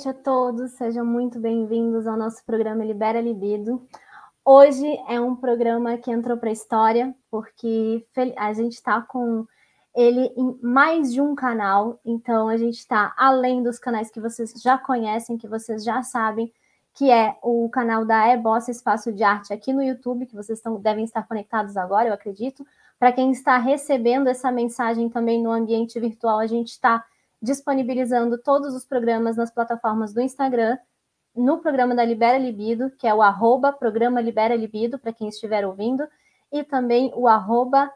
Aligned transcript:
Noite 0.00 0.18
a 0.18 0.22
todos, 0.22 0.70
sejam 0.70 1.04
muito 1.04 1.38
bem-vindos 1.38 2.06
ao 2.06 2.16
nosso 2.16 2.42
programa 2.46 2.82
Libera 2.82 3.20
Libido. 3.20 3.86
Hoje 4.42 4.86
é 5.06 5.20
um 5.20 5.36
programa 5.36 5.98
que 5.98 6.10
entrou 6.10 6.38
para 6.38 6.48
a 6.48 6.52
história, 6.54 7.14
porque 7.30 8.06
a 8.38 8.50
gente 8.54 8.72
está 8.72 9.02
com 9.02 9.46
ele 9.94 10.32
em 10.38 10.58
mais 10.62 11.12
de 11.12 11.20
um 11.20 11.34
canal, 11.34 12.00
então 12.02 12.48
a 12.48 12.56
gente 12.56 12.78
está 12.78 13.12
além 13.14 13.62
dos 13.62 13.78
canais 13.78 14.10
que 14.10 14.18
vocês 14.18 14.54
já 14.62 14.78
conhecem, 14.78 15.36
que 15.36 15.46
vocês 15.46 15.84
já 15.84 16.02
sabem, 16.02 16.50
que 16.94 17.10
é 17.10 17.36
o 17.42 17.68
canal 17.68 18.02
da 18.02 18.26
E-Bossa 18.28 18.70
Espaço 18.70 19.12
de 19.12 19.22
Arte 19.22 19.52
aqui 19.52 19.70
no 19.70 19.82
YouTube, 19.82 20.24
que 20.24 20.34
vocês 20.34 20.60
estão, 20.60 20.80
devem 20.80 21.04
estar 21.04 21.28
conectados 21.28 21.76
agora, 21.76 22.08
eu 22.08 22.14
acredito. 22.14 22.66
Para 22.98 23.12
quem 23.12 23.32
está 23.32 23.58
recebendo 23.58 24.28
essa 24.28 24.50
mensagem 24.50 25.10
também 25.10 25.42
no 25.42 25.50
ambiente 25.50 26.00
virtual, 26.00 26.38
a 26.38 26.46
gente 26.46 26.68
está 26.68 27.04
disponibilizando 27.40 28.38
todos 28.38 28.74
os 28.74 28.84
programas 28.84 29.36
nas 29.36 29.50
plataformas 29.50 30.12
do 30.12 30.20
Instagram, 30.20 30.78
no 31.34 31.58
programa 31.58 31.94
da 31.94 32.04
Libera 32.04 32.38
Libido, 32.38 32.90
que 32.90 33.06
é 33.06 33.14
o 33.14 33.22
arroba 33.22 33.72
programa 33.72 34.20
Libera 34.20 34.56
Libido, 34.56 34.98
para 34.98 35.12
quem 35.12 35.28
estiver 35.28 35.66
ouvindo, 35.66 36.06
e 36.52 36.64
também 36.64 37.12
o 37.14 37.28
arroba 37.28 37.92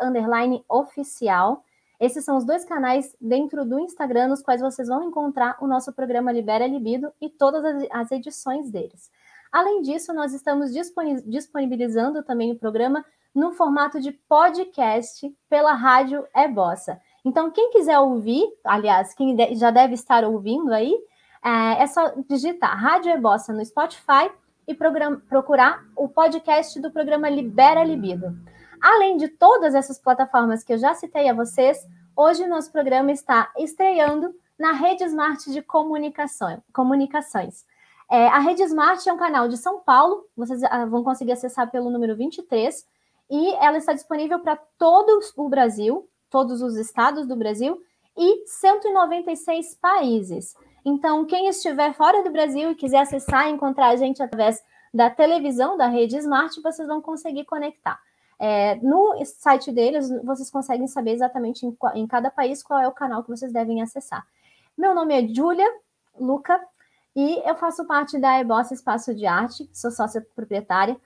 underline 0.00 0.64
oficial. 0.68 1.64
Esses 1.98 2.24
são 2.24 2.36
os 2.36 2.44
dois 2.44 2.64
canais 2.64 3.16
dentro 3.20 3.64
do 3.64 3.80
Instagram 3.80 4.28
nos 4.28 4.42
quais 4.42 4.60
vocês 4.60 4.88
vão 4.88 5.02
encontrar 5.02 5.56
o 5.60 5.66
nosso 5.66 5.92
programa 5.92 6.30
Libera 6.30 6.66
Libido 6.66 7.12
e 7.20 7.28
todas 7.28 7.86
as 7.90 8.12
edições 8.12 8.70
deles. 8.70 9.10
Além 9.50 9.82
disso, 9.82 10.12
nós 10.12 10.32
estamos 10.34 10.72
disponibilizando 11.24 12.22
também 12.22 12.52
o 12.52 12.58
programa 12.58 13.04
no 13.34 13.52
formato 13.52 14.00
de 14.00 14.12
podcast 14.12 15.34
pela 15.48 15.72
Rádio 15.72 16.26
Ebossa. 16.34 17.00
Então, 17.26 17.50
quem 17.50 17.72
quiser 17.72 17.98
ouvir, 17.98 18.46
aliás, 18.62 19.12
quem 19.12 19.36
já 19.56 19.72
deve 19.72 19.94
estar 19.94 20.22
ouvindo 20.22 20.72
aí, 20.72 20.96
é, 21.44 21.82
é 21.82 21.86
só 21.88 22.12
digitar 22.28 22.80
Rádio 22.80 23.10
Ebossa 23.10 23.52
no 23.52 23.66
Spotify 23.66 24.30
e 24.64 24.72
procurar 24.72 25.84
o 25.96 26.08
podcast 26.08 26.80
do 26.80 26.88
programa 26.92 27.28
Libera 27.28 27.82
Libido. 27.82 28.32
Além 28.80 29.16
de 29.16 29.26
todas 29.26 29.74
essas 29.74 29.98
plataformas 29.98 30.62
que 30.62 30.72
eu 30.72 30.78
já 30.78 30.94
citei 30.94 31.28
a 31.28 31.34
vocês, 31.34 31.84
hoje 32.14 32.46
nosso 32.46 32.70
programa 32.70 33.10
está 33.10 33.50
estreando 33.58 34.32
na 34.56 34.70
Rede 34.70 35.02
Smart 35.02 35.50
de 35.50 35.62
comunicação, 35.62 36.62
Comunicações. 36.72 37.64
É, 38.08 38.28
a 38.28 38.38
Rede 38.38 38.62
Smart 38.62 39.08
é 39.08 39.12
um 39.12 39.18
canal 39.18 39.48
de 39.48 39.56
São 39.56 39.80
Paulo, 39.80 40.24
vocês 40.36 40.62
ah, 40.62 40.86
vão 40.86 41.02
conseguir 41.02 41.32
acessar 41.32 41.68
pelo 41.72 41.90
número 41.90 42.14
23, 42.14 42.86
e 43.28 43.52
ela 43.54 43.78
está 43.78 43.92
disponível 43.92 44.38
para 44.38 44.54
todo 44.78 45.18
o 45.36 45.48
Brasil, 45.48 46.08
todos 46.30 46.62
os 46.62 46.76
estados 46.76 47.26
do 47.26 47.36
Brasil 47.36 47.80
e 48.16 48.46
196 48.46 49.74
países. 49.76 50.54
Então, 50.84 51.24
quem 51.24 51.48
estiver 51.48 51.92
fora 51.94 52.22
do 52.22 52.30
Brasil 52.30 52.70
e 52.70 52.74
quiser 52.74 53.00
acessar 53.00 53.48
e 53.48 53.52
encontrar 53.52 53.88
a 53.88 53.96
gente 53.96 54.22
através 54.22 54.62
da 54.94 55.10
televisão 55.10 55.76
da 55.76 55.88
rede 55.88 56.16
Smart, 56.16 56.60
vocês 56.62 56.88
vão 56.88 57.02
conseguir 57.02 57.44
conectar. 57.44 57.98
É, 58.38 58.76
no 58.76 59.14
site 59.24 59.72
deles, 59.72 60.08
vocês 60.22 60.50
conseguem 60.50 60.86
saber 60.86 61.12
exatamente 61.12 61.66
em, 61.66 61.76
em, 61.94 62.06
cada 62.06 62.30
país 62.30 62.62
qual 62.62 62.78
é 62.78 62.86
o 62.86 62.92
canal 62.92 63.22
que 63.22 63.30
vocês 63.30 63.52
devem 63.52 63.82
acessar. 63.82 64.26
Meu 64.76 64.94
nome 64.94 65.14
é 65.14 65.26
Júlia 65.26 65.66
Luca 66.18 66.60
e 67.14 67.42
eu 67.48 67.56
faço 67.56 67.86
parte 67.86 68.18
da 68.18 68.38
Ebossa 68.38 68.74
Espaço 68.74 69.14
de 69.14 69.26
Arte, 69.26 69.68
sou 69.72 69.90
sócia 69.90 70.24
proprietária. 70.34 70.96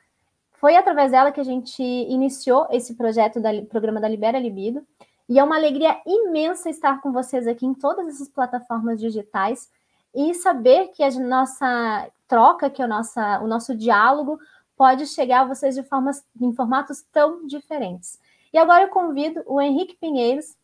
Foi 0.60 0.76
através 0.76 1.12
dela 1.12 1.32
que 1.32 1.41
a 1.41 1.44
gente 1.44 1.82
iniciou 1.82 2.66
esse 2.70 2.94
projeto 2.94 3.41
do 3.41 3.66
programa 3.66 4.00
da 4.00 4.09
Libera 4.09 4.38
Libido. 4.38 4.84
E 5.30 5.38
é 5.38 5.44
uma 5.44 5.54
alegria 5.54 5.96
imensa 6.04 6.68
estar 6.68 7.00
com 7.00 7.12
vocês 7.12 7.46
aqui 7.46 7.64
em 7.64 7.72
todas 7.72 8.08
essas 8.08 8.28
plataformas 8.28 8.98
digitais 8.98 9.70
e 10.12 10.34
saber 10.34 10.88
que 10.88 11.04
a 11.04 11.10
nossa 11.20 12.10
troca, 12.26 12.68
que 12.68 12.82
a 12.82 12.88
nossa, 12.88 13.38
o 13.38 13.46
nosso 13.46 13.76
diálogo 13.76 14.41
pode 14.76 15.06
chegar 15.06 15.42
a 15.42 15.44
vocês 15.44 15.76
de 15.76 15.84
formas, 15.84 16.24
em 16.41 16.52
formatos 16.52 17.04
tão 17.12 17.46
diferentes. 17.46 18.18
E 18.52 18.58
agora 18.58 18.82
eu 18.82 18.88
convido 18.88 19.41
o 19.46 19.60
Henrique 19.60 19.96
Pinheiros, 20.00 20.56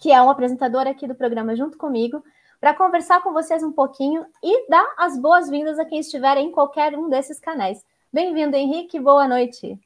que 0.00 0.10
é 0.10 0.20
um 0.20 0.28
apresentador 0.28 0.88
aqui 0.88 1.06
do 1.06 1.14
programa 1.14 1.54
junto 1.54 1.78
comigo, 1.78 2.24
para 2.60 2.74
conversar 2.74 3.22
com 3.22 3.32
vocês 3.32 3.62
um 3.62 3.70
pouquinho 3.70 4.26
e 4.42 4.68
dar 4.68 4.94
as 4.98 5.16
boas-vindas 5.16 5.78
a 5.78 5.84
quem 5.84 6.00
estiver 6.00 6.38
em 6.38 6.50
qualquer 6.50 6.98
um 6.98 7.08
desses 7.08 7.38
canais. 7.38 7.84
Bem-vindo, 8.12 8.56
Henrique, 8.56 8.98
boa 8.98 9.28
noite. 9.28 9.78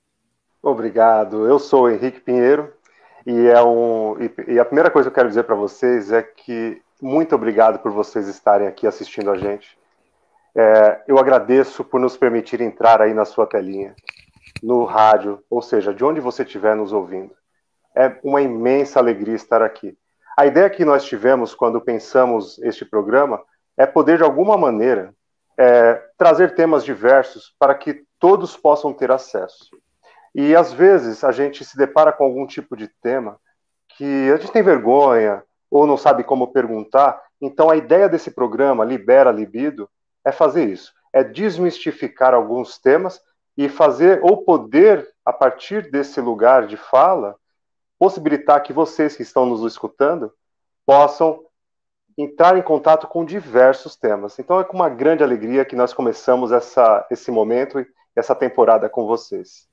Obrigado. 0.63 1.47
Eu 1.47 1.59
sou 1.59 1.83
o 1.83 1.91
Henrique 1.91 2.21
Pinheiro, 2.21 2.73
e, 3.27 3.47
é 3.47 3.63
um, 3.63 4.17
e, 4.21 4.55
e 4.55 4.59
a 4.59 4.65
primeira 4.65 4.91
coisa 4.91 5.09
que 5.09 5.13
eu 5.13 5.15
quero 5.15 5.29
dizer 5.29 5.45
para 5.45 5.55
vocês 5.55 6.13
é 6.13 6.23
que 6.23 6.83
muito 7.01 7.35
obrigado 7.35 7.79
por 7.81 7.91
vocês 7.91 8.29
estarem 8.29 8.67
aqui 8.67 8.87
assistindo 8.87 9.31
a 9.31 9.37
gente. 9.37 9.79
É, 10.55 11.03
eu 11.09 11.19
agradeço 11.19 11.83
por 11.85 12.01
nos 12.01 12.17
permitir 12.17 12.61
entrar 12.61 13.03
aí 13.03 13.13
na 13.13 13.25
sua 13.25 13.47
telinha, 13.47 13.95
no 14.63 14.85
rádio, 14.85 15.43
ou 15.51 15.61
seja, 15.61 15.93
de 15.93 16.05
onde 16.05 16.21
você 16.21 16.43
estiver 16.43 16.77
nos 16.77 16.93
ouvindo. 16.93 17.35
É 17.95 18.17
uma 18.23 18.41
imensa 18.41 19.01
alegria 19.01 19.35
estar 19.35 19.63
aqui. 19.63 19.97
A 20.37 20.47
ideia 20.47 20.71
que 20.71 20.85
nós 20.85 21.05
tivemos 21.05 21.55
quando 21.55 21.81
pensamos 21.81 22.59
este 22.61 22.85
programa 22.85 23.43
é 23.77 23.87
poder, 23.87 24.19
de 24.19 24.25
alguma 24.25 24.57
maneira, 24.57 25.15
é, 25.59 26.01
trazer 26.17 26.55
temas 26.55 26.85
diversos 26.85 27.55
para 27.59 27.75
que 27.75 28.05
todos 28.19 28.57
possam 28.57 28.93
ter 28.93 29.11
acesso. 29.11 29.71
E 30.35 30.57
às 30.57 30.73
vezes 30.73 31.23
a 31.23 31.31
gente 31.31 31.65
se 31.65 31.77
depara 31.77 32.13
com 32.13 32.25
algum 32.25 32.47
tipo 32.47 32.77
de 32.77 32.89
tema 32.89 33.39
que 33.97 34.31
a 34.31 34.37
gente 34.37 34.53
tem 34.53 34.63
vergonha 34.63 35.43
ou 35.71 35.87
não 35.87 35.97
sabe 35.97 36.25
como 36.25 36.53
perguntar. 36.53 37.21
Então 37.41 37.71
a 37.71 37.77
ideia 37.77 38.09
desse 38.09 38.31
programa 38.31 38.85
Libera 38.85 39.31
Libido 39.31 39.89
é 40.25 40.33
fazer 40.33 40.69
isso, 40.69 40.93
é 41.13 41.23
desmistificar 41.23 42.35
alguns 42.35 42.79
temas 42.79 43.21
e 43.57 43.69
fazer 43.69 44.21
ou 44.23 44.45
poder 44.45 45.09
a 45.25 45.33
partir 45.33 45.91
desse 45.91 46.21
lugar 46.21 46.67
de 46.67 46.77
fala 46.77 47.37
possibilitar 47.99 48.63
que 48.63 48.73
vocês 48.73 49.17
que 49.17 49.23
estão 49.23 49.47
nos 49.47 49.63
escutando 49.71 50.33
possam 50.85 51.45
entrar 52.19 52.57
em 52.57 52.63
contato 52.63 53.07
com 53.07 53.25
diversos 53.25 53.97
temas. 53.97 54.39
Então 54.39 54.61
é 54.61 54.65
com 54.65 54.77
uma 54.77 54.89
grande 54.89 55.23
alegria 55.23 55.65
que 55.65 55.77
nós 55.77 55.93
começamos 55.93 56.53
essa, 56.53 57.07
esse 57.11 57.31
momento 57.31 57.81
e 57.81 57.87
essa 58.15 58.35
temporada 58.35 58.89
com 58.89 59.07
vocês. 59.07 59.69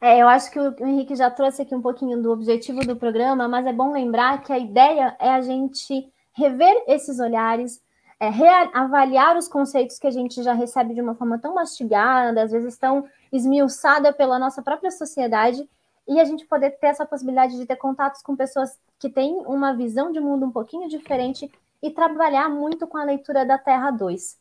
É, 0.00 0.18
eu 0.20 0.28
acho 0.28 0.50
que 0.50 0.58
o 0.58 0.74
Henrique 0.80 1.14
já 1.14 1.30
trouxe 1.30 1.60
aqui 1.60 1.74
um 1.74 1.82
pouquinho 1.82 2.22
do 2.22 2.32
objetivo 2.32 2.80
do 2.80 2.96
programa, 2.96 3.46
mas 3.46 3.66
é 3.66 3.72
bom 3.72 3.92
lembrar 3.92 4.42
que 4.42 4.52
a 4.52 4.58
ideia 4.58 5.14
é 5.18 5.28
a 5.28 5.42
gente 5.42 6.10
rever 6.32 6.84
esses 6.86 7.20
olhares, 7.20 7.82
é, 8.18 8.30
reavaliar 8.30 9.36
os 9.36 9.46
conceitos 9.46 9.98
que 9.98 10.06
a 10.06 10.10
gente 10.10 10.42
já 10.42 10.54
recebe 10.54 10.94
de 10.94 11.02
uma 11.02 11.14
forma 11.14 11.38
tão 11.38 11.54
mastigada, 11.54 12.42
às 12.42 12.50
vezes 12.50 12.78
tão 12.78 13.06
esmiuçada 13.30 14.10
pela 14.10 14.38
nossa 14.38 14.62
própria 14.62 14.90
sociedade, 14.90 15.68
e 16.08 16.18
a 16.18 16.24
gente 16.24 16.46
poder 16.46 16.70
ter 16.78 16.88
essa 16.88 17.04
possibilidade 17.04 17.56
de 17.58 17.66
ter 17.66 17.76
contatos 17.76 18.22
com 18.22 18.34
pessoas 18.34 18.78
que 18.98 19.10
têm 19.10 19.36
uma 19.46 19.74
visão 19.74 20.10
de 20.10 20.18
mundo 20.18 20.46
um 20.46 20.50
pouquinho 20.50 20.88
diferente 20.88 21.50
e 21.82 21.90
trabalhar 21.90 22.48
muito 22.48 22.86
com 22.86 22.96
a 22.96 23.04
leitura 23.04 23.44
da 23.44 23.58
Terra 23.58 23.90
2 23.90 24.38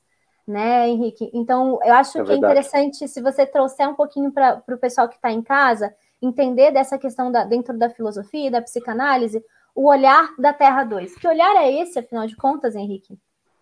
né, 0.50 0.90
Henrique? 0.90 1.30
Então, 1.34 1.80
eu 1.84 1.94
acho 1.94 2.20
é 2.20 2.24
que 2.24 2.32
é 2.32 2.36
interessante 2.36 3.08
se 3.08 3.22
você 3.22 3.46
trouxer 3.46 3.88
um 3.88 3.94
pouquinho 3.94 4.32
para 4.32 4.62
o 4.68 4.78
pessoal 4.78 5.08
que 5.08 5.16
está 5.16 5.32
em 5.32 5.44
casa 5.44 5.94
entender 6.22 6.72
dessa 6.72 6.98
questão 6.98 7.32
da, 7.32 7.44
dentro 7.44 7.78
da 7.78 7.90
filosofia, 7.90 8.52
da 8.52 8.62
psicanálise, 8.62 9.44
o 9.76 9.88
olhar 9.88 10.30
da 10.38 10.52
Terra 10.52 10.84
2. 10.84 11.16
Que 11.16 11.28
olhar 11.28 11.56
é 11.56 11.72
esse, 11.82 12.00
afinal 12.00 12.26
de 12.26 12.36
contas, 12.36 12.76
Henrique? 12.76 13.18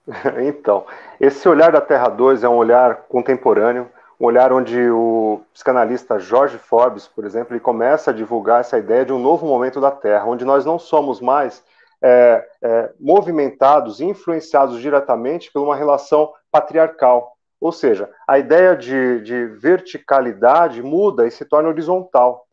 Então, 0.41 0.85
esse 1.19 1.47
olhar 1.49 1.71
da 1.71 1.81
Terra 1.81 2.07
2 2.07 2.43
é 2.43 2.49
um 2.49 2.55
olhar 2.55 3.03
contemporâneo, 3.09 3.89
um 4.17 4.25
olhar 4.25 4.53
onde 4.53 4.89
o 4.89 5.41
psicanalista 5.53 6.17
Jorge 6.17 6.57
Forbes, 6.57 7.07
por 7.07 7.25
exemplo, 7.25 7.53
ele 7.53 7.59
começa 7.59 8.11
a 8.11 8.13
divulgar 8.13 8.61
essa 8.61 8.79
ideia 8.79 9.03
de 9.03 9.11
um 9.11 9.19
novo 9.19 9.45
momento 9.45 9.81
da 9.81 9.91
Terra, 9.91 10.25
onde 10.25 10.45
nós 10.45 10.65
não 10.65 10.79
somos 10.79 11.19
mais 11.19 11.61
é, 12.01 12.47
é, 12.61 12.91
movimentados, 12.99 13.99
influenciados 13.99 14.79
diretamente 14.79 15.51
por 15.51 15.61
uma 15.61 15.75
relação 15.75 16.31
patriarcal. 16.51 17.37
Ou 17.59 17.71
seja, 17.71 18.09
a 18.27 18.37
ideia 18.37 18.75
de, 18.75 19.21
de 19.21 19.45
verticalidade 19.47 20.81
muda 20.83 21.25
e 21.25 21.31
se 21.31 21.43
torna 21.45 21.69
horizontal. 21.69 22.45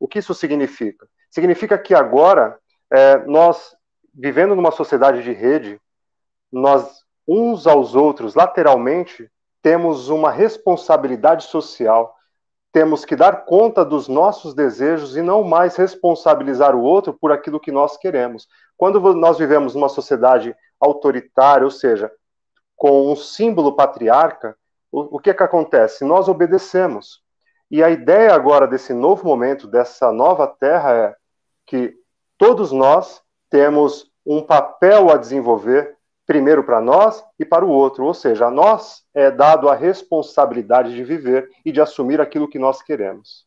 O 0.00 0.08
que 0.08 0.18
isso 0.18 0.34
significa? 0.34 1.06
Significa 1.30 1.78
que 1.78 1.94
agora, 1.94 2.58
é, 2.90 3.18
nós, 3.26 3.76
vivendo 4.14 4.54
numa 4.54 4.70
sociedade 4.70 5.22
de 5.22 5.32
rede, 5.32 5.80
nós, 6.50 7.04
uns 7.26 7.66
aos 7.66 7.94
outros, 7.94 8.34
lateralmente, 8.34 9.30
temos 9.62 10.08
uma 10.08 10.30
responsabilidade 10.30 11.44
social 11.44 12.18
temos 12.72 13.04
que 13.04 13.16
dar 13.16 13.44
conta 13.44 13.84
dos 13.84 14.08
nossos 14.08 14.54
desejos 14.54 15.16
e 15.16 15.22
não 15.22 15.42
mais 15.42 15.76
responsabilizar 15.76 16.76
o 16.76 16.82
outro 16.82 17.12
por 17.12 17.32
aquilo 17.32 17.60
que 17.60 17.72
nós 17.72 17.96
queremos. 17.96 18.46
Quando 18.76 19.14
nós 19.14 19.38
vivemos 19.38 19.74
numa 19.74 19.88
sociedade 19.88 20.54
autoritária, 20.78 21.64
ou 21.64 21.70
seja, 21.70 22.08
com 22.78 23.12
um 23.12 23.16
símbolo 23.16 23.74
patriarca, 23.74 24.56
o, 24.90 25.16
o 25.16 25.18
que 25.18 25.30
é 25.30 25.34
que 25.34 25.42
acontece? 25.42 26.04
Nós 26.04 26.28
obedecemos. 26.28 27.20
E 27.70 27.82
a 27.82 27.90
ideia 27.90 28.32
agora 28.32 28.66
desse 28.66 28.94
novo 28.94 29.26
momento, 29.26 29.66
dessa 29.66 30.10
nova 30.10 30.46
terra, 30.46 30.94
é 30.94 31.16
que 31.66 31.94
todos 32.38 32.72
nós 32.72 33.20
temos 33.50 34.10
um 34.24 34.42
papel 34.42 35.10
a 35.10 35.16
desenvolver 35.16 35.96
primeiro 36.24 36.62
para 36.62 36.80
nós 36.80 37.24
e 37.38 37.44
para 37.44 37.64
o 37.64 37.70
outro, 37.70 38.04
ou 38.04 38.14
seja, 38.14 38.46
a 38.46 38.50
nós 38.50 39.02
é 39.12 39.30
dado 39.30 39.68
a 39.68 39.74
responsabilidade 39.74 40.94
de 40.94 41.02
viver 41.02 41.50
e 41.64 41.72
de 41.72 41.80
assumir 41.80 42.20
aquilo 42.20 42.48
que 42.48 42.58
nós 42.58 42.80
queremos. 42.80 43.46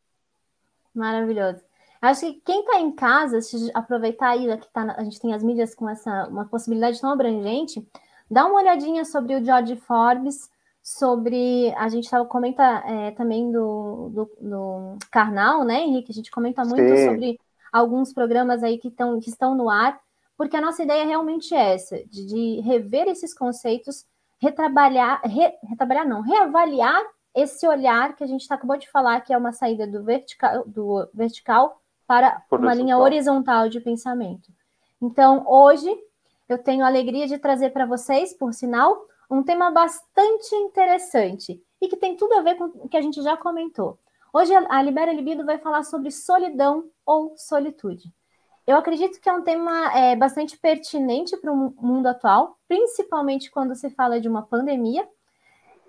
Maravilhoso. 0.93 1.63
Acho 2.01 2.21
que 2.21 2.41
quem 2.41 2.61
está 2.61 2.79
em 2.79 2.91
casa, 2.91 3.39
se 3.39 3.71
aproveitar 3.73 4.29
aí 4.29 4.57
que 4.57 4.67
tá, 4.73 4.95
a 4.97 5.03
gente 5.03 5.19
tem 5.19 5.33
as 5.33 5.43
mídias 5.43 5.75
com 5.75 5.87
essa 5.87 6.27
uma 6.27 6.45
possibilidade 6.45 6.99
tão 6.99 7.11
abrangente, 7.11 7.87
dá 8.31 8.45
uma 8.45 8.61
olhadinha 8.61 9.03
sobre 9.03 9.35
o 9.35 9.43
George 9.43 9.75
Forbes, 9.75 10.49
sobre 10.81 11.71
a 11.75 11.89
gente 11.89 12.09
tava, 12.09 12.25
comenta 12.25 12.63
é, 12.87 13.11
também 13.11 13.51
do, 13.51 14.09
do, 14.09 14.31
do, 14.39 14.97
Karnal, 15.11 15.65
né, 15.65 15.81
Henrique? 15.81 16.11
A 16.11 16.15
gente 16.15 16.31
comenta 16.31 16.63
muito 16.63 16.95
Sim. 16.95 17.05
sobre 17.09 17.39
alguns 17.71 18.13
programas 18.13 18.63
aí 18.63 18.77
que, 18.77 18.89
tão, 18.89 19.19
que 19.19 19.29
estão 19.29 19.53
no 19.53 19.69
ar, 19.69 19.99
porque 20.37 20.55
a 20.55 20.61
nossa 20.61 20.81
ideia 20.81 21.03
é 21.03 21.05
realmente 21.05 21.53
essa, 21.53 21.97
de, 22.05 22.25
de 22.25 22.61
rever 22.61 23.07
esses 23.07 23.33
conceitos, 23.33 24.05
retrabalhar, 24.39 25.21
re, 25.23 25.53
retrabalhar 25.63 26.07
não, 26.07 26.21
reavaliar 26.21 27.03
esse 27.35 27.67
olhar 27.67 28.15
que 28.15 28.23
a 28.23 28.27
gente 28.27 28.51
acabou 28.51 28.77
de 28.77 28.89
falar, 28.89 29.21
que 29.21 29.33
é 29.33 29.37
uma 29.37 29.51
saída 29.51 29.85
do 29.85 30.03
vertical, 30.03 30.63
do 30.65 31.07
vertical 31.13 31.79
para 32.07 32.41
uma 32.51 32.73
linha 32.73 32.97
horizontal 32.97 33.69
de 33.69 33.79
pensamento. 33.79 34.51
Então, 35.01 35.45
hoje, 35.47 35.89
eu 36.53 36.57
tenho 36.57 36.83
a 36.83 36.87
alegria 36.87 37.27
de 37.27 37.37
trazer 37.37 37.71
para 37.71 37.85
vocês, 37.85 38.33
por 38.33 38.53
sinal, 38.53 39.05
um 39.29 39.43
tema 39.43 39.71
bastante 39.71 40.53
interessante 40.55 41.61
e 41.81 41.87
que 41.87 41.95
tem 41.95 42.15
tudo 42.15 42.33
a 42.33 42.41
ver 42.41 42.55
com 42.55 42.65
o 42.65 42.89
que 42.89 42.97
a 42.97 43.01
gente 43.01 43.21
já 43.21 43.37
comentou. 43.37 43.97
Hoje, 44.33 44.53
a 44.55 44.81
Libera 44.81 45.11
Libido 45.11 45.45
vai 45.45 45.57
falar 45.57 45.83
sobre 45.83 46.11
solidão 46.11 46.85
ou 47.05 47.33
solitude. 47.37 48.13
Eu 48.65 48.77
acredito 48.77 49.19
que 49.19 49.27
é 49.27 49.33
um 49.33 49.41
tema 49.41 49.91
é, 49.97 50.15
bastante 50.15 50.57
pertinente 50.57 51.35
para 51.37 51.51
o 51.51 51.73
mundo 51.81 52.07
atual, 52.07 52.57
principalmente 52.67 53.49
quando 53.49 53.75
se 53.75 53.89
fala 53.89 54.21
de 54.21 54.29
uma 54.29 54.43
pandemia, 54.43 55.07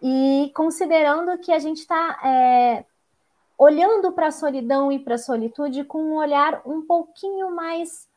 e 0.02 0.50
considerando 0.54 1.38
que 1.38 1.52
a 1.52 1.58
gente 1.60 1.78
está 1.78 2.18
é, 2.24 2.84
olhando 3.56 4.10
para 4.12 4.28
a 4.28 4.32
solidão 4.32 4.90
e 4.90 4.98
para 4.98 5.14
a 5.14 5.18
solitude 5.18 5.84
com 5.84 6.02
um 6.02 6.16
olhar 6.16 6.62
um 6.66 6.82
pouquinho 6.82 7.54
mais 7.54 8.08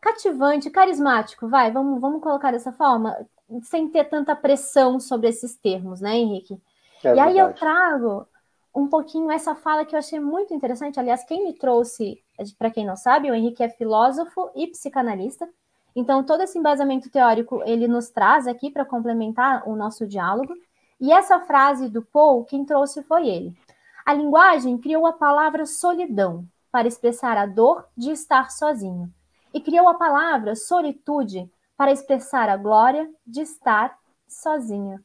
cativante, 0.00 0.70
carismático, 0.70 1.48
vai, 1.48 1.70
vamos, 1.70 2.00
vamos 2.00 2.22
colocar 2.22 2.52
dessa 2.52 2.72
forma, 2.72 3.16
sem 3.62 3.88
ter 3.88 4.04
tanta 4.04 4.36
pressão 4.36 5.00
sobre 5.00 5.28
esses 5.28 5.56
termos, 5.56 6.00
né, 6.00 6.16
Henrique? 6.16 6.60
É 7.04 7.14
e 7.14 7.20
aí 7.20 7.38
eu 7.38 7.52
trago 7.54 8.26
um 8.74 8.86
pouquinho 8.86 9.30
essa 9.30 9.54
fala 9.54 9.84
que 9.84 9.94
eu 9.94 9.98
achei 9.98 10.20
muito 10.20 10.54
interessante. 10.54 11.00
Aliás, 11.00 11.24
quem 11.24 11.44
me 11.44 11.52
trouxe, 11.52 12.22
para 12.58 12.70
quem 12.70 12.86
não 12.86 12.96
sabe, 12.96 13.30
o 13.30 13.34
Henrique 13.34 13.62
é 13.62 13.68
filósofo 13.68 14.50
e 14.54 14.66
psicanalista. 14.68 15.48
Então, 15.96 16.22
todo 16.22 16.42
esse 16.42 16.58
embasamento 16.58 17.10
teórico 17.10 17.62
ele 17.64 17.88
nos 17.88 18.08
traz 18.08 18.46
aqui 18.46 18.70
para 18.70 18.84
complementar 18.84 19.68
o 19.68 19.74
nosso 19.74 20.06
diálogo. 20.06 20.54
E 21.00 21.12
essa 21.12 21.40
frase 21.40 21.88
do 21.88 22.02
Paul, 22.02 22.44
quem 22.44 22.64
trouxe 22.64 23.02
foi 23.02 23.28
ele. 23.28 23.56
A 24.04 24.12
linguagem 24.12 24.78
criou 24.78 25.06
a 25.06 25.12
palavra 25.12 25.66
solidão 25.66 26.44
para 26.70 26.88
expressar 26.88 27.36
a 27.36 27.46
dor 27.46 27.84
de 27.96 28.10
estar 28.10 28.50
sozinho, 28.50 29.12
e 29.52 29.60
criou 29.60 29.88
a 29.88 29.94
palavra 29.94 30.54
solitude 30.54 31.50
para 31.76 31.92
expressar 31.92 32.48
a 32.48 32.56
glória 32.56 33.08
de 33.26 33.42
estar 33.42 33.96
sozinha. 34.26 35.02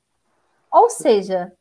Ou 0.71 0.89
seja, 0.89 1.53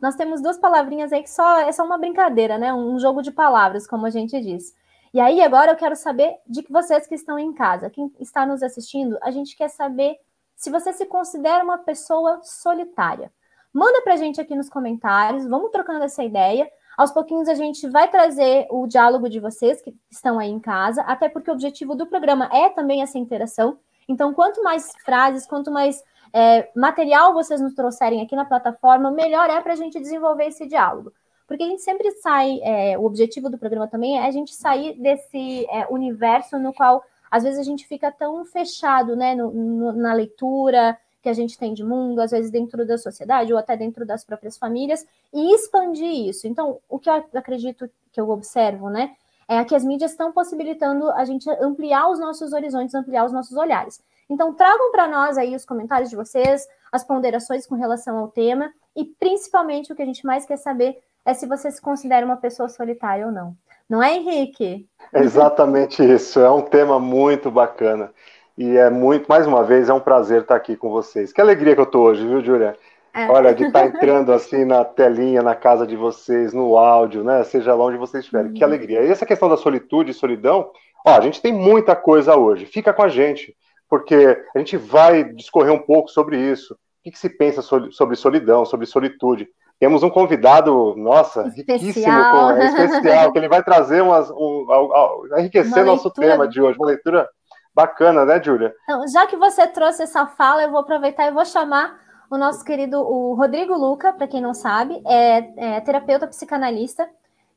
nós 0.00 0.14
temos 0.14 0.40
duas 0.40 0.58
palavrinhas 0.58 1.12
aí 1.12 1.22
que 1.22 1.30
só 1.30 1.60
é 1.60 1.72
só 1.72 1.84
uma 1.84 1.98
brincadeira, 1.98 2.58
né? 2.58 2.72
Um 2.72 2.98
jogo 2.98 3.22
de 3.22 3.30
palavras, 3.30 3.86
como 3.86 4.06
a 4.06 4.10
gente 4.10 4.40
diz. 4.40 4.74
E 5.12 5.20
aí 5.20 5.42
agora 5.42 5.72
eu 5.72 5.76
quero 5.76 5.96
saber 5.96 6.36
de 6.46 6.64
vocês 6.70 7.06
que 7.06 7.14
estão 7.14 7.38
em 7.38 7.52
casa, 7.52 7.90
quem 7.90 8.10
está 8.18 8.46
nos 8.46 8.62
assistindo, 8.62 9.18
a 9.20 9.30
gente 9.30 9.56
quer 9.56 9.68
saber 9.68 10.16
se 10.56 10.70
você 10.70 10.92
se 10.92 11.04
considera 11.06 11.62
uma 11.62 11.78
pessoa 11.78 12.40
solitária. 12.42 13.30
Manda 13.72 14.00
para 14.02 14.14
a 14.14 14.16
gente 14.16 14.40
aqui 14.40 14.54
nos 14.54 14.70
comentários, 14.70 15.46
vamos 15.46 15.70
trocando 15.70 16.04
essa 16.04 16.22
ideia. 16.22 16.70
Aos 16.96 17.10
pouquinhos 17.10 17.48
a 17.48 17.54
gente 17.54 17.88
vai 17.88 18.08
trazer 18.08 18.66
o 18.70 18.86
diálogo 18.86 19.28
de 19.28 19.40
vocês 19.40 19.80
que 19.80 19.94
estão 20.10 20.38
aí 20.38 20.50
em 20.50 20.60
casa, 20.60 21.02
até 21.02 21.28
porque 21.28 21.50
o 21.50 21.54
objetivo 21.54 21.94
do 21.94 22.06
programa 22.06 22.48
é 22.52 22.68
também 22.68 23.02
essa 23.02 23.18
interação. 23.18 23.78
Então, 24.08 24.34
quanto 24.34 24.62
mais 24.62 24.92
frases, 25.04 25.46
quanto 25.46 25.70
mais 25.70 26.02
é, 26.32 26.68
material 26.74 27.32
vocês 27.32 27.60
nos 27.60 27.74
trouxerem 27.74 28.22
aqui 28.22 28.36
na 28.36 28.44
plataforma, 28.44 29.10
melhor 29.10 29.48
é 29.48 29.60
para 29.60 29.72
a 29.72 29.76
gente 29.76 30.00
desenvolver 30.00 30.46
esse 30.46 30.66
diálogo. 30.66 31.12
Porque 31.46 31.64
a 31.64 31.66
gente 31.66 31.82
sempre 31.82 32.10
sai, 32.12 32.60
é, 32.62 32.98
o 32.98 33.04
objetivo 33.04 33.50
do 33.50 33.58
programa 33.58 33.86
também 33.86 34.18
é 34.18 34.26
a 34.26 34.30
gente 34.30 34.54
sair 34.54 34.98
desse 34.98 35.66
é, 35.70 35.86
universo 35.90 36.58
no 36.58 36.72
qual 36.72 37.04
às 37.30 37.42
vezes 37.42 37.58
a 37.58 37.62
gente 37.62 37.86
fica 37.86 38.12
tão 38.12 38.44
fechado 38.44 39.16
né, 39.16 39.34
no, 39.34 39.50
no, 39.50 39.92
na 39.92 40.12
leitura, 40.12 40.98
que 41.22 41.28
a 41.28 41.32
gente 41.32 41.56
tem 41.56 41.72
de 41.72 41.84
mundo, 41.84 42.20
às 42.20 42.32
vezes 42.32 42.50
dentro 42.50 42.84
da 42.84 42.98
sociedade 42.98 43.52
ou 43.52 43.58
até 43.58 43.76
dentro 43.76 44.04
das 44.04 44.24
próprias 44.24 44.58
famílias, 44.58 45.06
e 45.32 45.54
expandir 45.54 46.28
isso. 46.28 46.46
Então, 46.48 46.80
o 46.88 46.98
que 46.98 47.08
eu 47.08 47.14
acredito 47.34 47.88
que 48.10 48.20
eu 48.20 48.28
observo, 48.28 48.90
né, 48.90 49.12
é 49.48 49.64
que 49.64 49.74
as 49.74 49.84
mídias 49.84 50.10
estão 50.10 50.32
possibilitando 50.32 51.10
a 51.12 51.24
gente 51.24 51.48
ampliar 51.60 52.10
os 52.10 52.18
nossos 52.18 52.52
horizontes, 52.52 52.94
ampliar 52.94 53.24
os 53.24 53.32
nossos 53.32 53.56
olhares. 53.56 54.02
Então, 54.28 54.54
tragam 54.54 54.90
para 54.90 55.06
nós 55.06 55.38
aí 55.38 55.54
os 55.54 55.64
comentários 55.64 56.10
de 56.10 56.16
vocês, 56.16 56.66
as 56.90 57.04
ponderações 57.04 57.66
com 57.66 57.74
relação 57.74 58.18
ao 58.18 58.28
tema, 58.28 58.72
e 58.96 59.04
principalmente 59.04 59.92
o 59.92 59.96
que 59.96 60.02
a 60.02 60.06
gente 60.06 60.26
mais 60.26 60.44
quer 60.44 60.56
saber 60.56 60.98
é 61.24 61.34
se 61.34 61.46
você 61.46 61.70
se 61.70 61.80
considera 61.80 62.26
uma 62.26 62.36
pessoa 62.36 62.68
solitária 62.68 63.26
ou 63.26 63.32
não. 63.32 63.56
Não 63.88 64.02
é, 64.02 64.16
Henrique? 64.16 64.88
Exatamente 65.12 66.02
isso. 66.02 66.40
É 66.40 66.50
um 66.50 66.62
tema 66.62 66.98
muito 66.98 67.50
bacana. 67.50 68.10
E 68.56 68.76
é 68.76 68.90
muito, 68.90 69.26
mais 69.28 69.46
uma 69.46 69.64
vez, 69.64 69.88
é 69.88 69.94
um 69.94 70.00
prazer 70.00 70.42
estar 70.42 70.56
aqui 70.56 70.76
com 70.76 70.90
vocês. 70.90 71.32
Que 71.32 71.40
alegria 71.40 71.74
que 71.74 71.80
eu 71.80 71.84
estou 71.84 72.04
hoje, 72.04 72.26
viu, 72.26 72.44
Júlia? 72.44 72.76
É. 73.14 73.28
Olha, 73.28 73.54
de 73.54 73.64
estar 73.64 73.86
entrando 73.86 74.32
assim 74.32 74.64
na 74.64 74.84
telinha, 74.84 75.42
na 75.42 75.54
casa 75.54 75.86
de 75.86 75.96
vocês, 75.96 76.52
no 76.52 76.78
áudio, 76.78 77.22
né? 77.22 77.44
Seja 77.44 77.74
lá 77.74 77.84
onde 77.84 77.98
vocês 77.98 78.24
estiverem. 78.24 78.48
Uhum. 78.48 78.54
Que 78.54 78.64
alegria. 78.64 79.02
E 79.02 79.10
essa 79.10 79.26
questão 79.26 79.48
da 79.48 79.56
solitude 79.56 80.10
e 80.10 80.14
solidão, 80.14 80.70
ó, 81.06 81.16
a 81.16 81.20
gente 81.20 81.40
tem 81.40 81.52
muita 81.52 81.94
coisa 81.94 82.36
hoje. 82.36 82.64
Fica 82.64 82.92
com 82.92 83.02
a 83.02 83.08
gente, 83.08 83.54
porque 83.88 84.38
a 84.54 84.58
gente 84.58 84.76
vai 84.76 85.24
discorrer 85.24 85.72
um 85.72 85.78
pouco 85.78 86.08
sobre 86.08 86.38
isso. 86.38 86.74
O 86.74 86.78
que, 87.04 87.10
que 87.10 87.18
se 87.18 87.28
pensa 87.28 87.60
sobre 87.60 88.16
solidão, 88.16 88.64
sobre 88.64 88.86
solitude? 88.86 89.48
Temos 89.78 90.02
um 90.02 90.10
convidado, 90.10 90.94
nossa, 90.96 91.48
especial. 91.48 91.78
riquíssimo, 91.78 92.50
é, 92.52 92.66
especial, 92.66 93.32
que 93.32 93.38
ele 93.38 93.48
vai 93.48 93.62
trazer 93.64 94.00
umas, 94.00 94.30
um, 94.30 94.66
um, 94.70 95.32
um 95.34 95.38
enriquecer 95.38 95.84
nosso 95.84 96.08
tema 96.10 96.46
de 96.46 96.62
hoje, 96.62 96.78
uma 96.78 96.86
leitura 96.86 97.28
Bacana, 97.74 98.24
né, 98.24 98.42
Júlia? 98.42 98.74
Então, 98.84 99.06
já 99.08 99.26
que 99.26 99.36
você 99.36 99.66
trouxe 99.66 100.02
essa 100.02 100.26
fala, 100.26 100.62
eu 100.62 100.70
vou 100.70 100.80
aproveitar 100.80 101.26
e 101.26 101.32
vou 101.32 101.44
chamar 101.44 102.00
o 102.30 102.36
nosso 102.36 102.64
querido 102.64 103.00
o 103.00 103.34
Rodrigo 103.34 103.74
Luca, 103.74 104.12
para 104.12 104.26
quem 104.26 104.40
não 104.40 104.54
sabe, 104.54 105.02
é, 105.06 105.76
é, 105.76 105.80
terapeuta 105.80 106.26
psicanalista, 106.26 107.08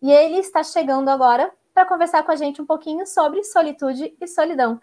e 0.02 0.12
ele 0.12 0.38
está 0.38 0.64
chegando 0.64 1.10
agora 1.10 1.52
para 1.74 1.86
conversar 1.86 2.24
com 2.24 2.32
a 2.32 2.36
gente 2.36 2.62
um 2.62 2.66
pouquinho 2.66 3.06
sobre 3.06 3.44
solitude 3.44 4.16
e 4.20 4.28
solidão. 4.28 4.80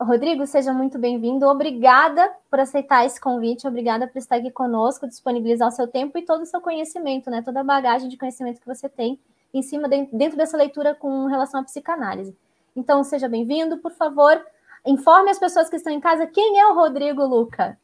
Rodrigo, 0.00 0.46
seja 0.46 0.72
muito 0.72 0.98
bem-vindo. 0.98 1.46
Obrigada 1.46 2.30
por 2.50 2.58
aceitar 2.58 3.04
esse 3.04 3.20
convite, 3.20 3.68
obrigada 3.68 4.08
por 4.08 4.18
estar 4.18 4.36
aqui 4.36 4.50
conosco, 4.50 5.06
disponibilizar 5.06 5.68
o 5.68 5.72
seu 5.72 5.86
tempo 5.86 6.16
e 6.16 6.22
todo 6.22 6.42
o 6.42 6.46
seu 6.46 6.60
conhecimento, 6.60 7.30
né? 7.30 7.42
Toda 7.42 7.60
a 7.60 7.64
bagagem 7.64 8.08
de 8.08 8.16
conhecimento 8.16 8.60
que 8.60 8.66
você 8.66 8.88
tem 8.88 9.20
em 9.52 9.62
cima 9.62 9.88
dentro 9.88 10.38
dessa 10.38 10.56
leitura 10.56 10.94
com 10.94 11.26
relação 11.26 11.60
à 11.60 11.64
psicanálise. 11.64 12.34
Então, 12.74 13.04
seja 13.04 13.28
bem-vindo, 13.28 13.78
por 13.78 13.92
favor. 13.92 14.42
Informe 14.86 15.30
as 15.30 15.38
pessoas 15.38 15.68
que 15.68 15.76
estão 15.76 15.92
em 15.92 16.00
casa 16.00 16.26
quem 16.26 16.58
é 16.58 16.66
o 16.66 16.74
Rodrigo 16.74 17.22
Luca. 17.24 17.78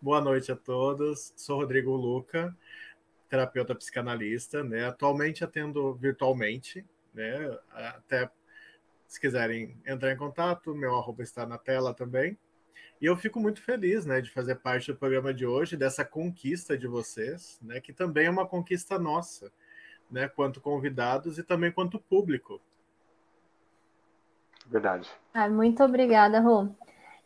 Boa 0.00 0.20
noite 0.20 0.52
a 0.52 0.56
todos. 0.56 1.32
Sou 1.34 1.56
Rodrigo 1.56 1.96
Luca, 1.96 2.54
terapeuta 3.28 3.74
psicanalista, 3.74 4.62
né? 4.62 4.84
Atualmente 4.84 5.42
atendo 5.42 5.94
virtualmente, 5.94 6.84
né? 7.14 7.58
Até 7.70 8.30
se 9.06 9.18
quiserem 9.18 9.80
entrar 9.86 10.12
em 10.12 10.16
contato, 10.16 10.74
meu 10.74 10.94
arroba 10.94 11.22
está 11.22 11.46
na 11.46 11.56
tela 11.56 11.94
também. 11.94 12.38
E 13.00 13.06
eu 13.06 13.16
fico 13.16 13.40
muito 13.40 13.62
feliz, 13.62 14.04
né, 14.04 14.20
de 14.20 14.30
fazer 14.30 14.56
parte 14.56 14.92
do 14.92 14.98
programa 14.98 15.32
de 15.32 15.46
hoje, 15.46 15.76
dessa 15.76 16.04
conquista 16.04 16.76
de 16.76 16.86
vocês, 16.86 17.58
né, 17.62 17.80
que 17.80 17.92
também 17.92 18.26
é 18.26 18.30
uma 18.30 18.46
conquista 18.46 18.98
nossa, 18.98 19.52
né, 20.10 20.28
quanto 20.28 20.60
convidados 20.60 21.38
e 21.38 21.42
também 21.42 21.72
quanto 21.72 21.98
público, 21.98 22.60
Verdade. 24.66 25.10
Ah, 25.32 25.48
muito 25.48 25.82
obrigada, 25.82 26.40
Rô. 26.40 26.68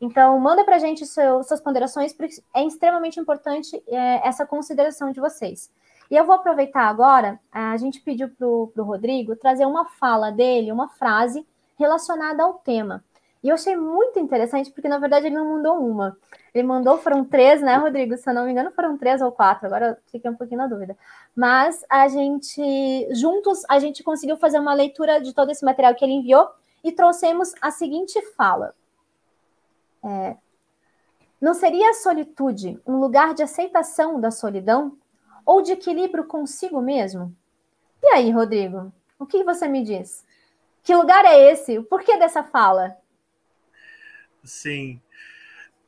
Então, 0.00 0.40
manda 0.40 0.64
para 0.64 0.76
a 0.76 0.78
gente 0.78 1.04
seu, 1.06 1.42
suas 1.42 1.60
ponderações, 1.60 2.14
porque 2.14 2.42
é 2.54 2.64
extremamente 2.64 3.20
importante 3.20 3.82
é, 3.86 4.26
essa 4.26 4.46
consideração 4.46 5.10
de 5.10 5.20
vocês. 5.20 5.70
E 6.10 6.16
eu 6.16 6.24
vou 6.24 6.36
aproveitar 6.36 6.84
agora, 6.84 7.38
a 7.50 7.76
gente 7.76 8.00
pediu 8.00 8.28
para 8.28 8.46
o 8.46 8.72
Rodrigo 8.78 9.34
trazer 9.36 9.66
uma 9.66 9.86
fala 9.86 10.30
dele, 10.30 10.70
uma 10.70 10.88
frase 10.88 11.44
relacionada 11.78 12.42
ao 12.42 12.54
tema. 12.54 13.04
E 13.42 13.48
eu 13.48 13.54
achei 13.54 13.76
muito 13.76 14.18
interessante, 14.18 14.70
porque 14.72 14.88
na 14.88 14.98
verdade 14.98 15.26
ele 15.26 15.36
não 15.36 15.54
mandou 15.54 15.78
uma. 15.78 16.16
Ele 16.52 16.66
mandou, 16.66 16.98
foram 16.98 17.24
três, 17.24 17.60
né, 17.62 17.76
Rodrigo? 17.76 18.16
Se 18.16 18.28
eu 18.28 18.34
não 18.34 18.44
me 18.44 18.50
engano, 18.50 18.72
foram 18.72 18.96
três 18.98 19.22
ou 19.22 19.30
quatro, 19.30 19.66
agora 19.66 19.90
eu 19.90 19.96
fiquei 20.10 20.30
um 20.30 20.34
pouquinho 20.34 20.58
na 20.58 20.66
dúvida. 20.66 20.96
Mas 21.34 21.84
a 21.88 22.08
gente, 22.08 23.08
juntos, 23.14 23.62
a 23.68 23.78
gente 23.78 24.02
conseguiu 24.02 24.36
fazer 24.36 24.58
uma 24.58 24.74
leitura 24.74 25.20
de 25.20 25.32
todo 25.32 25.50
esse 25.50 25.64
material 25.64 25.94
que 25.94 26.04
ele 26.04 26.14
enviou 26.14 26.48
e 26.82 26.90
trouxemos 26.90 27.54
a 27.60 27.70
seguinte 27.70 28.20
fala. 28.36 28.74
É, 30.02 30.36
não 31.40 31.54
seria 31.54 31.90
a 31.90 31.94
solitude 31.94 32.80
um 32.84 32.98
lugar 32.98 33.32
de 33.32 33.44
aceitação 33.44 34.20
da 34.20 34.32
solidão 34.32 34.96
ou 35.44 35.62
de 35.62 35.70
equilíbrio 35.70 36.24
consigo 36.24 36.80
mesmo? 36.80 37.32
E 38.02 38.08
aí, 38.08 38.30
Rodrigo, 38.32 38.92
o 39.18 39.24
que 39.24 39.44
você 39.44 39.68
me 39.68 39.84
diz? 39.84 40.25
Que 40.86 40.94
lugar 40.94 41.24
é 41.24 41.50
esse? 41.50 41.76
O 41.78 41.82
porquê 41.82 42.16
dessa 42.16 42.44
fala? 42.44 42.96
Sim. 44.44 45.02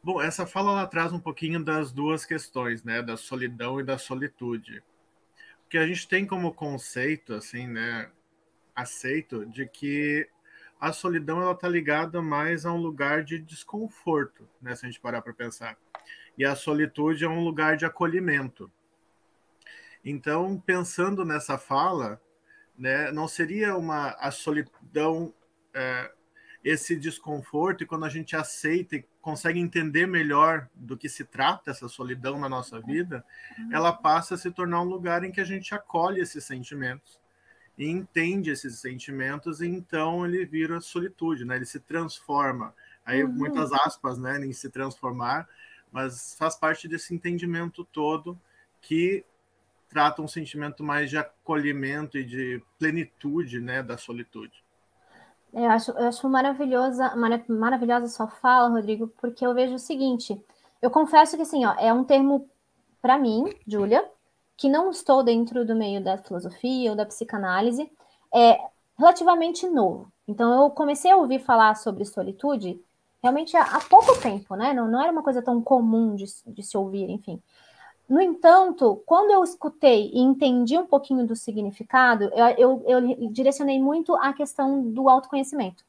Bom, 0.02 0.21
essa 0.21 0.45
fala 0.45 0.73
ela 0.73 0.87
traz 0.88 1.12
um 1.12 1.21
pouquinho 1.21 1.62
das 1.62 1.93
duas 1.93 2.26
questões, 2.26 2.83
né, 2.83 3.00
da 3.00 3.17
solidão 3.17 3.78
e 3.78 3.85
da 3.85 3.97
solitude. 3.97 4.83
Porque 5.62 5.78
a 5.78 5.87
gente 5.87 6.09
tem 6.09 6.26
como 6.26 6.52
conceito, 6.52 7.33
assim, 7.33 7.69
né, 7.69 8.11
aceito 8.75 9.47
de 9.47 9.69
que 9.69 10.28
a 10.81 10.93
solidão 10.93 11.40
ela 11.40 11.55
tá 11.55 11.69
ligada 11.69 12.21
mais 12.21 12.67
a 12.67 12.73
um 12.73 12.78
lugar 12.78 13.23
de 13.23 13.38
desconforto, 13.38 14.49
né, 14.61 14.75
se 14.75 14.85
a 14.85 14.88
gente 14.88 15.00
parar 15.00 15.23
para 15.23 15.33
pensar. 15.33 15.78
E 16.37 16.45
a 16.45 16.57
solitude 16.57 17.25
é 17.25 17.28
um 17.28 17.45
lugar 17.45 17.76
de 17.76 17.87
acolhimento. 17.87 18.69
Então, 20.05 20.59
pensando 20.59 21.25
nessa 21.25 21.57
fala, 21.57 22.21
né? 22.79 23.11
Não 23.11 23.27
seria 23.27 23.77
uma 23.77 24.11
a 24.13 24.31
solidão, 24.31 25.35
é, 25.75 26.11
esse 26.63 26.97
desconforto, 26.97 27.83
e 27.83 27.87
quando 27.87 28.05
a 28.05 28.09
gente 28.09 28.37
aceita 28.37 28.97
e 28.97 29.05
consegue 29.21 29.59
entender 29.59 30.07
melhor 30.07 30.69
do 30.75 30.97
que 30.97 31.09
se 31.09 31.25
trata 31.25 31.71
essa 31.71 31.89
solidão 31.89 32.39
na 32.39 32.49
nossa 32.49 32.81
vida, 32.81 33.25
uhum. 33.59 33.71
ela 33.73 33.93
passa 33.93 34.35
a 34.35 34.39
se 34.39 34.51
tornar 34.51 34.83
um 34.83 34.89
lugar 34.89 35.25
em 35.25 35.31
que 35.31 35.41
a 35.41 35.45
gente 35.45 35.75
acolhe 35.75 36.21
esses 36.21 36.45
sentimentos 36.45 37.19
e 37.77 37.89
entende 37.89 38.51
esses 38.51 38.81
sentimentos, 38.81 39.61
e 39.61 39.67
então 39.67 40.27
ele 40.27 40.45
vira 40.45 40.81
solitude, 40.81 41.45
né? 41.45 41.57
Ele 41.57 41.65
se 41.65 41.79
transforma. 41.79 42.75
Aí 43.05 43.23
uhum. 43.23 43.31
muitas 43.31 43.73
aspas, 43.73 44.19
né, 44.19 44.45
em 44.45 44.53
se 44.53 44.69
transformar, 44.69 45.49
mas 45.91 46.35
faz 46.37 46.57
parte 46.57 46.89
desse 46.89 47.15
entendimento 47.15 47.85
todo 47.85 48.39
que 48.81 49.25
trata 49.88 50.23
um 50.23 50.28
sentimento 50.28 50.83
mais 50.83 51.11
de 51.11 51.16
acolhimento 51.16 52.18
e 52.18 52.25
de 52.25 52.62
plenitude, 52.78 53.61
né, 53.61 53.83
da 53.83 53.97
solitude. 53.97 54.62
Eu 55.52 55.71
acho, 55.71 55.90
eu 55.92 56.09
acho 56.09 56.28
maravilhosa, 56.28 57.14
maravilhosa 57.49 58.09
sua 58.09 58.28
fala, 58.28 58.68
Rodrigo, 58.68 59.09
porque 59.21 59.47
eu 59.47 59.54
vejo 59.54 59.75
o 59.75 59.78
seguinte. 59.78 60.38
Eu 60.80 60.90
confesso 60.90 61.37
que 61.37 61.42
assim, 61.42 61.64
ó, 61.64 61.75
é 61.78 61.92
um 61.92 62.04
termo 62.04 62.49
para 63.00 63.18
mim, 63.18 63.45
Júlia, 63.66 64.04
que 64.57 64.68
não 64.68 64.90
estou 64.90 65.23
dentro 65.23 65.64
do 65.64 65.75
meio 65.75 66.02
da 66.02 66.18
filosofia 66.18 66.90
ou 66.90 66.97
da 66.97 67.07
psicanálise, 67.07 67.90
é 68.35 68.59
relativamente 68.99 69.66
novo. 69.68 70.12
Então 70.26 70.62
eu 70.62 70.71
comecei 70.71 71.11
a 71.11 71.16
ouvir 71.16 71.38
falar 71.38 71.75
sobre 71.76 72.04
solitude 72.04 72.78
realmente 73.23 73.57
há, 73.57 73.62
há 73.62 73.80
pouco 73.80 74.21
tempo, 74.21 74.54
né? 74.54 74.73
Não, 74.73 74.88
não 74.88 75.00
era 75.00 75.12
uma 75.12 75.23
coisa 75.23 75.42
tão 75.42 75.62
comum 75.62 76.14
de, 76.14 76.25
de 76.47 76.62
se 76.62 76.76
ouvir, 76.76 77.11
enfim. 77.11 77.42
No 78.09 78.23
entanto, 78.23 79.03
quando 79.05 79.31
eu 79.31 79.45
escutei 79.45 80.11
e 80.15 80.19
entendi 80.19 80.79
um 80.79 80.87
pouquinho 80.87 81.27
do 81.27 81.37
significado, 81.37 82.31
eu, 82.35 82.47
eu, 82.57 82.85
eu 82.87 83.31
direcionei 83.31 83.79
muito 83.79 84.17
à 84.17 84.33
questão 84.33 84.83
do 84.83 85.11
autoconhecimento. 85.11 85.85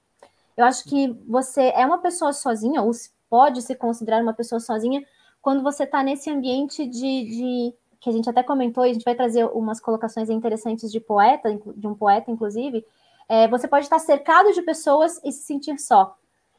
Eu 0.57 0.65
acho 0.65 0.83
que 0.83 1.07
você 1.25 1.71
é 1.73 1.85
uma 1.85 1.99
pessoa 1.99 2.33
sozinha, 2.33 2.81
ou 2.81 2.91
pode 3.29 3.61
se 3.61 3.73
considerar 3.73 4.21
uma 4.21 4.33
pessoa 4.33 4.59
sozinha, 4.59 5.01
quando 5.41 5.63
você 5.63 5.85
está 5.85 6.03
nesse 6.03 6.29
ambiente 6.29 6.85
de, 6.85 6.99
de, 7.23 7.73
que 8.01 8.09
a 8.09 8.11
gente 8.11 8.29
até 8.29 8.43
comentou, 8.43 8.85
e 8.85 8.89
a 8.89 8.93
gente 8.93 9.05
vai 9.05 9.15
trazer 9.15 9.45
umas 9.45 9.79
colocações 9.79 10.29
interessantes 10.29 10.91
de 10.91 10.99
poeta, 10.99 11.57
de 11.75 11.88
um 11.88 11.95
poeta, 11.95 12.29
inclusive. 12.29 12.85
É, 13.29 13.47
você 13.47 13.65
pode 13.65 13.85
estar 13.85 13.99
cercado 13.99 14.51
de 14.51 14.61
pessoas 14.61 15.21
e 15.23 15.31
se 15.31 15.43
sentir 15.43 15.79
só. 15.79 16.17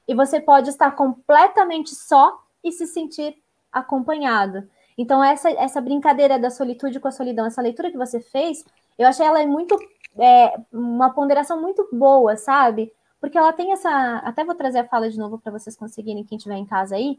E 0.09 0.15
você 0.15 0.41
pode 0.41 0.71
estar 0.71 0.93
completamente 0.93 1.95
só 1.95 2.43
e 2.65 2.73
se 2.73 2.87
sentir 2.87 3.37
acompanhado. 3.71 4.67
Então, 5.01 5.25
essa, 5.25 5.49
essa 5.53 5.81
brincadeira 5.81 6.39
da 6.39 6.51
solitude 6.51 7.01
com 7.01 7.09
a 7.09 7.11
solidão, 7.11 7.47
essa 7.47 7.63
leitura 7.63 7.91
que 7.91 7.97
você 7.97 8.21
fez, 8.21 8.63
eu 8.99 9.09
achei 9.09 9.25
ela 9.25 9.45
muito. 9.47 9.75
É, 10.19 10.61
uma 10.71 11.09
ponderação 11.15 11.59
muito 11.63 11.89
boa, 11.91 12.37
sabe? 12.37 12.93
Porque 13.19 13.39
ela 13.39 13.51
tem 13.51 13.73
essa. 13.73 14.19
Até 14.19 14.45
vou 14.45 14.55
trazer 14.55 14.81
a 14.81 14.89
fala 14.89 15.09
de 15.09 15.17
novo 15.19 15.39
para 15.39 15.53
vocês 15.53 15.75
conseguirem, 15.75 16.23
quem 16.25 16.37
estiver 16.37 16.57
em 16.57 16.67
casa 16.67 16.97
aí. 16.97 17.19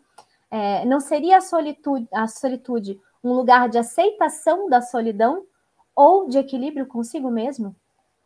É, 0.51 0.85
não 0.85 0.99
seria 0.99 1.37
a 1.37 1.41
solitude, 1.41 2.07
a 2.13 2.27
solitude 2.27 2.99
um 3.23 3.33
lugar 3.33 3.67
de 3.67 3.79
aceitação 3.79 4.69
da 4.69 4.79
solidão 4.79 5.43
ou 5.95 6.27
de 6.27 6.37
equilíbrio 6.37 6.85
consigo 6.85 7.31
mesmo? 7.31 7.75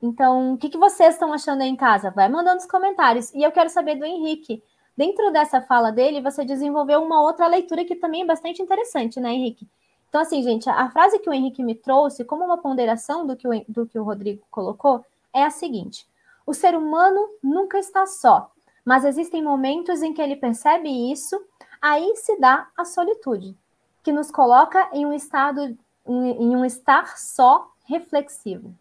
Então, 0.01 0.55
o 0.55 0.57
que, 0.57 0.67
que 0.67 0.77
vocês 0.77 1.13
estão 1.13 1.31
achando 1.31 1.61
aí 1.61 1.69
em 1.69 1.77
casa? 1.77 2.11
Vai 2.11 2.27
mandando 2.27 2.57
os 2.57 2.65
comentários. 2.65 3.33
E 3.33 3.41
eu 3.41 3.53
quero 3.53 3.69
saber 3.69 3.95
do 3.95 4.03
Henrique. 4.03 4.61
Dentro 4.97 5.31
dessa 5.31 5.61
fala 5.61 5.91
dele, 5.91 6.21
você 6.21 6.45
desenvolveu 6.45 7.03
uma 7.03 7.21
outra 7.21 7.47
leitura 7.47 7.83
que 7.83 7.95
também 7.95 8.21
é 8.21 8.25
bastante 8.25 8.61
interessante, 8.61 9.19
né, 9.19 9.33
Henrique? 9.33 9.67
Então, 10.07 10.21
assim, 10.21 10.41
gente, 10.41 10.69
a 10.69 10.89
frase 10.89 11.19
que 11.19 11.29
o 11.29 11.33
Henrique 11.33 11.61
me 11.61 11.75
trouxe, 11.75 12.23
como 12.23 12.45
uma 12.45 12.57
ponderação 12.57 13.27
do 13.27 13.35
que 13.35 13.45
o, 13.45 13.65
do 13.67 13.85
que 13.85 13.99
o 13.99 14.03
Rodrigo 14.03 14.41
colocou, 14.49 15.03
é 15.33 15.43
a 15.43 15.49
seguinte: 15.49 16.07
o 16.47 16.53
ser 16.53 16.75
humano 16.75 17.27
nunca 17.43 17.77
está 17.77 18.05
só, 18.05 18.49
mas 18.85 19.03
existem 19.03 19.43
momentos 19.43 20.01
em 20.01 20.13
que 20.13 20.21
ele 20.21 20.37
percebe 20.37 20.89
isso, 21.11 21.43
aí 21.81 22.15
se 22.15 22.39
dá 22.39 22.69
a 22.77 22.85
solitude, 22.85 23.57
que 24.01 24.13
nos 24.13 24.31
coloca 24.31 24.89
em 24.93 25.05
um 25.05 25.11
estado, 25.11 25.77
em, 26.07 26.43
em 26.43 26.55
um 26.55 26.63
estar 26.63 27.17
só 27.17 27.69
reflexivo. 27.85 28.73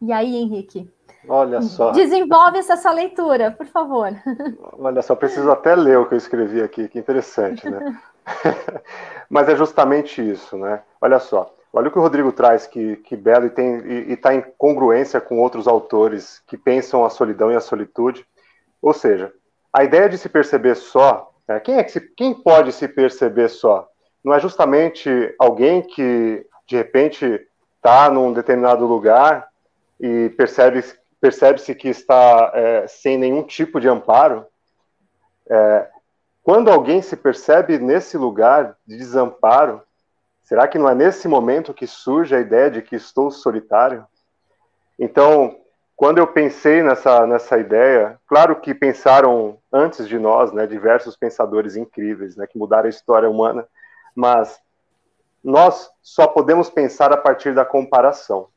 E 0.00 0.12
aí, 0.12 0.36
Henrique? 0.36 0.88
Olha 1.28 1.60
só. 1.60 1.90
Desenvolve 1.90 2.58
essa 2.58 2.90
leitura, 2.90 3.50
por 3.50 3.66
favor. 3.66 4.10
Olha 4.78 5.02
só, 5.02 5.14
preciso 5.14 5.50
até 5.50 5.74
ler 5.74 5.98
o 5.98 6.06
que 6.06 6.14
eu 6.14 6.18
escrevi 6.18 6.62
aqui, 6.62 6.88
que 6.88 6.98
interessante, 6.98 7.68
né? 7.68 8.00
Mas 9.28 9.48
é 9.48 9.56
justamente 9.56 10.22
isso, 10.22 10.56
né? 10.56 10.82
Olha 11.00 11.18
só, 11.18 11.54
olha 11.72 11.88
o 11.88 11.90
que 11.90 11.98
o 11.98 12.02
Rodrigo 12.02 12.32
traz, 12.32 12.66
que, 12.66 12.96
que 12.96 13.16
belo 13.16 13.46
e 13.46 13.50
tem 13.50 13.76
e 13.86 14.12
está 14.12 14.34
em 14.34 14.42
congruência 14.56 15.20
com 15.20 15.38
outros 15.38 15.68
autores 15.68 16.42
que 16.46 16.56
pensam 16.56 17.04
a 17.04 17.10
solidão 17.10 17.52
e 17.52 17.56
a 17.56 17.60
solitude. 17.60 18.26
Ou 18.80 18.94
seja, 18.94 19.32
a 19.72 19.84
ideia 19.84 20.08
de 20.08 20.16
se 20.16 20.28
perceber 20.28 20.74
só, 20.74 21.30
né? 21.46 21.60
quem 21.60 21.76
é 21.76 21.84
que 21.84 21.92
se, 21.92 22.00
quem 22.00 22.32
pode 22.34 22.72
se 22.72 22.88
perceber 22.88 23.50
só? 23.50 23.86
Não 24.24 24.34
é 24.34 24.40
justamente 24.40 25.34
alguém 25.38 25.82
que 25.82 26.46
de 26.66 26.76
repente 26.76 27.46
está 27.76 28.10
num 28.10 28.32
determinado 28.32 28.86
lugar 28.86 29.49
e 30.00 30.30
percebe 30.30 30.82
percebe-se 31.20 31.74
que 31.74 31.88
está 31.88 32.50
é, 32.54 32.86
sem 32.88 33.18
nenhum 33.18 33.42
tipo 33.42 33.78
de 33.78 33.86
amparo. 33.86 34.46
É, 35.48 35.86
quando 36.42 36.70
alguém 36.70 37.02
se 37.02 37.14
percebe 37.14 37.78
nesse 37.78 38.16
lugar 38.16 38.76
de 38.86 38.96
desamparo, 38.96 39.82
será 40.42 40.66
que 40.66 40.78
não 40.78 40.88
é 40.88 40.94
nesse 40.94 41.28
momento 41.28 41.74
que 41.74 41.86
surge 41.86 42.34
a 42.34 42.40
ideia 42.40 42.70
de 42.70 42.80
que 42.80 42.96
estou 42.96 43.30
solitário? 43.30 44.06
Então, 44.98 45.60
quando 45.94 46.16
eu 46.16 46.26
pensei 46.26 46.82
nessa, 46.82 47.26
nessa 47.26 47.58
ideia, 47.58 48.18
claro 48.26 48.58
que 48.58 48.74
pensaram 48.74 49.58
antes 49.70 50.08
de 50.08 50.18
nós, 50.18 50.50
né, 50.50 50.66
diversos 50.66 51.14
pensadores 51.14 51.76
incríveis, 51.76 52.36
né, 52.36 52.46
que 52.46 52.58
mudaram 52.58 52.86
a 52.86 52.90
história 52.90 53.28
humana, 53.28 53.68
mas 54.14 54.58
nós 55.44 55.90
só 56.00 56.26
podemos 56.26 56.70
pensar 56.70 57.12
a 57.12 57.18
partir 57.18 57.54
da 57.54 57.66
comparação. 57.66 58.48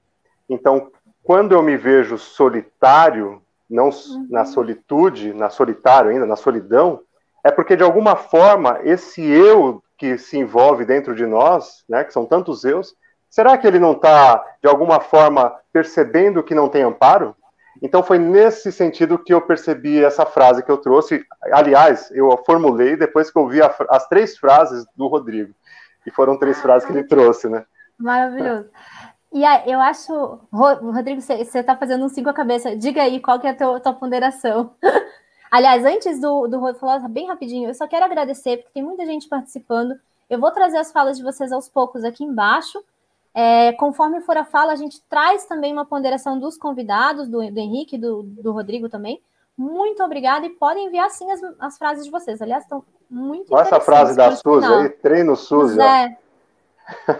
Então, 0.50 0.90
quando 1.24 1.54
eu 1.54 1.64
me 1.64 1.78
vejo 1.78 2.18
solitário, 2.18 3.42
não 3.70 3.86
uhum. 3.86 4.28
na 4.30 4.46
solitude, 4.46 5.34
na 5.34 5.50
solitário 5.50 6.12
ainda, 6.12 6.26
na 6.26 6.36
solidão, 6.36 7.02
é 7.44 7.50
porque 7.50 7.76
de 7.76 7.84
alguma 7.84 8.16
forma 8.16 8.80
esse 8.84 9.22
eu 9.22 9.82
que 9.98 10.18
se 10.18 10.38
envolve 10.38 10.86
dentro 10.86 11.16
de 11.16 11.26
nós, 11.26 11.84
né, 11.88 12.04
que 12.04 12.12
são 12.12 12.26
tantos 12.26 12.66
eus, 12.66 12.94
será 13.30 13.58
que 13.58 13.66
ele 13.66 13.80
não 13.80 13.94
está 13.94 14.44
de 14.62 14.68
alguma 14.68 15.00
forma 15.00 15.56
percebendo 15.72 16.44
que 16.44 16.54
não 16.54 16.68
tem 16.68 16.84
amparo? 16.84 17.36
Então 17.82 18.04
foi 18.04 18.20
nesse 18.20 18.72
sentido 18.72 19.18
que 19.18 19.34
eu 19.34 19.42
percebi 19.42 20.04
essa 20.04 20.26
frase 20.26 20.64
que 20.64 20.72
eu 20.72 20.78
trouxe. 20.78 21.26
Aliás, 21.52 22.12
eu 22.12 22.32
a 22.32 22.38
formulei 22.38 22.96
depois 22.96 23.32
que 23.32 23.38
eu 23.38 23.48
vi 23.48 23.62
a, 23.62 23.74
as 23.90 24.08
três 24.08 24.38
frases 24.38 24.86
do 24.96 25.08
Rodrigo. 25.08 25.54
E 26.06 26.12
foram 26.12 26.38
três 26.38 26.62
frases 26.62 26.86
que 26.86 26.94
ele 26.94 27.06
trouxe, 27.06 27.50
né? 27.50 27.66
Maravilhoso. 27.98 28.70
E 29.34 29.44
aí, 29.44 29.64
eu 29.66 29.80
acho, 29.80 30.40
Rodrigo, 30.54 31.20
você 31.20 31.34
está 31.34 31.76
fazendo 31.76 32.06
um 32.06 32.10
cinco 32.10 32.30
a 32.30 32.34
cabeça. 32.34 32.76
Diga 32.76 33.02
aí 33.02 33.20
qual 33.20 33.40
que 33.40 33.48
é 33.48 33.50
a 33.50 33.56
tua, 33.56 33.80
tua 33.80 33.94
ponderação. 33.94 34.72
Aliás, 35.50 35.84
antes 35.84 36.22
do, 36.22 36.48
do 36.48 36.60
Rod 36.60 36.76
falar, 36.78 37.00
bem 37.10 37.28
rapidinho, 37.28 37.68
eu 37.68 37.74
só 37.74 37.88
quero 37.88 38.06
agradecer, 38.06 38.58
porque 38.58 38.74
tem 38.74 38.84
muita 38.84 39.06
gente 39.06 39.28
participando. 39.28 39.96
Eu 40.30 40.40
vou 40.40 40.52
trazer 40.52 40.78
as 40.78 40.92
falas 40.92 41.18
de 41.18 41.24
vocês 41.24 41.52
aos 41.52 41.68
poucos 41.68 42.04
aqui 42.04 42.24
embaixo. 42.24 42.84
É, 43.34 43.74
conforme 43.74 44.22
for 44.22 44.38
a 44.38 44.46
fala, 44.46 44.72
a 44.72 44.76
gente 44.76 45.02
traz 45.10 45.46
também 45.46 45.74
uma 45.74 45.86
ponderação 45.86 46.40
dos 46.40 46.56
convidados, 46.56 47.28
do, 47.28 47.40
do 47.52 47.60
Henrique, 47.60 47.98
do, 47.98 48.22
do 48.22 48.52
Rodrigo 48.52 48.88
também. 48.88 49.20
Muito 49.58 50.04
obrigada 50.04 50.46
e 50.46 50.50
podem 50.52 50.88
enviar 50.88 51.10
sim 51.10 51.32
as, 51.32 51.42
as 51.60 51.78
frases 51.78 52.06
de 52.06 52.12
vocês. 52.12 52.40
Aliás, 52.40 52.64
estão 52.64 52.84
muito 53.10 53.54
Olha 53.54 53.62
essa 53.62 53.80
frase 53.80 54.16
da 54.16 54.36
Suzy 54.36 54.66
aí, 54.66 54.90
treino 54.90 55.36
Suzy. 55.36 55.80
É. 55.80 56.18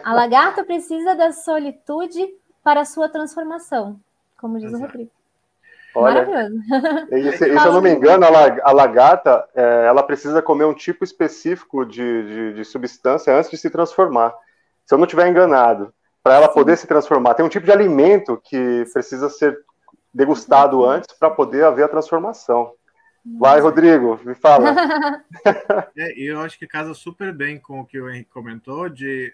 A 0.04 0.14
lagarta 0.14 0.64
precisa 0.64 1.16
da 1.16 1.32
solitude 1.32 2.28
para 2.64 2.82
a 2.82 2.86
sua 2.86 3.10
transformação, 3.10 4.00
como 4.38 4.58
diz 4.58 4.70
Exato. 4.70 4.84
o 4.84 4.88
Rodrigo. 4.88 5.12
Olha, 5.96 6.26
Maravilhoso. 6.26 6.64
E, 7.12 7.38
se, 7.38 7.46
e, 7.54 7.60
se 7.60 7.68
eu 7.68 7.74
não 7.74 7.82
me 7.82 7.92
engano, 7.92 8.26
a, 8.26 8.72
lagarta 8.72 9.48
é, 9.54 9.86
ela 9.88 10.02
precisa 10.02 10.42
comer 10.42 10.66
um 10.66 10.74
tipo 10.74 11.04
específico 11.04 11.86
de, 11.86 12.24
de, 12.24 12.54
de, 12.56 12.66
substância 12.66 13.36
antes 13.36 13.52
de 13.52 13.58
se 13.58 13.70
transformar. 13.70 14.34
Se 14.86 14.94
eu 14.94 14.98
não 14.98 15.06
estiver 15.06 15.28
enganado, 15.28 15.94
para 16.24 16.36
ela 16.36 16.48
Sim. 16.48 16.54
poder 16.54 16.78
se 16.78 16.88
transformar, 16.88 17.36
tem 17.36 17.46
um 17.46 17.50
tipo 17.50 17.66
de 17.66 17.72
alimento 17.72 18.42
que 18.44 18.86
precisa 18.92 19.30
ser 19.30 19.60
degustado 20.14 20.82
Sim. 20.82 20.90
antes 20.90 21.16
para 21.18 21.30
poder 21.30 21.64
haver 21.64 21.86
a 21.86 21.90
transformação. 21.90 22.74
Vai, 23.40 23.60
Rodrigo, 23.62 24.20
me 24.26 24.36
fala. 24.36 24.76
é, 25.96 26.14
eu 26.18 26.42
acho 26.42 26.60
que 26.60 26.68
casa 26.68 26.94
super 26.94 27.32
bem 27.32 27.58
com 27.58 27.80
o 27.80 27.86
que 27.86 28.00
o 28.00 28.10
Henrique 28.10 28.30
comentou 28.30 28.90
de 28.90 29.34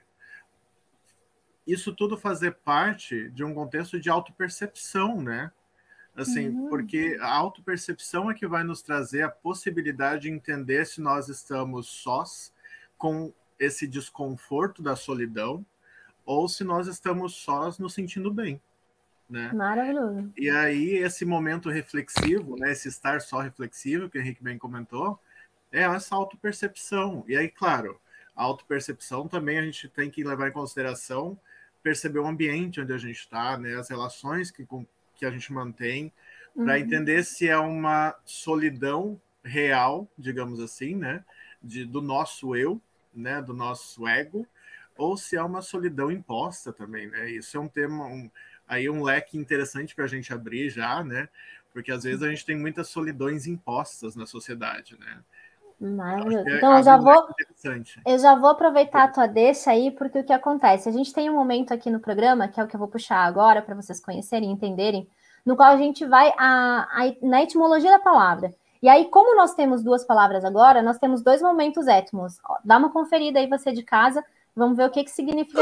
isso 1.71 1.93
tudo 1.93 2.17
fazer 2.17 2.55
parte 2.63 3.29
de 3.29 3.43
um 3.43 3.53
contexto 3.53 3.99
de 3.99 4.09
autopercepção, 4.09 5.21
né? 5.21 5.51
Assim, 6.15 6.49
uhum. 6.49 6.69
porque 6.69 7.17
a 7.21 7.31
autopercepção 7.31 8.29
é 8.29 8.33
que 8.33 8.47
vai 8.47 8.63
nos 8.63 8.81
trazer 8.81 9.21
a 9.21 9.29
possibilidade 9.29 10.23
de 10.23 10.29
entender 10.29 10.85
se 10.85 10.99
nós 10.99 11.29
estamos 11.29 11.87
sós 11.87 12.53
com 12.97 13.31
esse 13.57 13.87
desconforto 13.87 14.81
da 14.81 14.95
solidão 14.95 15.65
ou 16.25 16.47
se 16.47 16.63
nós 16.63 16.87
estamos 16.87 17.35
sós 17.35 17.79
nos 17.79 17.93
sentindo 17.93 18.31
bem. 18.31 18.61
Né? 19.29 19.51
Maravilhoso. 19.53 20.31
E 20.35 20.49
aí, 20.49 20.95
esse 20.95 21.23
momento 21.23 21.69
reflexivo, 21.69 22.55
né, 22.57 22.71
esse 22.71 22.87
estar 22.87 23.21
só 23.21 23.39
reflexivo, 23.39 24.09
que 24.09 24.17
o 24.17 24.21
Henrique 24.21 24.43
bem 24.43 24.57
comentou, 24.57 25.19
é 25.71 25.83
essa 25.83 26.15
autopercepção. 26.15 27.23
E 27.27 27.37
aí, 27.37 27.47
claro, 27.47 27.99
a 28.35 28.43
autopercepção 28.43 29.27
também 29.27 29.59
a 29.59 29.61
gente 29.61 29.87
tem 29.87 30.09
que 30.09 30.23
levar 30.23 30.49
em 30.49 30.53
consideração 30.53 31.39
perceber 31.89 32.19
o 32.19 32.27
ambiente 32.27 32.79
onde 32.79 32.93
a 32.93 32.97
gente 32.99 33.17
está, 33.17 33.57
né, 33.57 33.73
as 33.73 33.89
relações 33.89 34.51
que, 34.51 34.63
que 35.15 35.25
a 35.25 35.31
gente 35.31 35.51
mantém, 35.51 36.13
para 36.53 36.73
uhum. 36.73 36.79
entender 36.79 37.23
se 37.23 37.47
é 37.47 37.57
uma 37.57 38.15
solidão 38.23 39.19
real, 39.43 40.07
digamos 40.15 40.59
assim, 40.59 40.95
né, 40.95 41.25
de, 41.63 41.85
do 41.85 41.99
nosso 41.99 42.55
eu, 42.55 42.79
né, 43.11 43.41
do 43.41 43.55
nosso 43.55 44.07
ego, 44.07 44.47
ou 44.95 45.17
se 45.17 45.35
é 45.35 45.41
uma 45.41 45.63
solidão 45.63 46.11
imposta 46.11 46.71
também, 46.71 47.07
né? 47.07 47.31
Isso 47.31 47.55
é 47.55 47.59
um 47.59 47.69
tema, 47.69 48.05
um, 48.05 48.29
aí 48.67 48.89
um 48.89 49.01
leque 49.01 49.37
interessante 49.37 49.95
para 49.95 50.03
a 50.03 50.09
gente 50.09 50.31
abrir 50.31 50.69
já, 50.69 51.03
né? 51.03 51.27
Porque 51.71 51.91
às 51.91 52.03
vezes 52.03 52.21
a 52.21 52.29
gente 52.29 52.45
tem 52.45 52.57
muitas 52.57 52.89
solidões 52.89 53.47
impostas 53.47 54.15
na 54.15 54.25
sociedade, 54.25 54.99
né? 54.99 55.23
Maravilhoso. 55.79 56.49
Então, 56.49 56.75
eu 56.77 56.83
já 56.83 56.97
vou. 56.97 57.27
Eu 58.05 58.19
já 58.19 58.35
vou 58.35 58.49
aproveitar 58.49 59.03
a 59.03 59.07
tua 59.07 59.27
deixa 59.27 59.71
aí, 59.71 59.91
porque 59.91 60.19
o 60.19 60.23
que 60.23 60.33
acontece? 60.33 60.89
A 60.89 60.91
gente 60.91 61.13
tem 61.13 61.29
um 61.29 61.35
momento 61.35 61.73
aqui 61.73 61.89
no 61.89 62.01
programa, 62.01 62.49
que 62.49 62.59
é 62.59 62.63
o 62.63 62.67
que 62.67 62.75
eu 62.75 62.79
vou 62.79 62.89
puxar 62.89 63.19
agora, 63.19 63.61
para 63.61 63.75
vocês 63.75 63.99
conhecerem 63.99 64.49
e 64.49 64.53
entenderem, 64.53 65.07
no 65.45 65.55
qual 65.55 65.71
a 65.71 65.77
gente 65.77 66.05
vai 66.05 66.33
a, 66.37 66.87
a, 66.91 67.15
na 67.21 67.43
etimologia 67.43 67.91
da 67.91 67.99
palavra. 67.99 68.53
E 68.81 68.89
aí, 68.89 69.05
como 69.05 69.35
nós 69.35 69.53
temos 69.53 69.81
duas 69.81 70.05
palavras 70.05 70.43
agora, 70.43 70.81
nós 70.81 70.97
temos 70.97 71.21
dois 71.21 71.41
momentos 71.41 71.87
étimos. 71.87 72.37
Dá 72.63 72.77
uma 72.77 72.91
conferida 72.91 73.39
aí, 73.39 73.47
você 73.47 73.71
de 73.71 73.83
casa, 73.83 74.23
vamos 74.55 74.75
ver 74.75 74.85
o 74.85 74.89
que, 74.89 75.03
que 75.03 75.11
significa. 75.11 75.61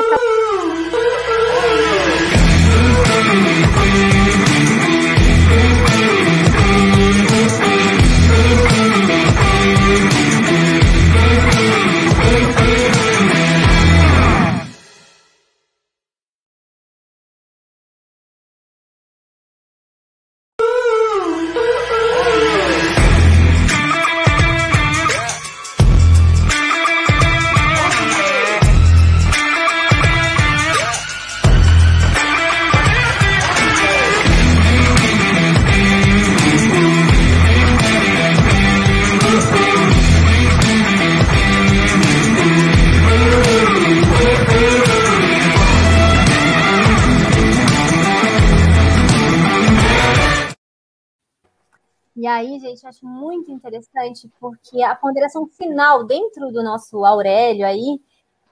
Aí, 52.38 52.60
gente, 52.60 52.86
acho 52.86 53.06
muito 53.06 53.52
interessante, 53.52 54.30
porque 54.40 54.82
a 54.84 54.96
ponderação 54.96 55.48
final 55.48 56.04
dentro 56.04 56.52
do 56.52 56.64
nosso 56.64 57.04
Aurélio 57.04 57.66
aí 57.66 58.00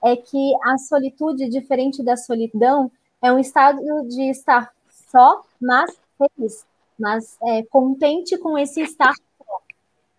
é 0.04 0.16
que 0.16 0.52
a 0.64 0.76
solitude, 0.78 1.48
diferente 1.48 2.02
da 2.02 2.16
solidão, 2.16 2.90
é 3.22 3.32
um 3.32 3.38
estado 3.38 3.80
de 4.08 4.30
estar 4.30 4.72
só, 4.90 5.42
mas 5.60 5.96
feliz, 6.18 6.66
mas 6.98 7.36
é, 7.42 7.62
contente 7.64 8.36
com 8.38 8.58
esse 8.58 8.82
estar 8.82 9.14
só. 9.14 9.60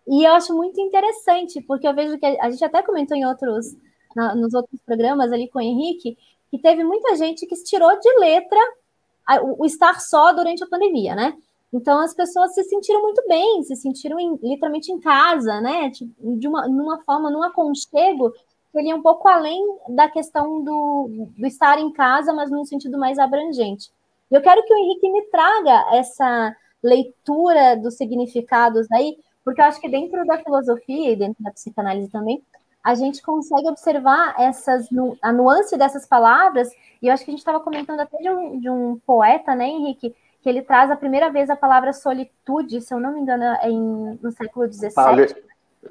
E 0.06 0.24
eu 0.24 0.32
acho 0.32 0.54
muito 0.54 0.80
interessante, 0.80 1.60
porque 1.60 1.86
eu 1.86 1.94
vejo 1.94 2.18
que 2.18 2.26
a, 2.26 2.50
gente 2.50 2.64
até 2.64 2.82
comentou 2.82 3.16
em 3.16 3.26
outros, 3.26 3.76
na, 4.16 4.34
nos 4.34 4.54
outros 4.54 4.80
programas 4.82 5.30
ali 5.30 5.48
com 5.48 5.58
o 5.58 5.62
Henrique, 5.62 6.16
que 6.50 6.58
teve 6.58 6.82
muita 6.82 7.14
gente 7.16 7.46
que 7.46 7.54
tirou 7.62 7.98
de 8.00 8.18
letra 8.18 8.58
o 9.58 9.66
estar 9.66 10.00
só 10.00 10.32
durante 10.32 10.64
a 10.64 10.66
pandemia, 10.66 11.14
né? 11.14 11.36
Então 11.72 12.00
as 12.00 12.14
pessoas 12.14 12.54
se 12.54 12.62
sentiram 12.64 13.02
muito 13.02 13.22
bem, 13.28 13.62
se 13.62 13.76
sentiram 13.76 14.18
em, 14.18 14.38
literalmente 14.42 14.90
em 14.90 14.98
casa, 14.98 15.60
né? 15.60 15.90
De 15.90 16.48
uma, 16.48 16.66
numa 16.66 17.02
forma, 17.04 17.30
num 17.30 17.42
aconchego 17.42 18.32
que 18.72 18.78
ele 18.78 18.90
é 18.90 18.94
um 18.94 19.02
pouco 19.02 19.28
além 19.28 19.62
da 19.88 20.08
questão 20.08 20.62
do, 20.62 21.30
do 21.36 21.46
estar 21.46 21.78
em 21.78 21.92
casa, 21.92 22.32
mas 22.32 22.50
num 22.50 22.64
sentido 22.64 22.98
mais 22.98 23.18
abrangente. 23.18 23.90
Eu 24.30 24.42
quero 24.42 24.62
que 24.64 24.72
o 24.72 24.76
Henrique 24.76 25.10
me 25.10 25.22
traga 25.30 25.86
essa 25.96 26.54
leitura 26.82 27.76
dos 27.76 27.96
significados 27.96 28.86
aí, 28.92 29.16
porque 29.44 29.60
eu 29.60 29.64
acho 29.64 29.80
que 29.80 29.88
dentro 29.88 30.24
da 30.26 30.38
filosofia 30.38 31.12
e 31.12 31.16
dentro 31.16 31.42
da 31.42 31.50
psicanálise 31.50 32.10
também, 32.10 32.42
a 32.84 32.94
gente 32.94 33.22
consegue 33.22 33.68
observar 33.68 34.34
essas 34.38 34.88
a 35.22 35.32
nuance 35.32 35.76
dessas 35.76 36.06
palavras, 36.06 36.70
e 37.02 37.08
eu 37.08 37.12
acho 37.12 37.24
que 37.24 37.30
a 37.30 37.32
gente 37.32 37.40
estava 37.40 37.60
comentando 37.60 38.00
até 38.00 38.16
de 38.18 38.30
um, 38.30 38.60
de 38.60 38.70
um 38.70 38.98
poeta, 39.06 39.54
né, 39.54 39.66
Henrique, 39.66 40.14
que 40.40 40.48
ele 40.48 40.62
traz 40.62 40.90
a 40.90 40.96
primeira 40.96 41.30
vez 41.30 41.50
a 41.50 41.56
palavra 41.56 41.92
solitude, 41.92 42.80
se 42.80 42.94
eu 42.94 43.00
não 43.00 43.12
me 43.12 43.20
engano, 43.20 43.44
é 43.44 43.68
em, 43.68 44.18
no 44.22 44.30
século 44.32 44.70
XVII. 44.72 44.92
Ale... 44.96 45.48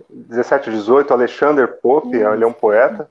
17 0.10 0.70
18, 0.70 1.12
Alexander 1.12 1.80
Pope, 1.82 2.18
isso. 2.18 2.28
ele 2.28 2.44
é 2.44 2.48
um 2.48 2.54
poeta, 2.54 3.10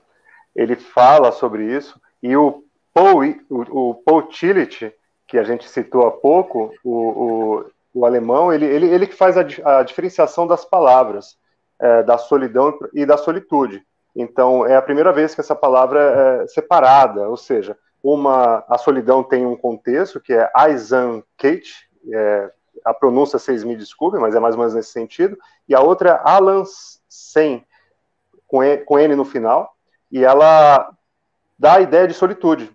ele 0.55 0.75
fala 0.75 1.31
sobre 1.31 1.65
isso, 1.75 1.99
e 2.21 2.35
o 2.35 2.63
Paul, 2.93 3.23
o, 3.49 3.89
o 3.89 3.95
Paul 3.95 4.23
Tillich, 4.23 4.93
que 5.27 5.37
a 5.37 5.43
gente 5.43 5.67
citou 5.69 6.07
há 6.07 6.11
pouco, 6.11 6.73
o, 6.83 6.91
o, 6.91 7.65
o 7.93 8.05
alemão, 8.05 8.53
ele, 8.53 8.65
ele, 8.65 8.87
ele 8.87 9.07
que 9.07 9.15
faz 9.15 9.35
a, 9.37 9.41
a 9.79 9.83
diferenciação 9.83 10.47
das 10.47 10.63
palavras, 10.63 11.37
é, 11.79 12.03
da 12.03 12.17
solidão 12.17 12.77
e 12.93 13.05
da 13.05 13.17
solitude. 13.17 13.85
Então, 14.15 14.65
é 14.65 14.75
a 14.75 14.81
primeira 14.81 15.11
vez 15.11 15.35
que 15.35 15.41
essa 15.41 15.55
palavra 15.55 16.43
é 16.43 16.47
separada, 16.47 17.29
ou 17.29 17.37
seja, 17.37 17.77
uma, 18.03 18.63
a 18.67 18.77
solidão 18.77 19.23
tem 19.23 19.45
um 19.45 19.55
contexto 19.55 20.19
que 20.19 20.33
é 20.33 20.49
Aizan 20.53 21.23
Kate, 21.37 21.89
é, 22.13 22.51
a 22.85 22.93
pronúncia 22.93 23.39
vocês 23.39 23.63
me 23.63 23.75
desculpem, 23.75 24.19
mas 24.19 24.35
é 24.35 24.39
mais 24.39 24.55
ou 24.55 24.59
menos 24.59 24.73
nesse 24.73 24.91
sentido, 24.91 25.37
e 25.67 25.75
a 25.75 25.81
outra 25.81 26.11
é 26.11 26.29
Alan 26.29 26.63
Sen, 27.09 27.65
com, 28.47 28.59
com 28.85 28.99
N 28.99 29.15
no 29.15 29.25
final, 29.25 29.75
e 30.11 30.23
ela 30.23 30.89
dá 31.57 31.75
a 31.75 31.81
ideia 31.81 32.07
de 32.07 32.13
solitude. 32.13 32.71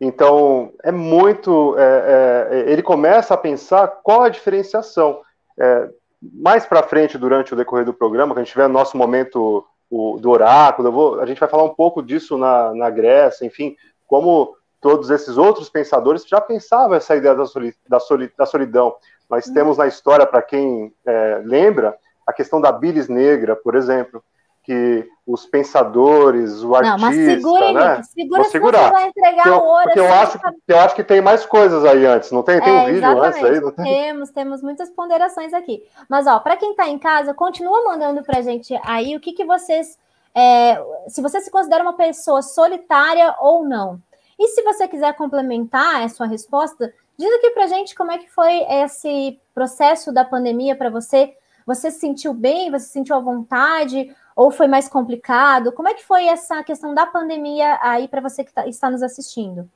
Então, 0.00 0.72
é 0.82 0.92
muito. 0.92 1.74
É, 1.78 2.48
é, 2.50 2.72
ele 2.72 2.82
começa 2.82 3.34
a 3.34 3.38
pensar 3.38 3.88
qual 4.02 4.22
a 4.22 4.28
diferenciação. 4.28 5.22
É, 5.58 5.88
mais 6.20 6.66
para 6.66 6.82
frente, 6.82 7.18
durante 7.18 7.52
o 7.52 7.56
decorrer 7.56 7.84
do 7.84 7.94
programa, 7.94 8.32
quando 8.32 8.38
a 8.38 8.42
gente 8.42 8.52
tiver 8.52 8.68
nosso 8.68 8.96
momento 8.96 9.64
o, 9.90 10.18
do 10.18 10.30
oráculo, 10.30 10.92
vou, 10.92 11.20
a 11.20 11.26
gente 11.26 11.40
vai 11.40 11.48
falar 11.48 11.64
um 11.64 11.74
pouco 11.74 12.02
disso 12.02 12.36
na, 12.36 12.74
na 12.74 12.90
Grécia, 12.90 13.46
enfim, 13.46 13.76
como 14.06 14.56
todos 14.80 15.10
esses 15.10 15.36
outros 15.36 15.68
pensadores 15.68 16.26
já 16.26 16.40
pensavam 16.40 16.96
essa 16.96 17.16
ideia 17.16 17.34
da, 17.34 17.46
soli, 17.46 17.74
da, 17.88 17.98
soli, 17.98 18.32
da 18.36 18.46
solidão. 18.46 18.94
Nós 19.28 19.48
hum. 19.48 19.54
temos 19.54 19.78
na 19.78 19.86
história, 19.86 20.26
para 20.26 20.42
quem 20.42 20.92
é, 21.04 21.40
lembra, 21.44 21.96
a 22.26 22.32
questão 22.32 22.60
da 22.60 22.72
bilis 22.72 23.08
negra, 23.08 23.56
por 23.56 23.74
exemplo, 23.74 24.22
que 24.66 25.08
os 25.24 25.46
pensadores, 25.46 26.64
o 26.64 26.74
artista, 26.74 26.96
não, 26.96 27.04
mas 27.04 27.16
segura, 27.16 27.72
né? 27.72 28.02
segura 28.02 28.42
Vou 28.42 28.50
segurar. 28.50 28.90
vai 28.90 29.08
entregar 29.08 29.46
eu, 29.46 29.58
ouro. 29.60 29.84
Porque 29.84 30.00
eu 30.00 30.12
acho, 30.12 30.38
que, 30.40 30.46
eu 30.66 30.78
acho 30.80 30.94
que 30.96 31.04
tem 31.04 31.20
mais 31.20 31.46
coisas 31.46 31.84
aí 31.84 32.04
antes, 32.04 32.32
não 32.32 32.42
tem? 32.42 32.60
Tem 32.60 32.76
é, 32.76 32.80
um 32.80 32.86
vídeo 32.86 32.98
exatamente. 32.98 33.26
antes 33.26 33.44
aí? 33.44 33.60
Não 33.60 33.70
tem? 33.70 33.84
Temos, 33.84 34.30
temos 34.30 34.62
muitas 34.62 34.90
ponderações 34.90 35.54
aqui. 35.54 35.84
Mas, 36.08 36.26
ó, 36.26 36.40
para 36.40 36.56
quem 36.56 36.72
está 36.72 36.88
em 36.88 36.98
casa, 36.98 37.32
continua 37.32 37.84
mandando 37.84 38.24
para 38.24 38.42
gente 38.42 38.76
aí 38.84 39.16
o 39.16 39.20
que, 39.20 39.32
que 39.32 39.44
vocês... 39.44 39.96
É, 40.36 40.78
se 41.08 41.22
você 41.22 41.40
se 41.40 41.50
considera 41.50 41.82
uma 41.82 41.94
pessoa 41.94 42.42
solitária 42.42 43.34
ou 43.40 43.64
não. 43.64 43.98
E 44.38 44.48
se 44.48 44.62
você 44.62 44.86
quiser 44.86 45.14
complementar 45.14 46.02
a 46.02 46.08
sua 46.10 46.26
resposta, 46.26 46.92
diz 47.18 47.32
aqui 47.36 47.50
para 47.50 47.66
gente 47.66 47.94
como 47.94 48.12
é 48.12 48.18
que 48.18 48.30
foi 48.30 48.62
esse 48.68 49.40
processo 49.54 50.12
da 50.12 50.26
pandemia 50.26 50.76
para 50.76 50.90
você. 50.90 51.34
Você 51.64 51.90
se 51.90 52.00
sentiu 52.00 52.34
bem? 52.34 52.70
Você 52.70 52.84
se 52.84 52.92
sentiu 52.92 53.16
à 53.16 53.20
vontade? 53.20 54.14
Ou 54.36 54.50
foi 54.50 54.68
mais 54.68 54.88
complicado? 54.88 55.72
Como 55.72 55.88
é 55.88 55.94
que 55.94 56.04
foi 56.04 56.26
essa 56.26 56.62
questão 56.62 56.94
da 56.94 57.06
pandemia 57.06 57.78
aí 57.82 58.06
para 58.06 58.20
você 58.20 58.44
que 58.44 58.52
tá, 58.52 58.68
está 58.68 58.90
nos 58.90 59.02
assistindo? 59.02 59.66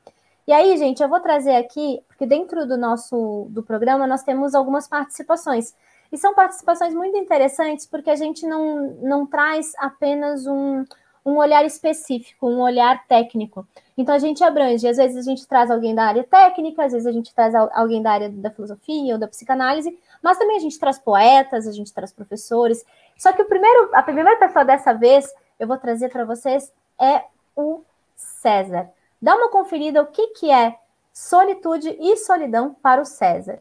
E 0.46 0.53
aí, 0.53 0.77
gente, 0.77 1.03
eu 1.03 1.09
vou 1.09 1.20
trazer 1.20 1.57
aqui, 1.57 2.03
porque 2.07 2.27
dentro 2.27 2.66
do 2.66 2.77
nosso 2.77 3.46
do 3.51 3.62
programa 3.62 4.07
nós 4.07 4.23
temos 4.23 4.55
algumas 4.55 4.87
participações. 4.87 5.75
E 6.12 6.18
são 6.18 6.35
participações 6.35 6.92
muito 6.94 7.16
interessantes, 7.16 7.87
porque 7.87 8.11
a 8.11 8.16
gente 8.16 8.46
não, 8.46 8.96
não 9.01 9.27
traz 9.27 9.73
apenas 9.79 10.46
um, 10.46 10.85
um 11.25 11.37
olhar 11.37 11.64
específico, 11.64 12.49
um 12.49 12.61
olhar 12.61 13.07
técnico. 13.07 13.66
Então 13.96 14.14
a 14.14 14.18
gente 14.18 14.42
abrange, 14.42 14.88
às 14.88 14.96
vezes 14.96 15.16
a 15.16 15.23
gente 15.23 15.46
traz 15.46 15.70
alguém 15.70 15.94
da 15.94 16.05
área 16.05 16.25
técnica, 16.25 16.85
às 16.85 16.92
vezes 16.92 17.07
a 17.07 17.12
gente 17.12 17.35
traz 17.35 17.55
alguém 17.55 18.03
da 18.03 18.12
área 18.12 18.31
da 18.31 18.51
filosofia 18.51 19.14
ou 19.14 19.20
da 19.20 19.29
psicanálise, 19.29 19.96
mas 20.23 20.38
também 20.38 20.57
a 20.57 20.61
gente 20.61 20.79
traz 20.79 20.99
poetas, 20.99 21.66
a 21.66 21.73
gente 21.73 21.92
traz 21.92 22.12
professores. 22.12 22.85
Só 23.16 23.33
que 23.33 23.42
o 23.42 23.44
primeiro, 23.44 23.90
a 23.94 24.03
primeira 24.03 24.37
pessoa 24.37 24.64
dessa 24.64 24.92
vez, 24.92 25.33
eu 25.59 25.66
vou 25.66 25.77
trazer 25.77 26.09
para 26.09 26.25
vocês 26.25 26.73
é 26.99 27.25
o 27.57 27.83
César. 28.16 28.90
Dá 29.20 29.37
uma 29.37 29.51
conferida 29.51 30.03
o 30.03 30.07
que, 30.07 30.29
que 30.29 30.51
é 30.51 30.77
solitude 31.12 31.96
e 32.01 32.16
solidão 32.16 32.75
para 32.83 33.01
o 33.01 33.05
César. 33.05 33.61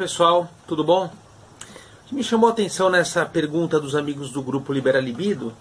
Pessoal, 0.00 0.48
tudo 0.66 0.82
bom? 0.82 1.04
O 1.04 2.08
que 2.08 2.14
me 2.14 2.24
chamou 2.24 2.48
a 2.48 2.52
atenção 2.52 2.88
nessa 2.88 3.26
pergunta 3.26 3.78
dos 3.78 3.94
amigos 3.94 4.30
do 4.30 4.40
grupo 4.40 4.72
Libera 4.72 4.98
Libido 4.98 5.52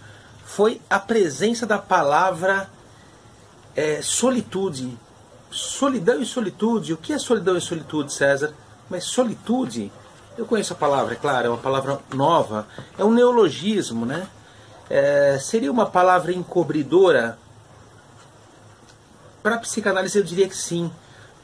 foi 0.46 0.80
a 0.90 0.98
presença 0.98 1.66
da 1.66 1.78
palavra 1.78 2.70
é, 3.76 4.02
solitude. 4.02 4.98
Solidão 5.52 6.22
e 6.22 6.26
solitude. 6.26 6.94
O 6.94 6.98
que 6.98 7.12
é 7.12 7.20
solidão 7.20 7.58
e 7.58 7.60
solitude, 7.60 8.14
César? 8.14 8.54
Mas 8.90 9.04
solitude, 9.04 9.92
eu 10.38 10.46
conheço 10.46 10.72
a 10.72 10.78
palavra, 10.78 11.16
é 11.16 11.18
claro, 11.18 11.48
é 11.48 11.50
uma 11.50 11.58
palavra 11.58 12.00
nova, 12.14 12.66
é 12.98 13.04
um 13.04 13.12
neologismo, 13.12 14.06
né? 14.06 14.26
É, 14.90 15.38
seria 15.38 15.70
uma 15.70 15.86
palavra 15.86 16.32
encobridora? 16.32 17.38
Para 19.44 19.56
a 19.56 19.60
psicanálise 19.60 20.18
eu 20.18 20.24
diria 20.24 20.48
que 20.48 20.56
sim 20.56 20.90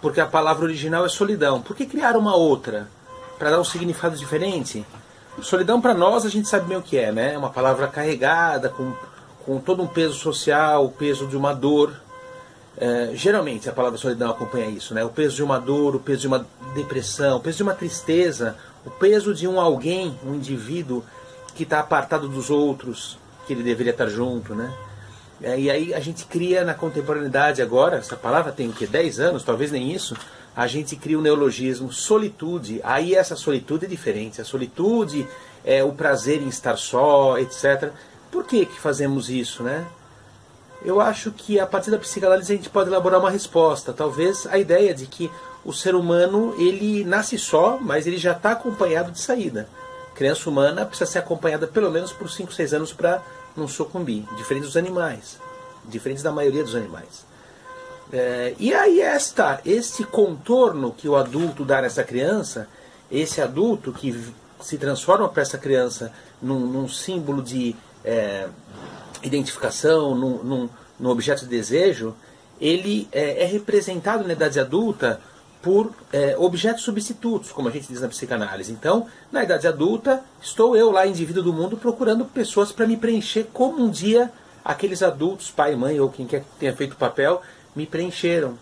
porque 0.01 0.21
a 0.21 0.25
palavra 0.25 0.65
original 0.65 1.05
é 1.05 1.09
solidão. 1.09 1.61
Por 1.61 1.75
que 1.75 1.85
criar 1.85 2.15
uma 2.15 2.35
outra? 2.35 2.87
Para 3.37 3.51
dar 3.51 3.59
um 3.59 3.63
significado 3.63 4.15
diferente? 4.15 4.85
Solidão 5.41 5.81
para 5.81 5.93
nós 5.93 6.25
a 6.25 6.29
gente 6.29 6.47
sabe 6.47 6.67
bem 6.67 6.77
o 6.77 6.81
que 6.81 6.97
é, 6.97 7.11
né? 7.11 7.33
É 7.33 7.37
uma 7.37 7.49
palavra 7.49 7.87
carregada, 7.87 8.69
com, 8.69 8.93
com 9.45 9.59
todo 9.59 9.83
um 9.83 9.87
peso 9.87 10.13
social, 10.13 10.85
o 10.85 10.91
peso 10.91 11.27
de 11.27 11.35
uma 11.35 11.53
dor. 11.53 11.93
É, 12.77 13.11
geralmente 13.13 13.69
a 13.69 13.73
palavra 13.73 13.97
solidão 13.97 14.29
acompanha 14.29 14.67
isso, 14.67 14.93
né? 14.93 15.03
O 15.03 15.09
peso 15.09 15.35
de 15.35 15.43
uma 15.43 15.59
dor, 15.59 15.95
o 15.95 15.99
peso 15.99 16.21
de 16.21 16.27
uma 16.27 16.45
depressão, 16.73 17.37
o 17.37 17.39
peso 17.39 17.57
de 17.57 17.63
uma 17.63 17.73
tristeza, 17.73 18.55
o 18.85 18.89
peso 18.89 19.33
de 19.33 19.47
um 19.47 19.59
alguém, 19.59 20.17
um 20.25 20.35
indivíduo 20.35 21.03
que 21.53 21.63
está 21.63 21.79
apartado 21.79 22.27
dos 22.27 22.49
outros, 22.49 23.17
que 23.47 23.53
ele 23.53 23.63
deveria 23.63 23.91
estar 23.91 24.07
junto, 24.07 24.53
né? 24.53 24.73
É, 25.41 25.59
e 25.59 25.69
aí 25.69 25.93
a 25.93 25.99
gente 25.99 26.25
cria 26.25 26.63
na 26.63 26.73
contemporaneidade 26.73 27.61
agora, 27.61 27.97
essa 27.97 28.15
palavra 28.15 28.51
tem 28.51 28.69
o 28.69 28.73
quê? 28.73 28.87
10 28.87 29.19
anos, 29.19 29.43
talvez 29.43 29.71
nem 29.71 29.91
isso, 29.91 30.15
a 30.55 30.67
gente 30.67 30.95
cria 30.95 31.17
o 31.17 31.19
um 31.19 31.23
neologismo 31.23 31.91
solitude. 31.91 32.79
Aí 32.83 33.13
essa 33.13 33.35
solitude 33.35 33.85
é 33.85 33.89
diferente. 33.89 34.39
A 34.39 34.45
solitude 34.45 35.27
é 35.65 35.83
o 35.83 35.91
prazer 35.91 36.41
em 36.41 36.47
estar 36.47 36.77
só, 36.77 37.37
etc. 37.37 37.91
Por 38.31 38.45
que, 38.45 38.65
que 38.65 38.79
fazemos 38.79 39.29
isso, 39.29 39.63
né? 39.63 39.85
Eu 40.83 41.01
acho 41.01 41.31
que 41.31 41.59
a 41.59 41.65
partir 41.65 41.91
da 41.91 41.97
psicanálise 41.97 42.53
a 42.53 42.55
gente 42.55 42.69
pode 42.69 42.89
elaborar 42.89 43.19
uma 43.19 43.29
resposta. 43.29 43.91
Talvez 43.91 44.47
a 44.47 44.57
ideia 44.57 44.93
de 44.93 45.07
que 45.07 45.29
o 45.65 45.73
ser 45.73 45.95
humano 45.95 46.53
ele 46.57 47.03
nasce 47.03 47.37
só, 47.37 47.77
mas 47.81 48.05
ele 48.07 48.17
já 48.17 48.31
está 48.31 48.51
acompanhado 48.51 49.11
de 49.11 49.19
saída. 49.19 49.67
Criança 50.13 50.49
humana 50.49 50.85
precisa 50.85 51.11
ser 51.11 51.19
acompanhada 51.19 51.67
pelo 51.67 51.91
menos 51.91 52.13
por 52.13 52.29
5, 52.29 52.53
6 52.53 52.73
anos 52.75 52.93
para 52.93 53.21
não 53.55 53.67
sucumbir, 53.67 54.23
diferente 54.35 54.63
dos 54.63 54.77
animais, 54.77 55.39
diferente 55.85 56.23
da 56.23 56.31
maioria 56.31 56.63
dos 56.63 56.75
animais. 56.75 57.25
É, 58.11 58.53
e 58.59 58.73
aí 58.73 59.01
esta, 59.01 59.59
este 59.65 60.03
contorno 60.03 60.91
que 60.91 61.09
o 61.09 61.15
adulto 61.15 61.65
dá 61.65 61.81
nessa 61.81 62.03
criança, 62.03 62.67
esse 63.11 63.41
adulto 63.41 63.91
que 63.91 64.33
se 64.61 64.77
transforma 64.77 65.27
para 65.27 65.41
essa 65.41 65.57
criança 65.57 66.11
num, 66.41 66.59
num 66.59 66.87
símbolo 66.87 67.41
de 67.41 67.75
é, 68.03 68.47
identificação, 69.23 70.15
num, 70.15 70.43
num, 70.43 70.69
num, 70.99 71.09
objeto 71.09 71.41
de 71.41 71.49
desejo, 71.49 72.15
ele 72.61 73.07
é, 73.11 73.43
é 73.43 73.45
representado 73.45 74.25
na 74.25 74.33
idade 74.33 74.59
adulta 74.59 75.19
por 75.65 75.91
é, 76.13 76.35
objetos 76.37 76.83
substitutos, 76.83 77.51
como 77.51 77.67
a 77.67 77.71
gente 77.71 77.87
diz 77.87 77.99
na 77.99 78.07
psicanálise. 78.07 78.71
Então, 78.71 79.07
na 79.31 79.43
idade 79.43 79.67
adulta, 79.67 80.21
estou 80.39 80.77
eu 80.77 80.91
lá, 80.91 81.07
indivíduo 81.07 81.41
do 81.41 81.51
mundo, 81.51 81.75
procurando 81.75 82.23
pessoas 82.23 82.71
para 82.71 82.85
me 82.85 82.95
preencher 82.95 83.47
como 83.51 83.83
um 83.83 83.89
dia 83.89 84.31
aqueles 84.63 85.01
adultos, 85.01 85.49
pai, 85.49 85.75
mãe 85.75 85.99
ou 85.99 86.07
quem 86.07 86.27
quer 86.27 86.41
que 86.41 86.47
tenha 86.59 86.75
feito 86.75 86.93
o 86.93 86.97
papel, 86.97 87.41
me 87.75 87.87
preencheram. 87.87 88.59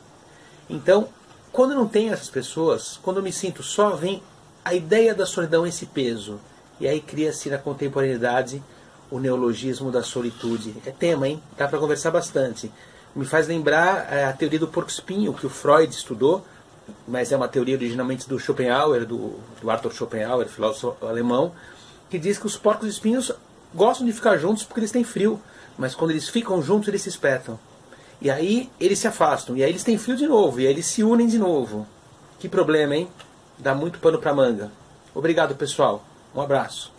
Então, 0.69 1.09
quando 1.51 1.75
não 1.75 1.89
tenho 1.89 2.13
essas 2.13 2.29
pessoas, 2.29 2.97
quando 3.03 3.17
eu 3.17 3.23
me 3.23 3.33
sinto 3.33 3.61
só, 3.61 3.89
vem 3.89 4.23
a 4.63 4.73
ideia 4.73 5.13
da 5.13 5.25
solidão, 5.25 5.67
esse 5.67 5.87
peso. 5.87 6.39
E 6.79 6.87
aí 6.87 7.01
cria-se 7.01 7.49
na 7.49 7.57
contemporaneidade 7.57 8.63
o 9.11 9.19
neologismo 9.19 9.91
da 9.91 10.03
solitude. 10.03 10.73
É 10.85 10.91
tema, 10.91 11.27
hein? 11.27 11.43
Dá 11.57 11.67
para 11.67 11.79
conversar 11.79 12.11
bastante. 12.11 12.71
Me 13.13 13.25
faz 13.25 13.45
lembrar 13.49 14.07
é, 14.09 14.23
a 14.23 14.31
teoria 14.31 14.57
do 14.57 14.69
porco 14.69 14.89
espinho 14.89 15.33
que 15.33 15.45
o 15.45 15.49
Freud 15.49 15.93
estudou, 15.93 16.45
mas 17.07 17.31
é 17.31 17.37
uma 17.37 17.47
teoria 17.47 17.75
originalmente 17.75 18.27
do 18.27 18.39
Schopenhauer, 18.39 19.05
do, 19.05 19.39
do 19.61 19.69
Arthur 19.69 19.93
Schopenhauer, 19.93 20.47
filósofo 20.47 21.05
alemão, 21.05 21.51
que 22.09 22.19
diz 22.19 22.37
que 22.37 22.45
os 22.45 22.57
porcos 22.57 22.87
espinhos 22.87 23.31
gostam 23.73 24.05
de 24.05 24.13
ficar 24.13 24.37
juntos 24.37 24.63
porque 24.63 24.79
eles 24.79 24.91
têm 24.91 25.03
frio, 25.03 25.41
mas 25.77 25.95
quando 25.95 26.11
eles 26.11 26.29
ficam 26.29 26.61
juntos 26.61 26.87
eles 26.87 27.01
se 27.01 27.09
espetam. 27.09 27.59
E 28.21 28.29
aí 28.29 28.69
eles 28.79 28.99
se 28.99 29.07
afastam, 29.07 29.57
e 29.57 29.63
aí 29.63 29.69
eles 29.69 29.83
têm 29.83 29.97
frio 29.97 30.15
de 30.15 30.27
novo, 30.27 30.59
e 30.59 30.67
aí 30.67 30.73
eles 30.73 30.85
se 30.85 31.03
unem 31.03 31.27
de 31.27 31.37
novo. 31.37 31.85
Que 32.39 32.47
problema, 32.47 32.95
hein? 32.95 33.09
Dá 33.57 33.73
muito 33.73 33.99
pano 33.99 34.19
para 34.19 34.33
manga. 34.33 34.71
Obrigado, 35.13 35.55
pessoal. 35.55 36.03
Um 36.35 36.41
abraço. 36.41 36.93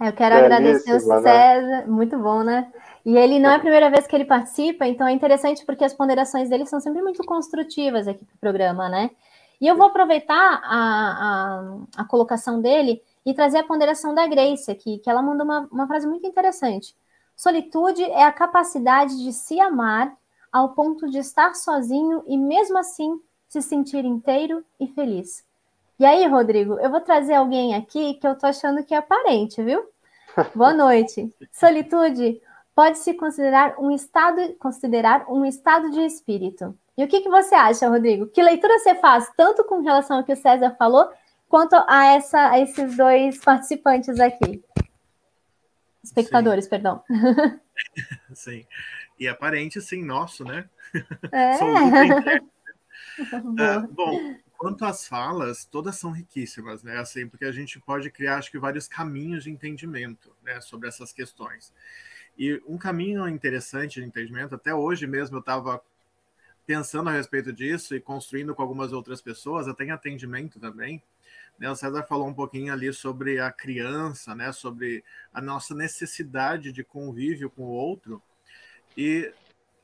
Eu 0.00 0.12
quero 0.12 0.34
Belíssima, 0.34 0.56
agradecer 0.56 0.94
o 0.94 1.00
César, 1.00 1.62
né? 1.62 1.84
muito 1.86 2.18
bom, 2.18 2.42
né? 2.42 2.70
E 3.04 3.16
ele 3.16 3.38
não 3.38 3.50
é 3.50 3.56
a 3.56 3.60
primeira 3.60 3.90
vez 3.90 4.06
que 4.06 4.16
ele 4.16 4.24
participa, 4.24 4.86
então 4.86 5.06
é 5.06 5.12
interessante 5.12 5.64
porque 5.66 5.84
as 5.84 5.92
ponderações 5.92 6.48
dele 6.48 6.64
são 6.64 6.80
sempre 6.80 7.02
muito 7.02 7.22
construtivas 7.24 8.08
aqui 8.08 8.24
para 8.24 8.34
o 8.34 8.38
programa, 8.38 8.88
né? 8.88 9.10
E 9.60 9.66
eu 9.66 9.76
vou 9.76 9.86
aproveitar 9.86 10.60
a, 10.64 10.78
a, 11.98 12.02
a, 12.02 12.04
colocação 12.04 12.60
dele 12.60 13.02
e 13.24 13.34
trazer 13.34 13.58
a 13.58 13.64
ponderação 13.64 14.14
da 14.14 14.26
Grace 14.26 14.70
aqui, 14.70 14.98
que 14.98 15.08
ela 15.08 15.22
mandou 15.22 15.44
uma, 15.44 15.68
uma 15.70 15.86
frase 15.86 16.06
muito 16.06 16.26
interessante. 16.26 16.94
Solitude 17.36 18.02
é 18.02 18.24
a 18.24 18.32
capacidade 18.32 19.22
de 19.22 19.32
se 19.32 19.60
amar 19.60 20.16
ao 20.52 20.70
ponto 20.70 21.08
de 21.10 21.18
estar 21.18 21.54
sozinho 21.54 22.22
e 22.26 22.36
mesmo 22.38 22.78
assim 22.78 23.20
se 23.48 23.60
sentir 23.60 24.04
inteiro 24.04 24.64
e 24.80 24.86
feliz. 24.86 25.44
E 25.98 26.04
aí, 26.04 26.26
Rodrigo, 26.26 26.78
eu 26.80 26.90
vou 26.90 27.00
trazer 27.00 27.34
alguém 27.34 27.74
aqui 27.74 28.14
que 28.14 28.26
eu 28.26 28.36
tô 28.36 28.46
achando 28.46 28.82
que 28.82 28.94
é 28.94 28.98
aparente, 28.98 29.62
viu? 29.62 29.84
Boa 30.54 30.74
noite. 30.74 31.32
Solitude 31.52 32.40
pode-se 32.74 33.14
considerar 33.14 33.76
um 33.78 33.90
estado, 33.90 34.54
considerar 34.58 35.26
um 35.28 35.44
estado 35.44 35.90
de 35.90 36.00
espírito. 36.00 36.76
E 36.96 37.04
o 37.04 37.08
que, 37.08 37.20
que 37.20 37.28
você 37.28 37.54
acha, 37.54 37.88
Rodrigo? 37.88 38.26
Que 38.26 38.42
leitura 38.42 38.78
você 38.78 38.94
faz, 38.96 39.30
tanto 39.36 39.64
com 39.64 39.80
relação 39.80 40.18
ao 40.18 40.24
que 40.24 40.32
o 40.32 40.36
César 40.36 40.74
falou, 40.78 41.10
quanto 41.48 41.74
a, 41.88 42.06
essa, 42.14 42.50
a 42.50 42.58
esses 42.60 42.96
dois 42.96 43.38
participantes 43.38 44.18
aqui? 44.20 44.62
Espectadores, 46.02 46.64
sim. 46.64 46.70
perdão. 46.70 47.02
Sim. 48.34 48.64
E 49.18 49.26
aparente, 49.26 49.80
sim, 49.80 50.04
nosso, 50.04 50.44
né? 50.44 50.68
É. 51.32 51.56
uh, 53.18 53.88
bom, 53.90 54.36
quanto 54.56 54.84
às 54.84 55.08
falas, 55.08 55.64
todas 55.64 55.96
são 55.96 56.10
riquíssimas, 56.10 56.82
né? 56.82 56.98
Assim, 56.98 57.28
porque 57.28 57.44
a 57.44 57.52
gente 57.52 57.80
pode 57.80 58.10
criar, 58.10 58.36
acho 58.36 58.50
que, 58.50 58.58
vários 58.58 58.86
caminhos 58.86 59.44
de 59.44 59.50
entendimento 59.50 60.34
né, 60.42 60.60
sobre 60.60 60.88
essas 60.88 61.12
questões. 61.12 61.72
E 62.36 62.60
um 62.66 62.76
caminho 62.76 63.28
interessante 63.28 64.00
de 64.00 64.06
entendimento, 64.06 64.54
até 64.54 64.74
hoje 64.74 65.06
mesmo 65.06 65.36
eu 65.36 65.40
estava 65.40 65.80
pensando 66.66 67.10
a 67.10 67.12
respeito 67.12 67.52
disso 67.52 67.94
e 67.94 68.00
construindo 68.00 68.54
com 68.54 68.62
algumas 68.62 68.92
outras 68.92 69.20
pessoas, 69.20 69.68
até 69.68 69.84
em 69.84 69.90
atendimento 69.90 70.58
também. 70.58 71.02
Né? 71.58 71.70
O 71.70 71.76
César 71.76 72.02
falou 72.02 72.26
um 72.26 72.34
pouquinho 72.34 72.72
ali 72.72 72.92
sobre 72.92 73.38
a 73.38 73.52
criança, 73.52 74.34
né? 74.34 74.50
sobre 74.52 75.04
a 75.32 75.40
nossa 75.40 75.74
necessidade 75.74 76.72
de 76.72 76.82
convívio 76.82 77.50
com 77.50 77.62
o 77.62 77.70
outro. 77.70 78.22
E 78.96 79.32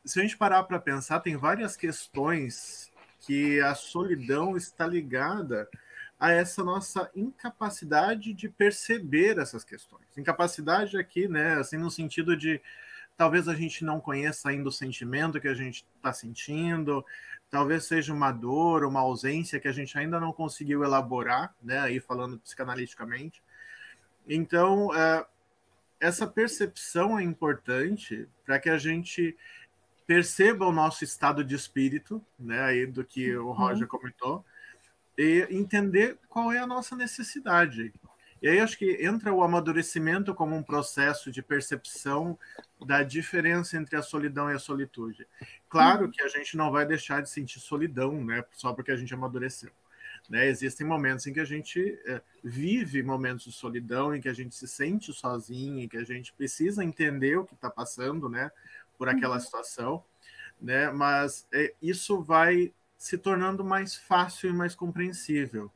se 0.05 0.19
a 0.19 0.23
gente 0.23 0.37
parar 0.37 0.65
para 0.65 0.79
pensar, 0.79 1.21
tem 1.21 1.37
várias 1.37 1.77
questões 1.77 2.91
que 3.21 3.61
a 3.61 3.75
solidão 3.75 4.57
está 4.57 4.87
ligada 4.87 5.69
a 6.21 6.31
essa 6.31 6.63
nossa 6.63 7.11
incapacidade 7.17 8.35
de 8.35 8.47
perceber 8.47 9.39
essas 9.39 9.65
questões. 9.65 10.05
Incapacidade 10.19 10.99
aqui, 10.99 11.27
né, 11.27 11.55
assim 11.55 11.79
no 11.79 11.91
sentido 11.91 12.37
de 12.37 12.61
talvez 13.17 13.49
a 13.49 13.55
gente 13.55 13.85
não 13.85 13.99
conheça 13.99 14.51
ainda 14.51 14.69
o 14.69 14.73
sentimento 14.73 15.41
que 15.41 15.49
a 15.49 15.55
gente 15.55 15.87
está 15.97 16.13
sentindo, 16.13 17.03
talvez 17.51 17.85
seja 17.85 18.13
uma 18.13 18.31
dor, 18.31 18.85
uma 18.85 19.01
ausência 19.01 19.59
que 19.59 19.67
a 19.67 19.73
gente 19.73 19.97
ainda 19.99 20.21
não 20.21 20.31
conseguiu 20.31 20.85
elaborar, 20.85 21.55
né, 21.63 21.79
aí 21.79 21.99
falando 21.99 22.39
psicanaliticamente. 22.39 23.43
Então, 24.29 24.95
é, 24.95 25.25
essa 25.99 26.27
percepção 26.27 27.19
é 27.19 27.23
importante 27.23 28.29
para 28.45 28.59
que 28.59 28.69
a 28.69 28.77
gente 28.77 29.35
perceba 30.07 30.67
o 30.67 30.73
nosso 30.73 31.03
estado 31.03 31.43
de 31.43 31.55
espírito, 31.55 32.23
né, 32.39 32.61
aí 32.63 32.87
do 32.87 33.05
que 33.05 33.35
o 33.37 33.47
uhum. 33.47 33.53
Roger 33.53 33.87
comentou, 33.87 34.45
e 35.21 35.47
entender 35.51 36.19
qual 36.29 36.51
é 36.51 36.59
a 36.59 36.67
nossa 36.67 36.97
necessidade. 36.97 37.93
E 38.41 38.49
aí 38.49 38.59
acho 38.59 38.79
que 38.79 39.05
entra 39.05 39.31
o 39.31 39.43
amadurecimento 39.43 40.35
como 40.35 40.57
um 40.57 40.63
processo 40.63 41.31
de 41.31 41.43
percepção 41.43 42.39
da 42.87 43.03
diferença 43.03 43.77
entre 43.77 43.97
a 43.97 44.03
solidão 44.03 44.51
e 44.51 44.55
a 44.55 44.59
solitude. 44.59 45.27
Claro 45.69 46.07
uhum. 46.07 46.11
que 46.11 46.23
a 46.23 46.29
gente 46.29 46.57
não 46.57 46.71
vai 46.71 46.87
deixar 46.87 47.21
de 47.21 47.29
sentir 47.29 47.61
solidão, 47.61 48.25
né, 48.25 48.43
só 48.53 48.73
porque 48.73 48.91
a 48.91 48.97
gente 48.97 49.13
amadureceu. 49.13 49.71
Né? 50.27 50.47
Existem 50.47 50.87
momentos 50.87 51.27
em 51.27 51.35
que 51.35 51.41
a 51.41 51.45
gente 51.45 52.01
é, 52.07 52.23
vive 52.43 53.03
momentos 53.03 53.45
de 53.45 53.53
solidão, 53.53 54.15
em 54.15 54.23
que 54.23 54.29
a 54.29 54.33
gente 54.33 54.55
se 54.55 54.67
sente 54.67 55.13
sozinho, 55.13 55.81
em 55.81 55.89
que 55.89 55.99
a 55.99 56.05
gente 56.05 56.33
precisa 56.33 56.83
entender 56.83 57.37
o 57.37 57.45
que 57.45 57.55
está 57.55 57.69
passando, 57.69 58.27
né? 58.27 58.51
por 58.97 59.09
aquela 59.09 59.35
uhum. 59.35 59.41
situação, 59.41 60.05
né? 60.61 60.91
Mas 60.91 61.47
é, 61.53 61.73
isso 61.81 62.23
vai 62.23 62.71
se 63.01 63.17
tornando 63.17 63.65
mais 63.65 63.97
fácil 63.97 64.51
e 64.51 64.53
mais 64.53 64.75
compreensível. 64.75 65.73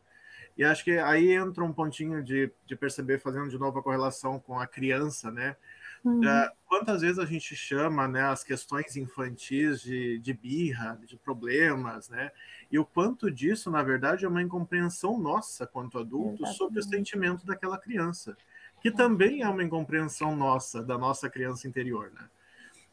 E 0.59 0.63
acho 0.63 0.85
que 0.85 0.99
aí 0.99 1.33
entra 1.33 1.65
um 1.65 1.73
pontinho 1.73 2.23
de, 2.23 2.53
de 2.67 2.77
perceber, 2.77 3.19
fazendo 3.19 3.49
de 3.49 3.59
novo 3.59 3.79
a 3.79 3.83
correlação 3.83 4.39
com 4.39 4.61
a 4.61 4.67
criança, 4.67 5.31
né? 5.31 5.57
Uhum. 6.05 6.21
Uh, 6.21 6.51
quantas 6.67 7.01
vezes 7.01 7.19
a 7.19 7.25
gente 7.25 7.57
chama 7.57 8.07
né, 8.07 8.21
as 8.25 8.45
questões 8.45 8.95
infantis 8.95 9.81
de, 9.81 10.19
de 10.19 10.35
birra, 10.35 11.01
de 11.03 11.17
problemas, 11.17 12.11
né? 12.11 12.31
E 12.71 12.79
o 12.79 12.85
quanto 12.85 13.31
disso, 13.31 13.71
na 13.71 13.83
verdade, 13.83 14.27
é 14.27 14.29
uma 14.29 14.43
incompreensão 14.43 15.19
nossa, 15.19 15.67
quanto 15.67 15.99
adultos, 15.99 16.41
Exatamente. 16.41 16.59
sobre 16.59 16.79
o 16.81 16.83
sentimento 16.83 17.47
daquela 17.47 17.79
criança, 17.79 18.37
que 18.83 18.91
também 18.91 19.41
é 19.41 19.49
uma 19.49 19.65
incompreensão 19.65 20.37
nossa, 20.37 20.83
da 20.83 20.99
nossa 20.99 21.31
criança 21.31 21.67
interior, 21.67 22.13
né? 22.15 22.29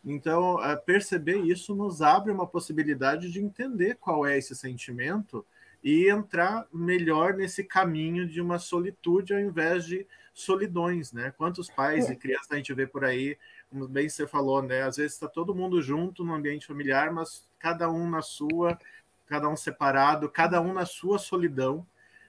Então, 0.03 0.57
perceber 0.85 1.37
isso 1.41 1.75
nos 1.75 2.01
abre 2.01 2.31
uma 2.31 2.47
possibilidade 2.47 3.31
de 3.31 3.39
entender 3.39 3.97
qual 3.99 4.25
é 4.25 4.37
esse 4.37 4.55
sentimento 4.55 5.45
e 5.83 6.09
entrar 6.09 6.65
melhor 6.73 7.33
nesse 7.33 7.63
caminho 7.63 8.27
de 8.27 8.41
uma 8.41 8.59
solitude 8.59 9.33
ao 9.33 9.39
invés 9.39 9.85
de 9.85 10.05
solidões, 10.33 11.11
né? 11.11 11.33
Quantos 11.37 11.69
pais 11.69 12.09
e 12.09 12.15
crianças 12.15 12.51
a 12.51 12.55
gente 12.55 12.73
vê 12.73 12.87
por 12.87 13.03
aí, 13.03 13.37
como 13.69 13.87
bem 13.87 14.07
você 14.07 14.25
falou, 14.25 14.61
né? 14.61 14.83
Às 14.83 14.97
vezes 14.97 15.13
está 15.13 15.27
todo 15.27 15.55
mundo 15.55 15.81
junto 15.81 16.23
no 16.23 16.33
ambiente 16.33 16.67
familiar, 16.67 17.11
mas 17.11 17.47
cada 17.59 17.91
um 17.91 18.09
na 18.09 18.21
sua, 18.21 18.77
cada 19.27 19.49
um 19.49 19.55
separado, 19.55 20.29
cada 20.29 20.61
um 20.61 20.73
na 20.73 20.85
sua 20.85 21.19
solidão, 21.19 21.85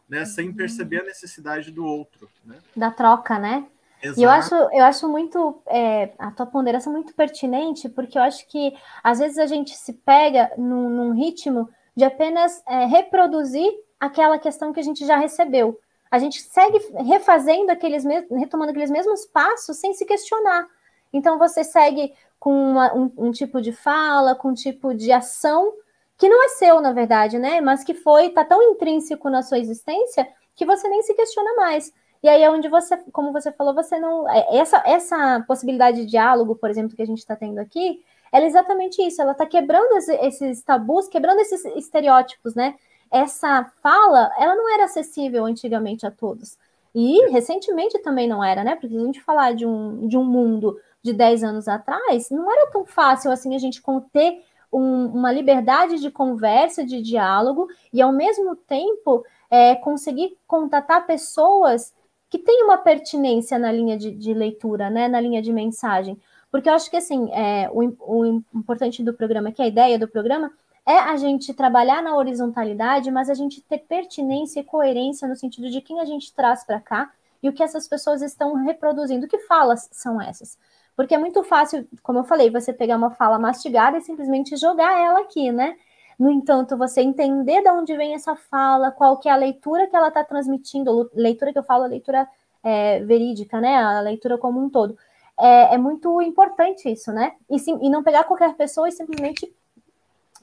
né? 0.09 0.25
Sem 0.25 0.49
uhum. 0.49 0.55
perceber 0.55 1.01
a 1.01 1.05
necessidade 1.05 1.71
do 1.71 1.85
outro, 1.85 2.29
né? 2.45 2.59
Da 2.77 2.91
troca, 2.91 3.39
né? 3.39 3.67
Exato. 4.03 4.21
E 4.21 4.25
eu 4.25 4.31
acho, 4.31 4.55
eu 4.55 4.85
acho 4.85 5.09
muito 5.09 5.63
é, 5.67 6.13
a 6.19 6.31
tua 6.33 6.47
ponderação 6.47 6.93
muito 6.93 7.15
pertinente, 7.15 7.89
porque 7.89 8.19
eu 8.19 8.23
acho 8.23 8.47
que 8.49 8.75
às 9.03 9.21
vezes 9.21 9.39
a 9.39 9.47
gente 9.47 9.77
se 9.77 9.93
pega 9.93 10.51
num, 10.59 10.89
num 10.89 11.13
ritmo 11.13 11.69
de 11.97 12.05
apenas 12.05 12.63
é, 12.67 12.85
reproduzir 12.87 13.71
aquela 14.01 14.39
questão 14.39 14.73
que 14.73 14.81
a 14.81 14.83
gente 14.83 15.07
já 15.07 15.17
recebeu. 15.17 15.79
A 16.11 16.19
gente 16.19 16.43
segue 16.43 16.79
refazendo 17.05 17.71
aqueles 17.71 18.05
mesmos, 18.05 18.39
retomando 18.39 18.71
aqueles 18.71 18.91
mesmos 18.91 19.25
passos 19.27 19.79
sem 19.79 19.95
se 19.95 20.05
questionar. 20.05 20.67
Então 21.13 21.39
você 21.39 21.63
segue 21.63 22.13
com 22.41 22.53
uma, 22.53 22.93
um, 22.95 23.13
um 23.17 23.31
tipo 23.31 23.61
de 23.61 23.73
fala, 23.73 24.35
com 24.35 24.49
um 24.49 24.55
tipo 24.55 24.93
de 24.95 25.13
ação 25.13 25.73
que 26.19 26.29
não 26.29 26.45
é 26.45 26.49
seu, 26.49 26.81
na 26.81 26.93
verdade, 26.93 27.39
né? 27.39 27.61
Mas 27.61 27.85
que 27.85 27.95
foi, 27.95 28.31
tá 28.31 28.45
tão 28.45 28.63
intrínseco 28.63 29.31
na 29.31 29.43
sua 29.43 29.59
existência 29.59 30.29
que 30.55 30.67
você 30.67 30.89
nem 30.89 31.03
se 31.03 31.15
questiona 31.15 31.55
mais. 31.55 31.93
E 32.23 32.29
aí 32.29 32.43
é 32.43 32.51
onde 32.51 32.69
você, 32.69 32.97
como 33.13 33.33
você 33.33 33.51
falou, 33.51 33.75
você 33.75 33.99
não. 33.99 34.29
É, 34.31 34.57
essa, 34.57 34.83
essa 34.87 35.45
possibilidade 35.47 35.99
de 36.03 36.07
diálogo, 36.07 36.55
por 36.55 36.71
exemplo, 36.71 36.95
que 36.95 37.03
a 37.03 37.07
gente 37.07 37.19
está 37.19 37.35
tendo 37.35 37.59
aqui, 37.59 38.03
ela 38.31 38.45
é 38.45 38.49
exatamente 38.49 39.03
isso. 39.03 39.21
Ela 39.21 39.33
está 39.33 39.45
quebrando 39.45 39.97
esses 40.21 40.63
tabus, 40.63 41.09
quebrando 41.09 41.41
esses 41.41 41.65
estereótipos, 41.65 42.55
né? 42.55 42.77
Essa 43.11 43.71
fala, 43.83 44.33
ela 44.39 44.55
não 44.55 44.73
era 44.73 44.85
acessível 44.85 45.45
antigamente 45.45 46.07
a 46.07 46.11
todos. 46.11 46.57
E 46.95 47.29
recentemente 47.31 47.99
também 48.01 48.29
não 48.29 48.45
era, 48.45 48.63
né? 48.63 48.75
Porque 48.75 48.89
se 48.89 48.97
a 48.97 49.05
gente 49.05 49.21
falar 49.23 49.55
de 49.55 49.67
um, 49.67 50.07
de 50.07 50.17
um 50.17 50.25
mundo 50.25 50.79
de 51.03 51.13
10 51.13 51.43
anos 51.43 51.67
atrás, 51.67 52.31
não 52.31 52.51
era 52.51 52.71
tão 52.71 52.87
fácil 52.87 53.31
assim 53.33 53.55
a 53.55 53.59
gente 53.59 53.83
ter 54.13 54.43
um, 54.73 55.07
uma 55.07 55.33
liberdade 55.33 55.99
de 56.01 56.11
conversa, 56.11 56.85
de 56.85 57.03
diálogo, 57.03 57.67
e 57.93 58.01
ao 58.01 58.13
mesmo 58.13 58.55
tempo 58.55 59.25
é, 59.51 59.75
conseguir 59.75 60.39
contatar 60.47 61.07
pessoas 61.07 61.93
que 62.33 62.39
tem 62.39 62.65
uma 62.65 62.79
pertinência 62.79 63.59
na 63.59 63.71
linha 63.71 63.95
de, 63.95 64.11
de 64.11 64.33
leitura, 64.33 64.89
né, 64.89 65.07
na 65.07 65.21
linha 65.21 65.43
de 65.43 65.53
mensagem. 65.53 66.19
Porque 66.51 66.67
eu 66.67 66.73
acho 66.73 66.91
que 66.91 66.97
assim, 66.97 67.31
é, 67.31 67.69
o, 67.71 67.95
o 68.01 68.43
importante 68.55 69.03
do 69.03 69.13
programa, 69.13 69.53
que 69.53 69.61
é 69.61 69.67
a 69.67 69.69
ideia 69.69 69.99
do 69.99 70.09
programa, 70.09 70.51
é 70.87 70.99
a 70.99 71.15
gente 71.19 71.53
trabalhar 71.53 72.03
na 72.03 72.17
horizontalidade, 72.17 73.11
mas 73.11 73.29
a 73.29 73.35
gente 73.35 73.61
ter 73.61 73.81
pertinência 73.81 74.61
e 74.61 74.65
coerência 74.65 75.29
no 75.29 75.37
sentido 75.37 75.69
de 75.69 75.83
quem 75.83 76.01
a 76.01 76.07
gente 76.07 76.35
traz 76.35 76.65
para 76.65 76.81
cá 76.81 77.13
e 77.43 77.51
o 77.51 77.53
que 77.53 77.63
essas 77.63 77.87
pessoas 77.87 78.23
estão 78.23 78.55
reproduzindo, 78.55 79.29
que 79.29 79.41
falas 79.41 79.91
são 79.93 80.19
essas. 80.19 80.57
Porque 80.97 81.15
é 81.15 81.19
muito 81.19 81.45
fácil, 81.45 81.87
como 82.03 82.21
eu 82.21 82.25
falei, 82.25 82.49
você 82.49 82.73
pegar 82.73 82.97
uma 82.97 83.11
fala 83.11 83.39
mastigada 83.39 83.99
e 83.99 84.01
simplesmente 84.01 84.57
jogar 84.57 84.99
ela 84.99 85.21
aqui, 85.21 85.53
né? 85.53 85.77
No 86.19 86.31
entanto, 86.31 86.77
você 86.77 87.01
entender 87.01 87.63
de 87.63 87.71
onde 87.71 87.97
vem 87.97 88.15
essa 88.15 88.37
fala, 88.37 88.91
qual 88.91 89.19
que 89.19 89.29
é 89.29 89.33
a 89.33 89.37
leitura 89.37 89.87
que 89.87 89.97
ela 89.97 90.09
está 90.09 90.23
transmitindo, 90.25 91.11
leitura 91.15 91.53
que 91.53 91.59
eu 91.59 91.65
falo, 91.65 91.85
a 91.85 91.89
leitura 91.89 92.29
é, 92.63 93.01
verídica, 93.01 93.61
né? 93.61 93.77
A 93.77 94.01
leitura 94.01 94.39
como 94.39 94.61
um 94.61 94.71
todo. 94.71 94.97
É, 95.39 95.75
é 95.75 95.79
muito 95.79 96.21
importante 96.23 96.91
isso, 96.91 97.13
né? 97.13 97.33
E, 97.51 97.59
sim, 97.59 97.79
e 97.83 97.91
não 97.91 98.03
pegar 98.03 98.25
qualquer 98.25 98.55
pessoa 98.55 98.89
e 98.89 98.93
simplesmente 98.93 99.53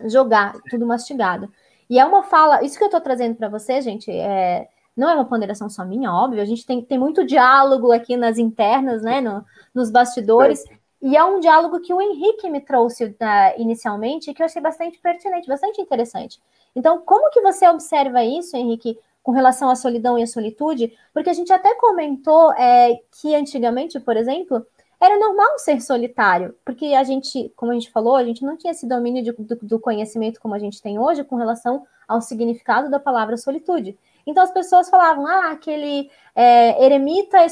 jogar 0.06 0.54
tudo 0.70 0.86
mastigado. 0.86 1.52
E 1.90 2.00
é 2.00 2.06
uma 2.06 2.24
fala, 2.24 2.64
isso 2.64 2.78
que 2.78 2.84
eu 2.84 2.88
estou 2.88 3.02
trazendo 3.02 3.36
para 3.36 3.50
você, 3.50 3.82
gente, 3.82 4.12
é, 4.12 4.68
não 4.96 5.10
é 5.10 5.16
uma 5.16 5.26
ponderação 5.26 5.70
só 5.70 5.84
minha, 5.84 6.14
óbvio, 6.14 6.42
a 6.42 6.46
gente 6.46 6.66
tem, 6.66 6.82
tem 6.84 6.98
muito 6.98 7.26
diálogo 7.26 7.92
aqui 7.92 8.16
nas 8.16 8.38
internas, 8.38 9.02
né, 9.02 9.22
no, 9.22 9.44
nos 9.74 9.90
bastidores, 9.90 10.64
e 11.02 11.16
é 11.16 11.24
um 11.24 11.40
diálogo 11.40 11.80
que 11.80 11.94
o 11.94 12.02
Henrique 12.02 12.50
me 12.50 12.60
trouxe 12.60 13.06
uh, 13.06 13.16
inicialmente, 13.58 14.34
que 14.34 14.42
eu 14.42 14.46
achei 14.46 14.62
bastante 14.62 15.00
pertinente, 15.00 15.48
bastante 15.48 15.82
interessante. 15.82 16.40
Então, 16.76 17.00
como 17.00 17.32
que 17.32 17.42
você 17.42 17.68
observa 17.68 18.24
isso, 18.24 18.56
Henrique, 18.58 19.00
com 19.24 19.32
relação 19.32 19.70
à 19.70 19.76
solidão 19.76 20.20
e 20.20 20.24
à 20.24 20.28
solitude? 20.28 20.94
Porque 21.14 21.30
a 21.30 21.34
gente 21.34 21.54
até 21.54 21.74
comentou 21.76 22.52
é, 22.54 23.00
que 23.12 23.34
antigamente, 23.34 24.00
por 24.00 24.18
exemplo, 24.18 24.66
era 25.00 25.18
normal 25.18 25.58
ser 25.60 25.82
solitário, 25.82 26.54
porque 26.66 26.88
a 26.88 27.04
gente, 27.04 27.52
como 27.56 27.72
a 27.72 27.76
gente 27.76 27.90
falou, 27.90 28.18
a 28.18 28.24
gente 28.24 28.44
não 28.44 28.58
tinha 28.58 28.72
esse 28.72 28.86
domínio 28.86 29.24
de, 29.24 29.32
do, 29.32 29.56
do, 29.56 29.80
conhecimento 29.80 30.42
como 30.42 30.54
a 30.54 30.60
gente 30.60 30.82
tem 30.82 31.00
hoje 31.00 31.24
com 31.24 31.38
relação 31.38 31.88
ao 32.06 32.22
significado 32.22 32.90
da 32.90 33.00
palavra 33.00 33.38
solitude. 33.38 33.98
Então 34.28 34.44
as 34.44 34.52
pessoas 34.52 34.90
falavam, 34.90 35.26
ah, 35.26 35.52
aquele 35.52 36.12
é, 36.36 36.84
eremita 36.84 37.38
é 37.38 37.48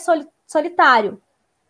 solitário. 0.45 1.21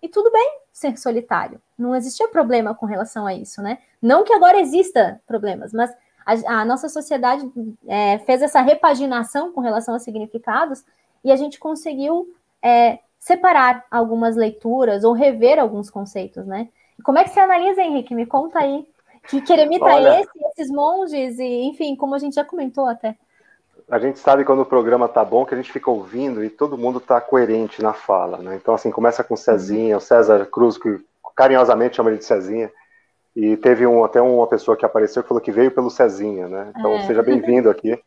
E 0.02 0.10
tudo 0.10 0.32
bem 0.32 0.62
ser 0.74 0.98
solitário. 0.98 1.62
Não 1.78 1.96
existia 1.96 2.28
problema 2.28 2.74
com 2.74 2.86
relação 2.86 3.26
a 3.26 3.34
isso, 3.34 3.62
né? 3.62 3.78
Não 4.02 4.24
que 4.24 4.34
agora 4.34 4.60
exista 4.60 5.22
problemas, 5.28 5.72
mas 5.72 5.94
a, 6.26 6.62
a 6.62 6.66
nossa 6.66 6.90
sociedade 6.90 7.50
é, 7.88 8.18
fez 8.20 8.42
essa 8.42 8.62
repaginação 8.62 9.52
com 9.52 9.62
relação 9.62 9.96
a 9.96 10.00
significados 10.00 10.84
e 11.24 11.32
a 11.32 11.36
gente 11.36 11.60
conseguiu 11.60 12.34
é, 12.62 13.00
separar 13.20 13.86
algumas 13.92 14.36
leituras 14.36 15.04
ou 15.04 15.14
rever 15.14 15.60
alguns 15.60 15.90
conceitos, 15.90 16.46
né? 16.46 16.70
Como 17.04 17.18
é 17.18 17.24
que 17.24 17.30
você 17.30 17.40
analisa, 17.40 17.82
Henrique? 17.82 18.16
Me 18.16 18.26
conta 18.26 18.60
aí. 18.60 18.88
Que 19.28 19.42
queremita 19.42 19.86
Olha, 19.86 20.16
é 20.16 20.22
esse, 20.22 20.32
esses 20.52 20.72
monges, 20.72 21.38
e 21.38 21.64
enfim, 21.64 21.96
como 21.96 22.16
a 22.16 22.20
gente 22.20 22.36
já 22.36 22.46
comentou 22.46 22.86
até. 22.86 23.16
A 23.90 24.00
gente 24.00 24.20
sabe 24.20 24.44
quando 24.44 24.62
o 24.62 24.66
programa 24.66 25.08
tá 25.08 25.24
bom 25.24 25.46
que 25.46 25.54
a 25.54 25.58
gente 25.58 25.72
fica 25.72 25.90
ouvindo 25.90 26.44
e 26.44 26.50
todo 26.50 26.78
mundo 26.78 27.00
tá 27.00 27.22
coerente 27.22 27.82
na 27.82 27.94
fala, 27.94 28.38
né? 28.38 28.56
Então, 28.56 28.74
assim, 28.74 28.92
começa 28.92 29.24
com 29.24 29.36
Cezinha, 29.36 29.98
o 29.98 30.02
César 30.02 30.46
Cruz, 30.46 30.78
que 30.78 31.00
carinhosamente 31.38 31.96
chama 31.96 32.10
ele 32.10 32.18
de 32.18 32.26
Cezinha, 32.26 32.72
e 33.36 33.56
teve 33.56 33.86
um, 33.86 34.04
até 34.04 34.20
uma 34.20 34.48
pessoa 34.48 34.76
que 34.76 34.84
apareceu 34.84 35.22
que 35.22 35.30
falou 35.30 35.40
que 35.40 35.52
veio 35.52 35.70
pelo 35.70 35.92
Cezinha, 35.92 36.48
né? 36.48 36.74
Então, 36.76 36.94
é. 36.94 37.06
seja 37.06 37.22
bem-vindo 37.24 37.70
aqui. 37.70 37.98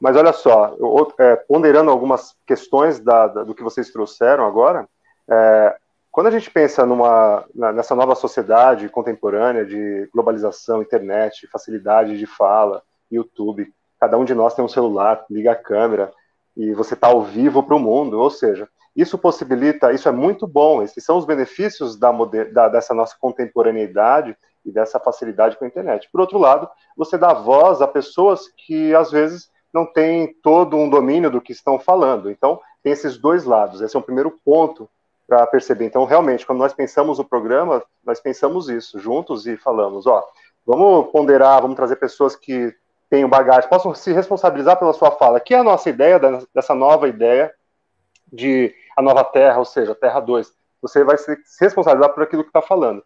Mas 0.00 0.16
olha 0.16 0.32
só, 0.32 0.74
eu, 0.78 1.12
é, 1.18 1.36
ponderando 1.36 1.90
algumas 1.90 2.34
questões 2.44 2.98
da, 2.98 3.28
da, 3.28 3.44
do 3.44 3.54
que 3.54 3.62
vocês 3.62 3.90
trouxeram 3.90 4.44
agora, 4.44 4.88
é, 5.30 5.76
quando 6.10 6.26
a 6.26 6.30
gente 6.30 6.50
pensa 6.50 6.84
numa, 6.84 7.44
nessa 7.54 7.94
nova 7.94 8.14
sociedade 8.14 8.88
contemporânea 8.88 9.64
de 9.64 10.08
globalização, 10.12 10.82
internet, 10.82 11.48
facilidade 11.50 12.18
de 12.18 12.26
fala, 12.26 12.82
YouTube, 13.10 13.72
cada 14.00 14.18
um 14.18 14.24
de 14.24 14.34
nós 14.34 14.54
tem 14.54 14.64
um 14.64 14.68
celular, 14.68 15.24
liga 15.30 15.52
a 15.52 15.56
câmera 15.56 16.12
e 16.56 16.72
você 16.72 16.94
está 16.94 17.08
ao 17.08 17.22
vivo 17.22 17.62
para 17.62 17.74
o 17.74 17.80
mundo, 17.80 18.20
ou 18.20 18.30
seja, 18.30 18.68
isso 18.94 19.18
possibilita, 19.18 19.92
isso 19.92 20.08
é 20.08 20.12
muito 20.12 20.46
bom, 20.46 20.82
esses 20.82 21.04
são 21.04 21.16
os 21.16 21.24
benefícios 21.24 21.96
da, 21.96 22.12
da, 22.52 22.68
dessa 22.68 22.94
nossa 22.94 23.16
contemporaneidade 23.18 24.36
e 24.64 24.70
dessa 24.70 25.00
facilidade 25.00 25.56
com 25.56 25.64
a 25.64 25.68
internet. 25.68 26.08
Por 26.10 26.20
outro 26.20 26.38
lado, 26.38 26.68
você 26.96 27.18
dá 27.18 27.32
voz 27.32 27.82
a 27.82 27.88
pessoas 27.88 28.48
que 28.48 28.94
às 28.94 29.10
vezes 29.10 29.50
não 29.72 29.84
têm 29.84 30.32
todo 30.42 30.76
um 30.76 30.88
domínio 30.88 31.30
do 31.30 31.40
que 31.40 31.52
estão 31.52 31.78
falando. 31.78 32.30
Então, 32.30 32.60
tem 32.82 32.92
esses 32.92 33.18
dois 33.18 33.44
lados. 33.44 33.80
Esse 33.80 33.96
é 33.96 33.98
um 33.98 34.02
primeiro 34.02 34.30
ponto 34.44 34.88
para 35.26 35.46
perceber. 35.46 35.86
Então, 35.86 36.04
realmente, 36.04 36.46
quando 36.46 36.60
nós 36.60 36.72
pensamos 36.72 37.18
o 37.18 37.24
programa, 37.24 37.82
nós 38.04 38.20
pensamos 38.20 38.68
isso 38.68 39.00
juntos 39.00 39.46
e 39.46 39.56
falamos, 39.56 40.06
ó, 40.06 40.24
vamos 40.64 41.10
ponderar, 41.10 41.60
vamos 41.60 41.76
trazer 41.76 41.96
pessoas 41.96 42.36
que 42.36 42.72
tenham 43.10 43.28
bagagem, 43.28 43.68
possam 43.68 43.94
se 43.94 44.12
responsabilizar 44.12 44.78
pela 44.78 44.92
sua 44.92 45.10
fala, 45.10 45.40
que 45.40 45.54
é 45.54 45.58
a 45.58 45.64
nossa 45.64 45.90
ideia 45.90 46.20
dessa 46.54 46.74
nova 46.74 47.08
ideia 47.08 47.52
de 48.32 48.74
a 48.96 49.02
nova 49.02 49.24
Terra, 49.24 49.58
ou 49.58 49.64
seja, 49.64 49.94
Terra 49.94 50.20
2. 50.20 50.52
Você 50.82 51.02
vai 51.02 51.16
se 51.16 51.36
responsabilizar 51.60 52.12
por 52.12 52.22
aquilo 52.22 52.42
que 52.42 52.50
está 52.50 52.62
falando. 52.62 53.02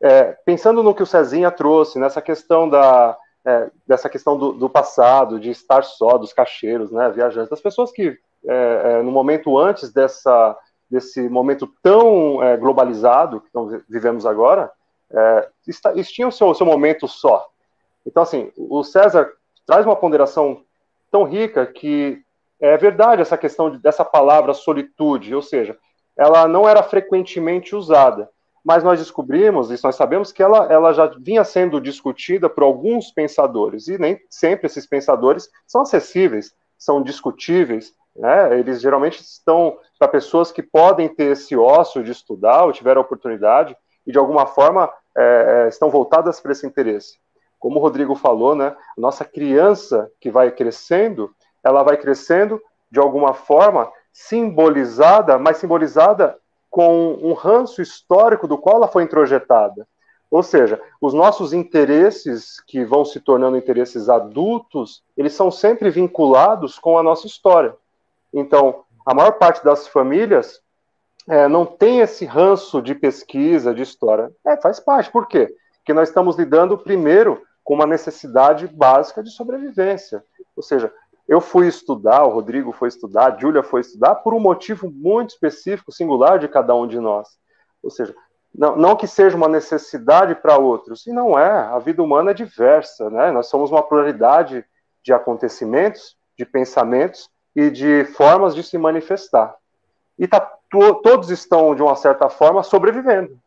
É, 0.00 0.36
pensando 0.44 0.82
no 0.82 0.94
que 0.94 1.02
o 1.02 1.06
Cezinha 1.06 1.50
trouxe, 1.50 1.98
nessa 1.98 2.20
questão 2.20 2.68
da, 2.68 3.16
é, 3.44 3.70
dessa 3.86 4.08
questão 4.08 4.36
do, 4.36 4.52
do, 4.52 4.68
passado, 4.68 5.38
de 5.38 5.50
estar 5.50 5.84
só, 5.84 6.18
dos 6.18 6.32
cacheiros, 6.32 6.90
né, 6.90 7.08
viajantes, 7.10 7.50
das 7.50 7.60
pessoas 7.60 7.92
que, 7.92 8.18
é, 8.46 8.82
é 8.84 9.02
no 9.02 9.12
momento 9.12 9.56
antes 9.56 9.92
dessa, 9.92 10.58
desse 10.90 11.28
momento 11.28 11.68
tão 11.82 12.42
é, 12.42 12.56
globalizado 12.56 13.40
que 13.40 13.84
vivemos 13.88 14.26
agora, 14.26 14.70
é, 15.10 15.48
está, 15.66 15.92
eles 15.92 16.10
tinham 16.10 16.30
seu, 16.30 16.52
seu 16.54 16.66
momento 16.66 17.06
só. 17.06 17.48
Então, 18.04 18.22
assim, 18.22 18.50
o 18.56 18.82
César 18.82 19.30
traz 19.66 19.86
uma 19.86 19.94
ponderação 19.96 20.62
tão 21.10 21.24
rica 21.24 21.64
que 21.66 22.21
é 22.62 22.76
verdade 22.76 23.20
essa 23.20 23.36
questão 23.36 23.70
de, 23.70 23.78
dessa 23.78 24.04
palavra 24.04 24.54
solitude, 24.54 25.34
ou 25.34 25.42
seja, 25.42 25.76
ela 26.16 26.48
não 26.48 26.68
era 26.68 26.82
frequentemente 26.82 27.76
usada 27.76 28.28
mas 28.64 28.84
nós 28.84 28.98
descobrimos, 28.98 29.70
e 29.70 29.84
nós 29.84 29.96
sabemos 29.96 30.30
que 30.30 30.42
ela, 30.42 30.72
ela 30.72 30.92
já 30.92 31.06
vinha 31.18 31.42
sendo 31.44 31.80
discutida 31.80 32.48
por 32.48 32.62
alguns 32.62 33.10
pensadores, 33.10 33.88
e 33.88 33.98
nem 33.98 34.20
sempre 34.30 34.66
esses 34.66 34.86
pensadores 34.86 35.48
são 35.66 35.82
acessíveis, 35.82 36.54
são 36.78 37.02
discutíveis, 37.02 37.92
né? 38.14 38.58
eles 38.58 38.80
geralmente 38.80 39.20
estão 39.20 39.76
para 39.98 40.08
pessoas 40.08 40.52
que 40.52 40.62
podem 40.62 41.08
ter 41.08 41.32
esse 41.32 41.56
ócio 41.56 42.04
de 42.04 42.12
estudar, 42.12 42.64
ou 42.64 42.72
tiveram 42.72 43.00
oportunidade, 43.00 43.76
e 44.06 44.12
de 44.12 44.18
alguma 44.18 44.46
forma 44.46 44.92
é, 45.16 45.64
é 45.64 45.68
estão 45.68 45.90
voltadas 45.90 46.40
para 46.40 46.52
esse 46.52 46.66
interesse. 46.66 47.18
Como 47.58 47.78
o 47.78 47.82
Rodrigo 47.82 48.14
falou, 48.14 48.54
né, 48.54 48.76
nossa 48.96 49.24
criança 49.24 50.10
que 50.20 50.30
vai 50.30 50.50
crescendo, 50.50 51.32
ela 51.64 51.82
vai 51.82 51.96
crescendo 51.96 52.60
de 52.90 53.00
alguma 53.00 53.34
forma 53.34 53.90
simbolizada, 54.12 55.38
mas 55.38 55.56
simbolizada 55.56 56.36
com 56.70 57.18
um 57.22 57.32
ranço 57.32 57.80
histórico 57.80 58.46
do 58.46 58.58
qual 58.58 58.76
ela 58.76 58.88
foi 58.88 59.02
introjetada. 59.02 59.86
Ou 60.30 60.42
seja, 60.42 60.80
os 61.00 61.12
nossos 61.12 61.52
interesses, 61.52 62.58
que 62.66 62.84
vão 62.84 63.04
se 63.04 63.20
tornando 63.20 63.56
interesses 63.56 64.08
adultos, 64.08 65.02
eles 65.14 65.34
são 65.34 65.50
sempre 65.50 65.90
vinculados 65.90 66.78
com 66.78 66.96
a 66.96 67.02
nossa 67.02 67.26
história. 67.26 67.76
Então, 68.32 68.84
a 69.04 69.14
maior 69.14 69.32
parte 69.32 69.62
das 69.62 69.86
famílias 69.86 70.62
é, 71.28 71.46
não 71.48 71.66
tem 71.66 72.00
esse 72.00 72.24
ranço 72.24 72.80
de 72.80 72.94
pesquisa, 72.94 73.74
de 73.74 73.82
história. 73.82 74.30
É, 74.46 74.56
faz 74.56 74.80
parte. 74.80 75.10
Por 75.10 75.28
quê? 75.28 75.54
Porque 75.76 75.92
nós 75.92 76.08
estamos 76.08 76.36
lidando 76.36 76.78
primeiro 76.78 77.42
com 77.62 77.74
uma 77.74 77.86
necessidade 77.86 78.66
básica 78.66 79.22
de 79.22 79.30
sobrevivência. 79.30 80.24
Ou 80.56 80.62
seja, 80.62 80.92
eu 81.32 81.40
fui 81.40 81.66
estudar, 81.66 82.24
o 82.24 82.28
Rodrigo 82.28 82.72
foi 82.72 82.88
estudar, 82.88 83.32
a 83.32 83.38
Júlia 83.38 83.62
foi 83.62 83.80
estudar 83.80 84.16
por 84.16 84.34
um 84.34 84.38
motivo 84.38 84.90
muito 84.90 85.30
específico, 85.30 85.90
singular 85.90 86.38
de 86.38 86.46
cada 86.46 86.74
um 86.74 86.86
de 86.86 87.00
nós. 87.00 87.26
Ou 87.82 87.90
seja, 87.90 88.14
não, 88.54 88.76
não 88.76 88.94
que 88.94 89.06
seja 89.06 89.34
uma 89.34 89.48
necessidade 89.48 90.34
para 90.34 90.58
outros, 90.58 91.06
e 91.06 91.10
não 91.10 91.38
é. 91.38 91.50
A 91.50 91.78
vida 91.78 92.02
humana 92.02 92.32
é 92.32 92.34
diversa, 92.34 93.08
né? 93.08 93.30
Nós 93.30 93.46
somos 93.46 93.70
uma 93.70 93.82
pluralidade 93.82 94.62
de 95.02 95.10
acontecimentos, 95.10 96.18
de 96.36 96.44
pensamentos 96.44 97.30
e 97.56 97.70
de 97.70 98.04
formas 98.04 98.54
de 98.54 98.62
se 98.62 98.76
manifestar. 98.76 99.56
E 100.18 100.28
tá, 100.28 100.38
to, 100.70 100.96
todos 100.96 101.30
estão, 101.30 101.74
de 101.74 101.82
uma 101.82 101.96
certa 101.96 102.28
forma, 102.28 102.62
sobrevivendo. 102.62 103.38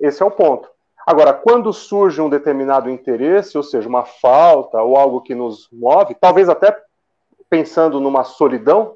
Esse 0.00 0.22
é 0.22 0.26
o 0.26 0.30
ponto. 0.30 0.66
Agora, 1.06 1.34
quando 1.34 1.74
surge 1.74 2.22
um 2.22 2.30
determinado 2.30 2.88
interesse, 2.88 3.54
ou 3.58 3.62
seja, 3.62 3.86
uma 3.86 4.06
falta 4.06 4.80
ou 4.80 4.96
algo 4.96 5.20
que 5.20 5.34
nos 5.34 5.68
move, 5.70 6.16
talvez 6.18 6.48
até 6.48 6.74
pensando 7.52 8.00
numa 8.00 8.24
solidão, 8.24 8.94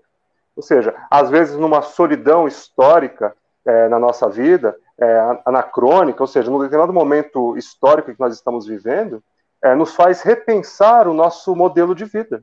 ou 0.56 0.62
seja, 0.62 0.94
às 1.10 1.28
vezes 1.28 1.58
numa 1.58 1.82
solidão 1.82 2.48
histórica 2.48 3.36
é, 3.66 3.86
na 3.86 3.98
nossa 3.98 4.30
vida, 4.30 4.74
é, 4.96 5.40
anacrônica, 5.44 6.22
ou 6.22 6.26
seja, 6.26 6.50
num 6.50 6.60
determinado 6.60 6.90
momento 6.90 7.54
histórico 7.58 8.14
que 8.14 8.18
nós 8.18 8.32
estamos 8.32 8.66
vivendo, 8.66 9.22
é, 9.62 9.74
nos 9.74 9.94
faz 9.94 10.22
repensar 10.22 11.06
o 11.06 11.12
nosso 11.12 11.54
modelo 11.54 11.94
de 11.94 12.06
vida. 12.06 12.42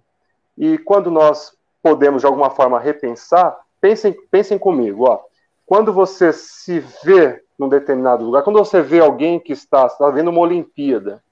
E 0.55 0.77
quando 0.77 1.09
nós 1.09 1.57
podemos, 1.81 2.21
de 2.21 2.27
alguma 2.27 2.51
forma, 2.51 2.79
repensar, 2.79 3.57
pensem, 3.81 4.15
pensem 4.29 4.59
comigo, 4.59 5.09
ó, 5.09 5.19
quando 5.65 5.91
você 5.91 6.31
se 6.31 6.79
vê 7.03 7.41
num 7.57 7.67
determinado 7.67 8.23
lugar, 8.23 8.43
quando 8.43 8.59
você 8.59 8.83
vê 8.83 8.99
alguém 8.99 9.39
que 9.39 9.51
está, 9.53 9.87
está 9.87 10.11
vendo 10.11 10.29
uma 10.29 10.41
Olimpíada, 10.41 11.23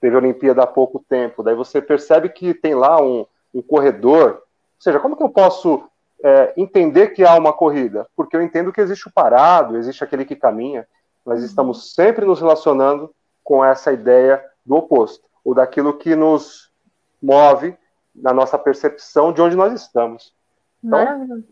teve 0.00 0.16
Olimpíada 0.16 0.64
há 0.64 0.66
pouco 0.66 1.04
tempo, 1.08 1.44
daí 1.44 1.54
você 1.54 1.80
percebe 1.80 2.30
que 2.30 2.52
tem 2.52 2.74
lá 2.74 3.00
um, 3.00 3.24
um 3.54 3.62
corredor. 3.62 4.30
Ou 4.30 4.42
seja, 4.80 5.00
como 5.00 5.16
que 5.16 5.22
eu 5.22 5.28
posso 5.28 5.82
é, 6.22 6.52
entender 6.56 7.08
que 7.08 7.24
há 7.24 7.34
uma 7.36 7.52
corrida? 7.52 8.06
Porque 8.16 8.36
eu 8.36 8.42
entendo 8.42 8.72
que 8.72 8.80
existe 8.80 9.08
o 9.08 9.12
parado, 9.12 9.76
existe 9.76 10.02
aquele 10.04 10.24
que 10.24 10.36
caminha. 10.36 10.86
Nós 11.24 11.42
estamos 11.42 11.94
sempre 11.94 12.24
nos 12.24 12.40
relacionando 12.40 13.14
com 13.44 13.64
essa 13.64 13.92
ideia 13.92 14.44
do 14.64 14.76
oposto, 14.76 15.24
ou 15.44 15.54
daquilo 15.54 15.96
que 15.96 16.14
nos 16.14 16.70
move 17.22 17.76
na 18.14 18.32
nossa 18.32 18.58
percepção 18.58 19.32
de 19.32 19.40
onde 19.40 19.56
nós 19.56 19.72
estamos. 19.72 20.34
Então, 20.82 21.42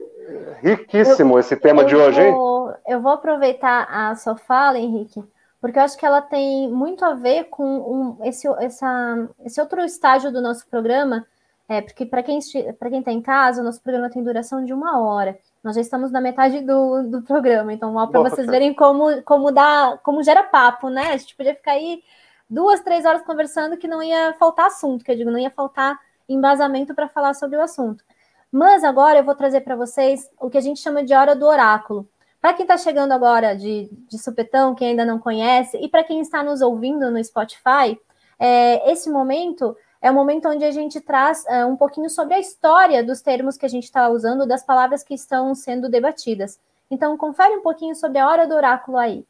riquíssimo 0.61 1.35
eu, 1.35 1.41
esse 1.41 1.57
tema 1.57 1.85
de 1.85 1.97
hoje, 1.97 2.31
vou, 2.31 2.69
hein? 2.69 2.77
Eu 2.87 3.01
vou 3.01 3.13
aproveitar 3.13 3.87
a 3.91 4.15
sua 4.15 4.37
fala, 4.37 4.79
Henrique, 4.79 5.23
porque 5.61 5.79
eu 5.79 5.83
acho 5.83 5.99
que 5.99 6.07
ela 6.07 6.23
tem 6.23 6.71
muito 6.71 7.05
a 7.05 7.15
ver 7.15 7.45
com 7.45 7.65
um, 7.65 8.25
esse, 8.25 8.47
essa, 8.59 9.29
esse 9.45 9.61
outro 9.61 9.81
estágio 9.83 10.33
do 10.33 10.41
nosso 10.41 10.67
programa, 10.69 11.27
é, 11.69 11.81
porque 11.81 12.07
para 12.07 12.23
quem 12.23 12.39
para 12.79 12.91
quem 12.91 13.01
está 13.01 13.13
em 13.13 13.21
casa, 13.21 13.61
o 13.61 13.65
nosso 13.65 13.83
programa 13.83 14.09
tem 14.09 14.23
duração 14.23 14.65
de 14.65 14.73
uma 14.73 15.01
hora. 15.01 15.39
Nós 15.65 15.75
já 15.75 15.81
estamos 15.81 16.13
na 16.13 16.21
metade 16.21 16.61
do, 16.61 17.03
do 17.03 17.23
programa, 17.23 17.73
então 17.73 17.93
para 18.09 18.21
vocês 18.21 18.47
verem 18.47 18.73
como, 18.73 19.23
como 19.23 19.51
dá, 19.51 19.99
como 20.03 20.23
gera 20.23 20.45
papo, 20.45 20.89
né? 20.89 21.13
A 21.13 21.17
gente 21.17 21.35
podia 21.35 21.55
ficar 21.55 21.73
aí 21.73 22.03
duas, 22.49 22.81
três 22.81 23.05
horas 23.05 23.23
conversando 23.23 23.77
que 23.77 23.89
não 23.89 24.01
ia 24.01 24.33
faltar 24.35 24.67
assunto, 24.67 25.05
que 25.05 25.11
eu 25.11 25.17
digo, 25.17 25.31
não 25.31 25.39
ia 25.39 25.51
faltar 25.51 25.99
embasamento 26.29 26.95
para 26.95 27.09
falar 27.09 27.35
sobre 27.35 27.57
o 27.57 27.63
assunto. 27.63 28.05
Mas 28.51 28.85
agora 28.85 29.19
eu 29.19 29.25
vou 29.25 29.35
trazer 29.35 29.63
para 29.63 29.75
vocês 29.75 30.31
o 30.41 30.49
que 30.49 30.59
a 30.59 30.61
gente 30.61 30.81
chama 30.81 31.03
de 31.03 31.13
hora 31.15 31.35
do 31.35 31.47
oráculo. 31.47 32.09
Para 32.41 32.55
quem 32.55 32.63
está 32.63 32.77
chegando 32.77 33.11
agora 33.11 33.57
de, 33.57 33.91
de 34.09 34.19
supetão, 34.19 34.75
quem 34.75 34.91
ainda 34.91 35.05
não 35.05 35.19
conhece, 35.19 35.77
e 35.79 35.89
para 35.89 36.05
quem 36.05 36.21
está 36.21 36.45
nos 36.45 36.61
ouvindo 36.61 37.11
no 37.11 37.23
Spotify, 37.25 37.99
é, 38.39 38.93
esse 38.93 39.11
momento 39.11 39.77
é 40.01 40.11
o 40.11 40.15
momento 40.15 40.49
onde 40.49 40.65
a 40.65 40.71
gente 40.71 41.01
traz 41.01 41.45
é, 41.47 41.65
um 41.65 41.77
pouquinho 41.77 42.09
sobre 42.11 42.35
a 42.35 42.39
história 42.39 43.03
dos 43.03 43.21
termos 43.21 43.57
que 43.57 43.67
a 43.67 43.69
gente 43.69 43.85
está 43.85 44.09
usando, 44.09 44.47
das 44.47 44.65
palavras 44.65 45.03
que 45.03 45.15
estão 45.15 45.55
sendo 45.55 45.89
debatidas. 45.89 46.59
Então, 46.91 47.17
confere 47.17 47.57
um 47.57 47.63
pouquinho 47.63 47.95
sobre 47.95 48.19
a 48.19 48.29
hora 48.29 48.47
do 48.47 48.55
oráculo 48.55 48.97
aí. 48.97 49.27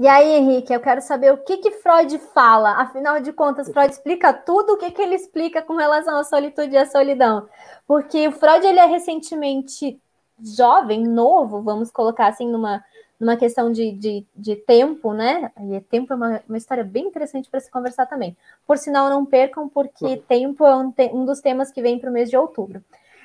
E 0.00 0.08
aí, 0.08 0.32
Henrique, 0.32 0.72
eu 0.72 0.80
quero 0.80 1.02
saber 1.02 1.30
o 1.30 1.36
que, 1.36 1.58
que 1.58 1.72
Freud 1.72 2.18
fala. 2.32 2.70
Afinal 2.80 3.20
de 3.20 3.34
contas, 3.34 3.70
Freud 3.70 3.92
explica 3.92 4.32
tudo 4.32 4.72
o 4.72 4.78
que, 4.78 4.90
que 4.92 5.02
ele 5.02 5.14
explica 5.14 5.60
com 5.60 5.76
relação 5.76 6.16
à 6.16 6.24
solitude 6.24 6.72
e 6.72 6.78
à 6.78 6.86
solidão. 6.86 7.46
Porque 7.86 8.26
o 8.26 8.32
Freud 8.32 8.66
ele 8.66 8.78
é 8.78 8.86
recentemente 8.86 10.00
jovem, 10.42 11.04
novo, 11.04 11.60
vamos 11.60 11.90
colocar 11.90 12.28
assim 12.28 12.50
numa, 12.50 12.82
numa 13.20 13.36
questão 13.36 13.70
de, 13.70 13.92
de, 13.92 14.26
de 14.34 14.56
tempo, 14.56 15.12
né? 15.12 15.52
E 15.70 15.78
tempo 15.82 16.14
é 16.14 16.16
uma, 16.16 16.42
uma 16.48 16.56
história 16.56 16.82
bem 16.82 17.08
interessante 17.08 17.50
para 17.50 17.60
se 17.60 17.70
conversar 17.70 18.06
também. 18.06 18.34
Por 18.66 18.78
sinal, 18.78 19.10
não 19.10 19.26
percam, 19.26 19.68
porque 19.68 20.16
tempo 20.26 20.64
é 20.64 20.74
um, 20.74 20.94
um 21.12 21.26
dos 21.26 21.42
temas 21.42 21.70
que 21.70 21.82
vem 21.82 21.98
para 21.98 22.08
o 22.08 22.12
mês 22.12 22.30
de 22.30 22.38
outubro. 22.38 22.82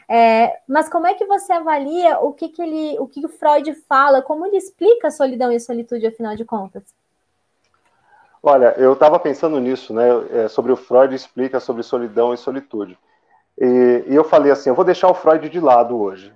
É, 0.08 0.60
mas 0.68 0.88
como 0.88 1.08
é 1.08 1.14
que 1.16 1.26
você 1.26 1.52
avalia 1.54 2.20
o 2.20 2.32
que, 2.32 2.50
que 2.50 2.62
ele, 2.62 3.00
o 3.00 3.08
que 3.08 3.26
o 3.26 3.30
Freud 3.30 3.74
fala, 3.88 4.22
como 4.22 4.46
ele 4.46 4.58
explica 4.58 5.08
a 5.08 5.12
solidão 5.12 5.52
e 5.52 5.56
a 5.56 5.60
solitude, 5.60 6.06
afinal 6.06 6.36
de 6.36 6.46
contas? 6.46 6.84
Olha, 8.42 8.76
eu 8.78 8.94
estava 8.94 9.20
pensando 9.20 9.60
nisso, 9.60 9.92
né? 9.92 10.08
É, 10.32 10.48
sobre 10.48 10.72
o 10.72 10.76
Freud 10.76 11.16
explica 11.16 11.60
sobre 11.60 11.82
solidão 11.82 12.32
e 12.32 12.38
solitude. 12.38 12.96
E, 13.58 14.04
e, 14.08 14.14
eu 14.14 14.24
falei 14.24 14.52
assim, 14.52 14.70
eu 14.70 14.76
vou 14.76 14.86
deixar 14.86 15.10
o 15.10 15.16
Freud 15.16 15.50
de 15.50 15.60
lado 15.60 16.00
hoje. 16.00 16.32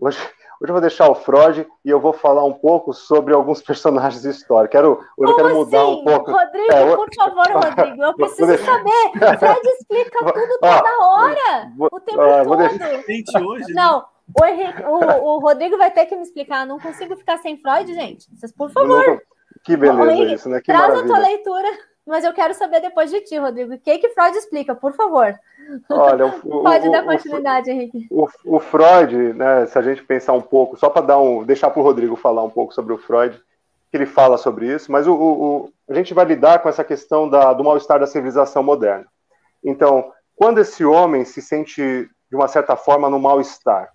Hoje, 0.00 0.18
Hoje 0.60 0.70
eu 0.70 0.74
vou 0.74 0.80
deixar 0.82 1.08
o 1.08 1.14
Freud 1.14 1.66
e 1.82 1.88
eu 1.88 1.98
vou 1.98 2.12
falar 2.12 2.44
um 2.44 2.52
pouco 2.52 2.92
sobre 2.92 3.32
alguns 3.32 3.62
personagens 3.64 4.22
históricos. 4.26 4.72
Quero, 4.72 4.90
hoje 4.90 5.06
Como 5.16 5.30
eu 5.30 5.36
quero 5.36 5.54
mudar 5.54 5.82
assim? 5.82 5.92
um 5.92 6.04
pouco. 6.04 6.30
Rodrigo, 6.30 6.72
é, 6.72 6.96
por 6.96 7.14
favor, 7.14 7.46
Rodrigo, 7.50 8.02
eu 8.04 8.12
preciso 8.14 8.58
saber. 8.58 9.38
Freud 9.38 9.68
explica 9.68 10.18
tudo 10.32 10.58
toda 10.60 11.06
hora, 11.06 11.72
o 11.78 12.00
tempo 12.00 12.20
ah, 12.20 12.44
todo. 12.44 13.04
Deixar... 13.06 13.42
Hoje, 13.42 13.72
Não, 13.72 14.04
o, 14.38 14.44
Henrique, 14.44 14.82
o, 14.82 14.98
o, 14.98 15.38
Rodrigo 15.38 15.78
vai 15.78 15.90
ter 15.90 16.04
que 16.04 16.14
me 16.14 16.22
explicar. 16.22 16.66
Não 16.66 16.78
consigo 16.78 17.16
ficar 17.16 17.38
sem 17.38 17.56
Freud, 17.56 17.94
gente. 17.94 18.26
Vocês, 18.36 18.52
por 18.52 18.70
favor. 18.70 19.22
Que 19.64 19.78
beleza 19.78 20.12
Henrique, 20.12 20.34
isso, 20.34 20.48
né? 20.50 20.58
Que 20.58 20.66
traz 20.66 20.88
maravilha. 20.88 21.04
a 21.04 21.16
tua 21.16 21.26
leitura, 21.26 21.68
mas 22.10 22.24
eu 22.24 22.32
quero 22.32 22.52
saber 22.54 22.80
depois 22.80 23.10
de 23.10 23.20
ti, 23.20 23.38
Rodrigo. 23.38 23.72
O 23.72 23.78
que, 23.78 23.98
que 23.98 24.08
Freud 24.08 24.36
explica, 24.36 24.74
por 24.74 24.92
favor? 24.92 25.38
Olha, 25.88 26.26
o, 26.26 26.32
Pode 26.62 26.88
o, 26.88 26.90
dar 26.90 27.04
continuidade, 27.04 27.70
Henrique. 27.70 28.08
O, 28.10 28.26
o, 28.44 28.58
Freud, 28.58 29.32
né, 29.34 29.64
se 29.66 29.78
a 29.78 29.82
gente 29.82 30.02
pensar 30.02 30.32
um 30.32 30.40
pouco, 30.42 30.76
só 30.76 30.90
para 30.90 31.06
dar 31.06 31.18
um, 31.20 31.44
deixar 31.44 31.70
para 31.70 31.80
o 31.80 31.84
Rodrigo 31.84 32.16
falar 32.16 32.42
um 32.42 32.50
pouco 32.50 32.74
sobre 32.74 32.92
o 32.92 32.98
Freud, 32.98 33.40
que 33.90 33.96
ele 33.96 34.06
fala 34.06 34.36
sobre 34.36 34.66
isso, 34.66 34.90
mas 34.90 35.06
o, 35.06 35.14
o, 35.14 35.72
a 35.88 35.94
gente 35.94 36.12
vai 36.12 36.24
lidar 36.24 36.58
com 36.58 36.68
essa 36.68 36.82
questão 36.82 37.28
da, 37.28 37.52
do 37.52 37.62
mal-estar 37.62 38.00
da 38.00 38.06
civilização 38.06 38.62
moderna. 38.62 39.06
Então, 39.64 40.12
quando 40.34 40.58
esse 40.58 40.84
homem 40.84 41.24
se 41.24 41.40
sente, 41.40 41.80
de 42.28 42.36
uma 42.36 42.48
certa 42.48 42.74
forma, 42.74 43.08
no 43.08 43.20
mal-estar, 43.20 43.88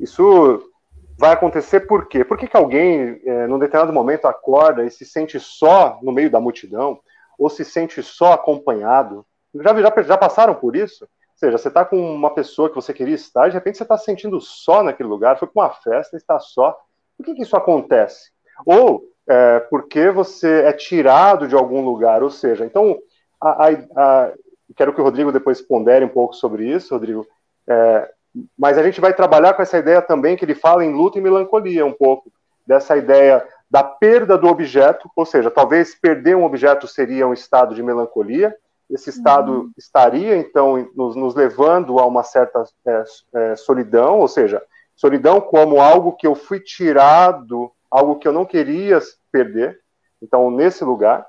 isso 0.00 0.68
vai 1.16 1.32
acontecer 1.32 1.80
por 1.80 2.08
quê? 2.08 2.24
Por 2.24 2.36
que, 2.36 2.48
que 2.48 2.56
alguém, 2.56 3.20
é, 3.24 3.46
num 3.46 3.58
determinado 3.58 3.92
momento, 3.92 4.26
acorda 4.26 4.84
e 4.84 4.90
se 4.90 5.04
sente 5.04 5.38
só 5.38 6.00
no 6.02 6.10
meio 6.10 6.28
da 6.28 6.40
multidão, 6.40 6.98
ou 7.42 7.50
se 7.50 7.64
sente 7.64 8.02
só 8.02 8.32
acompanhado? 8.32 9.26
Já, 9.54 9.74
já, 9.80 10.02
já 10.02 10.16
passaram 10.16 10.54
por 10.54 10.76
isso? 10.76 11.04
Ou 11.04 11.10
seja, 11.36 11.58
você 11.58 11.68
está 11.68 11.84
com 11.84 11.96
uma 11.98 12.32
pessoa 12.32 12.68
que 12.68 12.74
você 12.74 12.94
queria 12.94 13.14
estar, 13.14 13.48
de 13.48 13.54
repente 13.54 13.76
você 13.76 13.82
está 13.82 13.98
se 13.98 14.04
sentindo 14.04 14.40
só 14.40 14.82
naquele 14.82 15.08
lugar, 15.08 15.38
foi 15.38 15.48
para 15.48 15.64
uma 15.64 15.70
festa 15.70 16.16
está 16.16 16.38
só. 16.38 16.78
Por 17.16 17.24
que, 17.24 17.34
que 17.34 17.42
isso 17.42 17.56
acontece? 17.56 18.30
Ou 18.64 19.02
é, 19.28 19.60
porque 19.60 20.10
você 20.10 20.62
é 20.62 20.72
tirado 20.72 21.48
de 21.48 21.54
algum 21.54 21.84
lugar, 21.84 22.22
ou 22.22 22.30
seja, 22.30 22.64
então, 22.64 22.98
a, 23.40 23.66
a, 23.66 23.70
a, 23.96 24.32
quero 24.76 24.92
que 24.94 25.00
o 25.00 25.04
Rodrigo 25.04 25.32
depois 25.32 25.60
pondere 25.60 26.04
um 26.04 26.08
pouco 26.08 26.34
sobre 26.34 26.66
isso, 26.68 26.94
Rodrigo, 26.94 27.26
é, 27.68 28.10
mas 28.58 28.78
a 28.78 28.82
gente 28.82 29.00
vai 29.00 29.12
trabalhar 29.12 29.54
com 29.54 29.62
essa 29.62 29.78
ideia 29.78 30.00
também 30.00 30.36
que 30.36 30.44
ele 30.44 30.54
fala 30.54 30.84
em 30.84 30.92
luta 30.92 31.18
e 31.18 31.20
melancolia 31.20 31.84
um 31.84 31.92
pouco, 31.92 32.32
dessa 32.66 32.96
ideia 32.96 33.46
da 33.72 33.82
perda 33.82 34.36
do 34.36 34.48
objeto, 34.48 35.10
ou 35.16 35.24
seja, 35.24 35.50
talvez 35.50 35.94
perder 35.94 36.36
um 36.36 36.44
objeto 36.44 36.86
seria 36.86 37.26
um 37.26 37.32
estado 37.32 37.74
de 37.74 37.82
melancolia, 37.82 38.54
esse 38.90 39.08
estado 39.08 39.52
uhum. 39.52 39.72
estaria, 39.78 40.36
então, 40.36 40.90
nos, 40.94 41.16
nos, 41.16 41.34
levando 41.34 41.98
a 41.98 42.04
uma 42.04 42.22
certa 42.22 42.64
é, 42.86 43.04
é, 43.34 43.56
solidão, 43.56 44.18
ou 44.18 44.28
seja, 44.28 44.62
solidão 44.94 45.40
como 45.40 45.80
algo 45.80 46.12
que 46.12 46.26
eu 46.26 46.34
fui 46.34 46.60
tirado, 46.60 47.72
algo 47.90 48.16
que 48.16 48.28
eu 48.28 48.32
não 48.32 48.44
queria 48.44 49.00
perder, 49.32 49.80
então, 50.20 50.50
nesse 50.50 50.84
lugar. 50.84 51.26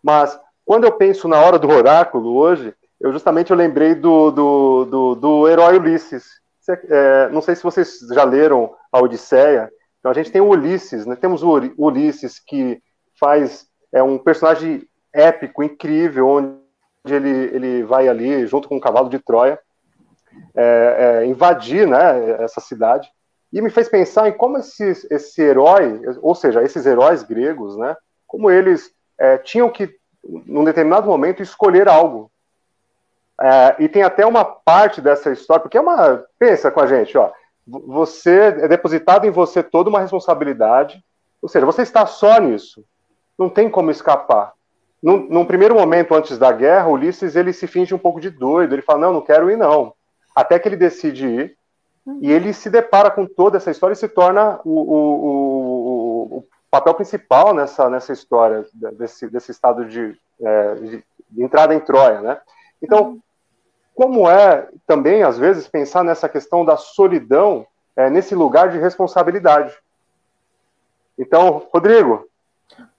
Mas, 0.00 0.38
quando 0.64 0.84
eu 0.84 0.92
penso 0.92 1.26
na 1.26 1.40
hora 1.40 1.58
do 1.58 1.68
oráculo 1.68 2.36
hoje, 2.36 2.72
eu 3.00 3.10
justamente 3.10 3.50
eu 3.50 3.56
lembrei 3.56 3.96
do, 3.96 4.30
do, 4.30 4.84
do, 4.84 5.14
do 5.16 5.48
herói 5.48 5.78
Ulisses. 5.78 6.40
É, 6.88 7.28
não 7.30 7.42
sei 7.42 7.56
se 7.56 7.64
vocês 7.64 7.98
já 8.14 8.22
leram 8.22 8.72
a 8.92 9.00
Odisseia. 9.00 9.68
Então, 10.02 10.10
a 10.10 10.14
gente 10.14 10.32
tem 10.32 10.40
o 10.40 10.48
Ulisses, 10.48 11.06
né? 11.06 11.14
temos 11.14 11.44
o 11.44 11.60
Ulisses, 11.78 12.40
que 12.40 12.82
faz 13.20 13.68
é 13.92 14.02
um 14.02 14.18
personagem 14.18 14.82
épico, 15.14 15.62
incrível, 15.62 16.26
onde 16.26 17.14
ele, 17.14 17.54
ele 17.54 17.82
vai 17.84 18.08
ali, 18.08 18.44
junto 18.48 18.68
com 18.68 18.76
o 18.78 18.80
cavalo 18.80 19.08
de 19.08 19.20
Troia, 19.20 19.60
é, 20.56 21.20
é, 21.22 21.26
invadir 21.26 21.86
né, 21.86 22.42
essa 22.42 22.60
cidade. 22.60 23.08
E 23.52 23.62
me 23.62 23.70
fez 23.70 23.88
pensar 23.88 24.28
em 24.28 24.32
como 24.32 24.58
esse, 24.58 25.06
esse 25.08 25.40
herói, 25.40 26.00
ou 26.20 26.34
seja, 26.34 26.64
esses 26.64 26.84
heróis 26.84 27.22
gregos, 27.22 27.76
né, 27.76 27.94
como 28.26 28.50
eles 28.50 28.90
é, 29.20 29.38
tinham 29.38 29.70
que, 29.70 29.94
num 30.24 30.64
determinado 30.64 31.06
momento, 31.06 31.44
escolher 31.44 31.86
algo. 31.86 32.28
É, 33.40 33.76
e 33.78 33.88
tem 33.88 34.02
até 34.02 34.26
uma 34.26 34.44
parte 34.44 35.00
dessa 35.00 35.30
história, 35.30 35.62
porque 35.62 35.78
é 35.78 35.80
uma. 35.80 36.24
Pensa 36.40 36.72
com 36.72 36.80
a 36.80 36.86
gente, 36.86 37.16
ó. 37.16 37.30
Você 37.66 38.38
é 38.60 38.68
depositado 38.68 39.26
em 39.26 39.30
você 39.30 39.62
toda 39.62 39.88
uma 39.88 40.00
responsabilidade, 40.00 41.02
ou 41.40 41.48
seja, 41.48 41.66
você 41.66 41.82
está 41.82 42.06
só 42.06 42.38
nisso. 42.40 42.84
Não 43.38 43.48
tem 43.48 43.70
como 43.70 43.90
escapar. 43.90 44.52
Num, 45.02 45.28
num, 45.28 45.44
primeiro 45.44 45.74
momento 45.74 46.14
antes 46.14 46.38
da 46.38 46.52
guerra, 46.52 46.88
Ulisses 46.88 47.34
ele 47.34 47.52
se 47.52 47.66
finge 47.66 47.94
um 47.94 47.98
pouco 47.98 48.20
de 48.20 48.30
doido. 48.30 48.74
Ele 48.74 48.82
fala: 48.82 49.00
Não, 49.00 49.12
não 49.12 49.20
quero 49.20 49.50
ir, 49.50 49.56
não. 49.56 49.94
Até 50.34 50.58
que 50.58 50.68
ele 50.68 50.76
decide 50.76 51.26
ir. 51.26 51.56
E 52.20 52.30
ele 52.32 52.52
se 52.52 52.68
depara 52.68 53.10
com 53.10 53.26
toda 53.26 53.56
essa 53.56 53.70
história 53.70 53.94
e 53.94 53.96
se 53.96 54.08
torna 54.08 54.60
o, 54.64 54.70
o, 54.70 55.26
o, 55.26 56.38
o 56.38 56.44
papel 56.70 56.94
principal 56.94 57.54
nessa, 57.54 57.88
nessa 57.88 58.12
história, 58.12 58.66
desse, 58.72 59.28
desse 59.28 59.52
estado 59.52 59.84
de, 59.84 60.16
é, 60.40 60.74
de, 60.74 61.04
de 61.30 61.42
entrada 61.44 61.72
em 61.74 61.80
Troia. 61.80 62.20
Né? 62.20 62.40
Então, 62.82 63.20
como 63.94 64.28
é 64.28 64.68
também, 64.86 65.22
às 65.22 65.38
vezes, 65.38 65.68
pensar 65.68 66.02
nessa 66.04 66.28
questão 66.28 66.64
da 66.64 66.76
solidão 66.76 67.66
é, 67.96 68.08
nesse 68.08 68.34
lugar 68.34 68.70
de 68.70 68.78
responsabilidade. 68.78 69.74
Então, 71.18 71.66
Rodrigo, 71.72 72.26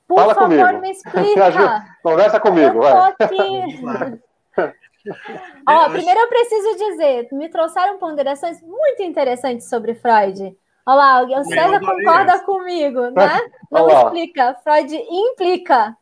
por 0.07 0.19
Fala 0.19 0.35
favor, 0.35 0.49
comigo. 0.49 0.81
me 0.81 0.91
explica. 0.93 1.85
Conversa 2.01 2.39
comigo, 2.39 2.81
vai. 2.81 3.13
Ó, 5.67 5.89
primeiro 5.89 6.19
eu 6.19 6.27
preciso 6.27 6.77
dizer, 6.77 7.27
me 7.33 7.49
trouxeram 7.49 7.97
ponderações 7.97 8.61
muito 8.61 9.01
interessantes 9.01 9.67
sobre 9.67 9.95
Freud. 9.95 10.55
Olha 10.85 10.95
lá, 10.95 11.21
o 11.23 11.43
César 11.45 11.79
concorda 11.79 12.39
comigo, 12.39 13.09
né? 13.11 13.39
Não 13.71 13.83
Olá. 13.83 14.03
explica, 14.03 14.55
Freud 14.63 14.95
implica. 14.95 15.97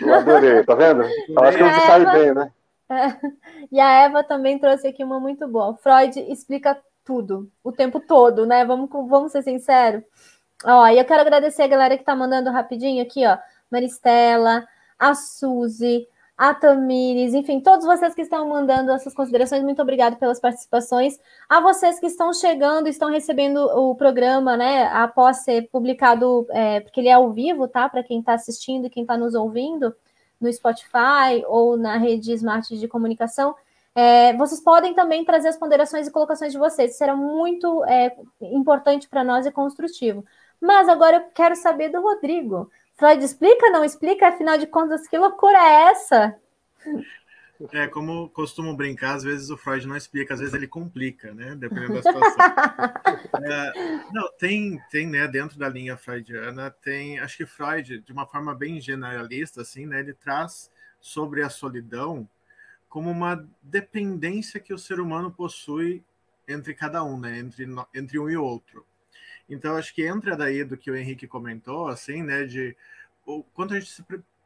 Eu 0.00 0.14
adorei, 0.14 0.64
tá 0.64 0.74
vendo? 0.74 1.02
Eu 1.02 1.42
acho 1.42 1.58
que 1.58 1.64
você 1.64 1.70
Eva... 1.70 1.86
sai 1.86 2.06
bem, 2.12 2.34
né? 2.34 2.50
E 3.72 3.80
a 3.80 4.04
Eva 4.04 4.22
também 4.22 4.58
trouxe 4.58 4.88
aqui 4.88 5.02
uma 5.02 5.20
muito 5.20 5.46
boa. 5.48 5.74
Freud 5.76 6.18
explica 6.30 6.80
tudo, 7.04 7.50
o 7.62 7.72
tempo 7.72 8.00
todo, 8.00 8.46
né? 8.46 8.64
Vamos, 8.64 8.88
vamos 8.90 9.32
ser 9.32 9.42
sinceros. 9.42 10.02
Ó, 10.64 10.86
e 10.88 10.98
eu 10.98 11.04
quero 11.04 11.20
agradecer 11.20 11.62
a 11.62 11.68
galera 11.68 11.98
que 11.98 12.04
tá 12.04 12.16
mandando 12.16 12.50
rapidinho 12.50 13.02
aqui, 13.02 13.26
ó. 13.26 13.38
Maristela, 13.70 14.66
a 14.98 15.14
Suzy, 15.14 16.06
a 16.36 16.54
Tamires, 16.54 17.34
enfim, 17.34 17.60
todos 17.60 17.84
vocês 17.86 18.14
que 18.14 18.22
estão 18.22 18.48
mandando 18.48 18.90
essas 18.90 19.14
considerações, 19.14 19.62
muito 19.62 19.82
obrigado 19.82 20.16
pelas 20.16 20.40
participações. 20.40 21.18
A 21.48 21.60
vocês 21.60 22.00
que 22.00 22.06
estão 22.06 22.32
chegando, 22.32 22.88
estão 22.88 23.10
recebendo 23.10 23.58
o 23.58 23.94
programa, 23.94 24.56
né, 24.56 24.84
após 24.88 25.38
ser 25.38 25.68
publicado, 25.70 26.46
é, 26.50 26.80
porque 26.80 27.00
ele 27.00 27.08
é 27.08 27.12
ao 27.12 27.32
vivo, 27.32 27.68
tá? 27.68 27.88
Para 27.88 28.02
quem 28.02 28.20
está 28.20 28.34
assistindo 28.34 28.86
e 28.86 28.90
quem 28.90 29.02
está 29.02 29.16
nos 29.16 29.34
ouvindo 29.34 29.94
no 30.40 30.52
Spotify 30.52 31.44
ou 31.46 31.76
na 31.76 31.96
rede 31.96 32.32
Smart 32.32 32.76
de 32.76 32.88
comunicação. 32.88 33.54
É, 33.94 34.32
vocês 34.36 34.60
podem 34.60 34.92
também 34.92 35.24
trazer 35.24 35.48
as 35.48 35.56
ponderações 35.56 36.06
e 36.06 36.10
colocações 36.10 36.52
de 36.52 36.58
vocês, 36.58 36.90
isso 36.90 36.98
será 36.98 37.14
muito 37.14 37.84
é, 37.84 38.16
importante 38.40 39.08
para 39.08 39.22
nós 39.22 39.46
e 39.46 39.52
construtivo. 39.52 40.24
Mas 40.60 40.88
agora 40.88 41.16
eu 41.18 41.24
quero 41.32 41.54
saber 41.54 41.90
do 41.90 42.00
Rodrigo. 42.00 42.70
Freud 42.96 43.24
explica, 43.24 43.70
não 43.70 43.84
explica? 43.84 44.28
Afinal 44.28 44.58
de 44.58 44.66
contas, 44.66 45.06
que 45.06 45.18
loucura 45.18 45.58
é 45.58 45.90
essa? 45.90 46.36
É, 47.72 47.86
como 47.86 48.28
costumo 48.30 48.76
brincar, 48.76 49.14
às 49.14 49.22
vezes 49.22 49.50
o 49.50 49.56
Freud 49.56 49.86
não 49.86 49.96
explica, 49.96 50.34
às 50.34 50.40
vezes 50.40 50.54
ele 50.54 50.66
complica, 50.66 51.32
né? 51.32 51.54
Dependendo 51.54 51.94
da 51.94 52.02
situação. 52.02 52.36
é, 53.44 53.72
não, 54.12 54.30
tem, 54.38 54.80
tem, 54.90 55.06
né, 55.06 55.26
dentro 55.26 55.58
da 55.58 55.68
linha 55.68 55.96
freudiana, 55.96 56.70
tem, 56.70 57.18
acho 57.18 57.38
que 57.38 57.46
Freud, 57.46 58.00
de 58.00 58.12
uma 58.12 58.26
forma 58.26 58.54
bem 58.54 58.80
generalista, 58.80 59.62
assim, 59.62 59.86
né, 59.86 60.00
ele 60.00 60.14
traz 60.14 60.70
sobre 61.00 61.42
a 61.42 61.48
solidão 61.48 62.28
como 62.88 63.10
uma 63.10 63.46
dependência 63.62 64.60
que 64.60 64.72
o 64.72 64.78
ser 64.78 65.00
humano 65.00 65.30
possui 65.30 66.04
entre 66.46 66.74
cada 66.74 67.02
um, 67.02 67.18
né, 67.18 67.38
entre, 67.38 67.66
entre 67.94 68.18
um 68.18 68.28
e 68.28 68.36
outro. 68.36 68.86
Então, 69.48 69.76
acho 69.76 69.94
que 69.94 70.06
entra 70.06 70.36
daí 70.36 70.64
do 70.64 70.76
que 70.76 70.90
o 70.90 70.96
Henrique 70.96 71.26
comentou, 71.26 71.88
assim, 71.88 72.22
né, 72.22 72.44
de 72.44 72.76
o 73.26 73.42
quanto 73.42 73.74
a 73.74 73.80
gente 73.80 73.90
se, 73.90 74.04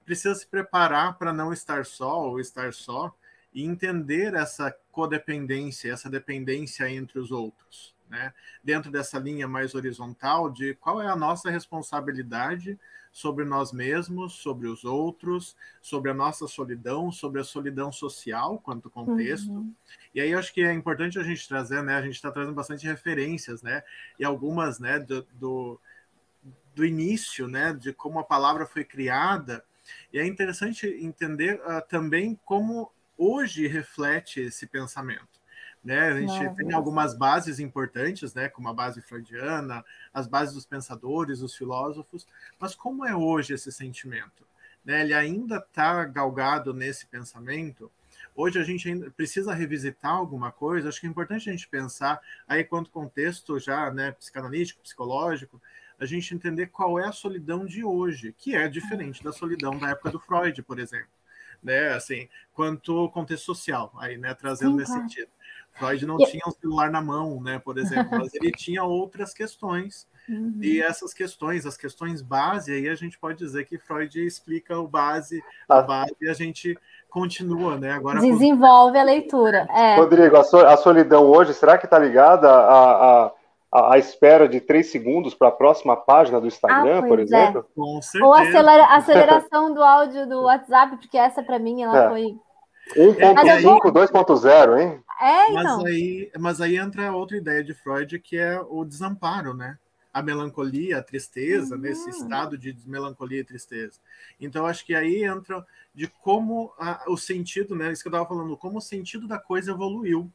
precisa 0.08 0.34
se 0.34 0.46
preparar 0.46 1.18
para 1.18 1.34
não 1.34 1.52
estar 1.52 1.84
só 1.84 2.22
ou 2.22 2.40
estar 2.40 2.72
só 2.72 3.14
e 3.52 3.62
entender 3.62 4.32
essa 4.32 4.74
codependência, 4.90 5.92
essa 5.92 6.08
dependência 6.08 6.88
entre 6.88 7.18
os 7.18 7.30
outros, 7.30 7.94
né? 8.08 8.32
Dentro 8.64 8.90
dessa 8.90 9.18
linha 9.18 9.46
mais 9.46 9.74
horizontal 9.74 10.50
de 10.50 10.72
qual 10.76 11.02
é 11.02 11.06
a 11.06 11.14
nossa 11.14 11.50
responsabilidade 11.50 12.78
sobre 13.12 13.44
nós 13.44 13.70
mesmos, 13.70 14.32
sobre 14.34 14.66
os 14.66 14.82
outros, 14.82 15.54
sobre 15.82 16.10
a 16.10 16.14
nossa 16.14 16.46
solidão, 16.46 17.12
sobre 17.12 17.42
a 17.42 17.44
solidão 17.44 17.92
social 17.92 18.58
quanto 18.58 18.88
contexto. 18.88 19.50
Uhum. 19.50 19.74
E 20.14 20.22
aí 20.22 20.30
eu 20.30 20.38
acho 20.38 20.54
que 20.54 20.62
é 20.62 20.72
importante 20.72 21.18
a 21.18 21.22
gente 21.22 21.46
trazer, 21.46 21.82
né? 21.82 21.96
A 21.96 22.02
gente 22.02 22.14
está 22.14 22.30
trazendo 22.30 22.54
bastante 22.54 22.86
referências, 22.86 23.62
né? 23.62 23.82
E 24.18 24.24
algumas, 24.24 24.78
né? 24.78 24.98
Do, 24.98 25.26
do, 25.34 25.78
do, 26.74 26.84
início, 26.84 27.46
né? 27.46 27.74
De 27.74 27.92
como 27.92 28.18
a 28.18 28.24
palavra 28.24 28.64
foi 28.64 28.84
criada. 28.84 29.62
E 30.12 30.18
é 30.18 30.26
interessante 30.26 30.86
entender 30.86 31.60
uh, 31.60 31.86
também 31.88 32.38
como 32.44 32.92
hoje 33.16 33.66
reflete 33.66 34.40
esse 34.40 34.66
pensamento. 34.66 35.38
Né? 35.82 36.08
A 36.08 36.20
gente 36.20 36.56
tem 36.56 36.72
algumas 36.72 37.16
bases 37.16 37.58
importantes, 37.58 38.34
né, 38.34 38.48
como 38.48 38.68
a 38.68 38.74
base 38.74 39.00
freudiana, 39.00 39.84
as 40.12 40.26
bases 40.26 40.54
dos 40.54 40.66
pensadores, 40.66 41.40
dos 41.40 41.56
filósofos, 41.56 42.26
mas 42.58 42.74
como 42.74 43.06
é 43.06 43.14
hoje 43.14 43.54
esse 43.54 43.72
sentimento? 43.72 44.46
Né? 44.84 45.02
Ele 45.02 45.14
ainda 45.14 45.56
está 45.56 46.04
galgado 46.04 46.74
nesse 46.74 47.06
pensamento? 47.06 47.90
Hoje 48.34 48.58
a 48.58 48.62
gente 48.62 48.88
ainda 48.88 49.10
precisa 49.10 49.52
revisitar 49.52 50.12
alguma 50.12 50.52
coisa. 50.52 50.88
Acho 50.88 51.00
que 51.00 51.06
é 51.06 51.10
importante 51.10 51.48
a 51.48 51.52
gente 51.52 51.68
pensar 51.68 52.20
aí 52.46 52.62
quanto 52.62 52.90
contexto 52.90 53.58
já, 53.58 53.90
né, 53.90 54.12
psicanalítico, 54.12 54.82
psicológico, 54.82 55.60
a 55.98 56.06
gente 56.06 56.34
entender 56.34 56.68
qual 56.68 56.98
é 56.98 57.06
a 57.06 57.12
solidão 57.12 57.66
de 57.66 57.84
hoje, 57.84 58.34
que 58.36 58.54
é 58.54 58.68
diferente 58.68 59.22
da 59.22 59.32
solidão 59.32 59.76
da 59.76 59.90
época 59.90 60.10
do 60.10 60.20
Freud, 60.20 60.62
por 60.62 60.78
exemplo, 60.78 61.08
né? 61.62 61.88
Assim, 61.90 62.28
quanto 62.52 63.08
contexto 63.10 63.44
social, 63.44 63.92
aí, 63.98 64.16
né, 64.16 64.34
trazendo 64.34 64.72
Sim, 64.72 64.76
nesse 64.76 64.92
claro. 64.92 65.08
sentido. 65.08 65.30
Freud 65.72 66.06
não 66.06 66.16
tinha 66.18 66.42
um 66.46 66.50
celular 66.50 66.90
na 66.90 67.00
mão, 67.00 67.40
né, 67.40 67.58
por 67.58 67.78
exemplo, 67.78 68.18
mas 68.18 68.34
ele 68.34 68.50
tinha 68.52 68.82
outras 68.82 69.32
questões. 69.32 70.06
Uhum. 70.28 70.58
E 70.60 70.82
essas 70.82 71.14
questões, 71.14 71.64
as 71.64 71.76
questões 71.76 72.20
base, 72.20 72.70
aí 72.70 72.88
a 72.88 72.94
gente 72.94 73.18
pode 73.18 73.38
dizer 73.38 73.64
que 73.64 73.78
Freud 73.78 74.24
explica 74.24 74.78
o 74.78 74.86
base, 74.86 75.42
a 75.68 75.78
ah. 75.78 75.82
base 75.82 76.14
e 76.20 76.28
a 76.28 76.34
gente 76.34 76.76
continua, 77.08 77.78
né? 77.78 77.92
Agora 77.92 78.20
desenvolve 78.20 78.98
a 78.98 79.02
leitura. 79.02 79.66
É. 79.70 79.96
Rodrigo, 79.96 80.36
a, 80.36 80.76
solidão 80.76 81.24
hoje, 81.24 81.54
será 81.54 81.78
que 81.78 81.86
está 81.86 81.98
ligada 81.98 82.50
a, 82.50 83.24
a, 83.26 83.32
a, 83.70 83.98
espera 83.98 84.48
de 84.48 84.60
três 84.60 84.90
segundos 84.90 85.34
para 85.34 85.48
a 85.48 85.52
próxima 85.52 85.96
página 85.96 86.40
do 86.40 86.46
Instagram, 86.46 87.00
ah, 87.00 87.06
por 87.06 87.18
é. 87.18 87.22
exemplo? 87.22 87.66
É. 87.76 88.24
Ou 88.24 88.32
a 88.32 88.96
aceleração 88.96 89.74
do 89.74 89.82
áudio 89.82 90.26
do 90.26 90.42
WhatsApp, 90.42 90.96
porque 90.96 91.18
essa 91.18 91.42
para 91.42 91.58
mim 91.58 91.82
ela 91.82 92.04
é. 92.04 92.08
foi 92.08 92.36
1.5, 92.96 93.92
2.0, 93.92 94.80
hein? 94.80 95.02
É, 95.20 95.50
então. 95.50 95.82
Mas 95.82 95.84
aí, 95.84 96.30
mas 96.38 96.60
aí 96.60 96.76
entra 96.76 97.12
outra 97.12 97.36
ideia 97.36 97.62
de 97.62 97.74
Freud, 97.74 98.18
que 98.20 98.36
é 98.36 98.60
o 98.60 98.84
desamparo, 98.84 99.52
né? 99.52 99.76
A 100.12 100.22
melancolia, 100.22 100.98
a 100.98 101.02
tristeza, 101.02 101.74
uhum. 101.74 101.80
nesse 101.80 102.08
estado 102.08 102.56
de 102.56 102.74
melancolia 102.86 103.40
e 103.40 103.44
tristeza. 103.44 104.00
Então, 104.40 104.64
acho 104.64 104.84
que 104.86 104.94
aí 104.94 105.24
entra 105.24 105.64
de 105.94 106.06
como 106.22 106.72
a, 106.78 107.04
o 107.08 107.16
sentido, 107.16 107.74
né? 107.76 107.92
Isso 107.92 108.02
que 108.02 108.08
eu 108.08 108.12
estava 108.12 108.28
falando, 108.28 108.56
como 108.56 108.78
o 108.78 108.82
sentido 108.82 109.28
da 109.28 109.38
coisa 109.38 109.72
evoluiu. 109.72 110.30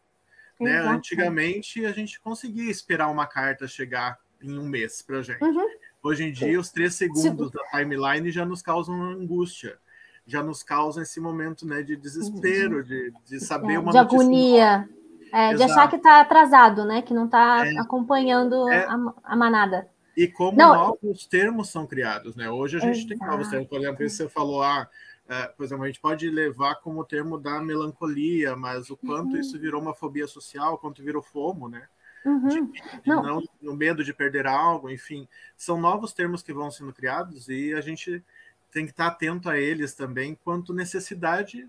Né? 0.60 0.78
Antigamente, 0.80 1.86
a 1.86 1.91
gente 1.91 2.20
conseguia 2.20 2.70
esperar 2.70 3.10
uma 3.10 3.26
carta 3.26 3.68
chegar 3.68 4.18
em 4.41 4.58
um 4.58 4.68
mês 4.68 5.01
para 5.01 5.22
gente. 5.22 5.43
Uhum. 5.43 5.68
Hoje 6.01 6.26
em 6.26 6.32
dia, 6.32 6.60
os 6.60 6.70
três 6.70 6.95
segundos 6.95 7.51
da 7.51 7.64
timeline 7.72 8.30
já 8.30 8.45
nos 8.45 8.62
causam 8.62 9.01
angústia 9.01 9.78
já 10.26 10.41
nos 10.41 10.64
causa 10.64 11.01
esse 11.01 11.20
momento 11.20 11.66
né, 11.66 11.82
de 11.82 11.95
desespero, 11.95 12.84
de, 12.84 13.14
de 13.26 13.39
saber 13.39 13.74
é, 13.74 13.80
uma 13.80 13.91
de 13.91 13.97
agonia, 13.97 14.88
é, 15.32 15.54
de 15.54 15.64
achar 15.64 15.89
que 15.89 15.97
está 15.97 16.22
atrasado, 16.22 16.86
né, 16.86 17.01
que 17.01 17.14
não 17.14 17.26
está 17.26 17.68
é, 17.68 17.78
acompanhando 17.78 18.70
é. 18.70 18.86
a, 18.86 18.97
a, 19.24 19.36
manada. 19.36 19.88
E 20.16 20.28
como 20.28 20.58
não, 20.58 20.76
novos 20.76 21.26
termos 21.26 21.70
são 21.70 21.88
criados, 21.88 22.36
né? 22.36 22.47
Hoje 22.47 22.78
a 22.78 22.80
gente 22.80 22.99
exato. 22.99 23.20
tem 23.20 23.28
novos 23.28 23.47
termos, 23.47 23.68
por 23.68 23.80
exemplo, 23.80 24.10
você 24.10 24.30
falou, 24.30 24.62
ah, 24.62 24.88
é, 25.34 25.47
por 25.47 25.63
exemplo, 25.63 25.84
a 25.84 25.88
gente 25.88 25.99
pode 25.99 26.29
levar 26.29 26.75
como 26.75 27.03
termo 27.03 27.38
da 27.38 27.59
melancolia, 27.61 28.55
mas 28.55 28.89
o 28.89 28.97
quanto 28.97 29.34
uhum. 29.34 29.39
isso 29.39 29.59
virou 29.59 29.81
uma 29.81 29.93
fobia 29.93 30.27
social, 30.27 30.77
quanto 30.77 31.03
virou 31.03 31.21
fomo, 31.21 31.67
né? 31.67 31.88
Uhum. 32.25 32.47
De, 32.47 32.61
de 32.61 32.81
não. 33.05 33.23
não, 33.23 33.43
no 33.61 33.75
medo 33.75 34.03
de 34.03 34.13
perder 34.13 34.47
algo, 34.47 34.89
enfim, 34.89 35.27
são 35.57 35.79
novos 35.79 36.13
termos 36.13 36.41
que 36.41 36.53
vão 36.53 36.71
sendo 36.71 36.93
criados 36.93 37.49
e 37.49 37.73
a 37.73 37.81
gente 37.81 38.23
tem 38.71 38.86
que 38.86 38.91
estar 38.91 39.07
atento 39.07 39.49
a 39.49 39.57
eles 39.57 39.93
também, 39.93 40.38
quanto 40.43 40.73
necessidade 40.73 41.67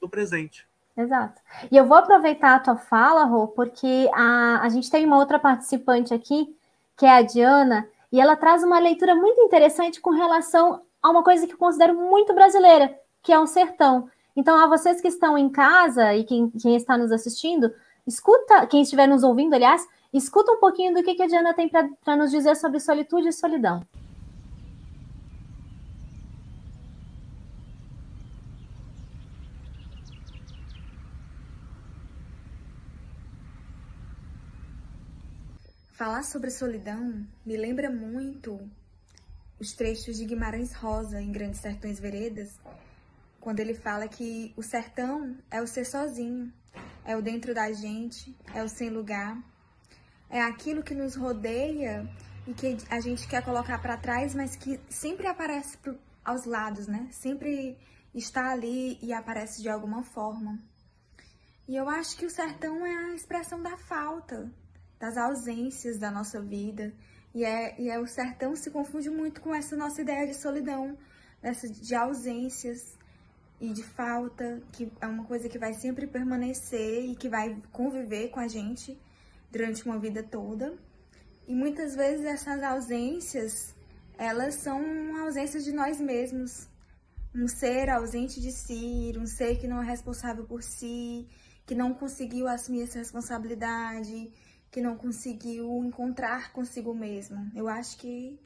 do 0.00 0.08
presente. 0.08 0.66
Exato. 0.96 1.40
E 1.70 1.76
eu 1.76 1.86
vou 1.86 1.96
aproveitar 1.96 2.54
a 2.54 2.60
tua 2.60 2.76
fala, 2.76 3.24
Rô, 3.24 3.48
porque 3.48 4.10
a, 4.12 4.60
a 4.60 4.68
gente 4.68 4.90
tem 4.90 5.06
uma 5.06 5.16
outra 5.16 5.38
participante 5.38 6.12
aqui, 6.12 6.54
que 6.96 7.06
é 7.06 7.16
a 7.16 7.22
Diana, 7.22 7.88
e 8.10 8.20
ela 8.20 8.36
traz 8.36 8.62
uma 8.62 8.78
leitura 8.78 9.14
muito 9.14 9.40
interessante 9.40 10.00
com 10.00 10.10
relação 10.10 10.82
a 11.02 11.10
uma 11.10 11.22
coisa 11.22 11.46
que 11.46 11.54
eu 11.54 11.58
considero 11.58 11.94
muito 11.94 12.34
brasileira, 12.34 12.94
que 13.22 13.32
é 13.32 13.38
o 13.38 13.46
sertão. 13.46 14.08
Então, 14.34 14.58
a 14.58 14.66
vocês 14.66 15.00
que 15.00 15.08
estão 15.08 15.36
em 15.36 15.48
casa 15.48 16.14
e 16.14 16.24
quem, 16.24 16.50
quem 16.50 16.74
está 16.74 16.96
nos 16.96 17.12
assistindo, 17.12 17.72
escuta, 18.06 18.66
quem 18.66 18.82
estiver 18.82 19.06
nos 19.06 19.22
ouvindo, 19.22 19.54
aliás, 19.54 19.86
escuta 20.12 20.52
um 20.52 20.58
pouquinho 20.58 20.94
do 20.94 21.02
que, 21.02 21.14
que 21.14 21.22
a 21.22 21.26
Diana 21.26 21.54
tem 21.54 21.68
para 21.68 22.16
nos 22.16 22.30
dizer 22.30 22.56
sobre 22.56 22.80
solitude 22.80 23.28
e 23.28 23.32
solidão. 23.32 23.82
Falar 35.92 36.24
sobre 36.24 36.50
solidão 36.50 37.24
me 37.46 37.56
lembra 37.56 37.88
muito 37.88 38.58
os 39.60 39.72
trechos 39.72 40.16
de 40.16 40.24
Guimarães 40.24 40.72
Rosa 40.72 41.22
em 41.22 41.30
Grandes 41.30 41.60
Sertões 41.60 42.00
Veredas, 42.00 42.58
quando 43.42 43.58
ele 43.58 43.74
fala 43.74 44.06
que 44.06 44.54
o 44.56 44.62
sertão 44.62 45.36
é 45.50 45.60
o 45.60 45.66
ser 45.66 45.84
sozinho, 45.84 46.50
é 47.04 47.16
o 47.16 47.20
dentro 47.20 47.52
da 47.52 47.72
gente, 47.72 48.34
é 48.54 48.62
o 48.62 48.68
sem 48.68 48.88
lugar, 48.88 49.36
é 50.30 50.40
aquilo 50.40 50.80
que 50.80 50.94
nos 50.94 51.16
rodeia 51.16 52.08
e 52.46 52.54
que 52.54 52.78
a 52.88 53.00
gente 53.00 53.26
quer 53.26 53.44
colocar 53.44 53.82
para 53.82 53.96
trás, 53.96 54.32
mas 54.32 54.54
que 54.54 54.78
sempre 54.88 55.26
aparece 55.26 55.76
pro, 55.78 55.98
aos 56.24 56.44
lados, 56.44 56.86
né? 56.86 57.08
Sempre 57.10 57.76
está 58.14 58.52
ali 58.52 58.96
e 59.02 59.12
aparece 59.12 59.60
de 59.60 59.68
alguma 59.68 60.04
forma. 60.04 60.56
E 61.66 61.74
eu 61.74 61.88
acho 61.88 62.16
que 62.16 62.26
o 62.26 62.30
sertão 62.30 62.86
é 62.86 63.10
a 63.10 63.14
expressão 63.14 63.60
da 63.60 63.76
falta, 63.76 64.48
das 65.00 65.16
ausências 65.16 65.98
da 65.98 66.12
nossa 66.12 66.40
vida. 66.40 66.94
E, 67.34 67.44
é, 67.44 67.74
e 67.80 67.90
é, 67.90 67.98
o 67.98 68.06
sertão 68.06 68.54
se 68.54 68.70
confunde 68.70 69.10
muito 69.10 69.40
com 69.40 69.52
essa 69.52 69.74
nossa 69.74 70.00
ideia 70.00 70.28
de 70.28 70.34
solidão, 70.34 70.96
dessa, 71.40 71.68
de 71.68 71.94
ausências 71.94 73.01
e 73.62 73.72
de 73.72 73.84
falta, 73.84 74.60
que 74.72 74.90
é 75.00 75.06
uma 75.06 75.24
coisa 75.24 75.48
que 75.48 75.56
vai 75.56 75.72
sempre 75.72 76.08
permanecer 76.08 77.04
e 77.04 77.14
que 77.14 77.28
vai 77.28 77.56
conviver 77.70 78.28
com 78.30 78.40
a 78.40 78.48
gente 78.48 79.00
durante 79.52 79.86
uma 79.86 80.00
vida 80.00 80.20
toda. 80.20 80.76
E 81.46 81.54
muitas 81.54 81.94
vezes 81.94 82.26
essas 82.26 82.60
ausências, 82.60 83.72
elas 84.18 84.56
são 84.56 84.82
ausências 85.24 85.62
de 85.64 85.70
nós 85.70 86.00
mesmos. 86.00 86.68
Um 87.32 87.46
ser 87.46 87.88
ausente 87.88 88.40
de 88.40 88.50
si, 88.50 89.12
um 89.16 89.26
ser 89.26 89.56
que 89.60 89.68
não 89.68 89.80
é 89.80 89.86
responsável 89.86 90.44
por 90.44 90.60
si, 90.60 91.28
que 91.64 91.76
não 91.76 91.94
conseguiu 91.94 92.48
assumir 92.48 92.82
essa 92.82 92.98
responsabilidade, 92.98 94.32
que 94.72 94.80
não 94.80 94.96
conseguiu 94.96 95.84
encontrar 95.84 96.52
consigo 96.52 96.92
mesmo. 96.92 97.48
Eu 97.54 97.68
acho 97.68 97.96
que 97.96 98.40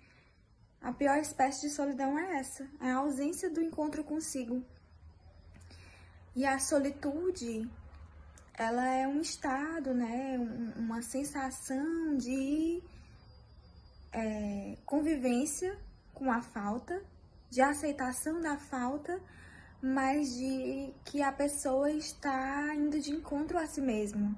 a 0.78 0.92
pior 0.92 1.16
espécie 1.16 1.62
de 1.62 1.70
solidão 1.70 2.18
é 2.18 2.38
essa, 2.38 2.68
é 2.82 2.90
a 2.90 2.96
ausência 2.96 3.48
do 3.48 3.62
encontro 3.62 4.04
consigo. 4.04 4.62
E 6.36 6.44
a 6.44 6.58
solitude, 6.58 7.66
ela 8.52 8.86
é 8.86 9.08
um 9.08 9.22
estado, 9.22 9.94
né, 9.94 10.36
uma 10.76 11.00
sensação 11.00 12.14
de 12.18 12.82
é, 14.12 14.76
convivência 14.84 15.78
com 16.12 16.30
a 16.30 16.42
falta, 16.42 17.02
de 17.48 17.62
aceitação 17.62 18.38
da 18.38 18.58
falta, 18.58 19.18
mas 19.80 20.34
de 20.36 20.92
que 21.06 21.22
a 21.22 21.32
pessoa 21.32 21.90
está 21.90 22.74
indo 22.74 23.00
de 23.00 23.12
encontro 23.12 23.56
a 23.56 23.66
si 23.66 23.80
mesmo, 23.80 24.36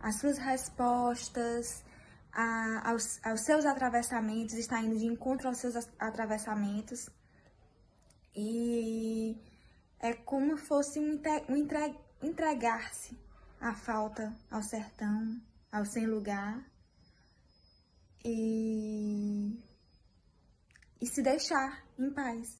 as 0.00 0.18
suas 0.18 0.36
respostas, 0.36 1.84
a, 2.32 2.90
aos, 2.90 3.24
aos, 3.24 3.42
seus 3.42 3.64
atravessamentos, 3.64 4.54
está 4.54 4.82
indo 4.82 4.98
de 4.98 5.06
encontro 5.06 5.46
aos 5.46 5.58
seus 5.58 5.76
atravessamentos. 5.96 7.08
E 8.34 9.53
é 10.04 10.12
como 10.12 10.58
fosse 10.58 11.00
um, 11.00 11.18
um 11.48 11.56
entre, 11.56 11.94
entregar-se 12.22 13.18
à 13.58 13.72
falta, 13.74 14.30
ao 14.50 14.62
sertão, 14.62 15.40
ao 15.72 15.86
sem 15.86 16.06
lugar. 16.06 16.62
E, 18.22 19.58
e 21.00 21.06
se 21.06 21.22
deixar 21.22 21.82
em 21.98 22.10
paz. 22.10 22.58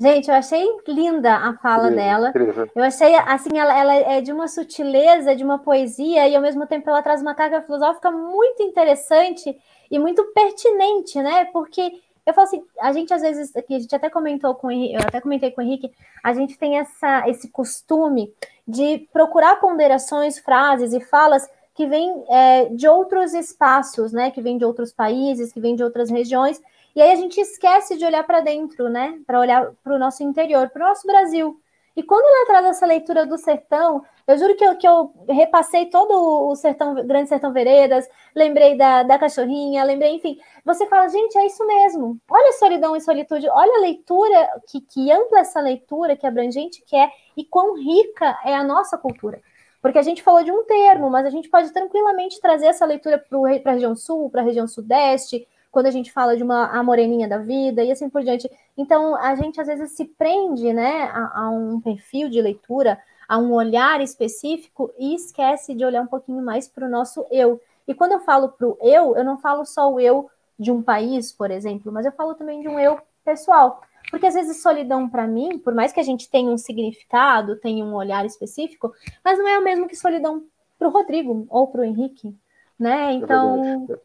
Gente, 0.00 0.28
eu 0.28 0.34
achei 0.34 0.66
linda 0.88 1.36
a 1.36 1.56
fala 1.58 1.92
Incrível, 1.92 2.04
dela. 2.04 2.28
incrível. 2.30 2.70
Eu 2.74 2.82
achei, 2.82 3.14
assim, 3.14 3.56
ela, 3.56 3.78
ela 3.78 3.94
é 3.94 4.20
de 4.20 4.32
uma 4.32 4.48
sutileza, 4.48 5.36
de 5.36 5.44
uma 5.44 5.60
poesia, 5.60 6.26
e 6.26 6.34
ao 6.34 6.42
mesmo 6.42 6.66
tempo 6.66 6.90
ela 6.90 7.02
traz 7.02 7.22
uma 7.22 7.36
carga 7.36 7.62
filosófica 7.62 8.10
muito 8.10 8.64
interessante 8.64 9.56
e 9.88 9.98
muito 10.00 10.24
pertinente, 10.32 11.22
né? 11.22 11.44
Porque 11.46 12.02
eu 12.26 12.32
falo 12.32 12.46
assim, 12.46 12.64
a 12.80 12.92
gente 12.92 13.12
às 13.12 13.22
vezes, 13.22 13.54
aqui, 13.54 13.74
a 13.74 13.78
gente 13.78 13.94
até 13.94 14.08
comentou 14.08 14.54
com 14.54 14.70
Henrique, 14.70 14.94
eu 14.94 15.00
até 15.00 15.20
comentei 15.20 15.50
com 15.50 15.60
o 15.60 15.64
Henrique, 15.64 15.92
a 16.22 16.32
gente 16.32 16.56
tem 16.56 16.78
essa, 16.78 17.28
esse 17.28 17.48
costume 17.48 18.32
de 18.66 19.06
procurar 19.12 19.56
ponderações, 19.56 20.38
frases 20.38 20.92
e 20.92 21.00
falas 21.00 21.48
que 21.74 21.86
vêm 21.86 22.24
é, 22.28 22.66
de 22.66 22.88
outros 22.88 23.34
espaços, 23.34 24.12
né? 24.12 24.30
Que 24.30 24.40
vêm 24.40 24.56
de 24.56 24.64
outros 24.64 24.92
países, 24.92 25.52
que 25.52 25.60
vêm 25.60 25.74
de 25.74 25.82
outras 25.82 26.08
regiões, 26.08 26.62
e 26.94 27.02
aí 27.02 27.10
a 27.10 27.16
gente 27.16 27.40
esquece 27.40 27.98
de 27.98 28.04
olhar 28.04 28.22
para 28.24 28.40
dentro, 28.40 28.88
né? 28.88 29.18
Para 29.26 29.40
olhar 29.40 29.72
para 29.82 29.94
o 29.94 29.98
nosso 29.98 30.22
interior, 30.22 30.70
para 30.70 30.84
o 30.84 30.88
nosso 30.88 31.06
Brasil. 31.06 31.60
E 31.96 32.02
quando 32.02 32.24
ela 32.24 32.46
traz 32.46 32.66
essa 32.66 32.86
leitura 32.86 33.26
do 33.26 33.36
sertão, 33.36 34.04
eu 34.26 34.38
juro 34.38 34.56
que 34.56 34.64
eu, 34.64 34.76
que 34.76 34.88
eu 34.88 35.12
repassei 35.28 35.86
todo 35.86 36.48
o 36.48 36.56
sertão, 36.56 36.94
Grande 37.06 37.28
Sertão 37.28 37.52
Veredas, 37.52 38.08
lembrei 38.34 38.76
da, 38.76 39.02
da 39.02 39.18
cachorrinha, 39.18 39.84
lembrei, 39.84 40.14
enfim. 40.14 40.38
Você 40.64 40.86
fala, 40.86 41.08
gente, 41.08 41.36
é 41.36 41.46
isso 41.46 41.66
mesmo. 41.66 42.18
Olha 42.30 42.48
a 42.48 42.52
solidão 42.52 42.96
e 42.96 43.00
solitude, 43.00 43.48
olha 43.50 43.76
a 43.76 43.80
leitura, 43.80 44.50
que, 44.70 44.80
que 44.80 45.12
ampla 45.12 45.40
essa 45.40 45.60
leitura, 45.60 46.16
que 46.16 46.26
abrangente 46.26 46.82
que 46.86 46.96
é, 46.96 47.10
e 47.36 47.44
quão 47.44 47.76
rica 47.76 48.38
é 48.44 48.54
a 48.54 48.64
nossa 48.64 48.96
cultura. 48.96 49.42
Porque 49.82 49.98
a 49.98 50.02
gente 50.02 50.22
falou 50.22 50.42
de 50.42 50.50
um 50.50 50.64
termo, 50.64 51.10
mas 51.10 51.26
a 51.26 51.30
gente 51.30 51.50
pode 51.50 51.70
tranquilamente 51.70 52.40
trazer 52.40 52.66
essa 52.66 52.86
leitura 52.86 53.18
para 53.18 53.72
a 53.72 53.74
região 53.74 53.94
sul, 53.94 54.30
para 54.30 54.40
a 54.40 54.44
região 54.44 54.66
sudeste, 54.66 55.46
quando 55.70 55.86
a 55.86 55.90
gente 55.90 56.10
fala 56.10 56.36
de 56.36 56.42
uma 56.42 56.68
a 56.68 56.82
moreninha 56.82 57.28
da 57.28 57.36
vida 57.36 57.84
e 57.84 57.92
assim 57.92 58.08
por 58.08 58.22
diante. 58.22 58.48
Então, 58.78 59.14
a 59.16 59.34
gente 59.34 59.60
às 59.60 59.66
vezes 59.66 59.90
se 59.90 60.06
prende 60.06 60.72
né, 60.72 61.10
a, 61.12 61.42
a 61.42 61.50
um 61.50 61.80
perfil 61.80 62.30
de 62.30 62.40
leitura, 62.40 62.98
a 63.34 63.38
um 63.38 63.52
olhar 63.52 64.00
específico 64.00 64.94
e 64.96 65.12
esquece 65.12 65.74
de 65.74 65.84
olhar 65.84 66.02
um 66.02 66.06
pouquinho 66.06 66.40
mais 66.40 66.68
para 66.68 66.86
o 66.86 66.88
nosso 66.88 67.26
eu. 67.32 67.60
E 67.86 67.92
quando 67.92 68.12
eu 68.12 68.20
falo 68.20 68.50
para 68.50 68.68
o 68.68 68.78
eu, 68.80 69.16
eu 69.16 69.24
não 69.24 69.38
falo 69.38 69.64
só 69.64 69.92
o 69.92 69.98
eu 69.98 70.30
de 70.56 70.70
um 70.70 70.80
país, 70.80 71.32
por 71.32 71.50
exemplo, 71.50 71.90
mas 71.90 72.06
eu 72.06 72.12
falo 72.12 72.36
também 72.36 72.60
de 72.60 72.68
um 72.68 72.78
eu 72.78 72.96
pessoal. 73.24 73.82
Porque 74.08 74.26
às 74.26 74.34
vezes 74.34 74.62
solidão 74.62 75.08
para 75.08 75.26
mim, 75.26 75.58
por 75.58 75.74
mais 75.74 75.92
que 75.92 75.98
a 75.98 76.04
gente 76.04 76.30
tenha 76.30 76.48
um 76.48 76.56
significado, 76.56 77.56
tenha 77.56 77.84
um 77.84 77.94
olhar 77.94 78.24
específico, 78.24 78.92
mas 79.24 79.36
não 79.36 79.48
é 79.48 79.58
o 79.58 79.64
mesmo 79.64 79.88
que 79.88 79.96
solidão 79.96 80.44
para 80.78 80.86
o 80.86 80.92
Rodrigo 80.92 81.44
ou 81.50 81.66
para 81.66 81.80
o 81.80 81.84
Henrique, 81.84 82.36
né? 82.78 83.14
Então, 83.14 83.88
é 83.90 83.96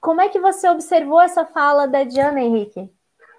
como 0.00 0.20
é 0.20 0.28
que 0.28 0.40
você 0.40 0.68
observou 0.68 1.20
essa 1.20 1.44
fala 1.44 1.86
da 1.86 2.02
Diana, 2.02 2.40
Henrique? 2.40 2.90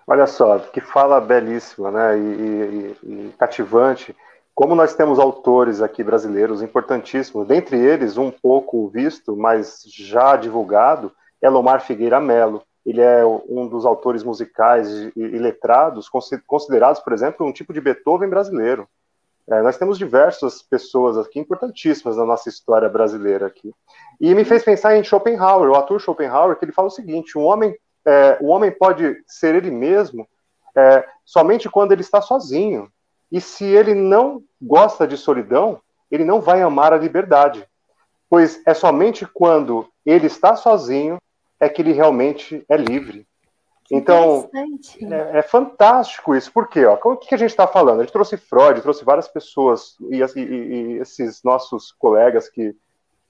Olha 0.07 0.25
só, 0.25 0.57
que 0.59 0.79
fala 0.79 1.19
belíssima, 1.19 1.91
né? 1.91 2.17
E, 2.17 2.21
e, 2.21 2.97
e, 3.03 3.33
cativante. 3.37 4.15
Como 4.57 4.73
nós 4.73 4.95
temos 4.95 5.19
autores 5.19 5.83
aqui 5.83 6.03
brasileiros 6.03 6.63
importantíssimos, 6.63 7.45
dentre 7.45 7.77
eles 7.77 8.17
um 8.17 8.31
pouco 8.31 8.87
visto, 8.87 9.37
mas 9.37 9.83
já 9.85 10.35
divulgado, 10.35 11.11
é 11.39 11.47
Lomar 11.47 11.85
Figueira 11.85 12.19
Melo. 12.19 12.63
Ele 12.83 12.99
é 12.99 13.23
um 13.23 13.67
dos 13.67 13.85
autores 13.85 14.23
musicais 14.23 14.89
e, 15.15 15.37
letrados 15.37 16.09
considerados, 16.47 16.99
por 17.01 17.13
exemplo, 17.13 17.45
um 17.45 17.53
tipo 17.53 17.71
de 17.71 17.79
Beethoven 17.79 18.29
brasileiro. 18.29 18.87
É, 19.47 19.61
nós 19.61 19.77
temos 19.77 19.95
diversas 19.95 20.63
pessoas 20.63 21.19
aqui 21.19 21.37
importantíssimas 21.39 22.17
na 22.17 22.25
nossa 22.25 22.49
história 22.49 22.89
brasileira 22.89 23.45
aqui. 23.45 23.71
E 24.19 24.33
me 24.33 24.43
fez 24.43 24.63
pensar 24.63 24.97
em 24.97 25.03
Schopenhauer, 25.03 25.69
o 25.69 25.75
ator 25.75 26.01
Schopenhauer, 26.01 26.57
que 26.57 26.65
ele 26.65 26.71
fala 26.71 26.87
o 26.87 26.91
seguinte: 26.91 27.37
um 27.37 27.43
homem, 27.43 27.77
é, 28.03 28.39
o 28.41 28.47
homem 28.47 28.71
pode 28.71 29.21
ser 29.27 29.53
ele 29.53 29.69
mesmo 29.69 30.27
é, 30.75 31.05
somente 31.23 31.69
quando 31.69 31.91
ele 31.91 32.01
está 32.01 32.21
sozinho. 32.21 32.91
E 33.31 33.41
se 33.41 33.65
ele 33.65 33.93
não 33.93 34.43
gosta 34.61 35.07
de 35.07 35.17
solidão, 35.17 35.81
ele 36.09 36.23
não 36.23 36.39
vai 36.39 36.61
amar 36.61 36.93
a 36.93 36.97
liberdade. 36.97 37.67
Pois 38.29 38.61
é 38.65 38.73
somente 38.73 39.25
quando 39.25 39.87
ele 40.05 40.27
está 40.27 40.55
sozinho 40.55 41.17
é 41.59 41.67
que 41.67 41.81
ele 41.81 41.91
realmente 41.91 42.63
é 42.69 42.77
livre. 42.77 43.27
Então, 43.89 44.49
é, 44.53 45.39
é, 45.39 45.41
fantástico 45.41 46.35
isso. 46.35 46.51
Por 46.51 46.67
quê? 46.67 46.85
Ó, 46.85 46.97
o 47.01 47.15
que 47.15 47.33
a 47.33 47.37
gente 47.37 47.51
está 47.51 47.65
falando? 47.65 48.01
A 48.01 48.03
gente 48.03 48.11
trouxe 48.11 48.35
Freud, 48.35 48.81
trouxe 48.81 49.05
várias 49.05 49.29
pessoas, 49.29 49.95
e, 50.11 50.21
e, 50.21 50.41
e 50.41 50.97
esses 50.99 51.41
nossos 51.41 51.93
colegas 51.93 52.49
que 52.49 52.75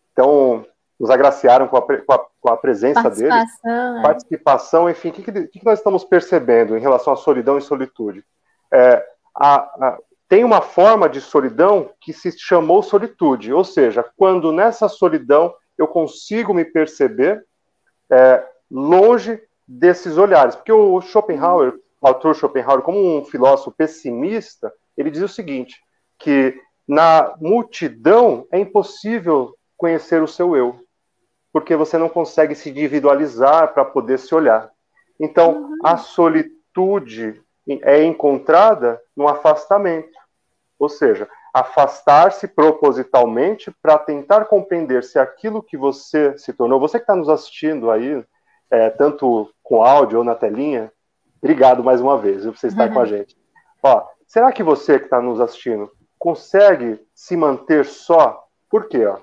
estão 0.09 0.65
nos 0.99 1.11
agraciaram 1.11 1.67
com 1.67 1.77
a, 1.77 1.81
com 1.81 2.13
a, 2.13 2.25
com 2.41 2.49
a 2.49 2.57
presença 2.57 3.03
participação, 3.03 3.37
deles. 3.37 3.99
É. 3.99 4.01
Participação, 4.01 4.89
enfim, 4.89 5.09
o 5.09 5.13
que, 5.13 5.21
que, 5.21 5.47
que, 5.47 5.65
nós 5.65 5.77
estamos 5.77 6.03
percebendo 6.03 6.75
em 6.75 6.81
relação 6.81 7.13
à 7.13 7.15
solidão 7.15 7.59
e 7.59 7.61
solitude? 7.61 8.25
É, 8.73 9.05
a, 9.37 9.55
a, 9.57 9.97
tem 10.27 10.43
uma 10.43 10.61
forma 10.61 11.07
de 11.07 11.21
solidão 11.21 11.91
que 12.01 12.11
se 12.11 12.37
chamou 12.37 12.81
solitude, 12.81 13.53
ou 13.53 13.63
seja, 13.63 14.03
quando 14.17 14.51
nessa 14.51 14.89
solidão 14.89 15.53
eu 15.77 15.87
consigo 15.87 16.53
me 16.53 16.65
perceber 16.65 17.45
é, 18.09 18.43
longe 18.69 19.39
desses 19.67 20.17
olhares. 20.17 20.55
Porque 20.55 20.71
o 20.71 20.99
Schopenhauer, 21.01 21.79
o 22.01 22.07
autor 22.07 22.35
Schopenhauer, 22.35 22.81
como 22.81 23.19
um 23.19 23.23
filósofo 23.25 23.71
pessimista, 23.71 24.73
ele 24.97 25.11
diz 25.11 25.21
o 25.21 25.27
seguinte, 25.27 25.79
que 26.17 26.59
na 26.87 27.35
multidão 27.39 28.47
é 28.51 28.59
impossível 28.59 29.55
conhecer 29.77 30.21
o 30.23 30.27
seu 30.27 30.55
eu, 30.55 30.79
porque 31.53 31.75
você 31.75 31.97
não 31.97 32.09
consegue 32.09 32.55
se 32.55 32.69
individualizar 32.69 33.73
para 33.73 33.85
poder 33.85 34.17
se 34.17 34.33
olhar. 34.33 34.71
Então, 35.19 35.63
uhum. 35.63 35.77
a 35.83 35.97
solitude 35.97 37.41
é 37.67 38.03
encontrada 38.03 39.01
no 39.15 39.27
afastamento. 39.27 40.17
Ou 40.79 40.89
seja, 40.89 41.27
afastar-se 41.53 42.47
propositalmente 42.47 43.71
para 43.81 43.97
tentar 43.97 44.45
compreender 44.45 45.03
se 45.03 45.17
aquilo 45.17 45.63
que 45.63 45.75
você 45.75 46.37
se 46.37 46.53
tornou, 46.53 46.79
você 46.79 46.99
que 46.99 47.03
está 47.03 47.15
nos 47.15 47.29
assistindo 47.29 47.89
aí, 47.89 48.23
é, 48.69 48.89
tanto 48.89 49.51
com 49.63 49.83
áudio 49.83 50.19
ou 50.19 50.23
na 50.23 50.35
telinha, 50.35 50.91
obrigado 51.41 51.83
mais 51.83 51.99
uma 51.99 52.17
vez 52.17 52.43
por 52.43 52.57
você 52.57 52.67
estar 52.67 52.87
uhum. 52.87 52.93
com 52.93 52.99
a 52.99 53.03
uhum. 53.03 53.07
gente. 53.07 53.37
Ó, 53.81 54.05
será 54.25 54.51
que 54.51 54.63
você 54.63 54.99
que 54.99 55.05
está 55.05 55.21
nos 55.21 55.39
assistindo 55.39 55.91
consegue 56.19 56.99
se 57.13 57.35
manter 57.35 57.85
só? 57.85 58.45
Por 58.69 58.87
quê? 58.87 59.05
Ó? 59.05 59.17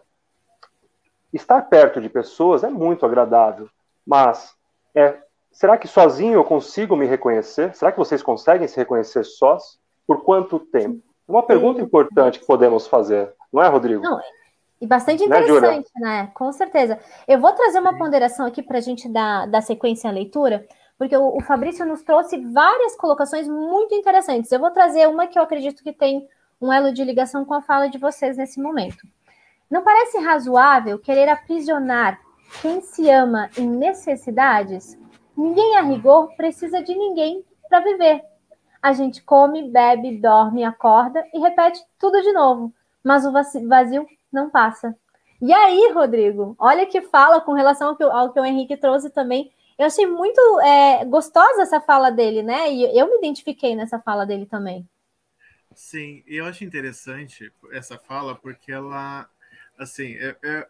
Estar 1.33 1.63
perto 1.63 2.01
de 2.01 2.09
pessoas 2.09 2.65
é 2.65 2.69
muito 2.69 3.05
agradável, 3.05 3.69
mas 4.07 4.55
é, 4.95 5.19
será 5.55 5.79
que 5.79 5.89
sozinho 5.89 6.35
eu 6.35 6.45
consigo 6.45 6.95
me 6.95 7.07
reconhecer? 7.07 7.75
Será 7.75 7.91
que 7.91 7.99
vocês 7.99 8.23
conseguem 8.23 8.69
se 8.69 8.77
reconhecer 8.77 9.25
sós? 9.25 9.79
Por 10.07 10.23
quanto 10.23 10.59
tempo? 10.59 11.01
Uma 11.27 11.43
pergunta 11.43 11.81
importante 11.81 12.39
que 12.39 12.45
podemos 12.45 12.87
fazer, 12.87 13.33
não 13.51 13.63
é, 13.63 13.69
Rodrigo? 13.69 14.03
Não, 14.03 14.21
e 14.81 14.87
bastante 14.87 15.27
né, 15.27 15.39
interessante, 15.41 15.91
né, 15.97 16.23
né? 16.23 16.31
Com 16.35 16.53
certeza. 16.53 16.99
Eu 17.27 17.41
vou 17.41 17.53
trazer 17.53 17.79
uma 17.79 17.97
ponderação 17.97 18.45
aqui 18.45 18.63
para 18.63 18.77
a 18.77 18.83
gente 18.83 19.09
dar, 19.09 19.47
dar 19.47 19.63
sequência 19.63 20.11
à 20.11 20.13
leitura, 20.13 20.67
porque 20.99 21.17
o, 21.17 21.37
o, 21.37 21.41
Fabrício 21.41 21.87
nos 21.87 22.03
trouxe 22.03 22.37
várias 22.53 22.95
colocações 22.97 23.49
muito 23.49 23.95
interessantes. 23.95 24.53
Eu 24.53 24.61
vou 24.61 24.71
trazer 24.71 25.09
uma 25.09 25.27
que 25.27 25.39
eu 25.39 25.43
acredito 25.43 25.83
que 25.83 25.93
tem 25.93 26.29
um 26.61 26.71
elo 26.71 26.93
de 26.93 27.03
ligação 27.03 27.45
com 27.45 27.55
a 27.55 27.63
fala 27.63 27.89
de 27.89 27.97
vocês 27.97 28.37
nesse 28.37 28.61
momento. 28.61 29.07
Não 29.71 29.83
parece 29.83 30.19
razoável 30.19 30.99
querer 30.99 31.29
aprisionar 31.29 32.21
quem 32.61 32.83
se 32.83 33.11
ama 33.11 33.49
em 33.57 33.67
necessidades? 33.67 34.99
Ninguém 35.37 35.77
a 35.77 35.83
rigor 35.83 36.35
precisa 36.37 36.83
de 36.83 36.95
ninguém 36.95 37.45
para 37.69 37.81
viver. 37.81 38.23
A 38.81 38.93
gente 38.93 39.23
come, 39.23 39.71
bebe, 39.71 40.19
dorme, 40.19 40.63
acorda 40.63 41.27
e 41.33 41.39
repete 41.39 41.81
tudo 41.99 42.21
de 42.23 42.33
novo, 42.33 42.73
mas 43.03 43.25
o 43.25 43.33
vazio 43.33 44.07
não 44.33 44.51
passa. 44.51 44.95
E 45.41 45.53
aí, 45.53 45.91
Rodrigo, 45.93 46.55
olha 46.59 46.87
que 46.87 47.03
fala 47.03 47.41
com 47.41 47.53
relação 47.53 47.89
ao 47.89 47.97
que, 47.97 48.03
ao 48.03 48.33
que 48.33 48.41
o 48.41 48.45
Henrique 48.45 48.77
trouxe 48.77 49.11
também. 49.11 49.53
Eu 49.79 49.87
achei 49.87 50.07
muito 50.07 50.41
é, 50.61 51.05
gostosa 51.05 51.63
essa 51.63 51.81
fala 51.81 52.11
dele, 52.11 52.43
né? 52.43 52.73
E 52.73 52.99
eu 52.99 53.11
me 53.11 53.19
identifiquei 53.19 53.75
nessa 53.75 53.99
fala 53.99 54.25
dele 54.25 54.47
também. 54.47 54.89
Sim, 55.75 56.23
eu 56.27 56.47
acho 56.47 56.63
interessante 56.63 57.53
essa 57.73 57.99
fala 57.99 58.37
porque 58.37 58.71
ela, 58.71 59.29
assim, 59.77 60.15
é, 60.15 60.37
é, 60.45 60.69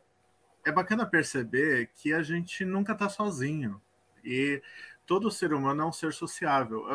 é 0.64 0.72
bacana 0.72 1.04
perceber 1.04 1.90
que 1.94 2.14
a 2.14 2.22
gente 2.22 2.64
nunca 2.64 2.94
está 2.94 3.08
sozinho 3.08 3.80
e 4.24 4.62
todo 5.06 5.30
ser 5.30 5.52
humano 5.52 5.82
é 5.82 5.86
um 5.86 5.92
ser 5.92 6.12
sociável 6.12 6.86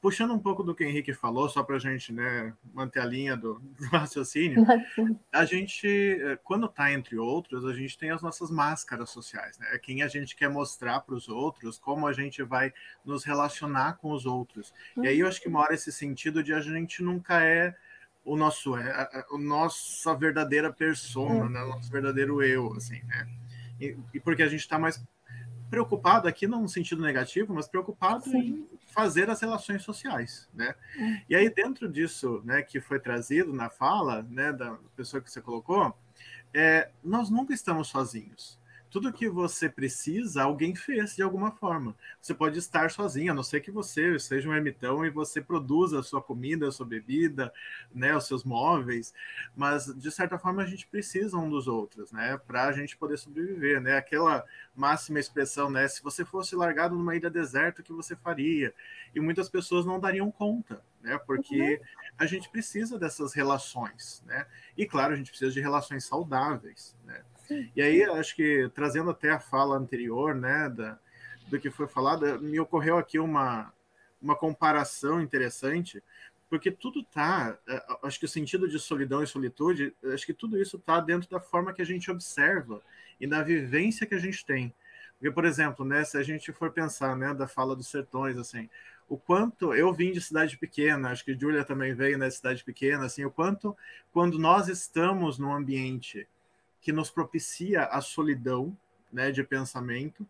puxando 0.00 0.32
um 0.32 0.38
pouco 0.38 0.62
do 0.62 0.74
que 0.74 0.82
o 0.82 0.88
Henrique 0.88 1.12
falou, 1.12 1.48
só 1.48 1.62
para 1.62 1.76
a 1.76 1.78
gente 1.78 2.12
né, 2.12 2.54
manter 2.72 3.00
a 3.00 3.04
linha 3.04 3.36
do, 3.36 3.58
do 3.58 3.84
raciocínio, 3.92 4.64
a 5.30 5.44
gente, 5.44 5.86
eh, 5.86 6.38
quando 6.42 6.66
está 6.66 6.90
entre 6.90 7.18
outros, 7.18 7.66
a 7.66 7.72
gente 7.74 7.98
tem 7.98 8.10
as 8.10 8.22
nossas 8.22 8.50
máscaras 8.50 9.10
sociais, 9.10 9.58
né? 9.58 9.68
É 9.72 9.78
quem 9.78 10.02
a 10.02 10.08
gente 10.08 10.34
quer 10.34 10.48
mostrar 10.48 11.00
para 11.00 11.14
os 11.14 11.28
outros, 11.28 11.78
como 11.78 12.06
a 12.06 12.12
gente 12.12 12.42
vai 12.42 12.72
nos 13.04 13.24
relacionar 13.24 13.98
com 13.98 14.12
os 14.12 14.24
outros. 14.24 14.72
E 14.96 15.06
aí 15.06 15.20
eu 15.20 15.28
acho 15.28 15.40
que 15.40 15.48
mora 15.48 15.74
esse 15.74 15.92
sentido 15.92 16.42
de 16.42 16.54
a 16.54 16.60
gente 16.60 17.02
nunca 17.02 17.44
é 17.44 17.74
o 18.24 18.36
nosso 18.36 18.76
é, 18.76 18.90
a, 18.90 19.26
a 19.30 19.38
nossa 19.38 20.14
verdadeira 20.14 20.72
persona, 20.72 21.44
uhum. 21.44 21.48
né? 21.50 21.62
o 21.62 21.68
nosso 21.68 21.90
verdadeiro 21.90 22.42
eu, 22.42 22.72
assim, 22.74 23.02
né? 23.04 23.28
E, 23.78 23.96
e 24.14 24.20
porque 24.20 24.42
a 24.42 24.48
gente 24.48 24.60
está 24.60 24.78
mais 24.78 25.02
preocupado 25.70 26.26
aqui 26.26 26.46
não 26.46 26.62
no 26.62 26.68
sentido 26.68 27.00
negativo, 27.00 27.54
mas 27.54 27.68
preocupado 27.68 28.24
Sim. 28.24 28.38
em 28.38 28.68
fazer 28.92 29.30
as 29.30 29.40
relações 29.40 29.82
sociais, 29.82 30.48
né? 30.52 30.74
É. 30.98 31.22
E 31.28 31.36
aí 31.36 31.48
dentro 31.48 31.88
disso, 31.88 32.42
né, 32.44 32.60
que 32.60 32.80
foi 32.80 32.98
trazido 32.98 33.52
na 33.52 33.70
fala, 33.70 34.22
né, 34.28 34.52
da 34.52 34.76
pessoa 34.96 35.22
que 35.22 35.30
você 35.30 35.40
colocou, 35.40 35.96
é, 36.52 36.90
nós 37.02 37.30
nunca 37.30 37.54
estamos 37.54 37.88
sozinhos 37.88 38.59
tudo 38.90 39.12
que 39.12 39.28
você 39.28 39.68
precisa, 39.68 40.42
alguém 40.42 40.74
fez 40.74 41.14
de 41.14 41.22
alguma 41.22 41.52
forma. 41.52 41.96
Você 42.20 42.34
pode 42.34 42.58
estar 42.58 42.90
sozinho, 42.90 43.30
a 43.30 43.34
não 43.34 43.42
ser 43.42 43.60
que 43.60 43.70
você 43.70 44.18
seja 44.18 44.48
um 44.48 44.54
ermitão 44.54 45.06
e 45.06 45.10
você 45.10 45.40
produza 45.40 46.00
a 46.00 46.02
sua 46.02 46.20
comida, 46.20 46.66
a 46.66 46.72
sua 46.72 46.84
bebida, 46.84 47.52
né, 47.94 48.16
os 48.16 48.26
seus 48.26 48.42
móveis, 48.42 49.14
mas 49.56 49.86
de 49.86 50.10
certa 50.10 50.38
forma 50.38 50.62
a 50.62 50.66
gente 50.66 50.86
precisa 50.88 51.36
um 51.36 51.48
dos 51.48 51.68
outros, 51.68 52.10
né, 52.10 52.36
para 52.46 52.64
a 52.64 52.72
gente 52.72 52.96
poder 52.96 53.16
sobreviver, 53.16 53.80
né? 53.80 53.96
Aquela 53.96 54.44
máxima 54.74 55.20
expressão, 55.20 55.70
né, 55.70 55.86
se 55.86 56.02
você 56.02 56.24
fosse 56.24 56.56
largado 56.56 56.96
numa 56.96 57.14
ilha 57.14 57.30
deserta, 57.30 57.80
o 57.80 57.84
que 57.84 57.92
você 57.92 58.16
faria? 58.16 58.74
E 59.14 59.20
muitas 59.20 59.48
pessoas 59.48 59.86
não 59.86 60.00
dariam 60.00 60.30
conta, 60.32 60.82
né? 61.00 61.16
Porque 61.26 61.74
uhum. 61.74 62.04
a 62.18 62.26
gente 62.26 62.48
precisa 62.48 62.98
dessas 62.98 63.34
relações, 63.34 64.22
né? 64.26 64.46
E 64.76 64.84
claro, 64.84 65.14
a 65.14 65.16
gente 65.16 65.30
precisa 65.30 65.52
de 65.52 65.60
relações 65.60 66.04
saudáveis, 66.04 66.96
né? 67.04 67.22
E 67.74 67.82
aí, 67.82 68.02
acho 68.04 68.34
que 68.34 68.70
trazendo 68.74 69.10
até 69.10 69.30
a 69.30 69.40
fala 69.40 69.76
anterior, 69.76 70.34
né, 70.34 70.68
da, 70.68 70.98
do 71.48 71.58
que 71.58 71.70
foi 71.70 71.86
falado, 71.86 72.40
me 72.40 72.58
ocorreu 72.60 72.98
aqui 72.98 73.18
uma, 73.18 73.72
uma 74.20 74.36
comparação 74.36 75.20
interessante, 75.20 76.02
porque 76.48 76.70
tudo 76.70 77.02
tá, 77.04 77.56
é, 77.68 77.84
acho 78.02 78.18
que 78.18 78.24
o 78.24 78.28
sentido 78.28 78.68
de 78.68 78.78
solidão 78.78 79.22
e 79.22 79.26
solitude, 79.26 79.94
acho 80.12 80.26
que 80.26 80.34
tudo 80.34 80.60
isso 80.60 80.78
tá 80.78 81.00
dentro 81.00 81.30
da 81.30 81.40
forma 81.40 81.72
que 81.72 81.82
a 81.82 81.86
gente 81.86 82.10
observa 82.10 82.80
e 83.20 83.26
da 83.26 83.42
vivência 83.42 84.06
que 84.06 84.14
a 84.14 84.18
gente 84.18 84.44
tem. 84.44 84.74
Porque, 85.18 85.30
por 85.30 85.44
exemplo, 85.44 85.84
né, 85.84 86.02
se 86.04 86.16
a 86.16 86.22
gente 86.22 86.50
for 86.52 86.72
pensar, 86.72 87.14
né, 87.16 87.34
da 87.34 87.46
fala 87.46 87.76
dos 87.76 87.88
sertões, 87.88 88.38
assim, 88.38 88.68
o 89.08 89.16
quanto 89.18 89.74
eu 89.74 89.92
vim 89.92 90.12
de 90.12 90.20
cidade 90.20 90.56
pequena, 90.56 91.10
acho 91.10 91.24
que 91.24 91.38
Júlia 91.38 91.64
também 91.64 91.94
veio 91.94 92.16
na 92.16 92.30
cidade 92.30 92.64
pequena, 92.64 93.04
assim, 93.04 93.24
o 93.24 93.30
quanto 93.30 93.76
quando 94.12 94.38
nós 94.38 94.68
estamos 94.68 95.38
num 95.38 95.52
ambiente 95.52 96.26
que 96.80 96.92
nos 96.92 97.10
propicia 97.10 97.84
a 97.84 98.00
solidão 98.00 98.76
né, 99.12 99.30
de 99.30 99.42
pensamento, 99.42 100.26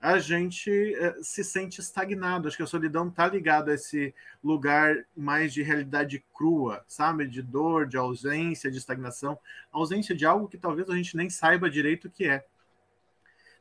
a 0.00 0.18
gente 0.18 0.70
eh, 0.70 1.16
se 1.22 1.42
sente 1.42 1.80
estagnado. 1.80 2.46
Acho 2.46 2.56
que 2.56 2.62
a 2.62 2.66
solidão 2.66 3.08
está 3.08 3.26
ligada 3.26 3.72
a 3.72 3.74
esse 3.74 4.14
lugar 4.42 5.04
mais 5.16 5.52
de 5.52 5.62
realidade 5.62 6.24
crua, 6.32 6.84
sabe? 6.86 7.26
De 7.26 7.42
dor, 7.42 7.86
de 7.86 7.96
ausência, 7.96 8.70
de 8.70 8.78
estagnação, 8.78 9.38
ausência 9.72 10.14
de 10.14 10.24
algo 10.24 10.48
que 10.48 10.56
talvez 10.56 10.88
a 10.88 10.94
gente 10.94 11.16
nem 11.16 11.28
saiba 11.28 11.68
direito 11.68 12.06
o 12.06 12.10
que 12.10 12.26
é. 12.28 12.46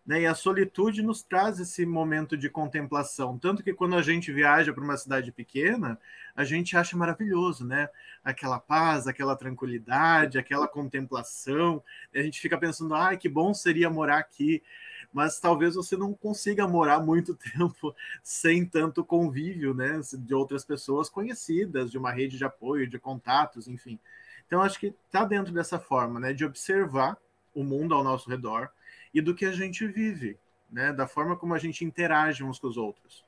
Né? 0.08 0.22
E 0.22 0.26
a 0.26 0.34
solitude 0.34 1.03
nos 1.03 1.22
traz 1.22 1.60
esse 1.60 1.86
momento 1.86 2.38
de 2.38 2.49
contemplação. 2.49 3.38
Tanto 3.38 3.62
que 3.62 3.74
quando 3.74 3.97
a 3.97 4.01
gente 4.01 4.32
viaja 4.32 4.72
para 4.72 4.84
uma 4.84 4.95
cidade 4.95 5.34
pequena, 5.34 5.99
a 6.34 6.45
gente 6.45 6.78
acha 6.78 6.95
maravilhoso, 6.95 7.66
né? 7.66 7.89
Aquela 8.24 8.58
paz, 8.58 9.05
aquela 9.05 9.36
tranquilidade, 9.36 10.39
aquela 10.39 10.66
contemplação. 10.66 11.84
A 12.16 12.22
gente 12.22 12.39
fica 12.39 12.58
pensando, 12.58 12.95
ai, 12.95 13.18
que 13.18 13.28
bom 13.28 13.53
seria 13.53 13.89
morar 13.89 14.20
aqui. 14.20 14.64
Mas 15.12 15.41
talvez 15.41 15.76
você 15.76 15.97
não 15.97 16.14
consiga 16.14 16.66
morar 16.66 17.01
muito 17.01 17.36
tempo 17.58 17.93
sem 18.24 18.66
tanto 18.66 19.03
convívio, 19.03 19.74
né? 19.74 19.99
De 20.20 20.34
outras 20.34 20.64
pessoas 20.64 21.10
conhecidas, 21.10 21.91
de 21.91 21.97
uma 21.97 22.12
rede 22.12 22.38
de 22.38 22.45
apoio, 22.45 22.88
de 22.88 22.97
contatos, 22.97 23.68
enfim. 23.68 23.99
Então, 24.45 24.62
acho 24.62 24.80
que 24.80 24.95
está 25.05 25.26
dentro 25.26 25.51
dessa 25.51 25.78
forma, 25.78 26.18
né? 26.18 26.32
De 26.32 26.45
observar 26.45 27.18
o 27.53 27.62
mundo 27.62 27.93
ao 27.93 28.03
nosso 28.05 28.30
redor, 28.30 28.70
e 29.14 29.22
do 29.22 29.36
que 29.36 29.45
a 29.45 29.51
gente 29.51 29.86
vive, 29.88 30.38
né? 30.72 30.91
Da 30.93 31.08
forma 31.08 31.36
como 31.36 31.53
a 31.53 31.60
gente 31.60 31.84
interage 31.84 32.43
uns 32.43 32.60
com 32.60 32.68
os 32.68 32.78
outros. 32.78 33.24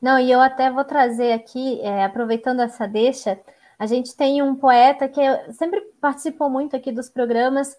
Não, 0.00 0.18
e 0.18 0.30
eu 0.30 0.40
até 0.40 0.70
vou 0.70 0.84
trazer 0.84 1.32
aqui, 1.32 1.80
é, 1.80 2.04
aproveitando 2.04 2.60
essa 2.60 2.88
deixa, 2.88 3.40
a 3.78 3.86
gente 3.86 4.16
tem 4.16 4.42
um 4.42 4.54
poeta 4.54 5.08
que 5.08 5.20
sempre 5.52 5.80
participou 6.00 6.50
muito 6.50 6.74
aqui 6.74 6.90
dos 6.90 7.08
programas, 7.08 7.76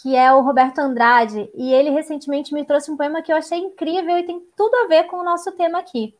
que 0.00 0.16
é 0.16 0.32
o 0.32 0.40
Roberto 0.40 0.78
Andrade, 0.78 1.50
e 1.54 1.72
ele 1.72 1.90
recentemente 1.90 2.52
me 2.52 2.64
trouxe 2.64 2.90
um 2.90 2.96
poema 2.96 3.22
que 3.22 3.32
eu 3.32 3.36
achei 3.36 3.58
incrível 3.58 4.18
e 4.18 4.26
tem 4.26 4.40
tudo 4.56 4.74
a 4.76 4.86
ver 4.86 5.04
com 5.04 5.16
o 5.16 5.24
nosso 5.24 5.52
tema 5.52 5.78
aqui. 5.78 6.14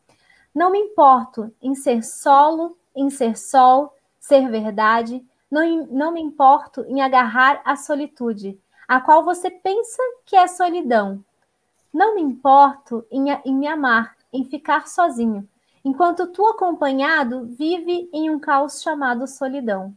Não 0.55 0.71
me 0.71 0.79
importo 0.79 1.53
em 1.61 1.75
ser 1.75 2.03
solo, 2.05 2.77
em 2.95 3.11
ser 3.11 3.37
sol, 3.37 3.93
ser 4.21 4.49
verdade, 4.49 5.25
não, 5.51 5.87
não 5.87 6.13
me 6.13 6.21
importo 6.21 6.85
em 6.89 7.01
agarrar 7.01 7.61
a 7.65 7.77
solitude, 7.77 8.59
a 8.87 9.01
qual 9.01 9.25
você 9.25 9.51
pensa 9.51 10.03
que 10.25 10.37
é 10.37 10.47
solidão. 10.47 11.25
Não 11.93 12.15
me 12.15 12.23
importo 12.23 13.05
em, 13.11 13.31
em 13.45 13.55
me 13.55 13.67
amar, 13.67 14.17
em 14.33 14.45
ficar 14.45 14.89
sozinho, 14.89 15.49
enquanto 15.85 16.27
tu 16.27 16.47
acompanhado 16.47 17.47
vive 17.47 18.09
em 18.13 18.31
um 18.31 18.39
caos 18.39 18.83
chamado 18.83 19.27
solidão. 19.27 19.95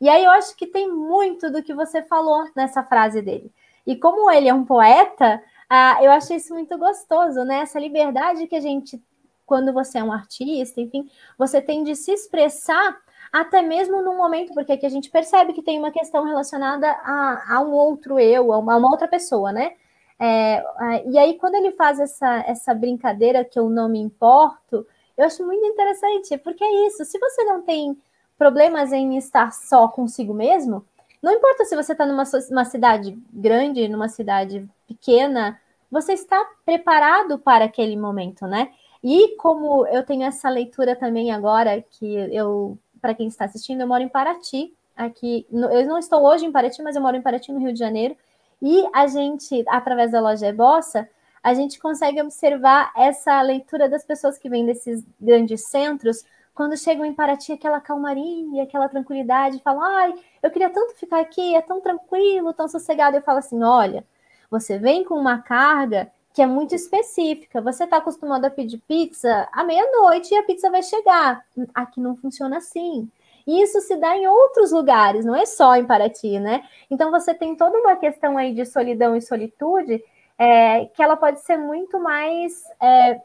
E 0.00 0.08
aí 0.08 0.24
eu 0.24 0.30
acho 0.30 0.56
que 0.56 0.66
tem 0.66 0.90
muito 0.90 1.50
do 1.50 1.62
que 1.62 1.74
você 1.74 2.02
falou 2.02 2.48
nessa 2.54 2.82
frase 2.82 3.20
dele. 3.20 3.52
E 3.86 3.96
como 3.96 4.30
ele 4.30 4.48
é 4.48 4.54
um 4.54 4.64
poeta, 4.64 5.42
ah, 5.68 5.98
eu 6.02 6.10
achei 6.10 6.36
isso 6.36 6.54
muito 6.54 6.76
gostoso, 6.78 7.44
né? 7.44 7.60
Essa 7.60 7.80
liberdade 7.80 8.46
que 8.46 8.56
a 8.56 8.60
gente, 8.60 9.02
quando 9.44 9.72
você 9.72 9.98
é 9.98 10.04
um 10.04 10.12
artista, 10.12 10.80
enfim, 10.80 11.10
você 11.36 11.60
tem 11.60 11.82
de 11.82 11.96
se 11.96 12.12
expressar 12.12 12.96
até 13.32 13.62
mesmo 13.62 14.02
num 14.02 14.16
momento, 14.16 14.52
porque 14.54 14.72
aqui 14.72 14.86
a 14.86 14.90
gente 14.90 15.10
percebe 15.10 15.52
que 15.52 15.62
tem 15.62 15.78
uma 15.78 15.90
questão 15.90 16.24
relacionada 16.24 16.90
a, 16.90 17.56
a 17.56 17.60
um 17.60 17.72
outro 17.72 18.18
eu, 18.18 18.52
a 18.52 18.58
uma, 18.58 18.74
a 18.74 18.76
uma 18.76 18.90
outra 18.90 19.08
pessoa, 19.08 19.52
né? 19.52 19.72
É, 20.20 20.62
e 21.06 21.16
aí, 21.16 21.34
quando 21.38 21.54
ele 21.54 21.70
faz 21.72 22.00
essa, 22.00 22.44
essa 22.46 22.74
brincadeira 22.74 23.44
que 23.44 23.58
eu 23.58 23.70
não 23.70 23.88
me 23.88 24.00
importo, 24.00 24.86
eu 25.16 25.24
acho 25.24 25.44
muito 25.46 25.64
interessante, 25.64 26.36
porque 26.38 26.64
é 26.64 26.86
isso. 26.86 27.04
Se 27.04 27.18
você 27.18 27.44
não 27.44 27.62
tem 27.62 27.96
problemas 28.36 28.92
em 28.92 29.16
estar 29.16 29.52
só 29.52 29.88
consigo 29.88 30.34
mesmo, 30.34 30.84
não 31.22 31.32
importa 31.32 31.64
se 31.64 31.76
você 31.76 31.92
está 31.92 32.06
numa 32.06 32.24
uma 32.50 32.64
cidade 32.64 33.18
grande, 33.32 33.88
numa 33.88 34.08
cidade 34.08 34.68
pequena, 34.86 35.60
você 35.90 36.12
está 36.12 36.44
preparado 36.64 37.38
para 37.38 37.64
aquele 37.64 37.96
momento, 37.96 38.46
né? 38.46 38.70
E 39.02 39.36
como 39.36 39.86
eu 39.86 40.04
tenho 40.04 40.24
essa 40.24 40.48
leitura 40.48 40.96
também 40.96 41.30
agora, 41.32 41.82
que 41.82 42.06
eu 42.32 42.76
para 43.00 43.14
quem 43.14 43.28
está 43.28 43.44
assistindo, 43.44 43.80
eu 43.80 43.86
moro 43.86 44.02
em 44.02 44.08
Paraty, 44.08 44.74
aqui. 44.96 45.46
Eu 45.50 45.86
não 45.86 45.98
estou 45.98 46.24
hoje 46.24 46.44
em 46.44 46.52
Paraty, 46.52 46.82
mas 46.82 46.96
eu 46.96 47.02
moro 47.02 47.16
em 47.16 47.22
Paraty, 47.22 47.52
no 47.52 47.60
Rio 47.60 47.72
de 47.72 47.78
Janeiro. 47.78 48.16
E 48.60 48.84
a 48.92 49.06
gente, 49.06 49.64
através 49.68 50.10
da 50.10 50.20
loja 50.20 50.52
Bossa, 50.52 51.08
a 51.42 51.54
gente 51.54 51.78
consegue 51.78 52.20
observar 52.20 52.92
essa 52.96 53.40
leitura 53.40 53.88
das 53.88 54.04
pessoas 54.04 54.36
que 54.36 54.48
vêm 54.48 54.66
desses 54.66 55.06
grandes 55.20 55.68
centros, 55.68 56.24
quando 56.54 56.76
chegam 56.76 57.04
em 57.04 57.14
Paraty, 57.14 57.52
aquela 57.52 57.80
calmaria, 57.80 58.64
aquela 58.64 58.88
tranquilidade, 58.88 59.62
falam: 59.62 59.80
ai, 59.80 60.14
eu 60.42 60.50
queria 60.50 60.68
tanto 60.68 60.96
ficar 60.96 61.20
aqui, 61.20 61.54
é 61.54 61.62
tão 61.62 61.80
tranquilo, 61.80 62.52
tão 62.52 62.66
sossegado. 62.66 63.16
Eu 63.16 63.22
falo 63.22 63.38
assim: 63.38 63.62
olha, 63.62 64.04
você 64.50 64.76
vem 64.76 65.04
com 65.04 65.14
uma 65.14 65.38
carga 65.38 66.10
que 66.34 66.42
é 66.42 66.46
muito 66.46 66.74
específica. 66.74 67.60
Você 67.60 67.84
está 67.84 67.96
acostumado 67.98 68.44
a 68.44 68.50
pedir 68.50 68.78
pizza 68.86 69.48
à 69.52 69.64
meia-noite 69.64 70.32
e 70.32 70.36
a 70.36 70.42
pizza 70.42 70.70
vai 70.70 70.82
chegar. 70.82 71.44
Aqui 71.74 72.00
não 72.00 72.16
funciona 72.16 72.58
assim. 72.58 73.10
E 73.46 73.62
isso 73.62 73.80
se 73.80 73.96
dá 73.96 74.14
em 74.14 74.26
outros 74.28 74.72
lugares, 74.72 75.24
não 75.24 75.34
é 75.34 75.46
só 75.46 75.74
em 75.74 75.86
Paraty, 75.86 76.38
né? 76.38 76.62
Então 76.90 77.10
você 77.10 77.32
tem 77.34 77.56
toda 77.56 77.78
uma 77.78 77.96
questão 77.96 78.36
aí 78.36 78.52
de 78.52 78.66
solidão 78.66 79.16
e 79.16 79.22
solitude 79.22 80.04
é, 80.38 80.84
que 80.86 81.02
ela 81.02 81.16
pode 81.16 81.40
ser 81.40 81.56
muito 81.56 81.98
mais 81.98 82.62
é, 82.80 83.20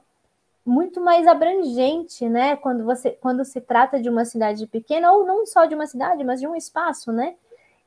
muito 0.66 1.02
mais 1.02 1.28
abrangente, 1.28 2.28
né? 2.30 2.56
Quando 2.56 2.86
você 2.86 3.12
quando 3.12 3.44
se 3.44 3.60
trata 3.60 4.02
de 4.02 4.10
uma 4.10 4.24
cidade 4.24 4.66
pequena 4.68 5.12
ou 5.12 5.26
não 5.26 5.46
só 5.46 5.66
de 5.66 5.76
uma 5.76 5.88
cidade, 5.88 6.24
mas 6.24 6.40
de 6.40 6.48
um 6.48 6.56
espaço, 6.56 7.12
né? 7.12 7.36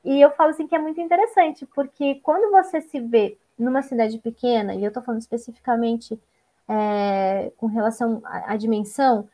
E 0.05 0.21
eu 0.21 0.29
falo 0.31 0.51
assim 0.51 0.67
que 0.67 0.75
é 0.75 0.79
muito 0.79 1.01
interessante 1.01 1.65
porque 1.65 2.15
quando 2.23 2.51
você 2.51 2.81
se 2.81 2.99
vê 2.99 3.37
numa 3.57 3.81
cidade 3.81 4.17
pequena, 4.19 4.75
e 4.75 4.83
eu 4.83 4.89
estou 4.89 5.03
falando 5.03 5.21
especificamente 5.21 6.19
é, 6.67 7.51
com 7.57 7.67
relação 7.67 8.21
à, 8.23 8.53
à 8.53 8.57
dimensão, 8.57 9.27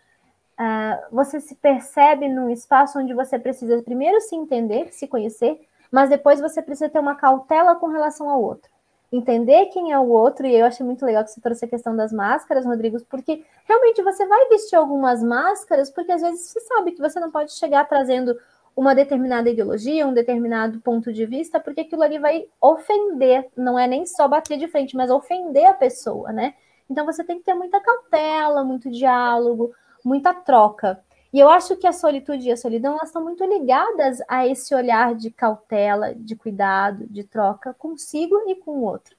é, 0.58 1.08
você 1.12 1.40
se 1.40 1.56
percebe 1.56 2.28
num 2.30 2.50
espaço 2.50 3.00
onde 3.00 3.14
você 3.14 3.40
precisa 3.40 3.82
primeiro 3.82 4.22
se 4.22 4.36
entender, 4.36 4.94
se 4.94 5.08
conhecer, 5.08 5.60
mas 5.92 6.10
depois 6.10 6.40
você 6.40 6.62
precisa 6.62 6.90
ter 6.90 7.00
uma 7.00 7.16
cautela 7.16 7.76
com 7.76 7.88
relação 7.88 8.30
ao 8.30 8.42
outro. 8.42 8.72
Entender 9.12 9.68
quem 9.68 9.92
é 9.92 10.00
o 10.00 10.08
outro, 10.08 10.48
e 10.48 10.56
eu 10.56 10.66
achei 10.66 10.84
muito 10.84 11.06
legal 11.06 11.24
que 11.24 11.30
você 11.30 11.40
trouxe 11.40 11.66
a 11.66 11.68
questão 11.68 11.96
das 11.96 12.12
máscaras, 12.12 12.66
Rodrigo, 12.66 13.00
porque 13.06 13.46
realmente 13.66 14.02
você 14.02 14.26
vai 14.26 14.48
vestir 14.50 14.76
algumas 14.76 15.22
máscaras, 15.22 15.92
porque 15.92 16.12
às 16.12 16.22
vezes 16.22 16.50
você 16.50 16.60
sabe 16.62 16.94
que 16.94 17.02
você 17.02 17.20
não 17.20 17.30
pode 17.30 17.52
chegar 17.52 17.88
trazendo 17.88 18.36
uma 18.76 18.96
determinada 18.96 19.50
ideologia, 19.50 20.08
um 20.08 20.14
determinado 20.14 20.80
ponto 20.80 21.14
de 21.14 21.26
vista, 21.26 21.60
porque 21.60 21.82
aquilo 21.82 22.02
ali 22.02 22.18
vai 22.18 22.48
ofender, 22.60 23.48
não 23.56 23.78
é 23.78 23.88
nem 23.88 24.06
só 24.06 24.28
bater 24.28 24.58
de 24.58 24.68
frente, 24.68 24.96
mas 24.96 25.12
ofender 25.12 25.66
a 25.66 25.74
pessoa, 25.74 26.32
né? 26.32 26.56
Então 26.90 27.06
você 27.06 27.24
tem 27.24 27.38
que 27.38 27.46
ter 27.46 27.54
muita 27.54 27.80
cautela, 27.80 28.64
muito 28.64 28.90
diálogo, 28.90 29.74
muita 30.04 30.34
troca. 30.34 31.04
E 31.32 31.40
eu 31.40 31.50
acho 31.50 31.76
que 31.78 31.88
a 31.88 31.92
solitude 31.92 32.48
e 32.48 32.52
a 32.52 32.58
solidão 32.58 32.94
elas 32.94 33.10
estão 33.10 33.24
muito 33.24 33.44
ligadas 33.44 34.20
a 34.28 34.48
esse 34.48 34.74
olhar 34.76 35.16
de 35.16 35.32
cautela, 35.32 36.14
de 36.14 36.36
cuidado, 36.36 37.08
de 37.08 37.24
troca 37.24 37.74
consigo 37.74 38.36
e 38.48 38.56
com 38.56 38.72
o 38.72 38.84
outro. 38.84 39.16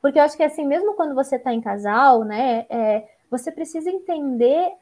Porque 0.00 0.18
eu 0.18 0.22
acho 0.22 0.36
que 0.36 0.42
assim, 0.42 0.66
mesmo 0.66 0.94
quando 0.94 1.14
você 1.14 1.36
está 1.36 1.52
em 1.52 1.60
casal, 1.60 2.24
né, 2.24 2.66
é, 2.70 3.08
você 3.30 3.52
precisa 3.52 3.90
entender 3.90 4.72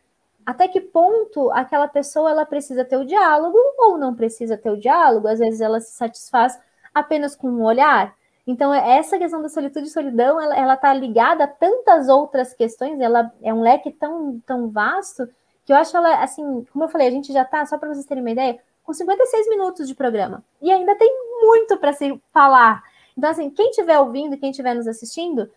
até 0.46 0.68
que 0.68 0.80
ponto 0.80 1.50
aquela 1.50 1.88
pessoa 1.88 2.30
ela 2.30 2.46
precisa 2.46 2.84
ter 2.84 2.96
o 2.96 3.04
diálogo 3.04 3.58
ou 3.78 3.98
não 3.98 4.14
precisa 4.14 4.56
ter 4.56 4.70
o 4.70 4.78
diálogo. 4.78 5.26
Às 5.26 5.40
vezes 5.40 5.60
ela 5.60 5.80
se 5.80 5.92
satisfaz 5.92 6.56
apenas 6.94 7.34
com 7.34 7.48
um 7.48 7.64
olhar. 7.64 8.14
Então, 8.46 8.72
essa 8.72 9.18
questão 9.18 9.42
da 9.42 9.48
solitude 9.48 9.88
e 9.88 9.90
solidão, 9.90 10.40
ela 10.40 10.74
está 10.74 10.94
ligada 10.94 11.44
a 11.44 11.48
tantas 11.48 12.08
outras 12.08 12.54
questões, 12.54 13.00
ela 13.00 13.32
é 13.42 13.52
um 13.52 13.60
leque 13.60 13.90
tão, 13.90 14.40
tão 14.46 14.70
vasto, 14.70 15.28
que 15.64 15.72
eu 15.72 15.76
acho 15.76 15.96
ela, 15.96 16.22
assim, 16.22 16.64
como 16.72 16.84
eu 16.84 16.88
falei, 16.88 17.08
a 17.08 17.10
gente 17.10 17.32
já 17.32 17.42
está, 17.42 17.66
só 17.66 17.76
para 17.76 17.88
vocês 17.88 18.06
terem 18.06 18.22
uma 18.22 18.30
ideia, 18.30 18.56
com 18.84 18.92
56 18.92 19.48
minutos 19.48 19.88
de 19.88 19.96
programa. 19.96 20.44
E 20.62 20.70
ainda 20.70 20.94
tem 20.94 21.12
muito 21.42 21.76
para 21.76 21.92
se 21.92 22.22
falar. 22.32 22.84
Então, 23.18 23.28
assim, 23.28 23.50
quem 23.50 23.70
estiver 23.70 23.98
ouvindo, 23.98 24.38
quem 24.38 24.50
estiver 24.50 24.74
nos 24.74 24.86
assistindo, 24.86 25.50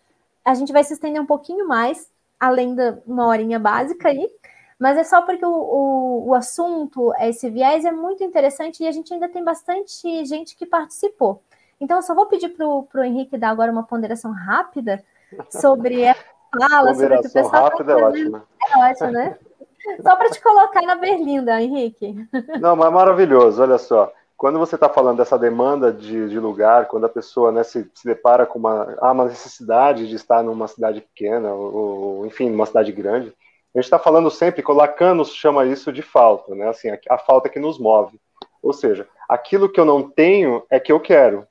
a 0.44 0.52
gente 0.54 0.72
vai 0.72 0.82
se 0.82 0.94
estender 0.94 1.22
um 1.22 1.26
pouquinho 1.26 1.68
mais, 1.68 2.10
além 2.40 2.74
da 2.74 2.98
uma 3.06 3.28
horinha 3.28 3.60
básica 3.60 4.08
aí, 4.08 4.28
mas 4.80 4.96
é 4.96 5.04
só 5.04 5.20
porque 5.20 5.44
o, 5.44 5.50
o, 5.50 6.28
o 6.28 6.34
assunto, 6.34 7.12
esse 7.20 7.50
viés 7.50 7.84
é 7.84 7.92
muito 7.92 8.24
interessante 8.24 8.82
e 8.82 8.88
a 8.88 8.92
gente 8.92 9.12
ainda 9.12 9.28
tem 9.28 9.44
bastante 9.44 10.24
gente 10.24 10.56
que 10.56 10.64
participou. 10.64 11.42
Então, 11.78 11.98
eu 11.98 12.02
só 12.02 12.14
vou 12.14 12.24
pedir 12.24 12.48
para 12.48 12.66
o 12.66 13.04
Henrique 13.04 13.36
dar 13.36 13.50
agora 13.50 13.70
uma 13.70 13.82
ponderação 13.82 14.32
rápida 14.32 15.04
sobre 15.50 16.08
a 16.08 16.16
fala, 16.58 16.94
sobre 16.94 17.14
o 17.14 17.20
que 17.20 17.28
o 17.28 17.32
pessoal 17.32 17.50
tá 17.50 17.60
rápida 17.60 17.94
tá 17.94 18.00
é 18.00 18.04
ótima. 18.04 18.44
É 18.74 18.90
ótimo, 18.90 19.10
né? 19.10 19.38
Só 20.02 20.16
para 20.16 20.30
te 20.30 20.42
colocar 20.42 20.80
na 20.82 20.94
berlinda, 20.94 21.60
Henrique. 21.60 22.26
Não, 22.58 22.74
mas 22.74 22.88
é 22.88 22.90
maravilhoso, 22.90 23.60
olha 23.60 23.76
só. 23.76 24.10
Quando 24.34 24.58
você 24.58 24.76
está 24.76 24.88
falando 24.88 25.18
dessa 25.18 25.38
demanda 25.38 25.92
de, 25.92 26.30
de, 26.30 26.40
lugar, 26.40 26.86
quando 26.86 27.04
a 27.04 27.10
pessoa 27.10 27.52
né, 27.52 27.62
se, 27.62 27.90
se 27.94 28.06
depara 28.06 28.46
com 28.46 28.58
uma, 28.58 28.96
ah, 28.98 29.12
uma 29.12 29.26
necessidade 29.26 30.08
de 30.08 30.14
estar 30.14 30.42
numa 30.42 30.66
cidade 30.66 31.02
pequena, 31.02 31.52
ou, 31.52 31.74
ou 31.74 32.26
enfim, 32.26 32.48
numa 32.48 32.64
cidade 32.64 32.90
grande, 32.92 33.34
a 33.74 33.78
gente 33.78 33.84
está 33.84 33.98
falando 33.98 34.30
sempre, 34.30 34.64
Lacan 34.66 35.22
chama 35.24 35.64
isso 35.64 35.92
de 35.92 36.02
falta, 36.02 36.54
né? 36.54 36.68
Assim, 36.68 36.90
a, 36.90 36.98
a 37.10 37.18
falta 37.18 37.48
que 37.48 37.58
nos 37.58 37.78
move. 37.78 38.20
Ou 38.62 38.72
seja, 38.72 39.08
aquilo 39.28 39.68
que 39.68 39.78
eu 39.78 39.84
não 39.84 40.08
tenho 40.08 40.64
é 40.68 40.80
que 40.80 40.92
eu 40.92 41.00
quero. 41.00 41.46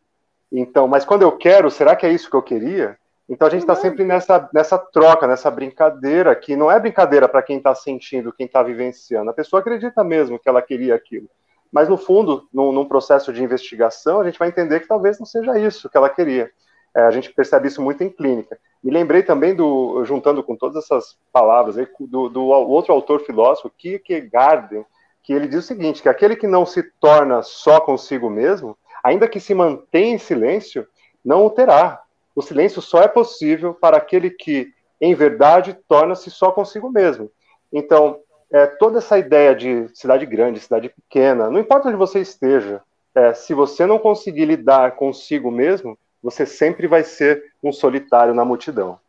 Então, 0.51 0.87
mas 0.87 1.05
quando 1.05 1.21
eu 1.21 1.31
quero, 1.31 1.71
será 1.71 1.95
que 1.95 2.05
é 2.05 2.11
isso 2.11 2.29
que 2.29 2.35
eu 2.35 2.41
queria? 2.41 2.97
Então 3.29 3.47
a 3.47 3.51
gente 3.51 3.61
está 3.61 3.75
sempre 3.75 4.03
nessa, 4.03 4.49
nessa 4.51 4.77
troca, 4.77 5.27
nessa 5.27 5.51
brincadeira, 5.51 6.35
que 6.35 6.55
não 6.55 6.71
é 6.71 6.79
brincadeira 6.79 7.29
para 7.29 7.43
quem 7.43 7.57
está 7.57 7.75
sentindo, 7.75 8.33
quem 8.33 8.47
está 8.47 8.63
vivenciando. 8.63 9.29
A 9.29 9.33
pessoa 9.33 9.59
acredita 9.59 10.03
mesmo 10.03 10.39
que 10.39 10.49
ela 10.49 10.61
queria 10.63 10.95
aquilo. 10.95 11.29
Mas 11.71 11.87
no 11.87 11.95
fundo, 11.95 12.47
num, 12.51 12.71
num, 12.71 12.87
processo 12.87 13.31
de 13.31 13.43
investigação, 13.43 14.19
a 14.19 14.23
gente 14.23 14.39
vai 14.39 14.47
entender 14.47 14.79
que 14.79 14.87
talvez 14.87 15.19
não 15.19 15.27
seja 15.27 15.59
isso 15.59 15.87
que 15.87 15.95
ela 15.95 16.09
queria. 16.09 16.49
É, 16.95 17.01
a 17.01 17.11
gente 17.11 17.31
percebe 17.31 17.67
isso 17.67 17.81
muito 17.81 18.03
em 18.03 18.09
clínica. 18.09 18.57
Me 18.83 18.91
lembrei 18.91 19.23
também 19.23 19.53
do, 19.53 20.03
juntando 20.05 20.43
com 20.43 20.55
todas 20.55 20.83
essas 20.83 21.17
palavras, 21.31 21.77
aí, 21.77 21.87
do, 21.99 22.29
do 22.29 22.45
outro 22.45 22.93
autor 22.93 23.21
filósofo, 23.21 23.71
Kierkegaard, 23.77 24.85
que 25.21 25.33
ele 25.33 25.47
diz 25.47 25.59
o 25.65 25.67
seguinte, 25.67 26.01
que 26.01 26.09
aquele 26.09 26.35
que 26.35 26.47
não 26.47 26.65
se 26.65 26.81
torna 26.99 27.41
só 27.43 27.79
consigo 27.79 28.29
mesmo, 28.29 28.77
ainda 29.03 29.27
que 29.27 29.39
se 29.39 29.53
mantenha 29.53 30.15
em 30.15 30.17
silêncio, 30.17 30.87
não 31.23 31.45
o 31.45 31.49
terá. 31.49 32.01
O 32.35 32.41
silêncio 32.41 32.81
só 32.81 33.01
é 33.01 33.07
possível 33.07 33.73
para 33.73 33.97
aquele 33.97 34.29
que, 34.29 34.73
em 34.99 35.13
verdade, 35.13 35.77
torna-se 35.87 36.31
só 36.31 36.51
consigo 36.51 36.89
mesmo. 36.89 37.29
Então, 37.71 38.19
é, 38.51 38.65
toda 38.65 38.97
essa 38.97 39.19
ideia 39.19 39.53
de 39.53 39.87
cidade 39.93 40.25
grande, 40.25 40.59
cidade 40.59 40.89
pequena, 40.89 41.49
não 41.49 41.59
importa 41.59 41.89
onde 41.89 41.97
você 41.97 42.19
esteja, 42.19 42.81
é, 43.13 43.33
se 43.33 43.53
você 43.53 43.85
não 43.85 43.99
conseguir 43.99 44.45
lidar 44.45 44.95
consigo 44.95 45.51
mesmo, 45.51 45.97
você 46.21 46.45
sempre 46.45 46.87
vai 46.87 47.03
ser 47.03 47.53
um 47.63 47.71
solitário 47.71 48.33
na 48.33 48.43
multidão. 48.45 48.99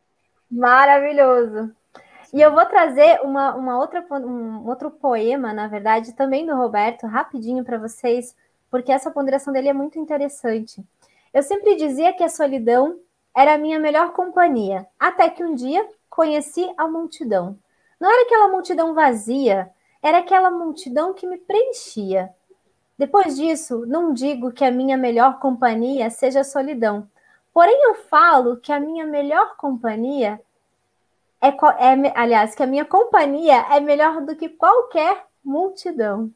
Maravilhoso. 0.50 1.72
E 2.32 2.40
eu 2.40 2.52
vou 2.52 2.64
trazer 2.66 3.20
uma, 3.22 3.54
uma 3.56 3.78
outra, 3.78 4.04
um 4.11 4.68
outro 4.68 4.90
poema, 4.90 5.52
na 5.52 5.66
verdade, 5.66 6.12
também 6.12 6.46
do 6.46 6.54
Roberto, 6.54 7.06
rapidinho 7.06 7.64
para 7.64 7.78
vocês, 7.78 8.36
porque 8.70 8.92
essa 8.92 9.11
ponderação 9.11 9.52
dele 9.52 9.68
é 9.68 9.72
muito 9.72 9.98
interessante. 9.98 10.84
Eu 11.34 11.42
sempre 11.42 11.74
dizia 11.76 12.12
que 12.12 12.22
a 12.22 12.28
solidão 12.28 12.98
era 13.36 13.54
a 13.54 13.58
minha 13.58 13.78
melhor 13.78 14.12
companhia, 14.12 14.86
até 14.98 15.28
que 15.28 15.44
um 15.44 15.54
dia 15.54 15.86
conheci 16.08 16.68
a 16.76 16.86
multidão. 16.86 17.58
Não 17.98 18.11
era 18.11 18.22
aquela 18.22 18.48
multidão 18.48 18.94
vazia, 18.94 19.70
era 20.02 20.18
aquela 20.18 20.50
multidão 20.50 21.12
que 21.12 21.26
me 21.26 21.36
preenchia. 21.36 22.30
Depois 23.01 23.34
disso, 23.34 23.86
não 23.86 24.12
digo 24.12 24.53
que 24.53 24.62
a 24.62 24.70
minha 24.70 24.94
melhor 24.94 25.38
companhia 25.38 26.11
seja 26.11 26.40
a 26.40 26.44
solidão, 26.44 27.09
porém 27.51 27.74
eu 27.84 27.94
falo 27.94 28.59
que 28.59 28.70
a 28.70 28.78
minha 28.78 29.07
melhor 29.07 29.57
companhia 29.57 30.38
é, 31.40 31.48
é 31.48 32.12
aliás, 32.14 32.55
que 32.55 32.62
a 32.62 32.66
minha 32.66 32.84
companhia 32.84 33.64
é 33.70 33.80
melhor 33.80 34.20
do 34.20 34.36
que 34.36 34.51
qualquer 34.51 35.24
multidão. 35.42 36.30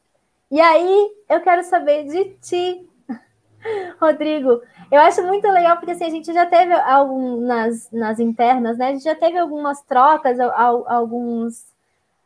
E 0.49 0.59
aí 0.59 1.11
eu 1.29 1.39
quero 1.39 1.63
saber 1.63 2.05
de 2.05 2.31
ti, 2.41 2.89
Rodrigo. 4.01 4.59
Eu 4.89 5.01
acho 5.01 5.21
muito 5.21 5.47
legal 5.47 5.77
porque 5.77 5.91
assim, 5.91 6.05
a 6.05 6.09
gente 6.09 6.33
já 6.33 6.47
teve 6.47 6.73
algum, 6.73 7.41
nas, 7.41 7.91
nas 7.91 8.19
internas, 8.19 8.75
né? 8.79 8.87
A 8.87 8.91
gente 8.91 9.03
já 9.03 9.13
teve 9.13 9.37
algumas 9.37 9.83
trocas, 9.83 10.39
alguns, 10.39 11.63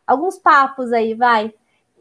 alguns 0.07 0.39
papos 0.39 0.93
aí, 0.93 1.13
vai. 1.13 1.53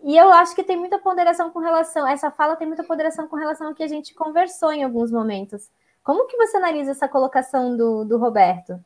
E 0.05 0.17
eu 0.17 0.33
acho 0.33 0.55
que 0.55 0.63
tem 0.63 0.77
muita 0.77 0.99
ponderação 0.99 1.51
com 1.51 1.59
relação, 1.59 2.07
essa 2.07 2.31
fala 2.31 2.57
tem 2.57 2.67
muita 2.67 2.85
ponderação 2.85 3.27
com 3.27 3.37
relação 3.37 3.69
ao 3.69 3.75
que 3.75 3.83
a 3.83 3.89
gente 3.89 4.15
conversou 4.15 4.73
em 4.73 4.85
alguns 4.85 5.11
momentos. 5.11 5.71
Como 6.03 6.27
que 6.27 6.37
você 6.37 6.57
analisa 6.57 6.93
essa 6.93 7.09
colocação 7.09 7.77
do, 7.77 8.05
do 8.05 8.17
Roberto? 8.17 8.83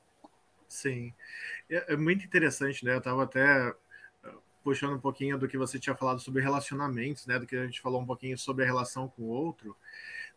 Sim, 0.66 1.12
é, 1.70 1.92
é 1.92 1.96
muito 1.96 2.24
interessante, 2.24 2.84
né? 2.84 2.94
Eu 2.94 2.98
estava 2.98 3.22
até 3.24 3.74
puxando 4.62 4.94
um 4.94 5.00
pouquinho 5.00 5.38
do 5.38 5.48
que 5.48 5.58
você 5.58 5.78
tinha 5.78 5.94
falado 5.94 6.20
sobre 6.20 6.42
relacionamentos, 6.42 7.26
né? 7.26 7.38
Do 7.38 7.46
que 7.46 7.56
a 7.56 7.66
gente 7.66 7.80
falou 7.80 8.00
um 8.00 8.06
pouquinho 8.06 8.38
sobre 8.38 8.64
a 8.64 8.66
relação 8.66 9.08
com 9.08 9.22
o 9.22 9.28
outro, 9.28 9.76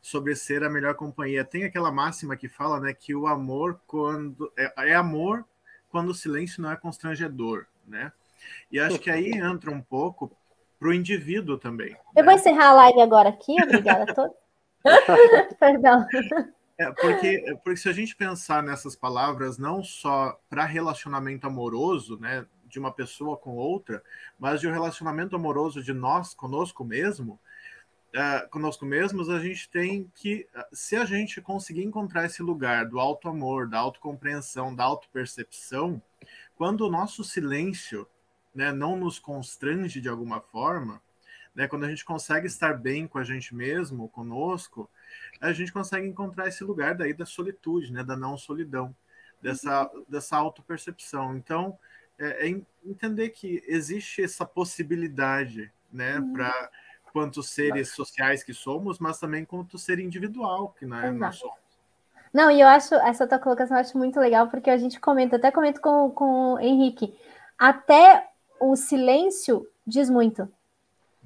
sobre 0.02 0.36
ser 0.36 0.64
a 0.64 0.70
melhor 0.70 0.96
companhia. 0.96 1.46
Tem 1.46 1.64
aquela 1.64 1.92
máxima 1.92 2.36
que 2.36 2.48
fala, 2.48 2.80
né, 2.80 2.94
que 2.94 3.16
o 3.16 3.28
amor 3.28 3.80
quando 3.88 4.52
é, 4.58 4.92
é 4.92 4.96
amor 4.96 5.46
quando 5.90 6.10
o 6.10 6.16
silêncio 6.16 6.62
não 6.62 6.72
é 6.72 6.76
constrangedor, 6.76 7.66
né? 7.88 8.12
E 8.72 8.80
acho 8.80 9.00
que 9.00 9.10
aí 9.10 9.32
entra 9.32 9.72
um 9.72 9.82
pouco 9.82 10.36
para 10.80 10.90
o 10.90 10.94
indivíduo 10.94 11.58
também. 11.58 11.96
Eu 12.16 12.24
né? 12.24 12.24
vou 12.24 12.34
encerrar 12.34 12.70
a 12.70 12.74
live 12.74 13.02
agora 13.02 13.30
aqui, 13.30 13.56
obrigada 13.62 14.12
a 14.12 14.14
todos. 14.14 14.36
Perdão. 15.60 16.06
É, 16.78 16.92
porque, 16.92 17.58
porque 17.64 17.78
se 17.78 17.90
a 17.90 17.94
gente 17.94 18.16
pensar 18.16 18.62
nessas 18.62 18.96
palavras 18.96 19.58
não 19.58 19.84
só 19.84 20.38
para 20.50 20.66
relacionamento 20.66 21.48
amoroso, 21.48 22.20
né, 22.20 22.46
de 22.66 22.78
uma 22.80 22.92
pessoa 22.92 23.38
com 23.38 23.56
outra, 23.56 24.04
mas 24.38 24.60
de 24.60 24.68
um 24.68 24.72
relacionamento 24.72 25.36
amoroso 25.36 25.82
de 25.82 25.94
nós 25.94 26.34
conosco 26.34 26.84
mesmo, 26.84 27.40
uh, 28.14 28.50
conosco 28.50 28.86
mesmos, 28.86 29.30
a 29.30 29.40
gente 29.40 29.70
tem 29.70 30.12
que, 30.14 30.48
se 30.74 30.98
a 30.98 31.06
gente 31.06 31.40
conseguir 31.42 31.84
encontrar 31.84 32.26
esse 32.26 32.44
lugar 32.44 32.86
do 32.86 33.00
alto 33.00 33.30
amor, 33.30 33.70
da 33.70 33.80
autocompreensão, 33.80 34.76
da 34.76 34.84
autopercepção, 34.84 36.02
quando 36.56 36.82
o 36.82 36.92
nosso 36.92 37.24
silêncio 37.24 38.08
né, 38.56 38.72
não 38.72 38.96
nos 38.96 39.20
constrange 39.20 40.00
de 40.00 40.08
alguma 40.08 40.40
forma, 40.40 41.02
né, 41.54 41.68
quando 41.68 41.84
a 41.84 41.90
gente 41.90 42.06
consegue 42.06 42.48
estar 42.48 42.74
bem 42.74 43.08
com 43.08 43.18
a 43.18 43.24
gente 43.24 43.54
mesmo, 43.54 44.10
conosco, 44.10 44.90
a 45.42 45.52
gente 45.52 45.72
consegue 45.72 46.08
encontrar 46.08 46.48
esse 46.48 46.64
lugar 46.64 46.96
daí 46.96 47.14
da 47.14 47.26
solitude, 47.26 47.92
né, 47.92 48.04
da 48.04 48.16
não 48.16 48.38
solidão, 48.38 48.96
dessa, 49.42 49.92
dessa 50.08 50.38
autopercepção. 50.38 51.36
Então, 51.36 51.78
é, 52.18 52.48
é 52.48 52.62
entender 52.84 53.30
que 53.30 53.62
existe 53.68 54.24
essa 54.24 54.46
possibilidade, 54.46 55.72
né, 55.92 56.20
uhum. 56.20 56.34
para 56.34 56.72
quanto 57.14 57.44
seres 57.44 57.90
sociais 57.90 58.44
que 58.44 58.54
somos, 58.54 59.00
mas 59.00 59.20
também 59.20 59.46
quanto 59.46 59.78
ser 59.78 60.00
individual 60.00 60.76
que 60.78 60.86
né, 60.86 61.12
nós 61.12 61.38
somos. 61.38 61.66
Não, 62.34 62.52
e 62.52 62.60
eu 62.60 62.68
acho, 62.68 62.94
essa 62.96 63.26
tua 63.26 63.40
colocação 63.40 63.78
eu 63.78 63.82
acho 63.82 63.98
muito 63.98 64.20
legal, 64.20 64.50
porque 64.50 64.70
a 64.70 64.78
gente 64.78 65.00
comenta, 65.00 65.38
até 65.38 65.52
comento 65.52 65.80
com, 65.80 66.12
com 66.12 66.56
o 66.56 66.60
Henrique, 66.60 67.18
até 67.58 68.28
o 68.60 68.76
silêncio 68.76 69.68
diz 69.86 70.10
muito. 70.10 70.48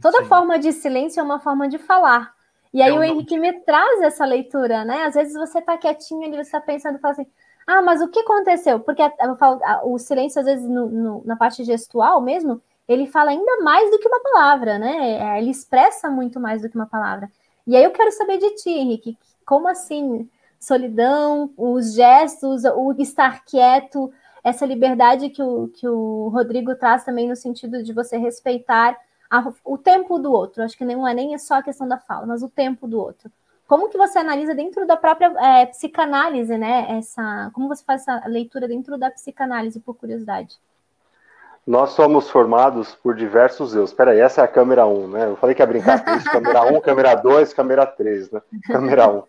Toda 0.01 0.19
Sim. 0.19 0.25
forma 0.25 0.57
de 0.57 0.71
silêncio 0.71 1.19
é 1.19 1.23
uma 1.23 1.39
forma 1.39 1.67
de 1.67 1.77
falar. 1.77 2.33
E 2.73 2.81
aí 2.81 2.93
é 2.95 2.97
o 2.99 3.03
Henrique 3.03 3.37
me 3.37 3.51
traz 3.61 4.01
essa 4.01 4.25
leitura, 4.25 4.85
né? 4.85 5.03
Às 5.03 5.15
vezes 5.15 5.33
você 5.33 5.61
tá 5.61 5.77
quietinho 5.77 6.23
ali, 6.25 6.37
você 6.43 6.51
tá 6.51 6.61
pensando, 6.61 6.99
fala 6.99 7.13
assim, 7.13 7.27
ah, 7.65 7.81
mas 7.81 8.01
o 8.01 8.07
que 8.07 8.19
aconteceu? 8.19 8.79
Porque 8.79 9.03
falo, 9.37 9.59
o 9.83 9.97
silêncio, 9.97 10.39
às 10.39 10.45
vezes, 10.45 10.67
no, 10.67 10.87
no, 10.87 11.23
na 11.25 11.35
parte 11.35 11.63
gestual 11.63 12.21
mesmo, 12.21 12.61
ele 12.87 13.05
fala 13.05 13.31
ainda 13.31 13.61
mais 13.61 13.91
do 13.91 13.99
que 13.99 14.07
uma 14.07 14.21
palavra, 14.21 14.79
né? 14.79 15.11
É, 15.19 15.39
ele 15.39 15.51
expressa 15.51 16.09
muito 16.09 16.39
mais 16.39 16.61
do 16.61 16.69
que 16.69 16.75
uma 16.75 16.87
palavra. 16.87 17.29
E 17.67 17.75
aí 17.75 17.83
eu 17.83 17.91
quero 17.91 18.11
saber 18.11 18.37
de 18.39 18.55
ti, 18.55 18.71
Henrique, 18.71 19.17
como 19.45 19.67
assim? 19.67 20.27
Solidão, 20.59 21.51
os 21.55 21.93
gestos, 21.93 22.63
o 22.65 22.93
estar 22.97 23.45
quieto, 23.45 24.11
essa 24.43 24.65
liberdade 24.65 25.29
que 25.29 25.41
o, 25.41 25.67
que 25.67 25.87
o 25.87 26.29
Rodrigo 26.29 26.75
traz 26.75 27.03
também 27.03 27.27
no 27.27 27.35
sentido 27.35 27.83
de 27.83 27.93
você 27.93 28.17
respeitar 28.17 28.97
a, 29.29 29.51
o 29.63 29.77
tempo 29.77 30.17
do 30.17 30.31
outro. 30.31 30.63
Acho 30.63 30.77
que 30.77 30.85
não 30.85 31.07
é 31.07 31.13
nem 31.13 31.37
só 31.37 31.55
a 31.55 31.63
questão 31.63 31.87
da 31.87 31.97
fala, 31.97 32.25
mas 32.25 32.41
o 32.41 32.49
tempo 32.49 32.87
do 32.87 32.99
outro. 32.99 33.29
como 33.67 33.89
que 33.89 33.97
você 33.97 34.19
analisa 34.19 34.55
dentro 34.55 34.87
da 34.87 34.97
própria 34.97 35.33
é, 35.39 35.65
psicanálise, 35.67 36.57
né? 36.57 36.97
Essa, 36.97 37.51
como 37.53 37.67
você 37.67 37.83
faz 37.83 38.01
essa 38.01 38.27
leitura 38.27 38.67
dentro 38.67 38.97
da 38.97 39.11
psicanálise, 39.11 39.79
por 39.79 39.95
curiosidade? 39.95 40.57
Nós 41.67 41.91
somos 41.91 42.29
formados 42.29 42.95
por 42.95 43.15
diversos 43.15 43.75
eus. 43.75 43.91
Espera 43.91 44.11
aí, 44.11 44.19
essa 44.19 44.41
é 44.41 44.43
a 44.43 44.47
câmera 44.47 44.87
1, 44.87 45.07
né? 45.07 45.25
Eu 45.27 45.35
falei 45.35 45.53
que 45.53 45.61
ia 45.61 45.67
brincar 45.67 46.03
com 46.03 46.11
isso, 46.15 46.31
câmera 46.31 46.63
1, 46.63 46.81
câmera 46.81 47.13
2, 47.13 47.53
câmera 47.53 47.85
3, 47.85 48.31
né? 48.31 48.41
Câmera 48.65 49.07
1. 49.07 49.23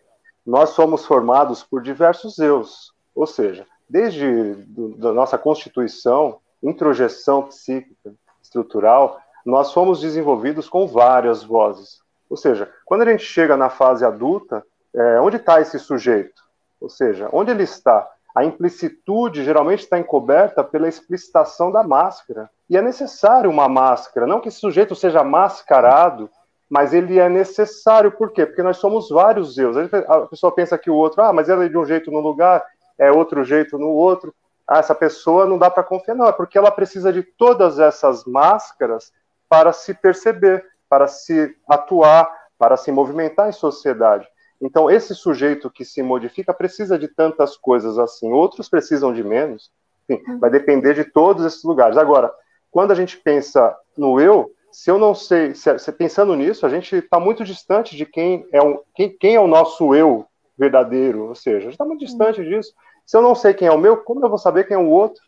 Nós 0.47 0.71
somos 0.71 1.05
formados 1.05 1.63
por 1.63 1.83
diversos 1.83 2.39
eus, 2.39 2.95
ou 3.15 3.27
seja, 3.27 3.67
desde 3.91 4.57
a 5.03 5.13
nossa 5.13 5.37
constituição, 5.37 6.39
introjeção 6.63 7.43
psíquica, 7.43 8.15
estrutural, 8.41 9.21
nós 9.45 9.73
fomos 9.73 10.01
desenvolvidos 10.01 10.69
com 10.69 10.87
várias 10.87 11.43
vozes. 11.43 12.01
Ou 12.29 12.37
seja, 12.37 12.71
quando 12.85 13.03
a 13.03 13.07
gente 13.07 13.25
chega 13.25 13.57
na 13.57 13.69
fase 13.69 14.05
adulta, 14.05 14.65
é, 14.95 15.21
onde 15.21 15.37
está 15.37 15.61
esse 15.61 15.79
sujeito? 15.79 16.41
Ou 16.81 16.89
seja, 16.89 17.29
onde 17.33 17.51
ele 17.51 17.65
está? 17.65 18.09
A 18.35 18.45
implicitude 18.45 19.43
geralmente 19.43 19.81
está 19.81 19.99
encoberta 19.99 20.63
pela 20.63 20.89
explicitação 20.89 21.73
da 21.73 21.83
máscara. 21.83 22.49
E 22.69 22.77
é 22.77 22.83
necessário 22.83 23.51
uma 23.51 23.69
máscara, 23.69 24.27
não 24.27 24.41
que 24.41 24.49
esse 24.49 24.61
sujeito 24.61 24.95
seja 24.95 25.25
mascarado, 25.25 26.31
mas 26.69 26.95
ele 26.95 27.19
é 27.19 27.29
necessário, 27.29 28.13
por 28.13 28.31
quê? 28.31 28.47
Porque 28.47 28.63
nós 28.63 28.77
somos 28.77 29.09
vários 29.09 29.59
eus. 29.59 29.77
A 29.77 30.21
pessoa 30.29 30.55
pensa 30.55 30.79
que 30.79 30.89
o 30.89 30.95
outro, 30.95 31.21
ah, 31.23 31.33
mas 31.33 31.49
ela 31.49 31.65
é 31.65 31.69
de 31.69 31.77
um 31.77 31.85
jeito 31.85 32.13
num 32.13 32.21
lugar, 32.21 32.65
é 33.01 33.11
outro 33.11 33.43
jeito 33.43 33.79
no 33.79 33.89
outro. 33.89 34.35
Ah, 34.69 34.79
essa 34.79 34.95
pessoa 34.95 35.47
não 35.47 35.59
dá 35.59 35.71
para 35.71 35.83
confiar, 35.83 36.15
não, 36.15 36.29
é 36.29 36.33
porque 36.33 36.57
ela 36.57 36.71
precisa 36.71 37.13
de 37.13 37.23
todas 37.23 37.81
essas 37.81 38.25
máscaras 38.25 39.13
para 39.49 39.73
se 39.73 39.95
perceber, 39.95 40.65
para 40.89 41.09
se 41.09 41.57
atuar, 41.69 42.31
para 42.57 42.77
se 42.77 42.93
movimentar 42.93 43.49
em 43.49 43.53
sociedade. 43.53 44.29
Então, 44.61 44.91
esse 44.91 45.15
sujeito 45.15 45.71
que 45.71 45.85
se 45.85 46.03
modifica 46.03 46.53
precisa 46.53 46.99
de 46.99 47.09
tantas 47.09 47.57
coisas 47.57 47.99
assim, 47.99 48.31
outros 48.31 48.69
precisam 48.69 49.13
de 49.13 49.25
menos. 49.25 49.73
Enfim, 50.09 50.23
uhum. 50.29 50.39
vai 50.39 50.51
depender 50.51 50.95
de 50.95 51.05
todos 51.05 51.45
esses 51.45 51.65
lugares. 51.65 51.97
Agora, 51.97 52.33
quando 52.71 52.91
a 52.91 52.95
gente 52.95 53.17
pensa 53.17 53.75
no 53.97 54.21
eu, 54.21 54.53
se 54.71 54.91
eu 54.91 54.99
não 54.99 55.15
sei, 55.15 55.55
se, 55.55 55.79
se 55.79 55.91
pensando 55.91 56.37
nisso, 56.37 56.65
a 56.67 56.69
gente 56.69 56.95
está 56.95 57.19
muito 57.19 57.43
distante 57.43 57.97
de 57.97 58.07
quem 58.07 58.47
é, 58.53 58.63
um, 58.63 58.79
quem, 58.95 59.17
quem 59.17 59.35
é 59.35 59.41
o 59.41 59.49
nosso 59.49 59.95
eu 59.95 60.27
verdadeiro, 60.57 61.29
ou 61.29 61.35
seja, 61.35 61.57
a 61.57 61.61
gente 61.61 61.73
está 61.73 61.85
muito 61.85 62.05
distante 62.05 62.45
disso. 62.45 62.73
Se 63.11 63.17
eu 63.17 63.23
não 63.23 63.35
sei 63.35 63.53
quem 63.53 63.67
é 63.67 63.73
o 63.73 63.77
meu, 63.77 63.97
como 63.97 64.25
eu 64.25 64.29
vou 64.29 64.39
saber 64.39 64.69
quem 64.69 64.77
é 64.77 64.79
o 64.79 64.89
outro? 64.89 65.21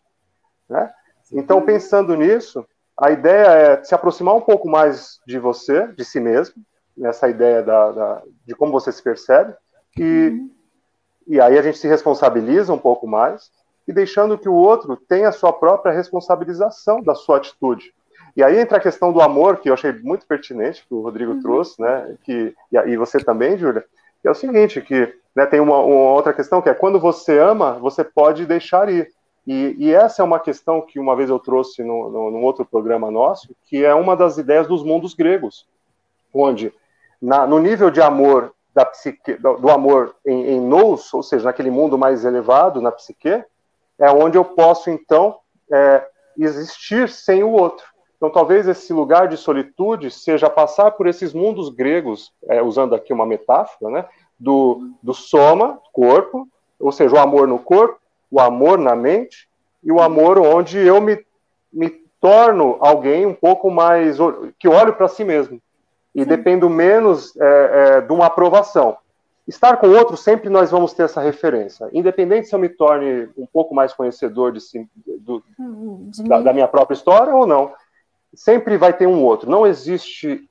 Né? 0.69 0.89
Então, 1.33 1.61
pensando 1.61 2.15
nisso, 2.15 2.65
a 2.97 3.11
ideia 3.11 3.47
é 3.49 3.83
se 3.83 3.93
aproximar 3.93 4.37
um 4.37 4.41
pouco 4.41 4.69
mais 4.69 5.19
de 5.27 5.37
você, 5.37 5.89
de 5.89 6.05
si 6.05 6.21
mesmo, 6.21 6.55
nessa 6.97 7.29
ideia 7.29 7.61
da, 7.61 7.91
da 7.91 8.23
de 8.47 8.55
como 8.55 8.71
você 8.71 8.93
se 8.93 9.03
percebe, 9.03 9.53
e, 9.99 10.29
uhum. 10.29 10.51
e 11.27 11.41
aí 11.41 11.59
a 11.59 11.63
gente 11.63 11.77
se 11.77 11.89
responsabiliza 11.89 12.73
um 12.73 12.79
pouco 12.79 13.05
mais, 13.05 13.51
e 13.89 13.93
deixando 13.93 14.39
que 14.39 14.49
o 14.49 14.55
outro 14.55 14.97
tenha 14.97 15.31
a 15.31 15.33
sua 15.33 15.53
própria 15.53 15.93
responsabilização 15.93 17.03
da 17.03 17.17
sua 17.17 17.39
atitude. 17.39 17.93
E 18.37 18.45
aí 18.45 18.61
entra 18.61 18.79
a 18.79 18.81
questão 18.81 19.13
do 19.13 19.21
amor, 19.21 19.57
que 19.57 19.69
eu 19.69 19.75
achei 19.75 19.91
muito 19.93 20.25
pertinente, 20.25 20.87
que 20.87 20.95
o 20.95 21.01
Rodrigo 21.01 21.33
uhum. 21.33 21.43
trouxe, 21.43 21.83
né? 21.83 22.17
Que, 22.23 22.55
e, 22.71 22.77
e 22.77 22.97
você 22.97 23.19
também, 23.19 23.59
Júlia, 23.59 23.85
que 24.21 24.29
é 24.29 24.31
o 24.31 24.37
seguinte, 24.37 24.81
que 24.81 25.21
né, 25.35 25.47
tem 25.47 25.61
uma, 25.61 25.79
uma, 25.79 26.13
outra 26.13 26.33
questão 26.33 26.61
que 26.61 26.69
é 26.69 26.75
quando 26.75 27.01
você 27.01 27.39
ama, 27.39 27.73
você 27.75 28.05
pode 28.05 28.47
deixar 28.47 28.89
ir. 28.89 29.11
E, 29.47 29.75
e 29.79 29.93
essa 29.93 30.23
é 30.23 30.25
uma 30.25 30.39
questão 30.39 30.81
que 30.81 31.01
uma 31.01 31.17
vez 31.17 31.29
eu 31.29 31.39
trouxe 31.39 31.83
no, 31.83 32.11
no, 32.11 32.31
num 32.31 32.45
outro 32.45 32.65
programa 32.65 33.11
nosso, 33.11 33.55
que 33.65 33.85
é 33.85 33.95
uma 33.95 34.17
das 34.17 34.39
ideias 34.39 34.69
dos 34.69 34.85
mundos 34.85 35.15
gregos, 35.15 35.67
onde 36.33 36.73
na, 37.21 37.47
no 37.47 37.59
nível 37.59 37.91
de 37.91 38.01
amor 38.01 38.53
da 38.75 38.85
psique, 38.85 39.35
do, 39.35 39.55
do 39.55 39.71
amor 39.71 40.15
em, 40.27 40.53
em 40.53 40.61
nous, 40.61 41.13
ou 41.13 41.23
seja, 41.23 41.45
naquele 41.45 41.71
mundo 41.71 41.99
mais 41.99 42.25
elevado, 42.25 42.81
na 42.81 42.93
psique, 42.93 43.45
é 43.99 44.11
onde 44.11 44.37
eu 44.37 44.45
posso 44.45 44.91
então 44.91 45.39
é, 45.71 46.07
existir 46.39 47.09
sem 47.09 47.43
o 47.43 47.51
outro. 47.51 47.85
Então, 48.17 48.31
talvez 48.31 48.69
esse 48.69 48.93
lugar 48.93 49.27
de 49.27 49.37
solitude 49.37 50.11
seja 50.11 50.49
passar 50.49 50.93
por 50.93 51.07
esses 51.07 51.35
mundos 51.35 51.69
gregos, 51.69 52.33
é, 52.49 52.63
usando 52.63 52.95
aqui 52.95 53.13
uma 53.13 53.27
metáfora, 53.27 53.91
né, 53.91 54.09
do, 54.43 54.91
do 55.03 55.15
soma, 55.15 55.79
corpo, 55.93 56.49
ou 56.79 56.91
seja, 56.91 57.15
o 57.15 57.19
amor 57.19 57.47
no 57.47 57.59
corpo, 57.59 57.99
o 58.31 58.41
amor 58.41 58.79
na 58.79 58.97
mente, 58.97 59.49
e 59.83 59.93
o 59.93 60.01
amor 60.01 60.39
onde 60.39 60.79
eu 60.79 61.01
me, 61.01 61.25
me 61.73 61.91
torno 62.21 62.77
alguém 62.81 63.27
um 63.27 63.35
pouco 63.35 63.71
mais. 63.71 64.17
que 64.59 64.69
olho 64.69 64.95
para 64.95 65.09
si 65.09 65.25
mesmo. 65.25 65.61
E 66.15 66.25
dependo 66.25 66.69
menos 66.69 67.35
é, 67.37 67.97
é, 67.97 68.01
de 68.01 68.13
uma 68.13 68.27
aprovação. 68.27 68.97
Estar 69.49 69.79
com 69.79 69.89
outro, 69.89 70.17
sempre 70.17 70.49
nós 70.49 70.71
vamos 70.71 70.93
ter 70.93 71.05
essa 71.05 71.21
referência. 71.21 71.89
Independente 71.93 72.49
se 72.49 72.55
eu 72.55 72.59
me 72.59 72.69
torne 72.69 73.29
um 73.37 73.47
pouco 73.47 73.75
mais 73.75 73.93
conhecedor 73.93 74.53
de 74.53 74.61
si, 74.61 74.89
do, 75.19 75.43
hum, 75.59 76.11
de 76.11 76.23
da, 76.25 76.41
da 76.41 76.53
minha 76.53 76.69
própria 76.69 76.95
história 76.95 77.35
ou 77.35 77.47
não 77.47 77.73
sempre 78.35 78.77
vai 78.77 78.93
ter 78.93 79.07
um 79.07 79.23
outro. 79.23 79.51
Não 79.51 79.67
existe, 79.67 80.49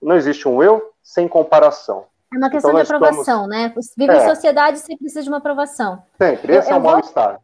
não 0.00 0.16
existe 0.16 0.48
um 0.48 0.62
eu 0.62 0.92
sem 1.02 1.26
comparação. 1.28 2.04
É 2.34 2.38
uma 2.38 2.50
questão 2.50 2.70
então, 2.72 2.82
de 2.82 2.92
aprovação, 2.92 3.46
né? 3.46 3.72
Vive 3.96 4.12
é. 4.12 4.16
em 4.16 4.28
sociedade 4.28 4.78
você 4.80 4.96
precisa 4.96 5.22
de 5.22 5.28
uma 5.28 5.38
aprovação. 5.38 6.02
Sempre, 6.18 6.56
esse 6.56 6.70
eu, 6.70 6.74
é 6.74 6.78
o 6.78 6.82
mal-estar. 6.82 7.40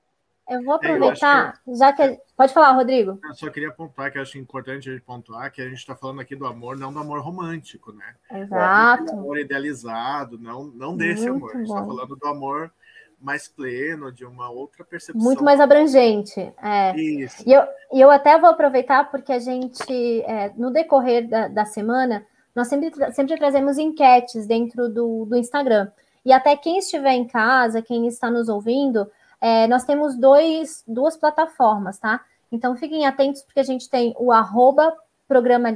Eu 0.49 0.65
vou 0.65 0.75
aproveitar, 0.75 1.47
é, 1.47 1.71
eu 1.71 1.73
que... 1.73 1.79
já 1.79 1.93
que. 1.93 2.21
Pode 2.37 2.53
falar, 2.53 2.73
Rodrigo. 2.73 3.21
Eu 3.23 3.35
só 3.35 3.49
queria 3.51 3.71
pontuar 3.71 4.11
que 4.11 4.19
eu 4.19 4.23
acho 4.23 4.37
importante 4.37 4.89
a 4.89 4.93
gente 4.93 5.05
pontuar 5.05 5.53
que 5.53 5.63
a 5.63 5.69
gente 5.69 5.79
está 5.79 5.95
falando 5.95 6.21
aqui 6.21 6.35
do 6.35 6.45
amor, 6.45 6.77
não 6.77 6.93
do 6.93 6.99
amor 6.99 7.21
romântico, 7.21 7.93
né? 7.93 8.15
Exato. 8.33 9.05
Do 9.05 9.13
amor 9.13 9.39
idealizado, 9.39 10.39
não, 10.39 10.65
não 10.65 10.97
desse 10.97 11.31
Muito 11.31 11.37
amor. 11.37 11.51
A 11.51 11.59
gente 11.59 11.69
está 11.69 11.85
falando 11.85 12.17
do 12.17 12.27
amor 12.27 12.73
mais 13.21 13.47
pleno, 13.47 14.11
de 14.11 14.25
uma 14.25 14.51
outra 14.51 14.83
percepção. 14.83 15.23
Muito 15.23 15.45
mais 15.45 15.61
abrangente. 15.61 16.41
É. 16.61 16.97
Isso. 16.97 17.45
E 17.47 17.53
eu, 17.53 17.63
e 17.93 18.01
eu 18.01 18.11
até 18.11 18.39
vou 18.39 18.51
aproveitar 18.51 19.11
porque 19.11 19.33
a 19.33 19.39
gente, 19.39 20.23
é, 20.23 20.51
no 20.57 20.73
decorrer 20.73 21.29
da, 21.29 21.47
da 21.47 21.65
semana, 21.65 22.27
nós 22.61 22.69
sempre, 22.69 22.93
sempre 23.13 23.39
trazemos 23.39 23.79
enquetes 23.79 24.47
dentro 24.47 24.89
do, 24.89 25.25
do 25.25 25.37
Instagram. 25.37 25.91
E 26.25 26.31
até 26.31 26.55
quem 26.55 26.77
estiver 26.77 27.13
em 27.13 27.27
casa, 27.27 27.81
quem 27.81 28.07
está 28.07 28.31
nos 28.31 28.51
ouvindo, 28.51 29.11
é, 29.41 29.67
nós 29.67 29.85
temos 29.85 30.15
dois, 30.15 30.85
duas 30.87 31.17
plataformas, 31.17 31.99
tá? 31.99 32.21
Então 32.53 32.77
fiquem 32.77 33.07
atentos, 33.07 33.43
porque 33.43 33.61
a 33.61 33.65
gente 33.65 33.89
tem 33.89 34.15
o 34.19 34.31
arroba 34.31 34.95
programa 35.27 35.71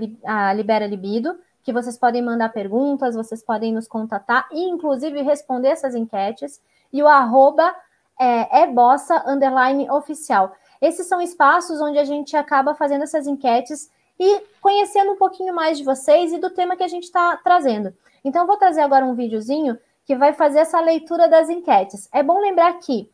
Libera 0.54 0.86
Libido, 0.86 1.38
que 1.62 1.72
vocês 1.72 1.96
podem 1.96 2.20
mandar 2.20 2.50
perguntas, 2.50 3.14
vocês 3.14 3.42
podem 3.42 3.72
nos 3.72 3.88
contatar 3.88 4.46
e, 4.52 4.68
inclusive, 4.68 5.22
responder 5.22 5.68
essas 5.68 5.94
enquetes 5.94 6.60
e 6.92 7.02
o 7.02 7.08
arroba 7.08 7.74
é, 8.20 8.62
é 8.62 8.66
bossa 8.66 9.24
underline 9.26 9.90
oficial. 9.90 10.54
Esses 10.82 11.06
são 11.06 11.18
espaços 11.18 11.80
onde 11.80 11.98
a 11.98 12.04
gente 12.04 12.36
acaba 12.36 12.74
fazendo 12.74 13.04
essas 13.04 13.26
enquetes 13.26 13.90
e 14.18 14.42
conhecendo 14.60 15.12
um 15.12 15.16
pouquinho 15.16 15.54
mais 15.54 15.78
de 15.78 15.84
vocês 15.84 16.32
e 16.32 16.38
do 16.38 16.50
tema 16.50 16.76
que 16.76 16.82
a 16.82 16.88
gente 16.88 17.04
está 17.04 17.36
trazendo. 17.38 17.92
Então, 18.24 18.46
vou 18.46 18.56
trazer 18.56 18.80
agora 18.80 19.04
um 19.04 19.14
videozinho 19.14 19.78
que 20.04 20.16
vai 20.16 20.32
fazer 20.32 20.60
essa 20.60 20.80
leitura 20.80 21.28
das 21.28 21.48
enquetes. 21.48 22.08
É 22.12 22.22
bom 22.22 22.40
lembrar 22.40 22.72
que 22.74 23.10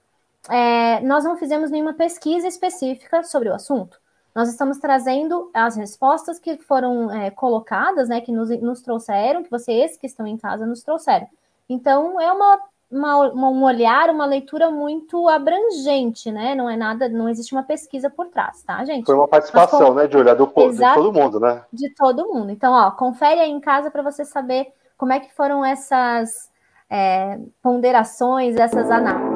é, 0.49 1.01
nós 1.01 1.25
não 1.25 1.37
fizemos 1.37 1.71
nenhuma 1.71 1.95
pesquisa 1.95 2.47
específica 2.47 3.23
sobre 3.23 3.49
o 3.49 3.55
assunto. 3.55 3.99
Nós 4.35 4.49
estamos 4.49 4.79
trazendo 4.79 5.51
as 5.53 5.77
respostas 5.77 6.39
que 6.39 6.57
foram 6.57 7.11
é, 7.11 7.31
colocadas, 7.31 8.09
né, 8.09 8.21
que 8.21 8.31
nos, 8.31 8.49
nos 8.61 8.81
trouxeram, 8.81 9.43
que 9.43 9.51
vocês 9.51 9.97
que 9.97 10.07
estão 10.07 10.27
em 10.27 10.37
casa 10.37 10.65
nos 10.65 10.83
trouxeram. 10.83 11.27
Então, 11.69 12.21
é 12.21 12.33
uma 12.33 12.61
uma, 12.91 13.49
um 13.49 13.63
olhar, 13.63 14.11
uma 14.11 14.27
leitura 14.27 14.71
muito 14.71 15.29
abrangente, 15.29 16.33
né? 16.33 16.55
Não 16.55 16.69
é 16.69 16.77
nada, 16.77 17.09
não 17.09 17.29
existe 17.29 17.53
uma 17.53 17.63
pesquisa 17.63 18.11
por 18.11 18.27
trás, 18.27 18.63
tá, 18.65 18.85
gente? 18.85 19.07
Foi 19.07 19.15
uma 19.15 19.29
participação, 19.29 19.95
né, 19.95 20.09
Julia, 20.11 20.35
do, 20.35 20.47
de 20.47 20.95
todo 20.95 21.13
mundo, 21.13 21.39
né? 21.39 21.63
De 21.73 21.95
todo 21.95 22.27
mundo. 22.27 22.51
Então, 22.51 22.73
ó, 22.73 22.91
confere 22.91 23.41
aí 23.41 23.51
em 23.51 23.61
casa 23.61 23.91
para 23.91 24.03
você 24.03 24.25
saber 24.25 24.73
como 24.99 25.13
é 25.13 25.21
que 25.21 25.33
foram 25.33 25.65
essas 25.65 26.51
é, 26.91 27.39
ponderações, 27.63 28.57
essas 28.57 28.91
análises. 28.91 29.30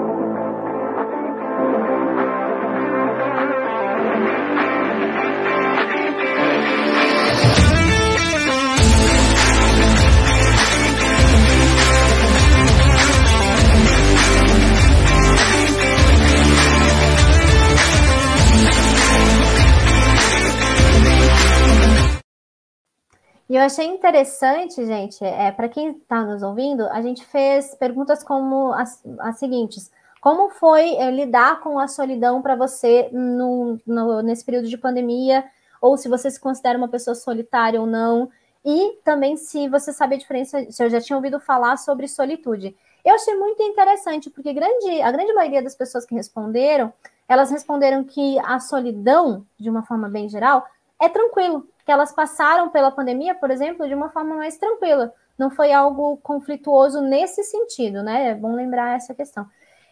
E 23.49 23.57
eu 23.57 23.62
achei 23.62 23.86
interessante, 23.86 24.84
gente, 24.86 25.22
é, 25.24 25.53
para 25.53 25.68
quem 25.68 25.90
está 25.90 26.24
nos 26.24 26.42
ouvindo, 26.42 26.88
a 26.88 27.03
gente 27.03 27.24
fez 27.26 27.74
perguntas 27.74 28.24
como 28.24 28.72
as, 28.72 29.03
as 29.20 29.38
seguintes. 29.38 29.90
Como 30.20 30.49
foi 30.51 30.95
é, 30.95 31.11
lidar 31.11 31.61
com 31.61 31.78
a 31.78 31.86
solidão 31.86 32.40
para 32.40 32.57
você 32.57 33.11
no, 33.12 33.78
no, 33.86 34.22
nesse 34.22 34.45
período 34.45 34.68
de 34.68 34.78
pandemia? 34.78 35.45
Ou 35.80 35.99
se 35.99 36.09
você 36.09 36.30
se 36.30 36.40
considera 36.40 36.78
uma 36.78 36.88
pessoa 36.88 37.14
solitária 37.14 37.80
ou 37.80 37.86
não? 37.86 38.30
e 38.64 38.99
também 39.05 39.36
se 39.36 39.68
você 39.68 39.92
sabe 39.92 40.14
a 40.14 40.18
diferença, 40.18 40.64
se 40.70 40.82
eu 40.82 40.88
já 40.88 41.01
tinha 41.01 41.16
ouvido 41.16 41.38
falar 41.38 41.76
sobre 41.76 42.09
solitude. 42.09 42.74
Eu 43.05 43.14
achei 43.14 43.34
muito 43.36 43.62
interessante, 43.62 44.30
porque 44.30 44.55
grande, 44.55 45.03
a 45.03 45.12
grande 45.12 45.34
maioria 45.34 45.62
das 45.62 45.74
pessoas 45.74 46.07
que 46.07 46.14
responderam, 46.14 46.90
elas 47.28 47.51
responderam 47.51 48.03
que 48.03 48.38
a 48.38 48.59
solidão, 48.59 49.47
de 49.61 49.68
uma 49.68 49.82
forma 49.82 50.09
bem 50.09 50.28
geral, 50.30 50.66
é 51.01 51.09
tranquilo, 51.11 51.68
que 51.85 51.93
elas 51.93 52.12
passaram 52.12 52.68
pela 52.70 52.91
pandemia, 52.91 53.35
por 53.35 53.51
exemplo, 53.51 53.87
de 53.87 53.95
uma 53.95 54.11
forma 54.11 54.37
mais 54.37 54.57
tranquila. 54.57 55.12
Não 55.39 55.51
foi 55.51 55.72
algo 55.72 56.16
conflituoso 56.18 57.01
nesse 57.01 57.43
sentido, 57.43 58.03
né? 58.03 58.30
É 58.30 58.35
bom 58.35 58.55
lembrar 58.55 58.97
essa 58.97 59.14
questão. 59.14 59.47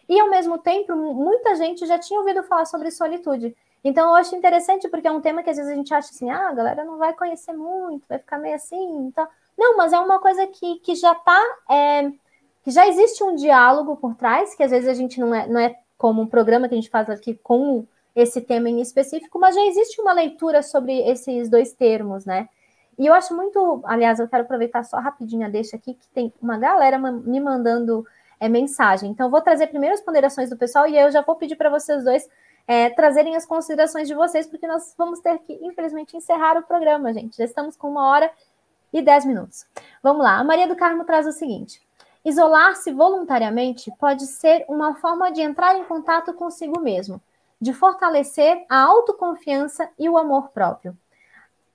E 0.07 0.19
ao 0.19 0.29
mesmo 0.29 0.57
tempo, 0.57 0.95
muita 0.95 1.55
gente 1.55 1.85
já 1.85 1.99
tinha 1.99 2.19
ouvido 2.19 2.43
falar 2.43 2.65
sobre 2.65 2.91
solitude. 2.91 3.55
Então 3.83 4.09
eu 4.09 4.15
acho 4.15 4.35
interessante 4.35 4.87
porque 4.89 5.07
é 5.07 5.11
um 5.11 5.21
tema 5.21 5.43
que 5.43 5.49
às 5.49 5.57
vezes 5.57 5.71
a 5.71 5.75
gente 5.75 5.93
acha 5.93 6.09
assim, 6.09 6.29
ah, 6.29 6.49
a 6.49 6.53
galera 6.53 6.83
não 6.83 6.97
vai 6.97 7.13
conhecer 7.13 7.53
muito, 7.53 8.05
vai 8.07 8.17
ficar 8.17 8.37
meio 8.37 8.55
assim, 8.55 9.07
então. 9.07 9.27
Não, 9.57 9.77
mas 9.77 9.91
é 9.93 9.99
uma 9.99 10.19
coisa 10.19 10.47
que, 10.47 10.79
que 10.79 10.95
já 10.95 11.11
está 11.11 11.39
é, 11.69 12.11
que 12.63 12.71
já 12.71 12.87
existe 12.87 13.23
um 13.23 13.35
diálogo 13.35 13.97
por 13.97 14.15
trás, 14.15 14.55
que 14.55 14.63
às 14.63 14.71
vezes 14.71 14.87
a 14.87 14.93
gente 14.93 15.19
não 15.19 15.35
é, 15.35 15.47
não 15.47 15.59
é 15.59 15.75
como 15.97 16.21
um 16.21 16.27
programa 16.27 16.67
que 16.67 16.73
a 16.73 16.77
gente 16.77 16.89
faz 16.89 17.09
aqui 17.09 17.35
com 17.43 17.85
esse 18.15 18.41
tema 18.41 18.69
em 18.69 18.79
específico, 18.79 19.39
mas 19.39 19.55
já 19.55 19.65
existe 19.65 19.99
uma 19.99 20.13
leitura 20.13 20.61
sobre 20.61 20.99
esses 21.09 21.49
dois 21.49 21.73
termos, 21.73 22.25
né? 22.25 22.47
E 22.97 23.07
eu 23.07 23.13
acho 23.13 23.35
muito, 23.35 23.81
aliás, 23.85 24.19
eu 24.19 24.27
quero 24.27 24.43
aproveitar 24.43 24.83
só 24.83 24.97
rapidinho 24.99 25.45
a 25.45 25.49
deixa 25.49 25.75
aqui, 25.75 25.95
que 25.95 26.07
tem 26.09 26.31
uma 26.39 26.57
galera 26.57 26.99
me 26.99 27.39
mandando 27.39 28.05
é, 28.39 28.47
mensagem. 28.47 29.09
Então, 29.09 29.27
eu 29.27 29.31
vou 29.31 29.41
trazer 29.41 29.67
primeiro 29.67 29.95
as 29.95 30.01
ponderações 30.01 30.49
do 30.49 30.57
pessoal 30.57 30.87
e 30.87 30.97
aí 30.97 31.03
eu 31.03 31.11
já 31.11 31.21
vou 31.21 31.35
pedir 31.35 31.55
para 31.55 31.71
vocês 31.71 32.03
dois 32.03 32.29
é, 32.67 32.91
trazerem 32.91 33.35
as 33.35 33.45
considerações 33.47 34.07
de 34.07 34.13
vocês, 34.13 34.45
porque 34.45 34.67
nós 34.67 34.93
vamos 34.95 35.19
ter 35.19 35.39
que, 35.39 35.53
infelizmente, 35.65 36.15
encerrar 36.15 36.55
o 36.57 36.63
programa, 36.63 37.11
gente. 37.11 37.35
Já 37.35 37.45
estamos 37.45 37.75
com 37.75 37.89
uma 37.89 38.07
hora 38.07 38.31
e 38.93 39.01
dez 39.01 39.25
minutos. 39.25 39.65
Vamos 40.03 40.23
lá. 40.23 40.37
A 40.37 40.43
Maria 40.43 40.67
do 40.67 40.75
Carmo 40.75 41.03
traz 41.03 41.25
o 41.25 41.31
seguinte: 41.31 41.81
isolar-se 42.23 42.91
voluntariamente 42.91 43.91
pode 43.97 44.27
ser 44.27 44.65
uma 44.69 44.93
forma 44.95 45.31
de 45.31 45.41
entrar 45.41 45.75
em 45.75 45.83
contato 45.83 46.31
consigo 46.33 46.79
mesmo 46.79 47.19
de 47.63 47.73
fortalecer 47.73 48.65
a 48.67 48.81
autoconfiança 48.81 49.89
e 49.97 50.09
o 50.09 50.17
amor 50.17 50.49
próprio. 50.49 50.97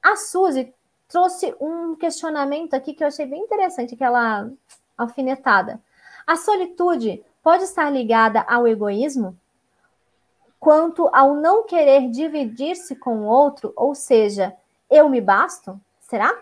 A 0.03 0.17
Suzy 0.17 0.75
trouxe 1.09 1.57
um 1.59 1.97
questionamento 1.97 2.75
aqui 2.75 2.93
que 2.93 3.03
eu 3.03 3.09
achei 3.09 3.25
bem 3.25 3.41
interessante, 3.41 3.95
aquela 3.95 4.51
alfinetada. 4.99 5.81
A 6.27 6.37
solitude 6.37 7.25
pode 7.43 7.65
estar 7.65 7.89
ligada 7.89 8.45
ao 8.47 8.69
egoísmo? 8.69 9.35
Quanto 10.61 11.09
ao 11.11 11.33
não 11.33 11.63
querer 11.63 12.11
dividir-se 12.11 12.95
com 12.95 13.21
o 13.21 13.27
outro, 13.27 13.73
ou 13.75 13.95
seja, 13.95 14.55
eu 14.91 15.09
me 15.09 15.23
basto? 15.23 15.81
Será? 16.01 16.39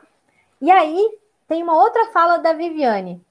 E 0.61 0.73
aí 0.73 1.19
tem 1.47 1.63
uma 1.63 1.81
outra 1.81 2.07
fala 2.07 2.39
da 2.39 2.53
Viviane. 2.53 3.25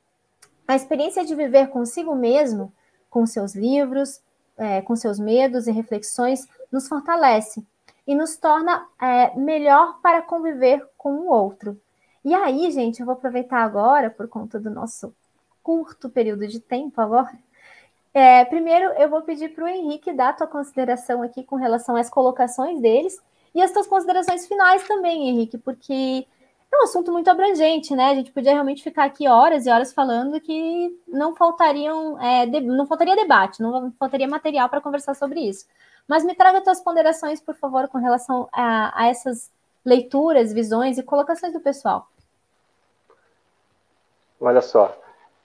A 0.66 0.78
experiência 0.78 1.26
de 1.26 1.36
viver 1.36 1.68
consigo 1.68 2.16
mesmo, 2.16 2.72
com 3.10 3.26
seus 3.26 3.54
livros, 3.54 4.22
é, 4.58 4.82
com 4.82 4.96
seus 4.96 5.20
medos 5.20 5.68
e 5.68 5.72
reflexões, 5.72 6.48
nos 6.72 6.88
fortalece 6.88 7.66
e 8.08 8.14
nos 8.16 8.38
torna 8.38 8.86
é, 9.02 9.36
melhor 9.38 10.00
para 10.02 10.22
conviver 10.22 10.86
com 10.98 11.14
o 11.14 11.28
outro. 11.28 11.80
E 12.24 12.34
aí, 12.34 12.72
gente, 12.72 13.00
eu 13.00 13.06
vou 13.06 13.14
aproveitar 13.14 13.64
agora, 13.64 14.10
por 14.10 14.28
conta 14.28 14.60
do 14.60 14.70
nosso 14.70 15.14
curto 15.62 16.10
período 16.10 16.48
de 16.48 16.60
tempo 16.60 17.00
agora. 17.02 17.38
É, 18.14 18.46
primeiro, 18.46 18.86
eu 18.94 19.10
vou 19.10 19.22
pedir 19.24 19.50
para 19.50 19.66
o 19.66 19.68
Henrique 19.68 20.14
dar 20.14 20.30
a 20.30 20.34
tua 20.34 20.48
consideração 20.48 21.22
aqui 21.22 21.44
com 21.44 21.56
relação 21.56 21.96
às 21.96 22.10
colocações 22.10 22.80
deles 22.80 23.20
e 23.54 23.62
as 23.62 23.72
tuas 23.72 23.88
considerações 23.88 24.48
finais 24.48 24.88
também, 24.88 25.30
Henrique, 25.30 25.58
porque 25.58 26.26
um 26.80 26.84
assunto 26.84 27.12
muito 27.12 27.30
abrangente, 27.30 27.96
né? 27.96 28.12
A 28.12 28.16
gente 28.16 28.32
podia 28.32 28.52
realmente 28.54 28.84
ficar 28.84 29.06
aqui 29.06 29.28
horas 29.28 29.66
e 29.66 29.70
horas 29.70 29.94
falando 29.94 30.40
que 30.40 30.98
não 31.08 31.36
faltariam, 31.36 32.22
é, 32.22 32.46
de, 32.46 32.62
não 32.62 32.86
faltaria 32.86 33.16
debate, 33.16 33.62
não 33.62 33.92
faltaria 34.00 34.28
material 34.28 34.70
para 34.70 34.82
conversar 34.82 35.14
sobre 35.16 35.42
isso. 35.42 35.66
Mas 36.08 36.24
me 36.24 36.36
traga 36.36 36.62
tuas 36.62 36.82
ponderações, 36.82 37.42
por 37.42 37.56
favor, 37.56 37.88
com 37.88 37.98
relação 37.98 38.48
a, 38.54 39.04
a 39.04 39.08
essas 39.08 39.52
leituras, 39.84 40.54
visões 40.54 40.98
e 40.98 41.04
colocações 41.04 41.54
do 41.54 41.60
pessoal. 41.60 42.08
Olha 44.40 44.62
só, 44.62 44.96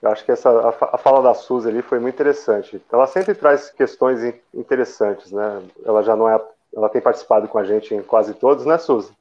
eu 0.01 0.11
acho 0.11 0.25
que 0.25 0.31
essa 0.31 0.49
a, 0.69 0.97
fala 0.97 1.21
da 1.21 1.33
Suzy 1.33 1.69
ali 1.69 1.81
foi 1.81 1.99
muito 1.99 2.15
interessante. 2.15 2.83
Ela 2.91 3.05
sempre 3.07 3.35
traz 3.35 3.69
questões 3.69 4.33
interessantes, 4.53 5.31
né? 5.31 5.61
Ela 5.85 6.01
já 6.01 6.15
não 6.15 6.27
é, 6.27 6.41
ela 6.75 6.89
tem 6.89 7.01
participado 7.01 7.47
com 7.47 7.57
a 7.57 7.63
gente 7.63 7.93
em 7.93 8.01
quase 8.01 8.33
todos, 8.33 8.65
né, 8.65 8.77
Suzy? 8.77 9.11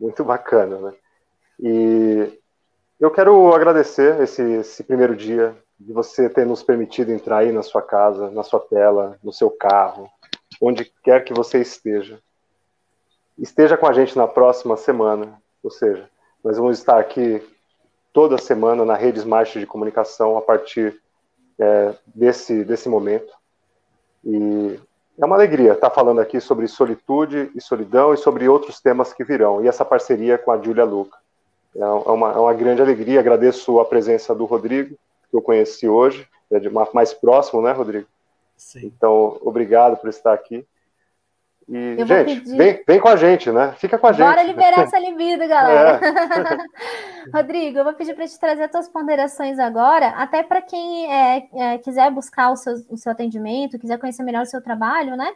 Muito 0.00 0.24
bacana, 0.24 0.78
né? 0.78 0.92
E 1.60 2.38
eu 3.00 3.10
quero 3.10 3.52
agradecer 3.54 4.20
esse, 4.20 4.42
esse 4.42 4.84
primeiro 4.84 5.14
dia 5.14 5.56
de 5.78 5.92
você 5.92 6.28
ter 6.28 6.46
nos 6.46 6.62
permitido 6.62 7.10
entrar 7.10 7.38
aí 7.38 7.52
na 7.52 7.62
sua 7.62 7.82
casa, 7.82 8.30
na 8.30 8.42
sua 8.42 8.60
tela, 8.60 9.18
no 9.22 9.32
seu 9.32 9.50
carro, 9.50 10.08
onde 10.60 10.90
quer 11.02 11.24
que 11.24 11.34
você 11.34 11.60
esteja. 11.60 12.18
Esteja 13.36 13.76
com 13.76 13.86
a 13.86 13.92
gente 13.92 14.16
na 14.16 14.28
próxima 14.28 14.76
semana, 14.76 15.40
ou 15.62 15.70
seja, 15.70 16.08
nós 16.42 16.56
vamos 16.56 16.78
estar 16.78 16.98
aqui 16.98 17.42
toda 18.12 18.38
semana 18.38 18.84
na 18.84 18.94
rede 18.94 19.18
Smart 19.18 19.58
de 19.58 19.66
comunicação 19.66 20.38
a 20.38 20.42
partir 20.42 21.00
é, 21.58 21.94
desse, 22.06 22.64
desse 22.64 22.88
momento. 22.88 23.32
E 24.24 24.78
é 25.18 25.24
uma 25.24 25.36
alegria 25.36 25.72
estar 25.72 25.90
falando 25.90 26.20
aqui 26.20 26.40
sobre 26.40 26.68
solitude 26.68 27.50
e 27.54 27.60
solidão 27.60 28.14
e 28.14 28.16
sobre 28.16 28.48
outros 28.48 28.80
temas 28.80 29.12
que 29.12 29.24
virão, 29.24 29.64
e 29.64 29.68
essa 29.68 29.84
parceria 29.84 30.38
com 30.38 30.52
a 30.52 30.60
Júlia 30.60 30.84
Luca. 30.84 31.23
É, 31.76 31.80
é 31.80 31.86
uma, 31.86 32.32
é 32.32 32.38
uma 32.38 32.54
grande 32.54 32.82
alegria. 32.82 33.20
Agradeço 33.20 33.78
a 33.80 33.84
presença 33.84 34.34
do 34.34 34.44
Rodrigo, 34.44 34.96
que 35.30 35.36
eu 35.36 35.42
conheci 35.42 35.88
hoje, 35.88 36.26
é 36.50 36.58
de 36.58 36.70
mais 36.70 37.12
próximo, 37.12 37.60
né, 37.60 37.72
Rodrigo? 37.72 38.06
Sim. 38.56 38.86
Então, 38.86 39.38
obrigado 39.42 39.96
por 39.96 40.08
estar 40.08 40.32
aqui. 40.32 40.64
E, 41.68 41.96
eu 41.98 42.06
gente, 42.06 42.40
pedir... 42.40 42.56
vem, 42.56 42.82
vem 42.86 43.00
com 43.00 43.08
a 43.08 43.16
gente, 43.16 43.50
né? 43.50 43.72
Fica 43.78 43.98
com 43.98 44.06
a 44.06 44.12
gente. 44.12 44.26
Bora 44.26 44.42
liberar 44.42 44.80
essa 44.80 44.98
libido, 45.00 45.48
galera. 45.48 45.98
É. 46.04 47.30
Rodrigo, 47.34 47.78
eu 47.78 47.84
vou 47.84 47.94
pedir 47.94 48.14
para 48.14 48.28
te 48.28 48.38
trazer 48.38 48.64
as 48.64 48.70
tuas 48.70 48.88
ponderações 48.88 49.58
agora, 49.58 50.08
até 50.10 50.42
para 50.42 50.60
quem 50.60 51.10
é, 51.10 51.48
é, 51.54 51.78
quiser 51.78 52.10
buscar 52.10 52.50
o 52.50 52.56
seu, 52.56 52.74
o 52.90 52.96
seu 52.98 53.10
atendimento, 53.10 53.78
quiser 53.78 53.98
conhecer 53.98 54.22
melhor 54.22 54.42
o 54.42 54.46
seu 54.46 54.62
trabalho, 54.62 55.16
né? 55.16 55.32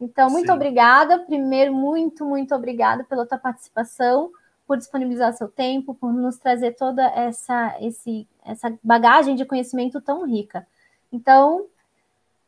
Então, 0.00 0.28
muito 0.28 0.46
Sim. 0.46 0.52
obrigada. 0.52 1.20
Primeiro, 1.20 1.72
muito, 1.72 2.24
muito 2.24 2.54
obrigada 2.54 3.04
pela 3.04 3.26
tua 3.26 3.38
participação 3.38 4.30
por 4.70 4.76
disponibilizar 4.76 5.32
seu 5.32 5.48
tempo, 5.48 5.96
por 5.96 6.12
nos 6.12 6.36
trazer 6.36 6.76
toda 6.76 7.04
essa, 7.06 7.76
esse, 7.80 8.24
essa 8.44 8.72
bagagem 8.84 9.34
de 9.34 9.44
conhecimento 9.44 10.00
tão 10.00 10.24
rica. 10.24 10.64
Então, 11.10 11.66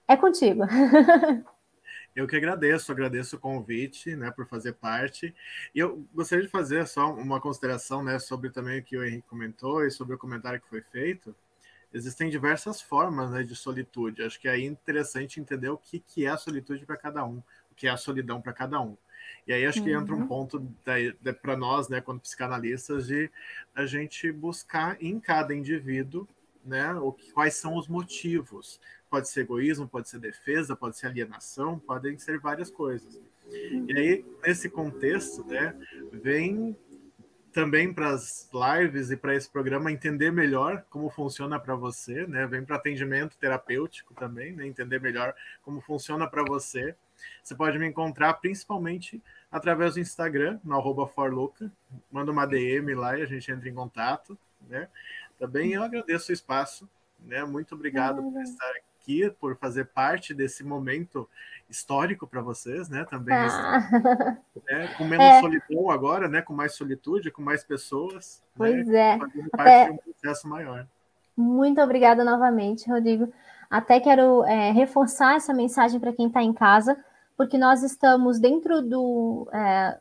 é 0.07 0.17
contigo. 0.17 0.63
Eu 2.15 2.29
que 2.29 2.37
agradeço, 2.37 2.93
agradeço 2.93 3.35
o 3.35 3.41
convite, 3.41 4.15
né, 4.15 4.31
por 4.31 4.47
fazer 4.47 4.75
parte. 4.75 5.35
E 5.75 5.81
eu 5.81 6.07
gostaria 6.15 6.45
de 6.45 6.51
fazer 6.51 6.87
só 6.87 7.13
uma 7.13 7.41
consideração, 7.41 8.05
né, 8.05 8.19
sobre 8.21 8.51
também 8.51 8.79
o 8.79 8.85
que 8.85 8.97
o 8.97 9.05
Henrique 9.05 9.27
comentou 9.27 9.85
e 9.85 9.91
sobre 9.91 10.15
o 10.15 10.19
comentário 10.19 10.61
que 10.61 10.69
foi 10.69 10.83
feito. 10.83 11.35
Existem 11.93 12.31
diversas 12.31 12.81
formas, 12.81 13.31
né, 13.31 13.43
de 13.43 13.57
solitude. 13.57 14.23
Acho 14.23 14.39
que 14.39 14.47
é 14.47 14.61
interessante 14.61 15.41
entender 15.41 15.71
o 15.71 15.79
que, 15.79 15.99
que 15.99 16.27
é 16.27 16.29
a 16.29 16.37
solitude 16.37 16.87
para 16.87 16.99
cada 16.99 17.25
um, 17.25 17.39
o 17.39 17.75
que 17.75 17.89
é 17.89 17.91
a 17.91 17.97
solidão 17.97 18.41
para 18.41 18.53
cada 18.53 18.81
um. 18.81 18.97
E 19.47 19.53
aí 19.53 19.67
acho 19.67 19.83
que 19.83 19.91
entra 19.91 20.15
um 20.15 20.21
uhum. 20.21 20.27
ponto 20.27 20.75
para 21.41 21.57
nós, 21.57 21.89
né, 21.89 22.01
quando 22.01 22.21
psicanalistas, 22.21 23.07
de 23.07 23.31
a 23.75 23.87
gente 23.87 24.31
buscar 24.31 24.97
em 25.03 25.19
cada 25.19 25.55
indivíduo 25.55 26.29
né, 26.65 26.95
o 26.95 27.13
quais 27.35 27.55
são 27.55 27.77
os 27.77 27.89
motivos. 27.89 28.81
Pode 29.11 29.29
ser 29.29 29.41
egoísmo, 29.41 29.89
pode 29.89 30.09
ser 30.09 30.21
defesa, 30.21 30.77
pode 30.77 30.97
ser 30.97 31.09
alienação, 31.09 31.79
podem 31.79 32.17
ser 32.19 32.39
várias 32.39 32.71
coisas. 32.71 33.21
E 33.51 33.99
aí, 33.99 34.25
nesse 34.47 34.71
contexto, 34.71 35.45
né, 35.45 35.75
vem 36.13 36.77
também 37.53 37.93
para 37.93 38.11
as 38.11 38.49
lives 38.53 39.11
e 39.11 39.17
para 39.17 39.35
esse 39.35 39.51
programa 39.51 39.93
entender 39.93 40.33
melhor 40.33 40.85
como 40.89 41.11
funciona 41.11 41.61
para 41.61 41.75
você, 41.75 42.27
né? 42.27 42.47
Vem 42.47 42.65
para 42.65 42.77
atendimento 42.77 43.37
terapêutico 43.37 44.15
também, 44.15 44.53
né? 44.53 44.67
Entender 44.67 44.99
melhor 44.99 45.35
como 45.61 45.79
funciona 45.83 46.27
para 46.27 46.43
você 46.43 46.97
você 47.43 47.55
pode 47.55 47.79
me 47.79 47.87
encontrar 47.87 48.35
principalmente 48.35 49.23
através 49.51 49.95
do 49.95 50.01
Instagram, 50.01 50.59
no 50.65 50.75
arroba 50.75 51.07
forluca. 51.07 51.71
Manda 52.11 52.33
uma 52.33 52.47
DM 52.47 52.95
lá 52.95 53.19
e 53.19 53.23
a 53.23 53.27
gente 53.27 53.51
entra 53.51 53.69
em 53.69 53.75
contato. 53.75 54.39
Né? 54.69 54.89
Também 55.39 55.73
eu 55.73 55.83
agradeço 55.83 56.31
o 56.31 56.35
espaço. 56.35 56.89
Né? 57.21 57.45
Muito 57.45 57.75
obrigado 57.75 58.23
por 58.23 58.41
estar 58.41 58.73
aqui, 59.03 59.31
por 59.39 59.57
fazer 59.57 59.87
parte 59.87 60.33
desse 60.33 60.65
momento 60.65 61.29
histórico 61.69 62.27
para 62.27 62.41
vocês, 62.43 62.89
né? 62.89 63.05
Também 63.05 63.35
ah. 63.35 63.89
né? 64.69 64.89
com 64.99 65.05
menos 65.05 65.25
é. 65.25 65.41
solidão 65.41 65.91
agora, 65.91 66.29
né? 66.29 66.43
Com 66.43 66.53
mais 66.53 66.75
solitude, 66.75 67.31
com 67.31 67.43
mais 67.43 67.65
pessoas. 67.65 68.43
Né? 68.43 68.57
Pois 68.57 68.87
né? 68.87 69.15
é. 69.15 69.19
Fazendo 69.19 69.51
parte 69.51 69.87
de 69.87 69.93
um 69.93 69.97
processo 69.97 70.49
maior. 70.49 70.87
Muito 71.37 71.81
obrigada 71.81 72.25
novamente, 72.25 72.89
Rodrigo. 72.91 73.33
Até 73.71 74.01
quero 74.01 74.45
é, 74.45 74.71
reforçar 74.71 75.37
essa 75.37 75.55
mensagem 75.55 75.99
para 75.99 76.13
quem 76.13 76.27
está 76.27 76.43
em 76.43 76.53
casa 76.53 76.97
porque 77.37 77.59
nós 77.59 77.83
estamos 77.83 78.39
dentro 78.39 78.83
do. 78.83 79.49
É, 79.53 79.99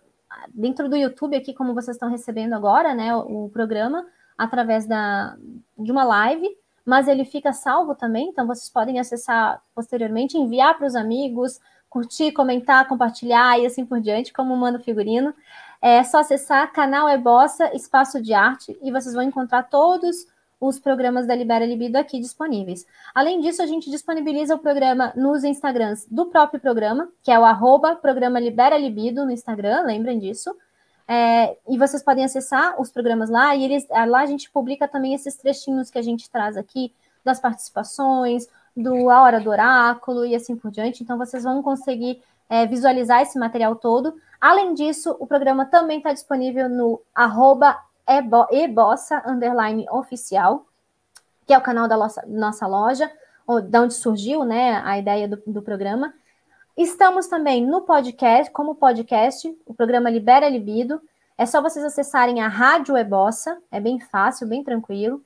dentro 0.54 0.90
do 0.90 0.96
YouTube 0.96 1.36
aqui, 1.36 1.54
como 1.54 1.74
vocês 1.74 1.96
estão 1.96 2.10
recebendo 2.10 2.54
agora, 2.54 2.94
né, 2.94 3.16
o, 3.16 3.46
o 3.46 3.50
programa, 3.50 4.06
através 4.38 4.88
da, 4.88 5.36
de 5.78 5.92
uma 5.92 6.04
live, 6.04 6.50
mas 6.86 7.08
ele 7.08 7.26
fica 7.26 7.54
salvo 7.54 7.94
também, 7.96 8.30
então 8.30 8.48
vocês 8.48 8.70
podem 8.70 9.00
acessar 9.00 9.62
posteriormente, 9.76 10.38
enviar 10.38 10.78
para 10.78 10.88
os 10.88 10.96
amigos, 10.96 11.60
curtir, 11.90 12.32
comentar, 12.32 12.88
compartilhar 12.88 13.60
e 13.60 13.66
assim 13.66 13.86
por 13.86 14.00
diante, 14.00 14.34
como 14.34 14.56
manda 14.56 14.80
o 14.80 14.84
figurino. 14.84 15.34
É 15.82 16.04
só 16.04 16.20
acessar 16.20 16.72
canal 16.72 17.10
é 17.10 17.18
Bossa, 17.18 17.76
espaço 17.76 18.22
de 18.22 18.34
arte, 18.34 18.78
e 18.82 18.92
vocês 18.92 19.14
vão 19.14 19.24
encontrar 19.24 19.64
todos 19.64 20.28
os 20.62 20.80
programas 20.80 21.26
da 21.26 21.34
Libera 21.34 21.66
Libido 21.66 21.98
aqui 21.98 22.20
disponíveis. 22.20 22.86
Além 23.16 23.42
disso, 23.42 23.64
a 23.64 23.66
gente 23.66 23.90
disponibiliza 23.90 24.54
o 24.54 24.60
programa 24.60 25.12
nos 25.16 25.44
Instagrams 25.44 26.06
do 26.10 26.28
próprio 26.28 26.62
programa, 26.62 27.10
que 27.24 27.32
é 27.32 27.40
o 27.40 27.44
arroba 27.44 27.96
programa 27.96 28.40
Libera 28.40 28.78
Libido 28.78 29.26
no 29.26 29.32
Instagram, 29.32 29.82
lembrem 29.82 30.20
disso. 30.20 30.56
É, 31.08 31.58
e 31.68 31.78
vocês 31.80 32.04
podem 32.04 32.24
acessar 32.24 32.80
os 32.80 32.92
programas 32.92 33.30
lá, 33.30 33.56
e 33.56 33.64
eles, 33.66 33.88
lá 33.90 34.22
a 34.22 34.26
gente 34.28 34.52
publica 34.52 34.88
também 34.88 35.16
esses 35.16 35.36
trechinhos 35.36 35.90
que 35.90 35.98
a 35.98 36.02
gente 36.04 36.30
traz 36.30 36.56
aqui, 36.56 36.94
das 37.24 37.40
participações, 37.40 38.48
do 38.76 39.10
A 39.10 39.22
Hora 39.24 39.40
do 39.40 39.50
Oráculo 39.50 40.26
e 40.26 40.36
assim 40.36 40.56
por 40.56 40.72
diante. 40.72 41.04
Então, 41.04 41.18
vocês 41.18 41.44
vão 41.44 41.62
conseguir 41.62 42.22
é, 42.50 42.66
visualizar 42.66 43.22
esse 43.22 43.38
material 43.38 43.76
todo. 43.76 44.16
Além 44.40 44.74
disso, 44.74 45.16
o 45.20 45.28
programa 45.28 45.66
também 45.66 45.98
está 45.98 46.14
disponível 46.14 46.70
no 46.70 47.02
arroba 47.14 47.78
ebossa, 48.52 49.24
underline 49.26 49.86
oficial, 49.90 50.66
que 51.46 51.54
é 51.54 51.58
o 51.58 51.62
canal 51.62 51.88
da 51.88 51.98
nossa, 52.28 52.68
loja, 52.68 53.12
da 53.70 53.82
onde 53.82 53.94
surgiu 53.94 54.44
né, 54.44 54.82
a 54.86 54.98
ideia 54.98 55.28
do, 55.28 55.42
do 55.46 55.62
programa. 55.62 56.14
Estamos 56.78 57.28
também 57.28 57.66
no 57.66 57.82
podcast, 57.82 58.52
como 58.52 58.76
podcast, 58.76 59.54
o 59.66 59.74
programa 59.74 60.10
Libera 60.10 60.48
Libido. 60.48 61.02
É 61.38 61.46
só 61.46 61.62
vocês 61.62 61.84
acessarem 61.84 62.42
a 62.42 62.48
Rádio 62.48 62.98
Ebossa, 62.98 63.58
é 63.72 63.80
bem 63.80 64.00
fácil, 64.00 64.48
bem 64.48 64.64
tranquilo. 64.64 65.22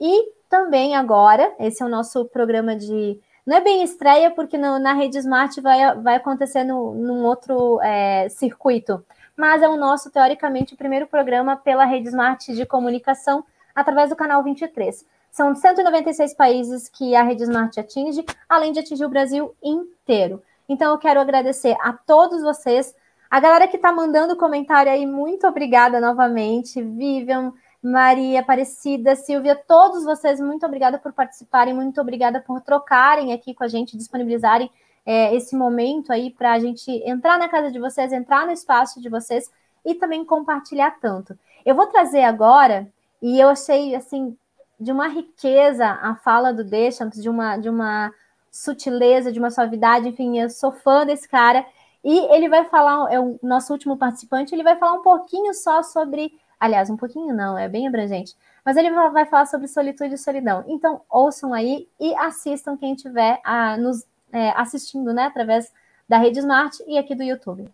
E 0.00 0.32
também 0.48 0.96
agora, 0.96 1.54
esse 1.58 1.82
é 1.82 1.86
o 1.86 1.88
nosso 1.88 2.24
programa 2.26 2.74
de. 2.74 3.20
Não 3.46 3.56
é 3.56 3.60
bem 3.60 3.82
estreia, 3.82 4.30
porque 4.30 4.58
no, 4.58 4.78
na 4.78 4.92
Rede 4.92 5.18
Smart 5.18 5.60
vai, 5.60 5.94
vai 5.96 6.16
acontecer 6.16 6.64
no, 6.64 6.94
num 6.94 7.24
outro 7.24 7.80
é, 7.80 8.28
circuito 8.28 9.04
mas 9.38 9.62
é 9.62 9.68
o 9.68 9.76
nosso, 9.76 10.10
teoricamente, 10.10 10.74
o 10.74 10.76
primeiro 10.76 11.06
programa 11.06 11.56
pela 11.56 11.84
Rede 11.84 12.08
Smart 12.08 12.52
de 12.52 12.66
comunicação 12.66 13.44
através 13.72 14.10
do 14.10 14.16
canal 14.16 14.42
23. 14.42 15.06
São 15.30 15.54
196 15.54 16.34
países 16.34 16.88
que 16.88 17.14
a 17.14 17.22
Rede 17.22 17.44
Smart 17.44 17.78
atinge, 17.78 18.26
além 18.48 18.72
de 18.72 18.80
atingir 18.80 19.04
o 19.04 19.08
Brasil 19.08 19.54
inteiro. 19.62 20.42
Então, 20.68 20.90
eu 20.90 20.98
quero 20.98 21.20
agradecer 21.20 21.76
a 21.80 21.92
todos 21.92 22.42
vocês. 22.42 22.92
A 23.30 23.38
galera 23.38 23.68
que 23.68 23.76
está 23.76 23.92
mandando 23.92 24.36
comentário 24.36 24.90
aí, 24.90 25.06
muito 25.06 25.46
obrigada 25.46 26.00
novamente. 26.00 26.82
Vivian, 26.82 27.52
Maria, 27.80 28.40
Aparecida, 28.40 29.14
Silvia, 29.14 29.54
todos 29.54 30.02
vocês, 30.02 30.40
muito 30.40 30.66
obrigada 30.66 30.98
por 30.98 31.12
participarem, 31.12 31.72
muito 31.72 32.00
obrigada 32.00 32.40
por 32.40 32.60
trocarem 32.60 33.32
aqui 33.32 33.54
com 33.54 33.62
a 33.62 33.68
gente, 33.68 33.96
disponibilizarem 33.96 34.68
é, 35.08 35.34
esse 35.34 35.56
momento 35.56 36.12
aí 36.12 36.28
para 36.28 36.52
a 36.52 36.58
gente 36.58 36.90
entrar 37.06 37.38
na 37.38 37.48
casa 37.48 37.72
de 37.72 37.78
vocês, 37.78 38.12
entrar 38.12 38.44
no 38.44 38.52
espaço 38.52 39.00
de 39.00 39.08
vocês 39.08 39.50
e 39.82 39.94
também 39.94 40.22
compartilhar 40.22 40.98
tanto. 41.00 41.38
Eu 41.64 41.74
vou 41.74 41.86
trazer 41.86 42.24
agora, 42.24 42.86
e 43.22 43.40
eu 43.40 43.48
achei 43.48 43.94
assim 43.94 44.36
de 44.78 44.92
uma 44.92 45.08
riqueza 45.08 45.86
a 45.86 46.14
fala 46.16 46.52
do 46.52 46.62
Deschamps, 46.62 47.22
de 47.22 47.30
uma, 47.30 47.56
de 47.56 47.70
uma 47.70 48.12
sutileza, 48.52 49.32
de 49.32 49.38
uma 49.38 49.50
suavidade, 49.50 50.08
enfim, 50.08 50.38
eu 50.38 50.50
sou 50.50 50.72
fã 50.72 51.06
desse 51.06 51.26
cara. 51.26 51.64
E 52.04 52.18
ele 52.34 52.46
vai 52.50 52.66
falar, 52.66 53.10
é 53.10 53.18
o 53.18 53.38
nosso 53.42 53.72
último 53.72 53.96
participante, 53.96 54.54
ele 54.54 54.62
vai 54.62 54.76
falar 54.76 54.92
um 54.92 55.02
pouquinho 55.02 55.54
só 55.54 55.82
sobre, 55.82 56.38
aliás, 56.60 56.90
um 56.90 56.98
pouquinho 56.98 57.34
não, 57.34 57.56
é 57.56 57.66
bem 57.66 57.88
abrangente, 57.88 58.36
mas 58.62 58.76
ele 58.76 58.90
vai 58.90 59.24
falar 59.24 59.46
sobre 59.46 59.68
solitude 59.68 60.16
e 60.16 60.18
solidão. 60.18 60.64
Então, 60.68 61.00
ouçam 61.08 61.54
aí 61.54 61.88
e 61.98 62.14
assistam 62.16 62.76
quem 62.76 62.94
tiver 62.94 63.40
nos 63.78 64.06
é, 64.32 64.50
assistindo 64.50 65.12
né, 65.12 65.24
através 65.24 65.72
da 66.08 66.18
rede 66.18 66.38
Smart 66.38 66.82
e 66.86 66.98
aqui 66.98 67.14
do 67.14 67.22
YouTube. 67.22 67.68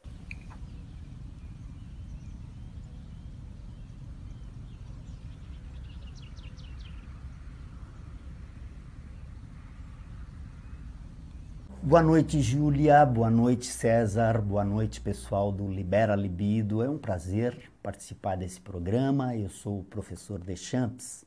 Boa 11.86 12.02
noite, 12.02 12.40
Júlia. 12.40 13.04
Boa 13.04 13.30
noite, 13.30 13.66
César. 13.66 14.40
Boa 14.40 14.64
noite, 14.64 15.02
pessoal 15.02 15.52
do 15.52 15.68
Libera 15.68 16.16
Libido. 16.16 16.82
É 16.82 16.88
um 16.88 16.96
prazer 16.96 17.70
participar 17.82 18.36
desse 18.36 18.58
programa. 18.58 19.36
Eu 19.36 19.50
sou 19.50 19.80
o 19.80 19.84
professor 19.84 20.40
Deschamps 20.40 21.26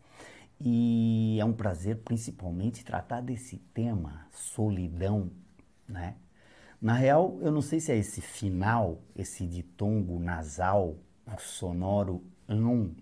e 0.60 1.38
é 1.40 1.46
um 1.46 1.54
prazer, 1.54 1.98
principalmente, 1.98 2.84
tratar 2.84 3.22
desse 3.22 3.58
tema, 3.74 4.28
solidão, 4.32 5.32
né? 5.88 6.16
Na 6.82 6.94
real, 6.94 7.38
eu 7.42 7.52
não 7.52 7.62
sei 7.62 7.80
se 7.80 7.92
é 7.92 7.98
esse 7.98 8.22
final, 8.22 9.02
esse 9.16 9.46
ditongo 9.48 10.20
nasal, 10.20 10.96
sonoro 11.40 12.24
ão. 12.48 12.96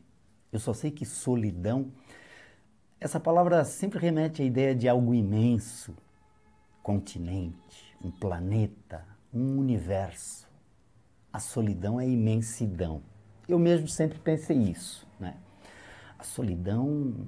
Eu 0.51 0.59
só 0.59 0.73
sei 0.73 0.91
que 0.91 1.05
solidão, 1.05 1.91
essa 2.99 3.19
palavra 3.19 3.63
sempre 3.65 3.99
remete 3.99 4.41
à 4.41 4.45
ideia 4.45 4.73
de 4.73 4.87
algo 4.87 5.13
imenso, 5.13 5.95
continente, 6.81 7.95
um 8.01 8.09
planeta, 8.09 9.05
um 9.33 9.59
universo. 9.59 10.47
A 11.31 11.39
solidão 11.39 11.99
é 11.99 12.07
imensidão. 12.07 13.03
Eu 13.47 13.59
mesmo 13.59 13.87
sempre 13.87 14.17
pensei 14.19 14.57
isso? 14.57 15.04
A 15.04 15.04
solidão 16.25 17.27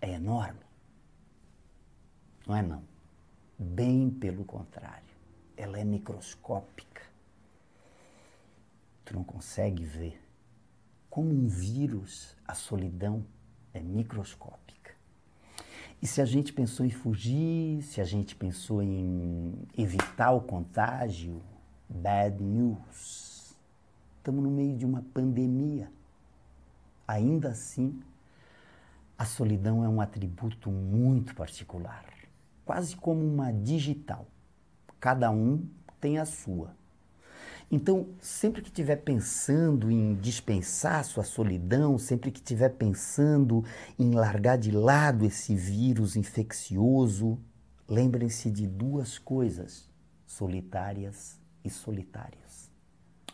é 0.00 0.12
enorme. 0.12 0.60
Não 2.46 2.56
é 2.56 2.62
não. 2.62 2.82
Bem 3.58 4.10
pelo 4.10 4.44
contrário. 4.44 5.12
Ela 5.56 5.78
é 5.78 5.84
microscópica. 5.84 7.02
Tu 9.04 9.14
não 9.14 9.22
consegue 9.22 9.84
ver. 9.84 10.20
Como 11.08 11.30
um 11.30 11.46
vírus, 11.46 12.36
a 12.46 12.54
solidão 12.54 13.24
é 13.72 13.80
microscópica. 13.80 14.92
E 16.00 16.06
se 16.06 16.20
a 16.20 16.24
gente 16.24 16.52
pensou 16.52 16.84
em 16.84 16.90
fugir, 16.90 17.82
se 17.82 18.00
a 18.00 18.04
gente 18.04 18.34
pensou 18.34 18.82
em 18.82 19.54
evitar 19.78 20.32
o 20.32 20.40
contágio, 20.40 21.40
bad 21.88 22.42
news. 22.42 23.54
Estamos 24.16 24.42
no 24.42 24.50
meio 24.50 24.76
de 24.76 24.84
uma 24.84 25.02
pandemia. 25.14 25.92
Ainda 27.12 27.50
assim, 27.50 28.00
a 29.18 29.26
solidão 29.26 29.84
é 29.84 29.88
um 29.88 30.00
atributo 30.00 30.70
muito 30.70 31.34
particular, 31.34 32.06
quase 32.64 32.96
como 32.96 33.20
uma 33.20 33.52
digital. 33.52 34.26
Cada 34.98 35.30
um 35.30 35.68
tem 36.00 36.16
a 36.18 36.24
sua. 36.24 36.74
Então, 37.70 38.08
sempre 38.18 38.62
que 38.62 38.68
estiver 38.68 38.96
pensando 38.96 39.90
em 39.90 40.14
dispensar 40.14 41.04
sua 41.04 41.22
solidão, 41.22 41.98
sempre 41.98 42.30
que 42.30 42.38
estiver 42.38 42.70
pensando 42.70 43.62
em 43.98 44.12
largar 44.12 44.56
de 44.56 44.70
lado 44.70 45.26
esse 45.26 45.54
vírus 45.54 46.16
infeccioso, 46.16 47.38
lembrem-se 47.86 48.50
de 48.50 48.66
duas 48.66 49.18
coisas 49.18 49.86
solitárias 50.26 51.38
e 51.62 51.68
solitárias. 51.68 52.70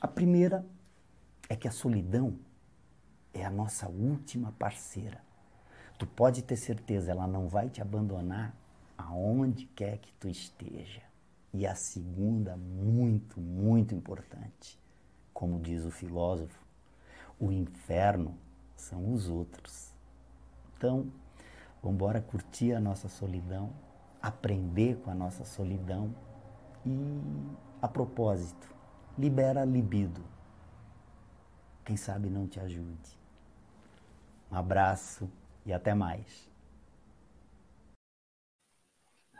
A 0.00 0.08
primeira 0.08 0.66
é 1.48 1.54
que 1.54 1.68
a 1.68 1.72
solidão 1.72 2.40
é 3.40 3.44
a 3.44 3.50
nossa 3.50 3.88
última 3.88 4.52
parceira. 4.52 5.20
Tu 5.98 6.06
pode 6.06 6.42
ter 6.42 6.56
certeza, 6.56 7.10
ela 7.10 7.26
não 7.26 7.48
vai 7.48 7.68
te 7.68 7.82
abandonar 7.82 8.54
aonde 8.96 9.66
quer 9.66 9.98
que 9.98 10.12
tu 10.12 10.28
esteja. 10.28 11.02
E 11.52 11.66
a 11.66 11.74
segunda, 11.74 12.56
muito, 12.56 13.40
muito 13.40 13.94
importante, 13.94 14.78
como 15.32 15.60
diz 15.60 15.84
o 15.84 15.90
filósofo, 15.90 16.62
o 17.40 17.50
inferno 17.50 18.36
são 18.76 19.12
os 19.12 19.28
outros. 19.28 19.94
Então, 20.76 21.10
vamos 21.82 21.94
embora 21.94 22.20
curtir 22.20 22.74
a 22.74 22.80
nossa 22.80 23.08
solidão, 23.08 23.72
aprender 24.20 24.96
com 24.98 25.10
a 25.10 25.14
nossa 25.14 25.44
solidão 25.44 26.14
e, 26.84 27.20
a 27.80 27.88
propósito, 27.88 28.72
libera 29.16 29.62
a 29.62 29.64
libido. 29.64 30.22
Quem 31.84 31.96
sabe 31.96 32.28
não 32.28 32.46
te 32.46 32.60
ajude. 32.60 33.17
Um 34.50 34.56
abraço 34.56 35.30
e 35.64 35.72
até 35.72 35.94
mais. 35.94 36.48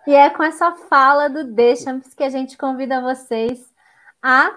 E 0.07 0.15
é 0.15 0.31
com 0.31 0.43
essa 0.43 0.73
fala 0.73 1.29
do 1.29 1.45
Deschamps 1.45 2.15
que 2.15 2.23
a 2.23 2.31
gente 2.31 2.57
convida 2.57 3.01
vocês 3.01 3.73
a 4.23 4.57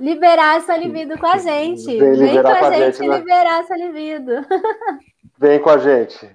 liberar 0.00 0.56
essa 0.56 0.76
libido 0.76 1.18
com 1.18 1.26
a 1.26 1.38
gente. 1.38 1.84
Vem, 1.84 2.14
Vem 2.14 2.42
com 2.42 2.48
a, 2.48 2.72
gente, 2.72 2.96
gente 2.96 3.08
né? 3.08 3.18
liberar 3.18 3.60
essa 3.60 3.76
libido. 3.76 4.32
Vem 5.38 5.60
com 5.60 5.70
a 5.70 5.78
gente. 5.78 6.28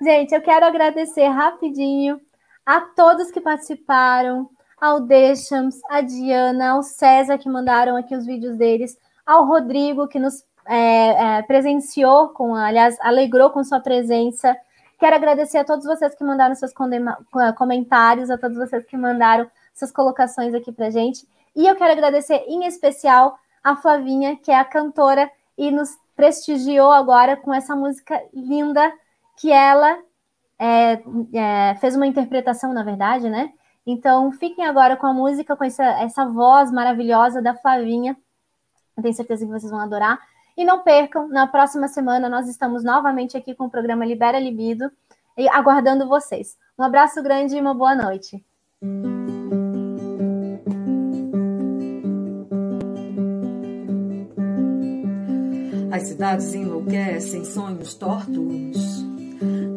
Gente, 0.00 0.34
eu 0.34 0.40
quero 0.40 0.64
agradecer 0.64 1.26
rapidinho 1.26 2.20
a 2.64 2.80
todos 2.80 3.30
que 3.30 3.40
participaram, 3.40 4.48
ao 4.80 5.00
Deschamps, 5.00 5.80
a 5.90 6.00
Diana, 6.00 6.70
ao 6.70 6.82
César, 6.82 7.38
que 7.38 7.48
mandaram 7.48 7.96
aqui 7.96 8.14
os 8.14 8.26
vídeos 8.26 8.56
deles, 8.56 8.98
ao 9.24 9.46
Rodrigo, 9.46 10.08
que 10.08 10.18
nos 10.18 10.44
é, 10.68 11.38
é, 11.38 11.42
presenciou, 11.42 12.28
com, 12.30 12.54
aliás, 12.54 12.96
alegrou 13.00 13.50
com 13.50 13.62
sua 13.64 13.80
presença. 13.80 14.56
Quero 14.98 15.16
agradecer 15.16 15.58
a 15.58 15.64
todos 15.64 15.84
vocês 15.84 16.14
que 16.14 16.24
mandaram 16.24 16.54
seus 16.54 16.72
comentários, 17.56 18.30
a 18.30 18.38
todos 18.38 18.56
vocês 18.56 18.84
que 18.84 18.96
mandaram 18.96 19.48
suas 19.74 19.92
colocações 19.92 20.54
aqui 20.54 20.72
para 20.72 20.90
gente. 20.90 21.26
E 21.54 21.66
eu 21.66 21.76
quero 21.76 21.92
agradecer 21.92 22.44
em 22.46 22.64
especial 22.66 23.38
a 23.62 23.76
Flavinha, 23.76 24.36
que 24.36 24.50
é 24.50 24.58
a 24.58 24.64
cantora 24.64 25.30
e 25.56 25.70
nos 25.70 25.98
prestigiou 26.14 26.92
agora 26.92 27.36
com 27.36 27.52
essa 27.52 27.76
música 27.76 28.22
linda 28.32 28.92
que 29.36 29.52
ela 29.52 29.98
é, 30.58 31.02
é, 31.34 31.74
fez 31.76 31.94
uma 31.94 32.06
interpretação, 32.06 32.72
na 32.72 32.82
verdade, 32.82 33.28
né? 33.28 33.52
Então, 33.86 34.32
fiquem 34.32 34.64
agora 34.64 34.96
com 34.96 35.06
a 35.06 35.12
música, 35.12 35.54
com 35.54 35.64
essa, 35.64 35.84
essa 36.00 36.26
voz 36.26 36.72
maravilhosa 36.72 37.40
da 37.40 37.54
Flavinha. 37.54 38.16
Eu 38.96 39.02
tenho 39.02 39.14
certeza 39.14 39.44
que 39.44 39.52
vocês 39.52 39.70
vão 39.70 39.80
adorar. 39.80 40.18
E 40.56 40.64
não 40.64 40.82
percam, 40.82 41.28
na 41.28 41.46
próxima 41.46 41.86
semana 41.86 42.30
nós 42.30 42.48
estamos 42.48 42.82
novamente 42.82 43.36
aqui 43.36 43.54
com 43.54 43.66
o 43.66 43.70
programa 43.70 44.06
Libera 44.06 44.40
Libido 44.40 44.90
e 45.36 45.46
aguardando 45.48 46.08
vocês. 46.08 46.56
Um 46.78 46.82
abraço 46.82 47.22
grande 47.22 47.54
e 47.56 47.60
uma 47.60 47.74
boa 47.74 47.94
noite. 47.94 48.42
As 55.92 56.04
cidades 56.04 56.54
enlouquecem, 56.54 57.44
sonhos 57.44 57.94
tortos. 57.94 59.04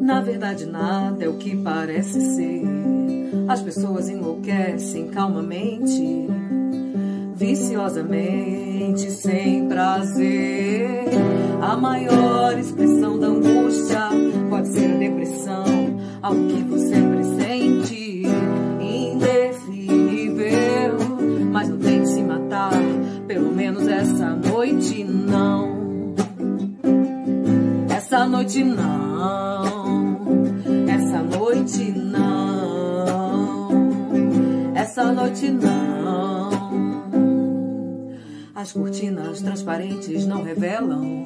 Na 0.02 0.22
verdade, 0.22 0.66
nada 0.66 1.26
é 1.26 1.28
o 1.28 1.38
que 1.38 1.58
parece 1.62 2.22
ser. 2.22 2.64
As 3.50 3.62
pessoas 3.62 4.08
enlouquecem 4.08 5.10
calmamente, 5.10 6.28
viciosamente, 7.36 8.69
sem 8.98 9.68
prazer. 9.68 11.06
A 11.62 11.76
maior 11.78 12.58
expressão 12.58 13.20
da 13.20 13.28
angústia 13.28 14.10
pode 14.50 14.70
ser 14.70 14.92
a 14.92 14.98
depressão, 14.98 15.66
algo 16.22 16.48
que 16.48 16.64
você 16.64 17.02
pressente, 17.02 18.24
indefinível. 18.82 20.48
Mas 21.52 21.70
não 21.70 21.78
tente 21.78 22.08
se 22.10 22.24
matar, 22.24 22.72
pelo 23.28 23.52
menos 23.52 23.88
essa 23.88 24.30
noite 24.36 25.04
não 25.04 25.80
essa 28.12 28.26
noite 28.26 28.64
não, 28.64 30.26
essa 30.88 31.22
noite 31.22 31.92
não, 31.92 33.70
essa 34.74 35.14
noite 35.14 35.52
não. 35.52 36.49
As 38.60 38.74
cortinas 38.74 39.42
transparentes 39.42 40.26
não 40.26 40.44
revelam 40.44 41.24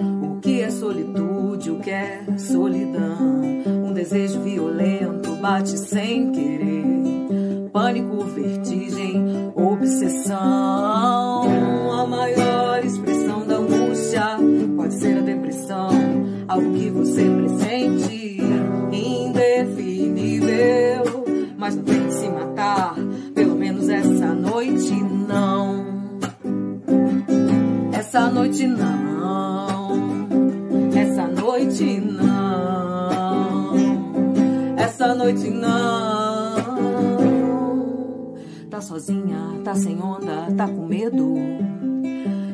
o 0.00 0.40
que 0.40 0.62
é 0.62 0.68
solitude, 0.68 1.70
o 1.70 1.78
que 1.78 1.90
é 1.92 2.24
solidão. 2.36 3.40
Um 3.64 3.92
desejo 3.92 4.40
violento 4.40 5.30
bate 5.36 5.78
sem 5.78 6.32
querer, 6.32 7.70
pânico, 7.72 8.24
vertigem, 8.24 9.52
obsessão. 9.54 10.34
A 12.00 12.04
maior 12.04 12.55
Essa 28.16 28.30
noite 28.30 28.66
não. 28.66 30.26
Essa 30.96 31.26
noite 31.26 32.00
não. 32.00 33.74
Essa 34.78 35.14
noite 35.14 35.50
não. 35.50 36.56
Tá 38.70 38.80
sozinha, 38.80 39.60
tá 39.62 39.74
sem 39.74 40.00
onda, 40.00 40.50
tá 40.56 40.66
com 40.66 40.86
medo. 40.86 41.34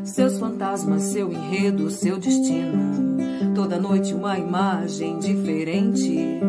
Seus 0.02 0.36
fantasmas, 0.40 1.02
seu 1.02 1.32
enredo, 1.32 1.88
seu 1.90 2.18
destino 2.18 3.16
Toda 3.54 3.78
noite 3.78 4.12
uma 4.14 4.36
imagem 4.36 5.20
diferente. 5.20 6.40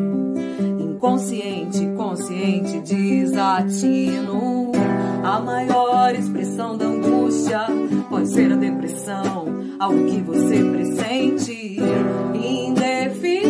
Inconsciente, 0.80 1.86
consciente, 1.96 2.80
desatino. 2.80 4.73
A 5.24 5.40
maior 5.40 6.14
expressão 6.14 6.78
da 6.78 6.86
angústia 6.86 7.66
pode 8.10 8.28
ser 8.28 8.52
a 8.52 8.56
depressão, 8.56 9.48
algo 9.80 10.06
que 10.06 10.22
você 10.22 10.64
pressente, 10.64 11.80
indefinível. 12.36 13.44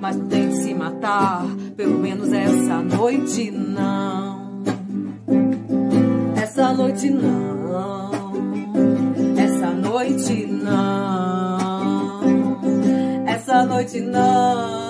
Mas 0.00 0.16
não 0.16 0.26
tente 0.26 0.56
se 0.56 0.74
matar, 0.74 1.46
pelo 1.76 1.98
menos 1.98 2.32
essa 2.32 2.82
noite 2.82 3.50
não. 3.50 4.62
Essa 6.36 6.72
noite 6.72 7.10
não. 7.10 8.08
Essa 9.36 9.70
noite 9.70 10.46
não 10.46 11.28
essa 13.48 13.64
noite 13.64 14.00
não. 14.00 14.87